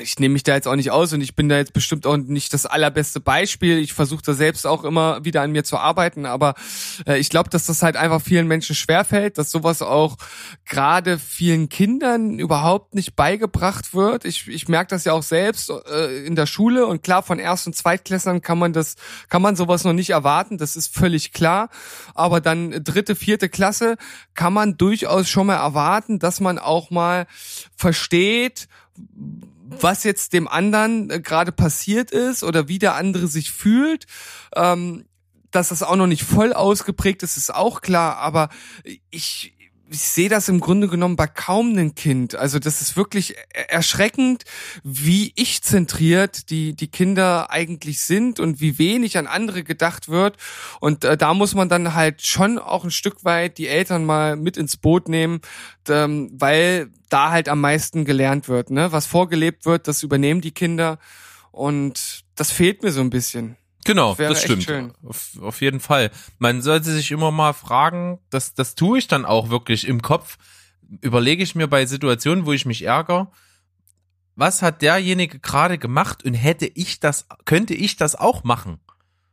ich 0.00 0.18
nehme 0.18 0.32
mich 0.32 0.42
da 0.42 0.54
jetzt 0.54 0.66
auch 0.66 0.76
nicht 0.76 0.90
aus 0.90 1.12
und 1.12 1.20
ich 1.20 1.34
bin 1.34 1.48
da 1.48 1.56
jetzt 1.56 1.72
bestimmt 1.72 2.06
auch 2.06 2.16
nicht 2.16 2.52
das 2.52 2.66
allerbeste 2.66 3.20
Beispiel. 3.20 3.78
Ich 3.78 3.92
versuche 3.92 4.22
da 4.24 4.34
selbst 4.34 4.66
auch 4.66 4.84
immer 4.84 5.24
wieder 5.24 5.42
an 5.42 5.52
mir 5.52 5.64
zu 5.64 5.76
arbeiten, 5.76 6.26
aber 6.26 6.54
äh, 7.06 7.18
ich 7.18 7.30
glaube, 7.30 7.50
dass 7.50 7.66
das 7.66 7.82
halt 7.82 7.96
einfach 7.96 8.20
vielen 8.22 8.46
Menschen 8.46 8.74
schwerfällt, 8.74 9.38
dass 9.38 9.50
sowas 9.50 9.82
auch 9.82 10.16
gerade 10.64 11.18
vielen 11.18 11.68
Kindern 11.68 12.38
überhaupt 12.38 12.94
nicht 12.94 13.16
beigebracht 13.16 13.94
wird. 13.94 14.24
Ich, 14.24 14.48
ich 14.48 14.68
merke 14.68 14.90
das 14.90 15.04
ja 15.04 15.12
auch 15.12 15.22
selbst 15.22 15.70
äh, 15.70 16.24
in 16.26 16.36
der 16.36 16.46
Schule 16.46 16.86
und 16.86 17.02
klar, 17.02 17.22
von 17.22 17.38
Erst- 17.38 17.66
und 17.66 17.74
Zweitklässlern 17.74 18.40
kann 18.42 18.58
man 18.58 18.72
das, 18.72 18.96
kann 19.28 19.42
man 19.42 19.56
sowas 19.56 19.84
noch 19.84 19.92
nicht 19.92 20.10
erwarten, 20.10 20.58
das 20.58 20.76
ist 20.76 20.94
völlig 20.94 21.32
klar. 21.32 21.68
Aber 22.14 22.40
dann 22.40 22.82
dritte, 22.84 23.14
vierte 23.14 23.48
Klasse 23.48 23.96
kann 24.34 24.52
man 24.52 24.76
durchaus 24.76 25.28
schon 25.28 25.46
mal 25.46 25.56
erwarten, 25.56 26.18
dass 26.18 26.40
man 26.40 26.58
auch 26.58 26.90
mal 26.90 27.26
versteht, 27.76 28.68
was 29.80 30.04
jetzt 30.04 30.32
dem 30.32 30.48
anderen 30.48 31.10
äh, 31.10 31.20
gerade 31.20 31.52
passiert 31.52 32.10
ist 32.10 32.42
oder 32.42 32.68
wie 32.68 32.78
der 32.78 32.94
andere 32.94 33.26
sich 33.26 33.52
fühlt. 33.52 34.06
Ähm, 34.54 35.04
dass 35.50 35.70
das 35.70 35.82
auch 35.82 35.96
noch 35.96 36.06
nicht 36.06 36.24
voll 36.24 36.52
ausgeprägt 36.52 37.22
ist, 37.22 37.38
ist 37.38 37.54
auch 37.54 37.80
klar, 37.80 38.18
aber 38.18 38.50
ich, 39.10 39.54
ich 39.90 40.00
sehe 40.00 40.28
das 40.28 40.48
im 40.48 40.60
Grunde 40.60 40.88
genommen 40.88 41.16
bei 41.16 41.26
kaum 41.26 41.70
einem 41.70 41.94
Kind. 41.94 42.34
Also 42.34 42.58
das 42.58 42.80
ist 42.80 42.96
wirklich 42.96 43.34
er- 43.52 43.70
erschreckend, 43.70 44.44
wie 44.82 45.32
ich 45.36 45.62
zentriert 45.62 46.50
die, 46.50 46.74
die 46.74 46.88
Kinder 46.88 47.50
eigentlich 47.50 48.00
sind 48.00 48.40
und 48.40 48.60
wie 48.60 48.78
wenig 48.78 49.18
an 49.18 49.26
andere 49.26 49.64
gedacht 49.64 50.08
wird. 50.08 50.36
Und 50.80 51.04
äh, 51.04 51.16
da 51.16 51.34
muss 51.34 51.54
man 51.54 51.68
dann 51.68 51.94
halt 51.94 52.22
schon 52.22 52.58
auch 52.58 52.84
ein 52.84 52.90
Stück 52.90 53.24
weit 53.24 53.58
die 53.58 53.68
Eltern 53.68 54.04
mal 54.04 54.36
mit 54.36 54.56
ins 54.56 54.76
Boot 54.76 55.08
nehmen, 55.08 55.40
ähm, 55.88 56.30
weil 56.32 56.90
da 57.08 57.30
halt 57.30 57.48
am 57.48 57.60
meisten 57.60 58.04
gelernt 58.04 58.48
wird. 58.48 58.70
Ne? 58.70 58.92
Was 58.92 59.06
vorgelebt 59.06 59.64
wird, 59.64 59.88
das 59.88 60.02
übernehmen 60.02 60.40
die 60.40 60.52
Kinder. 60.52 60.98
Und 61.50 62.24
das 62.34 62.52
fehlt 62.52 62.82
mir 62.82 62.92
so 62.92 63.00
ein 63.00 63.10
bisschen. 63.10 63.56
Genau, 63.84 64.14
das 64.14 64.44
echt 64.44 64.62
stimmt. 64.62 64.94
Auf, 65.04 65.30
auf 65.40 65.60
jeden 65.60 65.80
Fall. 65.80 66.10
Man 66.38 66.62
sollte 66.62 66.92
sich 66.92 67.10
immer 67.10 67.30
mal 67.30 67.52
fragen, 67.52 68.18
das, 68.30 68.54
das 68.54 68.74
tue 68.74 68.98
ich 68.98 69.08
dann 69.08 69.24
auch 69.24 69.50
wirklich 69.50 69.86
im 69.86 70.02
Kopf. 70.02 70.36
Überlege 71.00 71.42
ich 71.42 71.54
mir 71.54 71.68
bei 71.68 71.86
Situationen, 71.86 72.46
wo 72.46 72.52
ich 72.52 72.66
mich 72.66 72.82
ärgere, 72.82 73.30
was 74.36 74.62
hat 74.62 74.82
derjenige 74.82 75.40
gerade 75.40 75.78
gemacht 75.78 76.24
und 76.24 76.34
hätte 76.34 76.66
ich 76.66 77.00
das, 77.00 77.26
könnte 77.44 77.74
ich 77.74 77.96
das 77.96 78.14
auch 78.14 78.44
machen? 78.44 78.78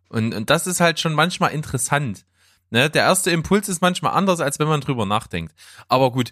Und, 0.09 0.33
und 0.33 0.49
das 0.49 0.67
ist 0.67 0.79
halt 0.79 0.99
schon 0.99 1.13
manchmal 1.13 1.51
interessant. 1.51 2.25
Ne? 2.71 2.89
Der 2.89 3.03
erste 3.03 3.31
Impuls 3.31 3.69
ist 3.69 3.81
manchmal 3.81 4.13
anders, 4.13 4.39
als 4.39 4.59
wenn 4.59 4.67
man 4.67 4.81
drüber 4.81 5.05
nachdenkt. 5.05 5.53
Aber 5.87 6.11
gut, 6.11 6.31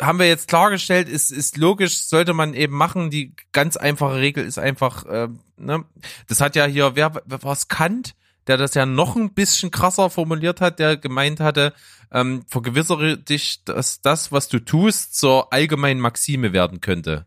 haben 0.00 0.18
wir 0.18 0.26
jetzt 0.26 0.48
klargestellt, 0.48 1.08
ist, 1.08 1.30
ist 1.30 1.56
logisch, 1.56 2.02
sollte 2.02 2.34
man 2.34 2.54
eben 2.54 2.76
machen. 2.76 3.10
Die 3.10 3.34
ganz 3.52 3.76
einfache 3.76 4.16
Regel 4.16 4.44
ist 4.44 4.58
einfach, 4.58 5.04
äh, 5.06 5.28
ne, 5.56 5.84
das 6.28 6.40
hat 6.40 6.56
ja 6.56 6.66
hier, 6.66 6.94
wer, 6.94 7.22
wer 7.24 7.42
war 7.42 7.52
es 7.52 7.68
Kant, 7.68 8.14
der 8.46 8.56
das 8.56 8.74
ja 8.74 8.86
noch 8.86 9.16
ein 9.16 9.34
bisschen 9.34 9.70
krasser 9.70 10.10
formuliert 10.10 10.60
hat, 10.60 10.78
der 10.78 10.96
gemeint 10.96 11.40
hatte, 11.40 11.74
ähm, 12.10 12.44
vergewissere 12.48 13.18
dich, 13.18 13.64
dass 13.64 14.00
das, 14.00 14.32
was 14.32 14.48
du 14.48 14.60
tust, 14.60 15.18
zur 15.18 15.52
allgemeinen 15.52 16.00
Maxime 16.00 16.52
werden 16.52 16.80
könnte. 16.80 17.26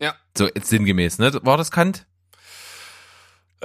Ja. 0.00 0.14
So 0.36 0.46
jetzt 0.46 0.68
sinngemäß, 0.68 1.18
ne? 1.18 1.38
War 1.42 1.56
das 1.56 1.70
Kant? 1.70 2.06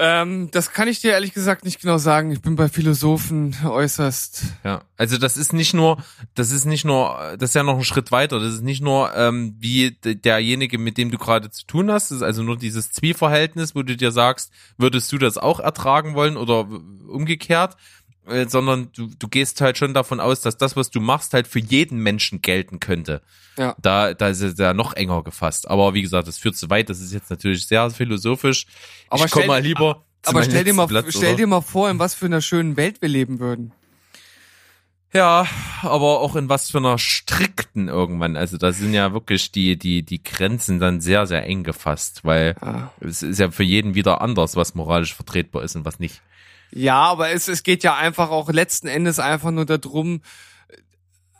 Ähm, 0.01 0.49
das 0.51 0.71
kann 0.71 0.87
ich 0.87 1.01
dir 1.01 1.11
ehrlich 1.11 1.33
gesagt 1.33 1.65
nicht 1.65 1.81
genau 1.81 1.97
sagen. 1.97 2.31
Ich 2.31 2.41
bin 2.41 2.55
bei 2.55 2.69
Philosophen 2.69 3.53
äußerst. 3.65 4.43
Ja, 4.63 4.83
also 4.95 5.17
das 5.17 5.35
ist 5.35 5.51
nicht 5.51 5.73
nur, 5.73 6.01
das 6.35 6.51
ist 6.51 6.63
nicht 6.63 6.85
nur, 6.85 7.35
das 7.37 7.49
ist 7.49 7.55
ja 7.55 7.63
noch 7.63 7.77
ein 7.77 7.83
Schritt 7.83 8.09
weiter. 8.09 8.39
Das 8.39 8.53
ist 8.53 8.63
nicht 8.63 8.81
nur 8.81 9.13
ähm, 9.13 9.57
wie 9.59 9.91
derjenige, 10.01 10.77
mit 10.77 10.97
dem 10.97 11.11
du 11.11 11.17
gerade 11.17 11.51
zu 11.51 11.65
tun 11.67 11.91
hast. 11.91 12.11
Das 12.11 12.19
ist 12.19 12.23
also 12.23 12.43
nur 12.43 12.57
dieses 12.57 12.93
Zwiespverhältnis, 12.93 13.75
wo 13.75 13.83
du 13.83 13.97
dir 13.97 14.13
sagst, 14.13 14.53
würdest 14.77 15.11
du 15.11 15.17
das 15.17 15.37
auch 15.37 15.59
ertragen 15.59 16.15
wollen 16.15 16.37
oder 16.37 16.65
umgekehrt, 17.05 17.75
äh, 18.29 18.47
sondern 18.47 18.91
du, 18.93 19.07
du 19.07 19.27
gehst 19.27 19.61
halt 19.61 19.77
schon 19.77 19.93
davon 19.93 20.19
aus, 20.19 20.41
dass 20.41 20.57
das, 20.57 20.75
was 20.75 20.89
du 20.89 20.99
machst, 20.99 21.33
halt 21.33 21.47
für 21.47 21.59
jeden 21.59 21.99
Menschen 21.99 22.41
gelten 22.41 22.79
könnte. 22.79 23.21
Ja. 23.57 23.75
Da, 23.81 24.13
da 24.13 24.29
ist 24.29 24.41
es 24.41 24.57
ja 24.57 24.73
noch 24.73 24.93
enger 24.93 25.23
gefasst. 25.23 25.69
Aber 25.69 25.93
wie 25.93 26.01
gesagt, 26.01 26.27
das 26.27 26.37
führt 26.37 26.55
zu 26.55 26.69
weit. 26.69 26.89
Das 26.89 26.99
ist 27.01 27.13
jetzt 27.13 27.29
natürlich 27.29 27.67
sehr 27.67 27.89
philosophisch. 27.91 28.65
Aber 29.09 29.25
ich 29.25 29.31
komme 29.31 29.47
mal 29.47 29.61
lieber. 29.61 30.05
zu 30.21 30.29
Aber 30.29 30.43
stell 30.43 30.63
dir 30.63 30.73
mal, 30.73 30.87
Platz, 30.87 31.07
stell 31.09 31.35
dir 31.35 31.47
mal 31.47 31.61
vor, 31.61 31.89
in 31.89 31.99
was 31.99 32.15
für 32.15 32.25
einer 32.27 32.41
schönen 32.41 32.77
Welt 32.77 33.01
wir 33.01 33.09
leben 33.09 33.39
würden. 33.39 33.73
Ja, 35.11 35.47
aber 35.81 36.19
auch 36.19 36.35
in 36.35 36.49
was 36.49 36.69
für 36.69 36.77
einer 36.77 36.99
strikten 36.99 37.87
irgendwann. 37.87 38.37
Also 38.37 38.57
da 38.57 38.71
sind 38.71 38.93
ja 38.93 39.11
wirklich 39.11 39.51
die, 39.51 39.77
die, 39.77 40.03
die 40.03 40.21
Grenzen 40.21 40.79
dann 40.79 41.01
sehr, 41.01 41.25
sehr 41.25 41.45
eng 41.47 41.63
gefasst, 41.63 42.21
weil 42.23 42.55
Ja. 42.61 42.91
es 43.01 43.23
ist 43.23 43.39
ja 43.39 43.49
für 43.49 43.63
jeden 43.63 43.95
wieder 43.95 44.21
anders, 44.21 44.55
was 44.55 44.75
moralisch 44.75 45.15
vertretbar 45.15 45.63
ist 45.63 45.75
und 45.75 45.83
was 45.83 45.99
nicht. 45.99 46.21
Ja, 46.71 47.03
aber 47.03 47.31
es, 47.31 47.47
es 47.47 47.63
geht 47.63 47.83
ja 47.83 47.95
einfach 47.95 48.29
auch 48.29 48.49
letzten 48.49 48.87
Endes 48.87 49.19
einfach 49.19 49.51
nur 49.51 49.65
darum, 49.65 50.21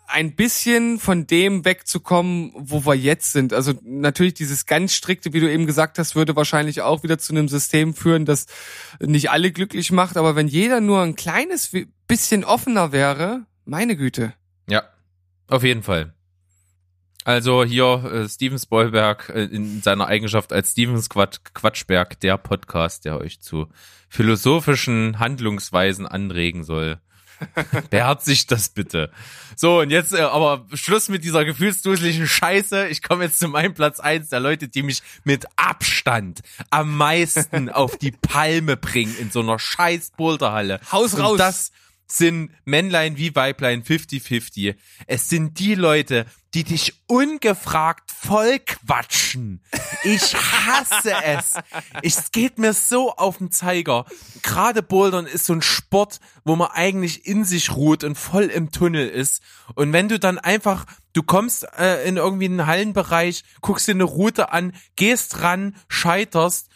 ein 0.10 0.36
bisschen 0.36 1.00
von 1.00 1.28
dem 1.28 1.66
wegzukommen, 1.66 2.52
wo 2.56 2.86
wir 2.86 2.96
jetzt 2.96 3.32
sind. 3.32 3.54
Also 3.54 3.74
natürlich 3.84 4.34
dieses 4.34 4.66
ganz 4.66 4.94
strikte, 4.94 5.34
wie 5.34 5.40
du 5.40 5.52
eben 5.52 5.68
gesagt 5.68 6.00
hast, 6.00 6.16
würde 6.16 6.36
wahrscheinlich 6.36 6.82
auch 6.82 7.04
wieder 7.04 7.20
zu 7.20 7.32
einem 7.34 7.48
System 7.48 7.94
führen, 7.94 8.26
das 8.26 8.48
nicht 9.00 9.30
alle 9.30 9.52
glücklich 9.52 9.92
macht. 9.92 10.18
Aber 10.18 10.36
wenn 10.36 10.48
jeder 10.48 10.82
nur 10.82 11.02
ein 11.02 11.16
kleines 11.16 11.72
bisschen 12.08 12.44
offener 12.44 12.92
wäre, 12.92 13.46
meine 13.66 13.96
Güte. 13.96 14.34
Ja, 14.68 14.84
auf 15.48 15.64
jeden 15.64 15.84
Fall. 15.84 16.14
Also 17.26 17.64
hier 17.64 18.04
äh, 18.12 18.30
Steven 18.30 18.58
Spoilberg 18.58 19.30
äh, 19.30 19.44
in 19.44 19.82
seiner 19.82 20.08
Eigenschaft 20.08 20.54
als 20.54 20.72
Steven 20.72 21.02
Quatsch, 21.08 21.40
Quatschberg, 21.54 22.20
der 22.22 22.38
Podcast, 22.38 23.06
der 23.06 23.20
euch 23.20 23.42
zu 23.42 23.68
philosophischen 24.08 25.20
Handlungsweisen 25.20 26.08
anregen 26.08 26.64
soll. 26.64 27.00
Beherzigt 27.90 28.52
das 28.52 28.70
bitte. 28.70 29.12
So, 29.56 29.80
und 29.80 29.90
jetzt 29.92 30.14
äh, 30.14 30.22
aber 30.22 30.66
Schluss 30.74 31.10
mit 31.10 31.24
dieser 31.24 31.46
gefühlsduseligen 31.46 32.28
Scheiße. 32.28 32.88
Ich 32.88 33.02
komme 33.02 33.26
jetzt 33.26 33.40
zu 33.40 33.48
meinem 33.48 33.74
Platz 33.74 34.00
eins 34.00 34.30
der 34.30 34.40
Leute, 34.40 34.68
die 34.68 34.84
mich 34.84 35.02
mit 35.24 35.46
Abstand 35.56 36.42
am 36.70 36.96
meisten 36.96 37.70
auf 37.70 37.98
die 37.98 38.12
Palme 38.12 38.78
bringen 38.78 39.16
in 39.20 39.32
so 39.32 39.42
einer 39.42 39.60
scheiß 39.60 40.12
Boulderhalle. 40.18 40.80
Haus 40.92 41.14
Und 41.14 41.22
raus. 41.22 41.38
Das, 41.38 41.72
sind 42.12 42.52
Männlein 42.66 43.18
wie 43.18 43.36
Weiblein 43.36 43.84
50-50. 43.84 44.76
Es 45.08 45.30
sind 45.30 45.60
die 45.60 45.76
Leute, 45.76 46.26
die 46.54 46.64
dich 46.64 47.02
ungefragt 47.08 48.12
voll 48.12 48.60
quatschen. 48.60 49.62
Ich 50.04 50.36
hasse 50.36 51.14
es. 51.24 51.54
Es 52.02 52.32
geht 52.32 52.58
mir 52.58 52.74
so 52.74 53.12
auf 53.12 53.38
den 53.38 53.52
Zeiger. 53.52 54.06
Gerade 54.42 54.82
Bouldern 54.82 55.28
ist 55.28 55.46
so 55.46 55.54
ein 55.54 55.62
Sport, 55.62 56.20
wo 56.44 56.56
man 56.56 56.70
eigentlich 56.72 57.26
in 57.26 57.46
sich 57.46 57.76
ruht 57.76 58.04
und 58.04 58.18
voll 58.18 58.46
im 58.46 58.72
Tunnel 58.72 59.08
ist. 59.08 59.44
Und 59.76 59.94
wenn 59.94 60.10
du 60.10 60.20
dann 60.20 60.40
einfach, 60.40 60.86
du 61.14 61.22
kommst 61.22 61.68
äh, 61.78 62.08
in 62.08 62.18
irgendwie 62.18 62.46
einen 62.46 62.66
Hallenbereich, 62.66 63.44
guckst 63.62 63.88
dir 63.88 63.92
eine 63.94 64.04
Route 64.04 64.52
an, 64.52 64.74
gehst 64.96 65.42
ran, 65.42 65.76
scheiterst 65.88 66.70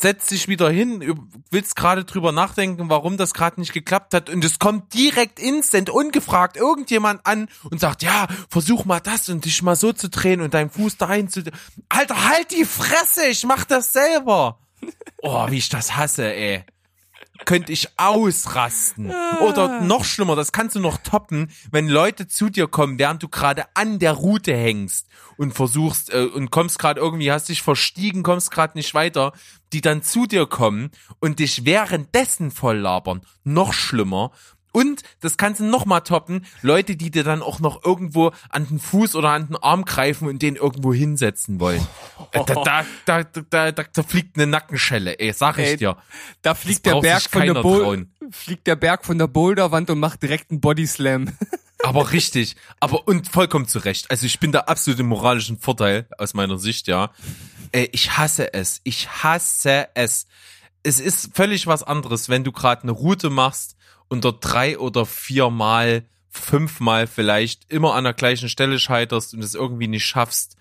setzt 0.00 0.30
dich 0.30 0.48
wieder 0.48 0.70
hin, 0.70 1.14
willst 1.50 1.76
gerade 1.76 2.04
drüber 2.04 2.32
nachdenken, 2.32 2.88
warum 2.88 3.16
das 3.16 3.34
gerade 3.34 3.60
nicht 3.60 3.72
geklappt 3.72 4.14
hat 4.14 4.30
und 4.30 4.44
es 4.44 4.58
kommt 4.58 4.94
direkt 4.94 5.38
instant 5.38 5.90
ungefragt 5.90 6.56
irgendjemand 6.56 7.26
an 7.26 7.48
und 7.70 7.80
sagt, 7.80 8.02
ja, 8.02 8.28
versuch 8.48 8.84
mal 8.84 9.00
das 9.00 9.28
und 9.28 9.44
dich 9.44 9.62
mal 9.62 9.76
so 9.76 9.92
zu 9.92 10.08
drehen 10.08 10.40
und 10.40 10.54
deinen 10.54 10.70
Fuß 10.70 10.96
dahin 10.96 11.28
zu 11.28 11.42
Alter, 11.88 12.28
halt 12.28 12.50
die 12.52 12.64
Fresse, 12.64 13.26
ich 13.26 13.44
mach 13.44 13.64
das 13.64 13.92
selber. 13.92 14.58
Oh, 15.20 15.50
wie 15.50 15.58
ich 15.58 15.68
das 15.68 15.96
hasse, 15.96 16.32
ey 16.32 16.64
könnte 17.44 17.72
ich 17.72 17.88
ausrasten. 17.96 19.12
Oder 19.40 19.80
noch 19.80 20.04
schlimmer, 20.04 20.36
das 20.36 20.52
kannst 20.52 20.76
du 20.76 20.80
noch 20.80 20.98
toppen, 20.98 21.50
wenn 21.70 21.88
Leute 21.88 22.28
zu 22.28 22.50
dir 22.50 22.66
kommen, 22.66 22.98
während 22.98 23.22
du 23.22 23.28
gerade 23.28 23.64
an 23.74 23.98
der 23.98 24.12
Route 24.12 24.54
hängst 24.54 25.06
und 25.36 25.52
versuchst 25.52 26.12
äh, 26.12 26.24
und 26.24 26.50
kommst 26.50 26.78
gerade 26.78 27.00
irgendwie, 27.00 27.32
hast 27.32 27.48
dich 27.48 27.62
verstiegen, 27.62 28.22
kommst 28.22 28.50
gerade 28.50 28.76
nicht 28.76 28.94
weiter, 28.94 29.32
die 29.72 29.80
dann 29.80 30.02
zu 30.02 30.26
dir 30.26 30.46
kommen 30.46 30.90
und 31.20 31.38
dich 31.38 31.64
währenddessen 31.64 32.50
voll 32.50 32.78
labern. 32.78 33.22
Noch 33.44 33.72
schlimmer. 33.72 34.32
Und 34.72 35.02
das 35.20 35.36
kannst 35.36 35.60
du 35.60 35.64
noch 35.64 35.86
mal 35.86 36.00
toppen, 36.00 36.44
Leute, 36.62 36.96
die 36.96 37.10
dir 37.10 37.24
dann 37.24 37.42
auch 37.42 37.58
noch 37.58 37.84
irgendwo 37.84 38.32
an 38.50 38.66
den 38.66 38.78
Fuß 38.78 39.14
oder 39.14 39.30
an 39.30 39.46
den 39.46 39.56
Arm 39.56 39.84
greifen 39.84 40.28
und 40.28 40.42
den 40.42 40.56
irgendwo 40.56 40.92
hinsetzen 40.92 41.58
wollen. 41.58 41.86
Da, 42.32 42.44
da, 42.44 42.84
da, 43.04 43.22
da, 43.24 43.72
da, 43.72 44.02
fliegt 44.02 44.36
eine 44.36 44.46
Nackenschelle, 44.46 45.18
ey, 45.18 45.32
sag 45.32 45.58
ich 45.58 45.78
dir. 45.78 45.96
Da 46.42 46.54
fliegt 46.54 46.84
der 46.86 47.00
Berg 47.00 47.22
von 47.22 47.42
der 47.42 47.54
Boulder, 47.54 48.06
fliegt 48.30 48.66
der 48.66 48.76
Berg 48.76 49.04
von 49.04 49.18
der 49.18 49.26
Boulderwand 49.26 49.90
und 49.90 49.98
macht 49.98 50.22
direkt 50.22 50.50
einen 50.50 50.60
Bodyslam. 50.60 51.32
Aber 51.84 52.10
richtig, 52.10 52.56
aber 52.80 53.06
und 53.06 53.28
vollkommen 53.28 53.68
zu 53.68 53.78
Recht. 53.78 54.10
Also 54.10 54.26
ich 54.26 54.40
bin 54.40 54.50
da 54.50 54.62
absolut 54.62 54.98
im 54.98 55.06
moralischen 55.06 55.58
Vorteil 55.58 56.08
aus 56.18 56.34
meiner 56.34 56.58
Sicht, 56.58 56.88
ja. 56.88 57.12
Ich 57.72 58.18
hasse 58.18 58.52
es. 58.52 58.80
Ich 58.82 59.08
hasse 59.22 59.88
es. 59.94 60.26
Es 60.82 60.98
ist 60.98 61.30
völlig 61.34 61.68
was 61.68 61.84
anderes, 61.84 62.28
wenn 62.28 62.42
du 62.42 62.50
gerade 62.50 62.82
eine 62.82 62.90
Route 62.90 63.30
machst 63.30 63.77
dort 64.10 64.38
drei 64.40 64.78
oder 64.78 65.06
viermal, 65.06 66.04
fünfmal 66.28 67.06
vielleicht 67.06 67.72
immer 67.72 67.94
an 67.94 68.04
der 68.04 68.14
gleichen 68.14 68.48
Stelle 68.48 68.78
scheiterst 68.78 69.34
und 69.34 69.42
es 69.42 69.54
irgendwie 69.54 69.88
nicht 69.88 70.06
schaffst, 70.06 70.56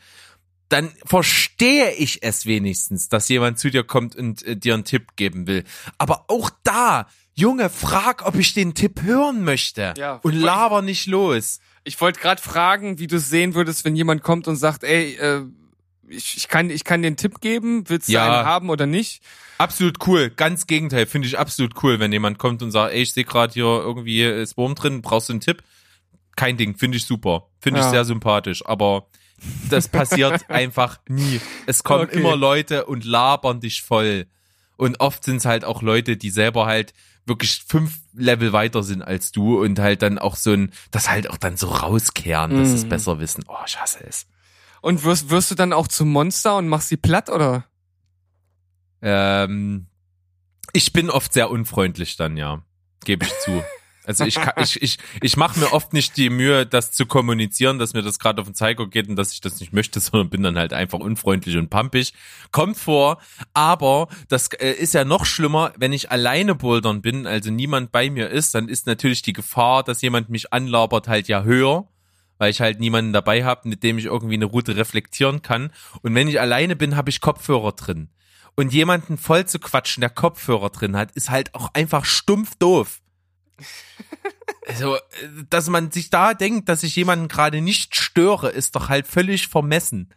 dann 0.70 0.92
verstehe 1.06 1.92
ich 1.94 2.24
es 2.24 2.46
wenigstens, 2.46 3.10
dass 3.10 3.30
jemand 3.30 3.58
zu 3.58 3.70
dir 3.70 3.84
kommt 3.84 4.16
und 4.16 4.44
äh, 4.44 4.58
dir 4.58 4.74
einen 4.74 4.84
Tipp 4.84 5.16
geben 5.16 5.48
will. 5.48 5.64
Aber 5.98 6.26
auch 6.28 6.50
da, 6.64 7.08
Junge, 7.34 7.70
frag, 7.70 8.26
ob 8.26 8.36
ich 8.36 8.54
den 8.54 8.74
Tipp 8.74 9.02
hören 9.04 9.44
möchte 9.44 9.94
ja, 9.98 10.16
und 10.24 10.34
laber 10.34 10.82
nicht 10.82 11.08
los. 11.08 11.60
Ich 11.84 12.02
wollte 12.02 12.20
gerade 12.20 12.42
fragen, 12.42 13.00
wie 13.00 13.08
du 13.08 13.18
es 13.18 13.30
sehen 13.30 13.54
würdest, 13.54 13.86
wenn 13.86 13.96
jemand 13.96 14.24
kommt 14.24 14.48
und 14.48 14.58
sagt, 14.58 14.84
ey, 14.84 15.16
äh, 15.16 15.46
ich, 16.10 16.38
ich 16.38 16.48
kann 16.48 16.70
ich 16.70 16.84
kann 16.84 17.02
den 17.02 17.18
Tipp 17.18 17.42
geben, 17.42 17.84
willst 17.88 18.08
du 18.08 18.14
ja. 18.14 18.26
einen 18.26 18.46
haben 18.46 18.70
oder 18.70 18.86
nicht? 18.86 19.22
Absolut 19.58 20.08
cool, 20.08 20.30
ganz 20.30 20.68
Gegenteil, 20.68 21.06
finde 21.06 21.28
ich 21.28 21.38
absolut 21.38 21.84
cool, 21.84 22.00
wenn 22.00 22.12
jemand 22.12 22.38
kommt 22.38 22.62
und 22.62 22.72
sagt, 22.72 22.94
ey, 22.94 23.02
ich 23.02 23.14
sehe 23.14 23.24
gerade 23.24 23.54
hier 23.54 23.66
irgendwie 23.66 24.24
ist 24.24 24.58
Wurm 24.58 24.76
drin, 24.76 25.02
brauchst 25.02 25.30
du 25.30 25.34
einen 25.34 25.42
Tipp? 25.42 25.64
Kein 26.36 26.58
Ding, 26.58 26.78
finde 26.78 26.98
ich 26.98 27.06
super, 27.06 27.48
finde 27.60 27.80
ja. 27.80 27.86
ich 27.86 27.92
sehr 27.92 28.06
sympathisch, 28.06 28.66
aber 28.66 29.08
das 29.70 29.88
passiert 29.88 30.46
einfach 30.50 31.00
nie. 31.08 31.42
Es 31.66 31.84
kommen 31.84 32.06
okay. 32.06 32.20
immer 32.20 32.36
Leute 32.36 32.86
und 32.86 33.06
labern 33.06 33.60
dich 33.60 33.82
voll. 33.82 34.28
Und 34.78 35.00
oft 35.00 35.24
sind 35.24 35.38
es 35.38 35.46
halt 35.46 35.66
auch 35.66 35.82
Leute, 35.82 36.18
die 36.18 36.30
selber 36.30 36.66
halt 36.66 36.94
wirklich 37.26 37.64
fünf 37.68 38.00
Level 38.14 38.54
weiter 38.54 38.84
sind 38.84 39.02
als 39.02 39.32
du 39.32 39.62
und 39.62 39.80
halt 39.80 40.02
dann 40.02 40.18
auch 40.18 40.36
so 40.36 40.54
ein, 40.54 40.72
das 40.92 41.10
halt 41.10 41.30
auch 41.30 41.38
dann 41.38 41.58
so 41.58 41.68
rauskehren, 41.68 42.52
dass 42.52 42.70
mm. 42.70 42.76
es 42.76 42.86
besser 42.86 43.20
wissen. 43.20 43.44
Oh, 43.48 43.58
ich 43.66 43.80
hasse 43.80 44.00
es. 44.08 44.28
Und 44.82 45.04
wirst, 45.04 45.30
wirst 45.30 45.52
du 45.52 45.56
dann 45.56 45.74
auch 45.74 45.88
zum 45.88 46.10
Monster 46.12 46.58
und 46.58 46.68
machst 46.68 46.90
sie 46.90 46.98
platt, 46.98 47.30
oder? 47.30 47.66
Ähm, 49.02 49.88
ich 50.74 50.94
bin 50.94 51.10
oft 51.10 51.34
sehr 51.34 51.50
unfreundlich 51.50 52.16
dann, 52.18 52.38
ja. 52.38 52.64
Gebe 53.04 53.26
ich 53.26 53.34
zu. 53.40 53.64
Also 54.08 54.24
ich, 54.24 54.40
ich, 54.56 54.82
ich, 54.82 55.00
ich 55.22 55.36
mache 55.36 55.60
mir 55.60 55.74
oft 55.74 55.92
nicht 55.92 56.16
die 56.16 56.30
Mühe, 56.30 56.66
das 56.66 56.94
zu 56.94 57.06
kommunizieren, 57.06 57.78
dass 57.78 57.94
mir 57.94 58.04
das 58.04 58.20
gerade 58.20 58.40
auf 58.40 58.48
den 58.48 58.56
Zeiger 58.56 58.88
geht 58.88 59.10
und 59.10 59.18
dass 59.18 59.34
ich 59.34 59.42
das 59.42 59.60
nicht 59.60 59.74
möchte, 59.74 60.00
sondern 60.00 60.30
bin 60.30 60.44
dann 60.44 60.58
halt 60.58 60.72
einfach 60.72 61.00
unfreundlich 61.00 61.58
und 61.58 61.70
pampig. 61.70 62.14
Kommt 62.52 62.78
vor, 62.78 63.20
aber 63.54 64.08
das 64.30 64.48
äh, 64.54 64.72
ist 64.72 64.94
ja 64.94 65.04
noch 65.04 65.26
schlimmer, 65.26 65.74
wenn 65.78 65.92
ich 65.92 66.10
alleine 66.10 66.56
bouldern 66.56 67.02
bin, 67.02 67.28
also 67.28 67.52
niemand 67.52 67.92
bei 67.92 68.10
mir 68.10 68.30
ist, 68.30 68.56
dann 68.56 68.70
ist 68.70 68.88
natürlich 68.88 69.24
die 69.24 69.34
Gefahr, 69.34 69.84
dass 69.84 70.02
jemand 70.02 70.30
mich 70.30 70.54
anlabert, 70.54 71.10
halt 71.10 71.28
ja 71.28 71.44
höher 71.44 71.90
weil 72.38 72.52
ich 72.52 72.62
halt 72.62 72.80
niemanden 72.80 73.14
dabei 73.14 73.44
habe, 73.44 73.68
mit 73.68 73.84
dem 73.84 73.98
ich 73.98 74.06
irgendwie 74.06 74.36
eine 74.36 74.46
Route 74.46 74.76
reflektieren 74.76 75.42
kann. 75.42 75.72
Und 76.02 76.16
wenn 76.16 76.28
ich 76.28 76.40
alleine 76.40 76.76
bin, 76.76 76.96
habe 76.96 77.10
ich 77.10 77.22
Kopfhörer 77.22 77.74
drin. 77.74 78.10
Und 78.56 78.74
jemanden 78.74 79.18
voll 79.18 79.46
zu 79.46 79.60
quatschen, 79.60 80.02
der 80.02 80.10
Kopfhörer 80.10 80.70
drin 80.70 80.96
hat, 80.96 81.12
ist 81.12 81.30
halt 81.30 81.54
auch 81.54 81.74
einfach 81.74 82.06
stumpf 82.06 82.56
doof. 82.56 83.02
Also, 84.70 84.98
dass 85.50 85.70
man 85.70 85.92
sich 85.92 86.10
da 86.10 86.34
denkt, 86.34 86.68
dass 86.68 86.84
ich 86.84 86.94
jemanden 86.98 87.30
gerade 87.30 87.62
nicht 87.62 87.96
störe, 87.96 88.50
ist 88.50 88.76
doch 88.76 88.90
halt 88.90 89.08
völlig 89.08 89.48
vermessen 89.48 90.10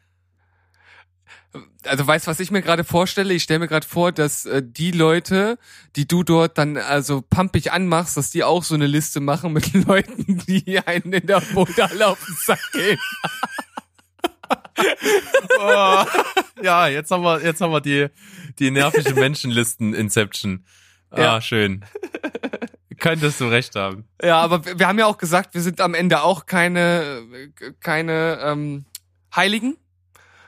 also 1.85 2.06
weißt 2.06 2.27
was 2.27 2.40
ich 2.40 2.51
mir 2.51 2.62
gerade 2.62 2.85
vorstelle? 2.85 3.35
Ich 3.35 3.43
stelle 3.43 3.60
mir 3.60 3.68
gerade 3.68 3.86
vor, 3.86 4.12
dass 4.12 4.47
äh, 4.47 4.62
die 4.64 4.90
Leute, 4.90 5.59
die 5.97 6.06
du 6.06 6.22
dort 6.22 6.59
dann 6.59 6.77
also 6.77 7.22
pumpig 7.22 7.72
anmachst, 7.72 8.16
dass 8.16 8.31
die 8.31 8.44
auch 8.44 8.62
so 8.62 8.74
eine 8.74 8.86
Liste 8.86 9.20
machen 9.20 9.52
mit 9.52 9.72
Leuten, 9.86 10.39
die 10.47 10.78
einen 10.86 11.12
in 11.12 11.27
der 11.27 11.40
Bodalle 11.40 12.09
auf 12.09 12.24
den 12.24 12.36
Sack 12.36 12.72
gehen. 12.72 12.98
oh, 15.59 16.05
ja, 16.62 16.89
jetzt 16.89 17.10
haben 17.10 17.22
wir 17.22 17.43
jetzt 17.43 17.60
haben 17.60 17.72
wir 17.72 17.81
die 17.81 18.09
die 18.59 18.70
nervige 18.70 19.14
Menschenlisten 19.14 19.94
Inception. 19.94 20.64
Ah, 21.10 21.20
ja. 21.20 21.40
schön. 21.40 21.85
Könntest 22.98 23.40
du 23.40 23.47
recht 23.47 23.74
haben. 23.74 24.09
Ja, 24.22 24.40
aber 24.40 24.78
wir 24.78 24.86
haben 24.86 24.98
ja 24.98 25.06
auch 25.06 25.18
gesagt, 25.18 25.55
wir 25.55 25.62
sind 25.62 25.81
am 25.81 25.94
Ende 25.94 26.22
auch 26.22 26.47
keine 26.47 27.27
keine 27.81 28.39
ähm, 28.43 28.85
Heiligen 29.35 29.77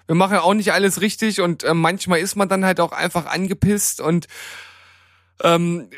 wir 0.06 0.14
machen 0.14 0.38
auch 0.38 0.54
nicht 0.54 0.72
alles 0.72 1.00
richtig 1.00 1.40
und 1.40 1.64
äh, 1.64 1.74
manchmal 1.74 2.20
ist 2.20 2.36
man 2.36 2.48
dann 2.48 2.64
halt 2.64 2.80
auch 2.80 2.92
einfach 2.92 3.26
angepisst 3.26 4.00
und 4.00 4.26
ähm, 5.42 5.88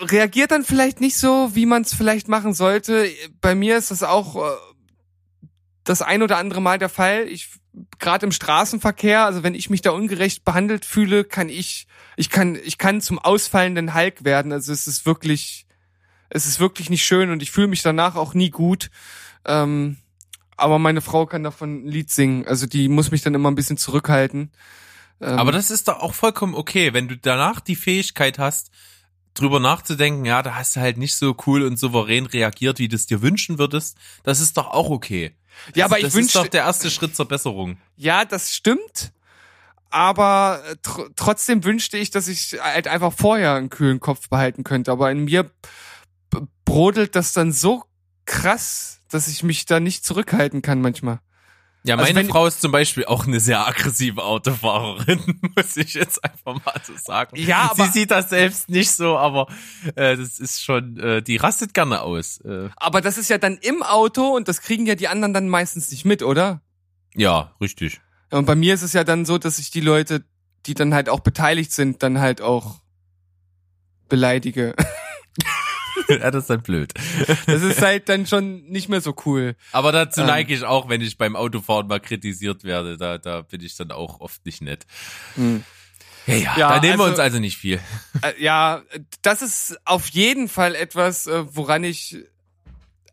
reagiert 0.00 0.50
dann 0.50 0.64
vielleicht 0.64 1.00
nicht 1.00 1.16
so, 1.16 1.54
wie 1.54 1.66
man 1.66 1.82
es 1.82 1.94
vielleicht 1.94 2.28
machen 2.28 2.54
sollte. 2.54 3.08
Bei 3.40 3.54
mir 3.54 3.76
ist 3.76 3.90
das 3.90 4.02
auch 4.02 4.36
äh, 4.36 4.56
das 5.84 6.02
ein 6.02 6.22
oder 6.22 6.38
andere 6.38 6.60
Mal 6.60 6.78
der 6.78 6.88
Fall. 6.88 7.26
Ich 7.28 7.50
gerade 7.98 8.26
im 8.26 8.32
Straßenverkehr, 8.32 9.24
also 9.24 9.42
wenn 9.42 9.54
ich 9.54 9.70
mich 9.70 9.82
da 9.82 9.90
ungerecht 9.90 10.44
behandelt 10.44 10.84
fühle, 10.84 11.24
kann 11.24 11.48
ich 11.48 11.86
ich 12.16 12.30
kann 12.30 12.56
ich 12.56 12.78
kann 12.78 13.00
zum 13.00 13.18
ausfallenden 13.18 13.94
Hulk 13.94 14.24
werden. 14.24 14.52
Also 14.52 14.72
es 14.72 14.86
ist 14.86 15.06
wirklich 15.06 15.66
es 16.30 16.46
ist 16.46 16.60
wirklich 16.60 16.90
nicht 16.90 17.04
schön 17.04 17.30
und 17.30 17.42
ich 17.42 17.50
fühle 17.50 17.68
mich 17.68 17.82
danach 17.82 18.16
auch 18.16 18.34
nie 18.34 18.50
gut. 18.50 18.90
Ähm, 19.44 19.96
aber 20.58 20.78
meine 20.78 21.00
Frau 21.00 21.24
kann 21.24 21.44
davon 21.44 21.84
ein 21.84 21.88
Lied 21.88 22.10
singen. 22.10 22.46
Also 22.46 22.66
die 22.66 22.88
muss 22.88 23.10
mich 23.10 23.22
dann 23.22 23.34
immer 23.34 23.50
ein 23.50 23.54
bisschen 23.54 23.76
zurückhalten. 23.76 24.50
Ähm, 25.20 25.38
aber 25.38 25.52
das 25.52 25.70
ist 25.70 25.88
doch 25.88 26.00
auch 26.00 26.14
vollkommen 26.14 26.54
okay, 26.54 26.92
wenn 26.92 27.08
du 27.08 27.16
danach 27.16 27.60
die 27.60 27.76
Fähigkeit 27.76 28.38
hast, 28.38 28.70
drüber 29.34 29.60
nachzudenken, 29.60 30.24
ja, 30.24 30.42
da 30.42 30.56
hast 30.56 30.74
du 30.74 30.80
halt 30.80 30.98
nicht 30.98 31.14
so 31.14 31.36
cool 31.46 31.62
und 31.62 31.78
souverän 31.78 32.26
reagiert, 32.26 32.80
wie 32.80 32.88
du 32.88 32.96
es 32.96 33.06
dir 33.06 33.22
wünschen 33.22 33.58
würdest. 33.58 33.96
Das 34.24 34.40
ist 34.40 34.56
doch 34.56 34.68
auch 34.68 34.90
okay. 34.90 35.32
Ja, 35.74 35.84
aber 35.84 35.98
ich 35.98 36.04
wünsche. 36.04 36.18
Das 36.18 36.26
ist 36.26 36.36
doch 36.36 36.48
der 36.48 36.62
erste 36.62 36.90
Schritt 36.90 37.14
zur 37.14 37.26
Besserung. 37.26 37.78
Ja, 37.96 38.24
das 38.24 38.52
stimmt. 38.52 39.12
Aber 39.90 40.62
äh, 40.68 40.76
tr 40.82 41.08
trotzdem 41.16 41.64
wünschte 41.64 41.96
ich, 41.96 42.10
dass 42.10 42.28
ich 42.28 42.58
halt 42.60 42.88
einfach 42.88 43.12
vorher 43.12 43.54
einen 43.54 43.70
kühlen 43.70 44.00
Kopf 44.00 44.28
behalten 44.28 44.64
könnte. 44.64 44.90
Aber 44.90 45.10
in 45.10 45.24
mir 45.24 45.50
brodelt 46.64 47.14
das 47.14 47.32
dann 47.32 47.52
so 47.52 47.84
krass 48.26 48.97
dass 49.08 49.28
ich 49.28 49.42
mich 49.42 49.66
da 49.66 49.80
nicht 49.80 50.04
zurückhalten 50.04 50.62
kann 50.62 50.80
manchmal. 50.80 51.20
Ja, 51.84 51.96
also 51.96 52.12
meine 52.12 52.28
Frau 52.28 52.46
ist 52.46 52.60
zum 52.60 52.72
Beispiel 52.72 53.04
auch 53.04 53.26
eine 53.26 53.40
sehr 53.40 53.66
aggressive 53.66 54.22
Autofahrerin, 54.22 55.40
muss 55.56 55.76
ich 55.76 55.94
jetzt 55.94 56.22
einfach 56.22 56.62
mal 56.64 56.74
so 56.82 56.92
sagen. 56.96 57.36
Ja, 57.36 57.70
aber, 57.70 57.86
Sie 57.86 58.00
sieht 58.00 58.10
das 58.10 58.28
selbst 58.30 58.68
nicht 58.68 58.90
so, 58.90 59.16
aber 59.16 59.46
äh, 59.94 60.16
das 60.16 60.38
ist 60.38 60.62
schon, 60.62 60.98
äh, 60.98 61.22
die 61.22 61.36
rastet 61.36 61.74
gerne 61.74 62.02
aus. 62.02 62.40
Äh. 62.40 62.68
Aber 62.76 63.00
das 63.00 63.16
ist 63.16 63.30
ja 63.30 63.38
dann 63.38 63.56
im 63.58 63.82
Auto 63.82 64.36
und 64.36 64.48
das 64.48 64.60
kriegen 64.60 64.86
ja 64.86 64.96
die 64.96 65.08
anderen 65.08 65.32
dann 65.32 65.48
meistens 65.48 65.90
nicht 65.90 66.04
mit, 66.04 66.22
oder? 66.22 66.60
Ja, 67.14 67.54
richtig. 67.60 68.00
Und 68.30 68.44
bei 68.44 68.54
mir 68.54 68.74
ist 68.74 68.82
es 68.82 68.92
ja 68.92 69.04
dann 69.04 69.24
so, 69.24 69.38
dass 69.38 69.58
ich 69.58 69.70
die 69.70 69.80
Leute, 69.80 70.24
die 70.66 70.74
dann 70.74 70.92
halt 70.92 71.08
auch 71.08 71.20
beteiligt 71.20 71.72
sind, 71.72 72.02
dann 72.02 72.18
halt 72.18 72.42
auch 72.42 72.80
beleidige. 74.08 74.74
ja, 76.20 76.30
das 76.30 76.44
ist 76.44 76.50
dann 76.50 76.62
blöd. 76.62 76.92
Das 77.46 77.62
ist 77.62 77.82
halt 77.82 78.08
dann 78.08 78.26
schon 78.26 78.64
nicht 78.64 78.88
mehr 78.88 79.00
so 79.00 79.14
cool. 79.26 79.56
Aber 79.72 79.92
dazu 79.92 80.22
neige 80.22 80.54
ich 80.54 80.64
auch, 80.64 80.88
wenn 80.88 81.00
ich 81.00 81.18
beim 81.18 81.36
Autofahren 81.36 81.86
mal 81.86 82.00
kritisiert 82.00 82.64
werde. 82.64 82.96
Da, 82.96 83.18
da 83.18 83.42
bin 83.42 83.62
ich 83.62 83.76
dann 83.76 83.90
auch 83.92 84.20
oft 84.20 84.44
nicht 84.46 84.62
nett. 84.62 84.86
Hm. 85.34 85.64
Ja, 86.26 86.34
ja, 86.34 86.56
Ja, 86.58 86.68
da 86.74 86.80
nehmen 86.80 86.98
wir 86.98 87.04
also- 87.04 87.10
uns 87.12 87.18
also 87.20 87.38
nicht 87.38 87.56
viel. 87.56 87.80
Äh, 88.22 88.42
ja, 88.42 88.82
das 89.22 89.42
ist 89.42 89.78
auf 89.86 90.08
jeden 90.08 90.48
Fall 90.48 90.74
etwas, 90.74 91.26
äh, 91.26 91.44
woran 91.54 91.84
ich 91.84 92.16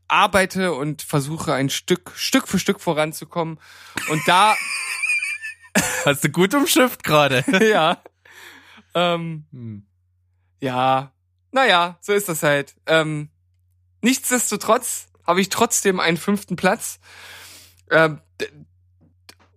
arbeite 0.08 0.74
und 0.74 1.02
versuche 1.02 1.54
ein 1.54 1.70
Stück, 1.70 2.12
Stück 2.16 2.48
für 2.48 2.60
Stück 2.60 2.80
voranzukommen. 2.82 3.60
Und 4.10 4.22
da, 4.28 4.54
Hast 6.06 6.24
du 6.24 6.30
gut 6.30 6.54
umschifft 6.54 7.04
gerade? 7.04 7.44
ja, 7.72 7.98
ähm, 8.94 9.46
Hm. 9.52 9.86
ja, 10.62 11.12
naja, 11.56 11.98
so 12.02 12.11
ist 12.11 12.27
das 12.27 12.44
halt. 12.44 12.76
Ähm, 12.86 13.30
nichtsdestotrotz 14.02 15.07
habe 15.26 15.40
ich 15.40 15.48
trotzdem 15.48 16.02
einen 16.02 16.18
fünften 16.18 16.57
Platz. 16.57 16.99
Ähm, 17.90 18.19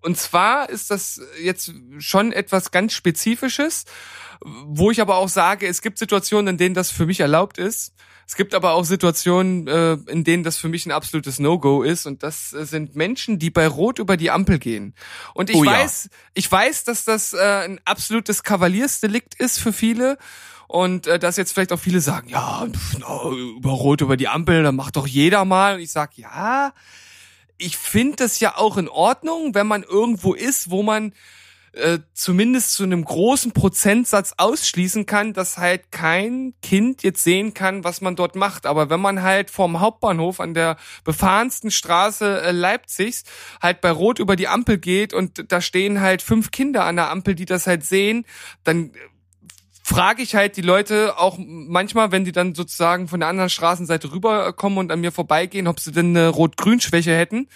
und 0.01 0.17
zwar 0.17 0.71
ist 0.71 0.93
das 0.93 1.21
jetzt 1.43 1.73
schon 1.99 2.33
etwas 2.33 2.71
ganz 2.71 2.93
Spezifisches, 2.93 3.85
wo 4.41 4.93
ich 4.93 5.01
aber 5.01 5.17
auch 5.17 5.29
sage, 5.29 5.67
es 5.67 5.83
gibt 5.83 5.99
Situationen, 5.99 6.55
in 6.55 6.57
denen 6.57 6.75
das 6.77 6.93
für 6.93 7.05
mich 7.05 7.19
erlaubt 7.19 7.59
ist. 7.59 7.93
Es 8.29 8.37
gibt 8.37 8.55
aber 8.55 8.75
auch 8.75 8.85
Situationen, 8.85 9.67
äh, 9.67 9.95
in 10.07 10.23
denen 10.23 10.45
das 10.45 10.57
für 10.57 10.69
mich 10.69 10.87
ein 10.87 10.93
absolutes 10.93 11.41
No-Go 11.41 11.83
ist. 11.83 12.07
Und 12.07 12.23
das 12.23 12.53
äh, 12.53 12.65
sind 12.65 12.95
Menschen, 12.95 13.41
die 13.41 13.51
bei 13.51 13.67
Rot 13.67 13.99
über 13.99 14.17
die 14.17 14.31
Ampel 14.31 14.61
gehen. 14.61 14.95
Und 15.35 15.51
ich 15.51 15.57
Oh 15.57 15.65
ja. 15.65 15.73
weiß, 15.73 16.11
ich 16.35 16.53
weiß, 16.53 16.85
dass 16.85 17.05
das 17.05 17.33
äh, 17.33 17.39
ein 17.39 17.81
absolutes 17.87 18.45
Kavaliersdelikt 18.45 19.35
ist 19.35 19.59
für 19.59 19.73
viele. 19.73 20.17
Und 20.69 21.07
äh, 21.07 21.19
dass 21.19 21.39
jetzt 21.39 21.53
vielleicht 21.53 21.73
auch 21.73 21.81
viele 21.81 22.01
sagen, 22.01 22.29
ja, 22.29 22.67
na, 22.99 23.31
über 23.57 23.71
Rot 23.71 24.03
über 24.03 24.19
die 24.19 24.29
Ampel, 24.29 24.63
da 24.63 24.71
macht 24.71 24.97
doch 24.97 25.07
jeder 25.07 25.45
mal. 25.45 25.77
Und 25.77 25.81
ich 25.81 25.91
sag, 25.91 26.17
ja, 26.17 26.73
ich 27.57 27.77
finde 27.77 28.17
das 28.17 28.39
ja 28.39 28.57
auch 28.57 28.77
in 28.77 28.89
Ordnung, 28.89 29.55
wenn 29.55 29.67
man 29.67 29.83
irgendwo 29.83 30.35
ist, 30.35 30.71
wo 30.71 30.83
man 30.83 31.15
äh, 31.73 32.01
zumindest 32.13 32.73
zu 32.73 32.83
einem 32.83 33.05
großen 33.05 33.53
Prozentsatz 33.53 34.35
ausschließen 34.37 35.07
kann, 35.07 35.33
dass 35.33 35.57
halt 35.57 35.91
kein 35.91 36.53
Kind 36.61 37.03
jetzt 37.03 37.25
sehen 37.25 37.55
kann, 37.55 37.83
was 37.83 38.01
man 38.01 38.15
dort 38.15 38.37
macht. 38.37 38.67
Aber 38.67 38.91
wenn 38.91 39.01
man 39.01 39.23
halt 39.23 39.51
vorm 39.51 39.81
Hauptbahnhof 39.81 40.41
an 40.41 40.53
der 40.53 40.77
befahrensten 41.05 41.71
Straße 41.71 42.43
äh, 42.43 42.53
Leipzigs 42.53 43.25
halt 43.63 43.81
bei 43.81 43.91
Rot 43.91 44.19
über 44.19 44.37
die 44.37 44.49
Ampel 44.49 44.79
geht 44.79 45.15
und 45.15 45.51
da 45.51 45.61
stehen 45.61 46.01
halt 46.01 46.21
fünf 46.21 46.51
Kinder 46.51 46.85
an 46.85 46.97
der 46.97 47.11
Ampel, 47.11 47.35
die 47.35 47.47
das 47.47 47.67
halt 47.67 47.85
sehen, 47.85 48.27
dann 48.65 48.93
frage 49.89 50.23
ich 50.23 50.35
halt 50.35 50.59
die 50.59 50.63
Leute 50.63 51.17
auch 51.17 51.39
manchmal, 51.39 52.13
wenn 52.13 52.27
die 52.27 52.33
dann 52.33 52.55
sozusagen 52.55 53.09
von 53.09 53.21
der 53.21 53.29
anderen 53.31 53.49
Straßenseite 53.49 54.13
rüberkommen 54.13 54.79
und 54.79 54.93
an 54.93 55.01
mir 55.01 55.13
vorbeigehen, 55.13 55.67
ob 55.67 55.81
sie 55.81 55.93
denn 55.93 56.15
eine 56.15 56.29
Rot-Grün-Schwäche 56.29 57.17
hätten. 57.17 57.49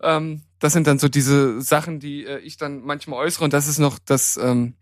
Ähm, 0.00 0.42
das 0.60 0.74
sind 0.74 0.86
dann 0.86 1.00
so 1.00 1.08
diese 1.08 1.60
Sachen, 1.60 1.98
die 1.98 2.24
äh, 2.24 2.38
ich 2.38 2.56
dann 2.56 2.82
manchmal 2.82 3.18
äußere 3.18 3.44
und 3.44 3.52
das 3.52 3.66
ist 3.66 3.80
noch 3.80 3.98
das, 3.98 4.36
ähm, 4.36 4.74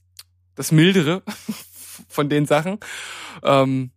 das 0.56 0.72
Mildere 0.72 1.22
von 2.08 2.28
den 2.28 2.44
Sachen. 2.44 2.78
Ähm, 3.42 3.92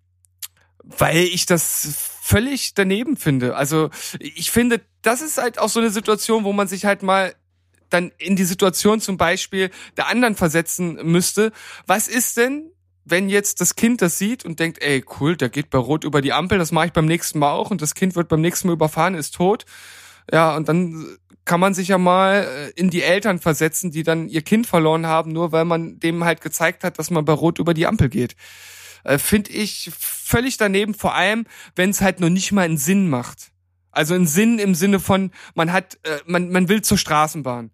weil 0.82 1.24
ich 1.24 1.46
das 1.46 2.10
völlig 2.22 2.74
daneben 2.74 3.18
finde. 3.18 3.58
Also 3.58 3.90
ich 4.20 4.50
finde, 4.50 4.80
das 5.02 5.22
ist 5.22 5.40
halt 5.40 5.60
auch 5.60 5.70
so 5.70 5.82
eine 5.82 5.90
Situation, 5.90 6.46
wo 6.46 6.54
man 6.54 6.70
sich 6.70 6.86
halt 6.86 7.04
mal 7.04 7.36
dann 7.90 8.14
in 8.18 8.38
die 8.38 8.46
Situation 8.46 9.02
zum 9.02 9.18
Beispiel 9.18 9.72
der 9.98 10.08
anderen 10.08 10.36
versetzen 10.36 10.96
müsste. 11.04 11.52
Was 11.86 12.08
ist 12.08 12.38
denn, 12.38 12.72
wenn 13.06 13.30
jetzt 13.30 13.62
das 13.62 13.76
Kind 13.76 14.02
das 14.02 14.18
sieht 14.18 14.46
und 14.46 14.60
denkt, 14.60 14.82
ey, 14.82 15.04
cool, 15.20 15.36
der 15.36 15.50
geht 15.50 15.70
bei 15.70 15.78
Rot 15.78 16.04
über 16.04 16.22
die 16.22 16.34
Ampel, 16.34 16.58
das 16.58 16.72
mache 16.72 16.88
ich 16.88 16.94
beim 16.94 17.06
nächsten 17.06 17.40
Mal 17.40 17.52
auch 17.52 17.72
und 17.72 17.82
das 17.82 17.96
Kind 17.96 18.16
wird 18.16 18.30
beim 18.30 18.42
nächsten 18.42 18.68
Mal 18.68 18.74
überfahren, 18.74 19.16
ist 19.16 19.36
tot. 19.36 19.66
Ja, 20.32 20.56
und 20.56 20.70
dann 20.70 21.18
kann 21.46 21.60
man 21.60 21.74
sich 21.74 21.90
ja 21.90 21.98
mal 21.98 22.44
äh, 22.44 22.70
in 22.80 22.90
die 22.90 23.04
Eltern 23.04 23.40
versetzen, 23.40 23.92
die 23.92 24.04
dann 24.04 24.30
ihr 24.30 24.42
Kind 24.42 24.68
verloren 24.68 25.06
haben, 25.06 25.32
nur 25.32 25.52
weil 25.52 25.66
man 25.66 26.00
dem 26.00 26.24
halt 26.24 26.42
gezeigt 26.42 26.84
hat, 26.84 27.00
dass 27.00 27.12
man 27.12 27.26
bei 27.26 27.34
Rot 27.34 27.60
über 27.60 27.74
die 27.74 27.88
Ampel 27.88 28.10
geht. 28.10 28.36
Äh, 29.04 29.18
Finde 29.18 29.52
ich 29.52 29.92
völlig 29.98 30.58
daneben, 30.58 30.94
vor 30.94 31.16
allem, 31.16 31.46
wenn 31.76 31.90
es 31.90 32.02
halt 32.02 32.20
noch 32.20 32.30
nicht 32.30 32.52
mal 32.52 32.62
einen 32.62 32.78
Sinn 32.78 33.10
macht. 33.10 33.52
Also 33.92 34.16
einen 34.16 34.28
Sinn 34.28 34.58
im 34.58 34.74
Sinne 34.74 35.00
von, 35.00 35.32
man 35.54 35.72
hat, 35.72 36.00
äh, 36.04 36.20
man, 36.26 36.50
man 36.50 36.70
will 36.70 36.82
zur 36.82 36.98
Straßenbahn. 36.98 37.72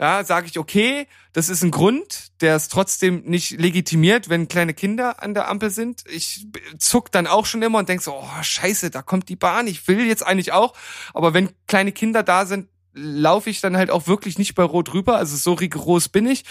Ja, 0.00 0.22
sage 0.22 0.46
ich, 0.46 0.58
okay, 0.58 1.08
das 1.32 1.48
ist 1.48 1.62
ein 1.62 1.72
Grund, 1.72 2.40
der 2.40 2.54
es 2.54 2.68
trotzdem 2.68 3.24
nicht 3.24 3.50
legitimiert, 3.50 4.28
wenn 4.28 4.46
kleine 4.46 4.72
Kinder 4.72 5.22
an 5.22 5.34
der 5.34 5.48
Ampel 5.48 5.70
sind. 5.70 6.04
Ich 6.08 6.46
zuck 6.78 7.10
dann 7.10 7.26
auch 7.26 7.46
schon 7.46 7.62
immer 7.62 7.78
und 7.78 7.88
denk 7.88 8.02
so, 8.02 8.14
oh, 8.14 8.42
scheiße, 8.42 8.90
da 8.90 9.02
kommt 9.02 9.28
die 9.28 9.36
Bahn, 9.36 9.66
ich 9.66 9.88
will 9.88 10.06
jetzt 10.06 10.24
eigentlich 10.24 10.52
auch. 10.52 10.74
Aber 11.14 11.34
wenn 11.34 11.50
kleine 11.66 11.90
Kinder 11.90 12.22
da 12.22 12.46
sind, 12.46 12.68
laufe 12.92 13.50
ich 13.50 13.60
dann 13.60 13.76
halt 13.76 13.90
auch 13.90 14.06
wirklich 14.06 14.38
nicht 14.38 14.54
bei 14.54 14.62
Rot 14.62 14.94
rüber. 14.94 15.16
Also 15.16 15.36
so 15.36 15.54
rigoros 15.54 16.08
bin 16.08 16.26
ich. 16.26 16.44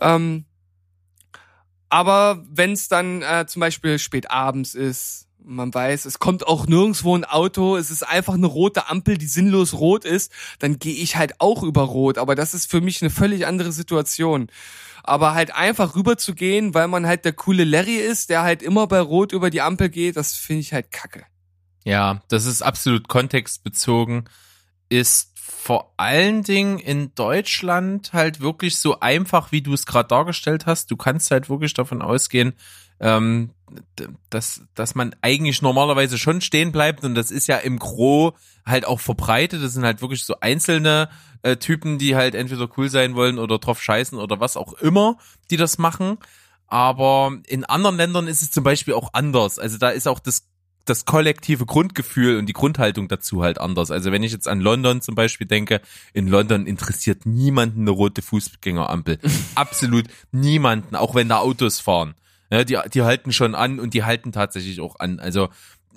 Ähm, 0.00 0.46
aber 1.90 2.44
wenn 2.48 2.72
es 2.72 2.88
dann 2.88 3.22
äh, 3.22 3.46
zum 3.46 3.60
Beispiel 3.60 3.98
spät 3.98 4.30
abends 4.30 4.74
ist, 4.74 5.27
man 5.48 5.72
weiß, 5.72 6.04
es 6.04 6.18
kommt 6.18 6.46
auch 6.46 6.66
nirgendwo 6.66 7.16
ein 7.16 7.24
Auto, 7.24 7.76
es 7.76 7.90
ist 7.90 8.02
einfach 8.02 8.34
eine 8.34 8.46
rote 8.46 8.88
Ampel, 8.88 9.18
die 9.18 9.26
sinnlos 9.26 9.74
rot 9.74 10.04
ist, 10.04 10.30
dann 10.58 10.78
gehe 10.78 10.94
ich 10.94 11.16
halt 11.16 11.40
auch 11.40 11.62
über 11.62 11.82
Rot. 11.82 12.18
Aber 12.18 12.34
das 12.34 12.54
ist 12.54 12.70
für 12.70 12.80
mich 12.80 13.02
eine 13.02 13.10
völlig 13.10 13.46
andere 13.46 13.72
Situation. 13.72 14.48
Aber 15.02 15.34
halt 15.34 15.54
einfach 15.54 15.96
rüber 15.96 16.18
zu 16.18 16.34
gehen, 16.34 16.74
weil 16.74 16.86
man 16.86 17.06
halt 17.06 17.24
der 17.24 17.32
coole 17.32 17.64
Larry 17.64 17.96
ist, 17.96 18.28
der 18.28 18.42
halt 18.42 18.62
immer 18.62 18.86
bei 18.86 19.00
Rot 19.00 19.32
über 19.32 19.48
die 19.48 19.62
Ampel 19.62 19.88
geht, 19.88 20.16
das 20.16 20.34
finde 20.34 20.60
ich 20.60 20.72
halt 20.72 20.90
kacke. 20.90 21.24
Ja, 21.84 22.22
das 22.28 22.44
ist 22.44 22.60
absolut 22.60 23.08
kontextbezogen. 23.08 24.28
Ist 24.90 25.37
vor 25.50 25.94
allen 25.96 26.42
Dingen 26.42 26.78
in 26.78 27.14
Deutschland 27.14 28.12
halt 28.12 28.40
wirklich 28.40 28.78
so 28.78 29.00
einfach, 29.00 29.50
wie 29.50 29.62
du 29.62 29.72
es 29.72 29.86
gerade 29.86 30.06
dargestellt 30.06 30.66
hast. 30.66 30.90
Du 30.90 30.96
kannst 30.96 31.30
halt 31.30 31.48
wirklich 31.48 31.72
davon 31.72 32.02
ausgehen, 32.02 32.52
ähm, 33.00 33.50
dass, 34.28 34.62
dass 34.74 34.94
man 34.94 35.14
eigentlich 35.22 35.62
normalerweise 35.62 36.18
schon 36.18 36.42
stehen 36.42 36.70
bleibt 36.70 37.02
und 37.02 37.14
das 37.14 37.30
ist 37.30 37.48
ja 37.48 37.56
im 37.56 37.78
Gro 37.78 38.36
halt 38.66 38.86
auch 38.86 39.00
verbreitet. 39.00 39.62
Das 39.62 39.72
sind 39.72 39.84
halt 39.84 40.02
wirklich 40.02 40.24
so 40.24 40.38
einzelne 40.40 41.08
äh, 41.42 41.56
Typen, 41.56 41.98
die 41.98 42.14
halt 42.14 42.34
entweder 42.34 42.68
cool 42.76 42.90
sein 42.90 43.14
wollen 43.14 43.38
oder 43.38 43.58
drauf 43.58 43.82
scheißen 43.82 44.18
oder 44.18 44.40
was 44.40 44.56
auch 44.56 44.74
immer, 44.74 45.16
die 45.50 45.56
das 45.56 45.78
machen. 45.78 46.18
Aber 46.66 47.32
in 47.46 47.64
anderen 47.64 47.96
Ländern 47.96 48.26
ist 48.26 48.42
es 48.42 48.50
zum 48.50 48.64
Beispiel 48.64 48.92
auch 48.92 49.14
anders. 49.14 49.58
Also 49.58 49.78
da 49.78 49.88
ist 49.88 50.06
auch 50.06 50.20
das 50.20 50.46
das 50.88 51.04
kollektive 51.04 51.66
Grundgefühl 51.66 52.38
und 52.38 52.46
die 52.46 52.52
Grundhaltung 52.52 53.08
dazu 53.08 53.42
halt 53.42 53.60
anders. 53.60 53.90
Also 53.90 54.12
wenn 54.12 54.22
ich 54.22 54.32
jetzt 54.32 54.48
an 54.48 54.60
London 54.60 55.00
zum 55.00 55.14
Beispiel 55.14 55.46
denke, 55.46 55.80
in 56.12 56.28
London 56.28 56.66
interessiert 56.66 57.26
niemanden 57.26 57.82
eine 57.82 57.90
rote 57.90 58.22
Fußgängerampel. 58.22 59.18
Absolut 59.54 60.06
niemanden, 60.32 60.96
auch 60.96 61.14
wenn 61.14 61.28
da 61.28 61.38
Autos 61.38 61.80
fahren. 61.80 62.14
Ja, 62.50 62.64
die, 62.64 62.78
die 62.92 63.02
halten 63.02 63.32
schon 63.32 63.54
an 63.54 63.78
und 63.78 63.94
die 63.94 64.04
halten 64.04 64.32
tatsächlich 64.32 64.80
auch 64.80 64.98
an. 64.98 65.20
Also 65.20 65.48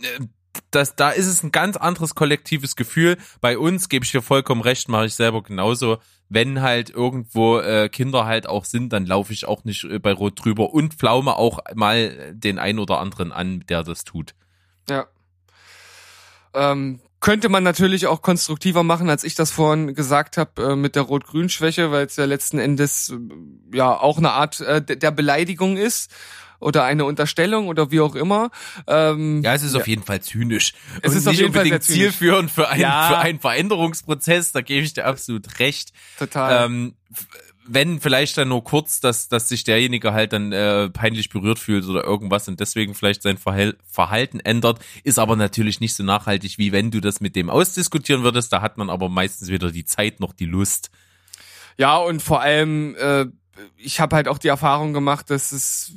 äh, 0.01 0.25
das, 0.69 0.95
da 0.95 1.11
ist 1.11 1.27
es 1.27 1.43
ein 1.43 1.51
ganz 1.51 1.77
anderes 1.77 2.15
kollektives 2.15 2.75
Gefühl. 2.75 3.17
Bei 3.39 3.57
uns 3.57 3.89
gebe 3.89 4.05
ich 4.05 4.11
dir 4.11 4.21
vollkommen 4.21 4.61
recht, 4.61 4.89
mache 4.89 5.05
ich 5.05 5.15
selber 5.15 5.43
genauso. 5.43 5.97
Wenn 6.27 6.61
halt 6.61 6.89
irgendwo 6.89 7.59
äh, 7.59 7.89
Kinder 7.89 8.25
halt 8.25 8.47
auch 8.47 8.65
sind, 8.65 8.93
dann 8.93 9.05
laufe 9.05 9.33
ich 9.33 9.45
auch 9.45 9.63
nicht 9.63 9.83
äh, 9.85 9.99
bei 9.99 10.13
Rot 10.13 10.43
drüber 10.43 10.73
und 10.73 10.95
pflaume 10.95 11.35
auch 11.35 11.59
mal 11.75 12.33
den 12.33 12.59
ein 12.59 12.79
oder 12.79 12.99
anderen 12.99 13.31
an, 13.31 13.63
der 13.67 13.83
das 13.83 14.03
tut. 14.03 14.33
Ja. 14.91 15.07
Ähm, 16.53 16.99
könnte 17.19 17.49
man 17.49 17.63
natürlich 17.63 18.07
auch 18.07 18.21
konstruktiver 18.21 18.83
machen, 18.83 19.09
als 19.09 19.23
ich 19.23 19.35
das 19.35 19.51
vorhin 19.51 19.93
gesagt 19.93 20.37
habe 20.37 20.71
äh, 20.71 20.75
mit 20.75 20.95
der 20.95 21.03
Rot-Grün-Schwäche, 21.03 21.91
weil 21.91 22.05
es 22.07 22.15
ja 22.17 22.25
letzten 22.25 22.57
Endes 22.59 23.09
äh, 23.11 23.77
ja 23.77 23.95
auch 23.97 24.17
eine 24.17 24.31
Art 24.31 24.59
äh, 24.59 24.81
der 24.81 25.11
Beleidigung 25.11 25.77
ist 25.77 26.11
oder 26.59 26.83
eine 26.83 27.05
Unterstellung 27.05 27.67
oder 27.67 27.89
wie 27.91 28.01
auch 28.01 28.15
immer. 28.15 28.49
Ähm, 28.87 29.41
Ja, 29.43 29.53
es 29.53 29.63
ist 29.63 29.75
auf 29.75 29.87
jeden 29.87 30.03
Fall 30.03 30.21
zynisch. 30.21 30.73
Es 31.01 31.11
und 31.11 31.17
ist 31.19 31.27
auf 31.27 31.31
nicht 31.33 31.41
jeden 31.41 31.53
Fall 31.53 31.61
unbedingt 31.63 31.83
zynisch. 31.83 31.99
zielführend 32.01 32.51
für 32.51 32.69
einen, 32.69 32.81
Ja. 32.81 33.07
für 33.09 33.17
einen 33.19 33.39
Veränderungsprozess, 33.39 34.51
da 34.51 34.61
gebe 34.61 34.83
ich 34.83 34.93
dir 34.93 35.05
absolut 35.05 35.59
recht. 35.59 35.91
total. 36.19 36.65
Ähm, 36.65 36.95
wenn 37.65 37.99
vielleicht 37.99 38.37
dann 38.37 38.49
nur 38.49 38.63
kurz, 38.63 38.99
dass, 38.99 39.27
dass 39.27 39.47
sich 39.47 39.63
derjenige 39.63 40.13
halt 40.13 40.33
dann 40.33 40.51
äh, 40.51 40.89
peinlich 40.89 41.29
berührt 41.29 41.59
fühlt 41.59 41.85
oder 41.85 42.03
irgendwas 42.03 42.47
und 42.47 42.59
deswegen 42.59 42.95
vielleicht 42.95 43.21
sein 43.21 43.37
Verhal 43.37 43.77
Verhalten 43.85 44.39
ändert, 44.39 44.79
ist 45.03 45.19
aber 45.19 45.35
natürlich 45.35 45.79
nicht 45.79 45.95
so 45.95 46.03
nachhaltig, 46.03 46.57
wie 46.57 46.71
wenn 46.71 46.91
du 46.91 47.01
das 47.01 47.21
mit 47.21 47.35
dem 47.35 47.49
ausdiskutieren 47.49 48.23
würdest. 48.23 48.51
Da 48.51 48.61
hat 48.61 48.77
man 48.77 48.89
aber 48.89 49.09
meistens 49.09 49.49
weder 49.49 49.71
die 49.71 49.85
Zeit 49.85 50.19
noch 50.19 50.33
die 50.33 50.45
Lust. 50.45 50.89
Ja, 51.77 51.97
und 51.97 52.21
vor 52.21 52.41
allem, 52.41 52.95
äh, 52.95 53.25
ich 53.77 53.99
habe 53.99 54.15
halt 54.15 54.27
auch 54.27 54.37
die 54.37 54.47
Erfahrung 54.47 54.93
gemacht, 54.93 55.29
dass 55.29 55.51
es 55.51 55.93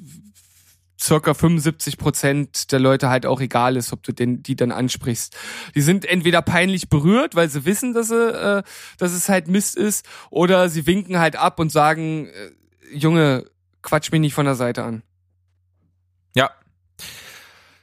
circa 1.01 1.35
75 1.35 1.99
Prozent 1.99 2.73
der 2.73 2.79
Leute 2.79 3.09
halt 3.09 3.27
auch 3.27 3.41
egal 3.41 3.77
ist, 3.77 3.93
ob 3.93 4.03
du 4.03 4.13
den, 4.13 4.43
die 4.43 4.57
dann 4.57 4.73
ansprichst. 4.73 5.37
Die 5.75 5.81
sind 5.81 6.05
entweder 6.05 6.43
peinlich 6.43 6.89
berührt, 6.89 7.35
weil 7.35 7.49
sie 7.49 7.65
wissen, 7.65 7.95
dass, 7.95 8.09
sie, 8.09 8.15
äh, 8.15 8.63
dass 8.99 9.13
es 9.13 9.29
halt 9.29 9.49
Mist 9.49 9.77
ist, 9.77 10.07
oder 10.31 10.69
sie 10.69 10.87
winken 10.87 11.19
halt 11.19 11.37
ab 11.37 11.59
und 11.59 11.71
sagen, 11.71 12.27
äh, 12.27 12.97
Junge, 12.97 13.47
quatsch 13.83 14.13
mich 14.13 14.21
nicht 14.21 14.35
von 14.35 14.47
der 14.47 14.55
Seite 14.55 14.85
an. 14.85 15.03
Ja. 16.35 16.51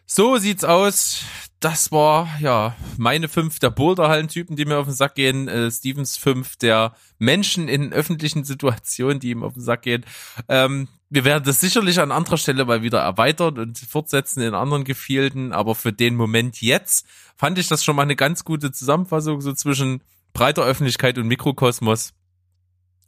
So 0.05 0.37
sieht's 0.37 0.63
aus. 0.63 1.23
Das 1.61 1.91
war 1.91 2.27
ja 2.39 2.75
meine 2.97 3.29
fünf 3.29 3.59
der 3.59 3.69
Boulderhallen-Typen, 3.69 4.55
die 4.55 4.65
mir 4.65 4.79
auf 4.79 4.87
den 4.87 4.95
Sack 4.95 5.13
gehen. 5.13 5.47
Äh, 5.47 5.69
Stevens 5.69 6.17
fünf 6.17 6.55
der 6.55 6.95
Menschen 7.19 7.67
in 7.67 7.93
öffentlichen 7.93 8.43
Situationen, 8.43 9.19
die 9.19 9.29
ihm 9.29 9.43
auf 9.43 9.53
den 9.53 9.61
Sack 9.61 9.83
gehen. 9.83 10.03
Ähm, 10.49 10.87
wir 11.11 11.23
werden 11.23 11.43
das 11.43 11.61
sicherlich 11.61 11.99
an 11.99 12.11
anderer 12.11 12.37
Stelle 12.37 12.65
mal 12.65 12.81
wieder 12.81 13.01
erweitern 13.01 13.59
und 13.59 13.77
fortsetzen 13.77 14.41
in 14.41 14.55
anderen 14.55 14.85
Gefilden, 14.85 15.53
aber 15.53 15.75
für 15.75 15.93
den 15.93 16.15
Moment 16.15 16.61
jetzt 16.61 17.05
fand 17.37 17.59
ich 17.59 17.67
das 17.67 17.83
schon 17.83 17.95
mal 17.95 18.03
eine 18.03 18.15
ganz 18.15 18.43
gute 18.43 18.71
Zusammenfassung 18.71 19.39
so 19.41 19.53
zwischen 19.53 20.01
breiter 20.33 20.63
Öffentlichkeit 20.63 21.19
und 21.19 21.27
Mikrokosmos. 21.27 22.13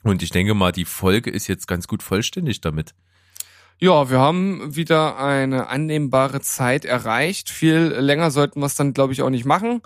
Und 0.04 0.22
ich 0.22 0.30
denke 0.30 0.54
mal, 0.54 0.72
die 0.72 0.86
Folge 0.86 1.32
ist 1.32 1.48
jetzt 1.48 1.68
ganz 1.68 1.88
gut 1.88 2.04
vollständig 2.04 2.62
damit. 2.62 2.94
Ja, 3.80 4.10
wir 4.10 4.20
haben 4.20 4.76
wieder 4.76 5.18
eine 5.18 5.68
annehmbare 5.68 6.42
Zeit 6.42 6.86
erreicht. 6.86 7.50
Viel 7.50 7.80
länger 7.80 8.32
sollten 8.32 8.60
wir 8.60 8.68
es 8.68 8.76
dann, 8.76 8.94
glaube 8.94 9.14
ich, 9.14 9.22
auch 9.22 9.30
nicht 9.30 9.46
machen. 9.46 9.82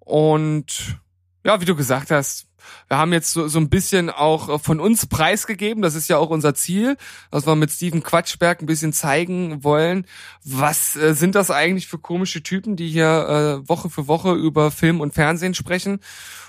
Und 0.00 0.98
ja, 1.44 1.60
wie 1.60 1.66
du 1.66 1.76
gesagt 1.76 2.10
hast, 2.10 2.46
wir 2.88 2.98
haben 2.98 3.12
jetzt 3.12 3.32
so, 3.32 3.48
so 3.48 3.58
ein 3.58 3.68
bisschen 3.68 4.10
auch 4.10 4.60
von 4.60 4.80
uns 4.80 5.06
preisgegeben. 5.06 5.82
Das 5.82 5.94
ist 5.94 6.08
ja 6.08 6.16
auch 6.16 6.30
unser 6.30 6.54
Ziel, 6.54 6.96
dass 7.30 7.46
wir 7.46 7.56
mit 7.56 7.70
Steven 7.70 8.02
Quatschberg 8.02 8.62
ein 8.62 8.66
bisschen 8.66 8.92
zeigen 8.92 9.62
wollen, 9.64 10.06
was 10.42 10.96
äh, 10.96 11.14
sind 11.14 11.34
das 11.34 11.50
eigentlich 11.50 11.86
für 11.86 11.98
komische 11.98 12.42
Typen, 12.42 12.76
die 12.76 12.88
hier 12.88 13.62
äh, 13.64 13.68
Woche 13.68 13.90
für 13.90 14.08
Woche 14.08 14.32
über 14.32 14.70
Film 14.70 15.00
und 15.00 15.14
Fernsehen 15.14 15.54
sprechen. 15.54 16.00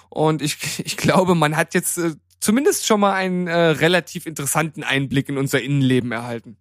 Und 0.10 0.42
ich, 0.42 0.80
ich 0.86 0.98
glaube, 0.98 1.36
man 1.36 1.58
hat 1.58 1.74
jetzt 1.74 1.98
äh, 1.98 2.16
zumindest 2.40 2.86
schon 2.86 3.00
mal 3.00 3.14
einen 3.14 3.48
äh, 3.48 3.54
relativ 3.54 4.26
interessanten 4.26 4.84
Einblick 4.84 5.30
in 5.30 5.38
unser 5.38 5.62
Innenleben 5.62 6.12
erhalten. 6.12 6.58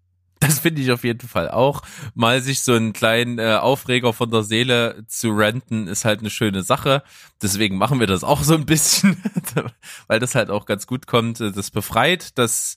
Das 0.46 0.58
finde 0.60 0.82
ich 0.82 0.92
auf 0.92 1.04
jeden 1.04 1.26
Fall 1.26 1.50
auch. 1.50 1.82
Mal 2.14 2.40
sich 2.42 2.60
so 2.60 2.74
einen 2.74 2.92
kleinen 2.92 3.38
äh, 3.38 3.54
Aufreger 3.54 4.12
von 4.12 4.30
der 4.30 4.42
Seele 4.42 5.04
zu 5.08 5.30
renten, 5.30 5.88
ist 5.88 6.04
halt 6.04 6.20
eine 6.20 6.30
schöne 6.30 6.62
Sache. 6.62 7.02
Deswegen 7.42 7.78
machen 7.78 8.00
wir 8.00 8.06
das 8.06 8.24
auch 8.24 8.42
so 8.42 8.54
ein 8.54 8.66
bisschen, 8.66 9.22
weil 10.06 10.20
das 10.20 10.34
halt 10.34 10.50
auch 10.50 10.66
ganz 10.66 10.86
gut 10.86 11.06
kommt. 11.06 11.40
Das 11.40 11.70
befreit, 11.70 12.36
das 12.38 12.76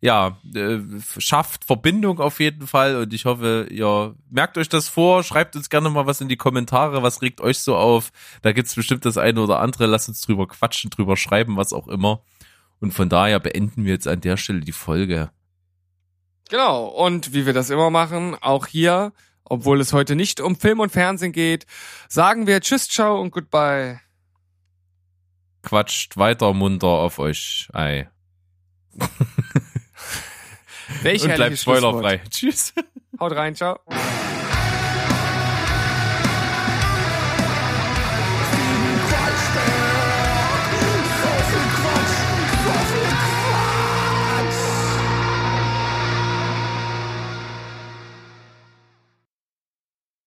ja, 0.00 0.38
äh, 0.54 0.78
schafft 1.18 1.64
Verbindung 1.64 2.20
auf 2.20 2.40
jeden 2.40 2.66
Fall 2.66 2.96
und 2.96 3.12
ich 3.12 3.26
hoffe, 3.26 3.66
ihr 3.70 4.14
merkt 4.30 4.56
euch 4.56 4.68
das 4.68 4.88
vor, 4.88 5.22
schreibt 5.22 5.56
uns 5.56 5.68
gerne 5.68 5.90
mal 5.90 6.06
was 6.06 6.22
in 6.22 6.28
die 6.28 6.38
Kommentare, 6.38 7.02
was 7.02 7.20
regt 7.20 7.42
euch 7.42 7.58
so 7.58 7.76
auf. 7.76 8.10
Da 8.40 8.52
gibt's 8.52 8.74
bestimmt 8.74 9.04
das 9.04 9.18
eine 9.18 9.42
oder 9.42 9.60
andere, 9.60 9.86
lasst 9.86 10.08
uns 10.08 10.22
drüber 10.22 10.48
quatschen, 10.48 10.88
drüber 10.88 11.18
schreiben, 11.18 11.56
was 11.56 11.74
auch 11.74 11.86
immer. 11.86 12.22
Und 12.80 12.92
von 12.92 13.10
daher 13.10 13.40
beenden 13.40 13.84
wir 13.84 13.92
jetzt 13.92 14.08
an 14.08 14.22
der 14.22 14.38
Stelle 14.38 14.60
die 14.60 14.72
Folge. 14.72 15.30
Genau, 16.50 16.86
und 16.86 17.32
wie 17.32 17.46
wir 17.46 17.52
das 17.52 17.70
immer 17.70 17.90
machen, 17.90 18.36
auch 18.40 18.66
hier, 18.66 19.12
obwohl 19.44 19.80
es 19.80 19.92
heute 19.92 20.16
nicht 20.16 20.40
um 20.40 20.56
Film 20.56 20.80
und 20.80 20.90
Fernsehen 20.90 21.30
geht, 21.32 21.64
sagen 22.08 22.48
wir 22.48 22.60
Tschüss, 22.60 22.88
ciao 22.88 23.20
und 23.20 23.30
goodbye. 23.30 24.00
Quatscht 25.62 26.16
weiter 26.16 26.52
munter 26.52 26.88
auf 26.88 27.20
euch 27.20 27.68
Ei. 27.72 28.10
Welch 31.02 31.22
und 31.22 31.34
bleibt 31.36 31.58
spoilerfrei. 31.58 32.20
Tschüss. 32.28 32.74
Haut 33.20 33.32
rein, 33.32 33.54
ciao. 33.54 33.78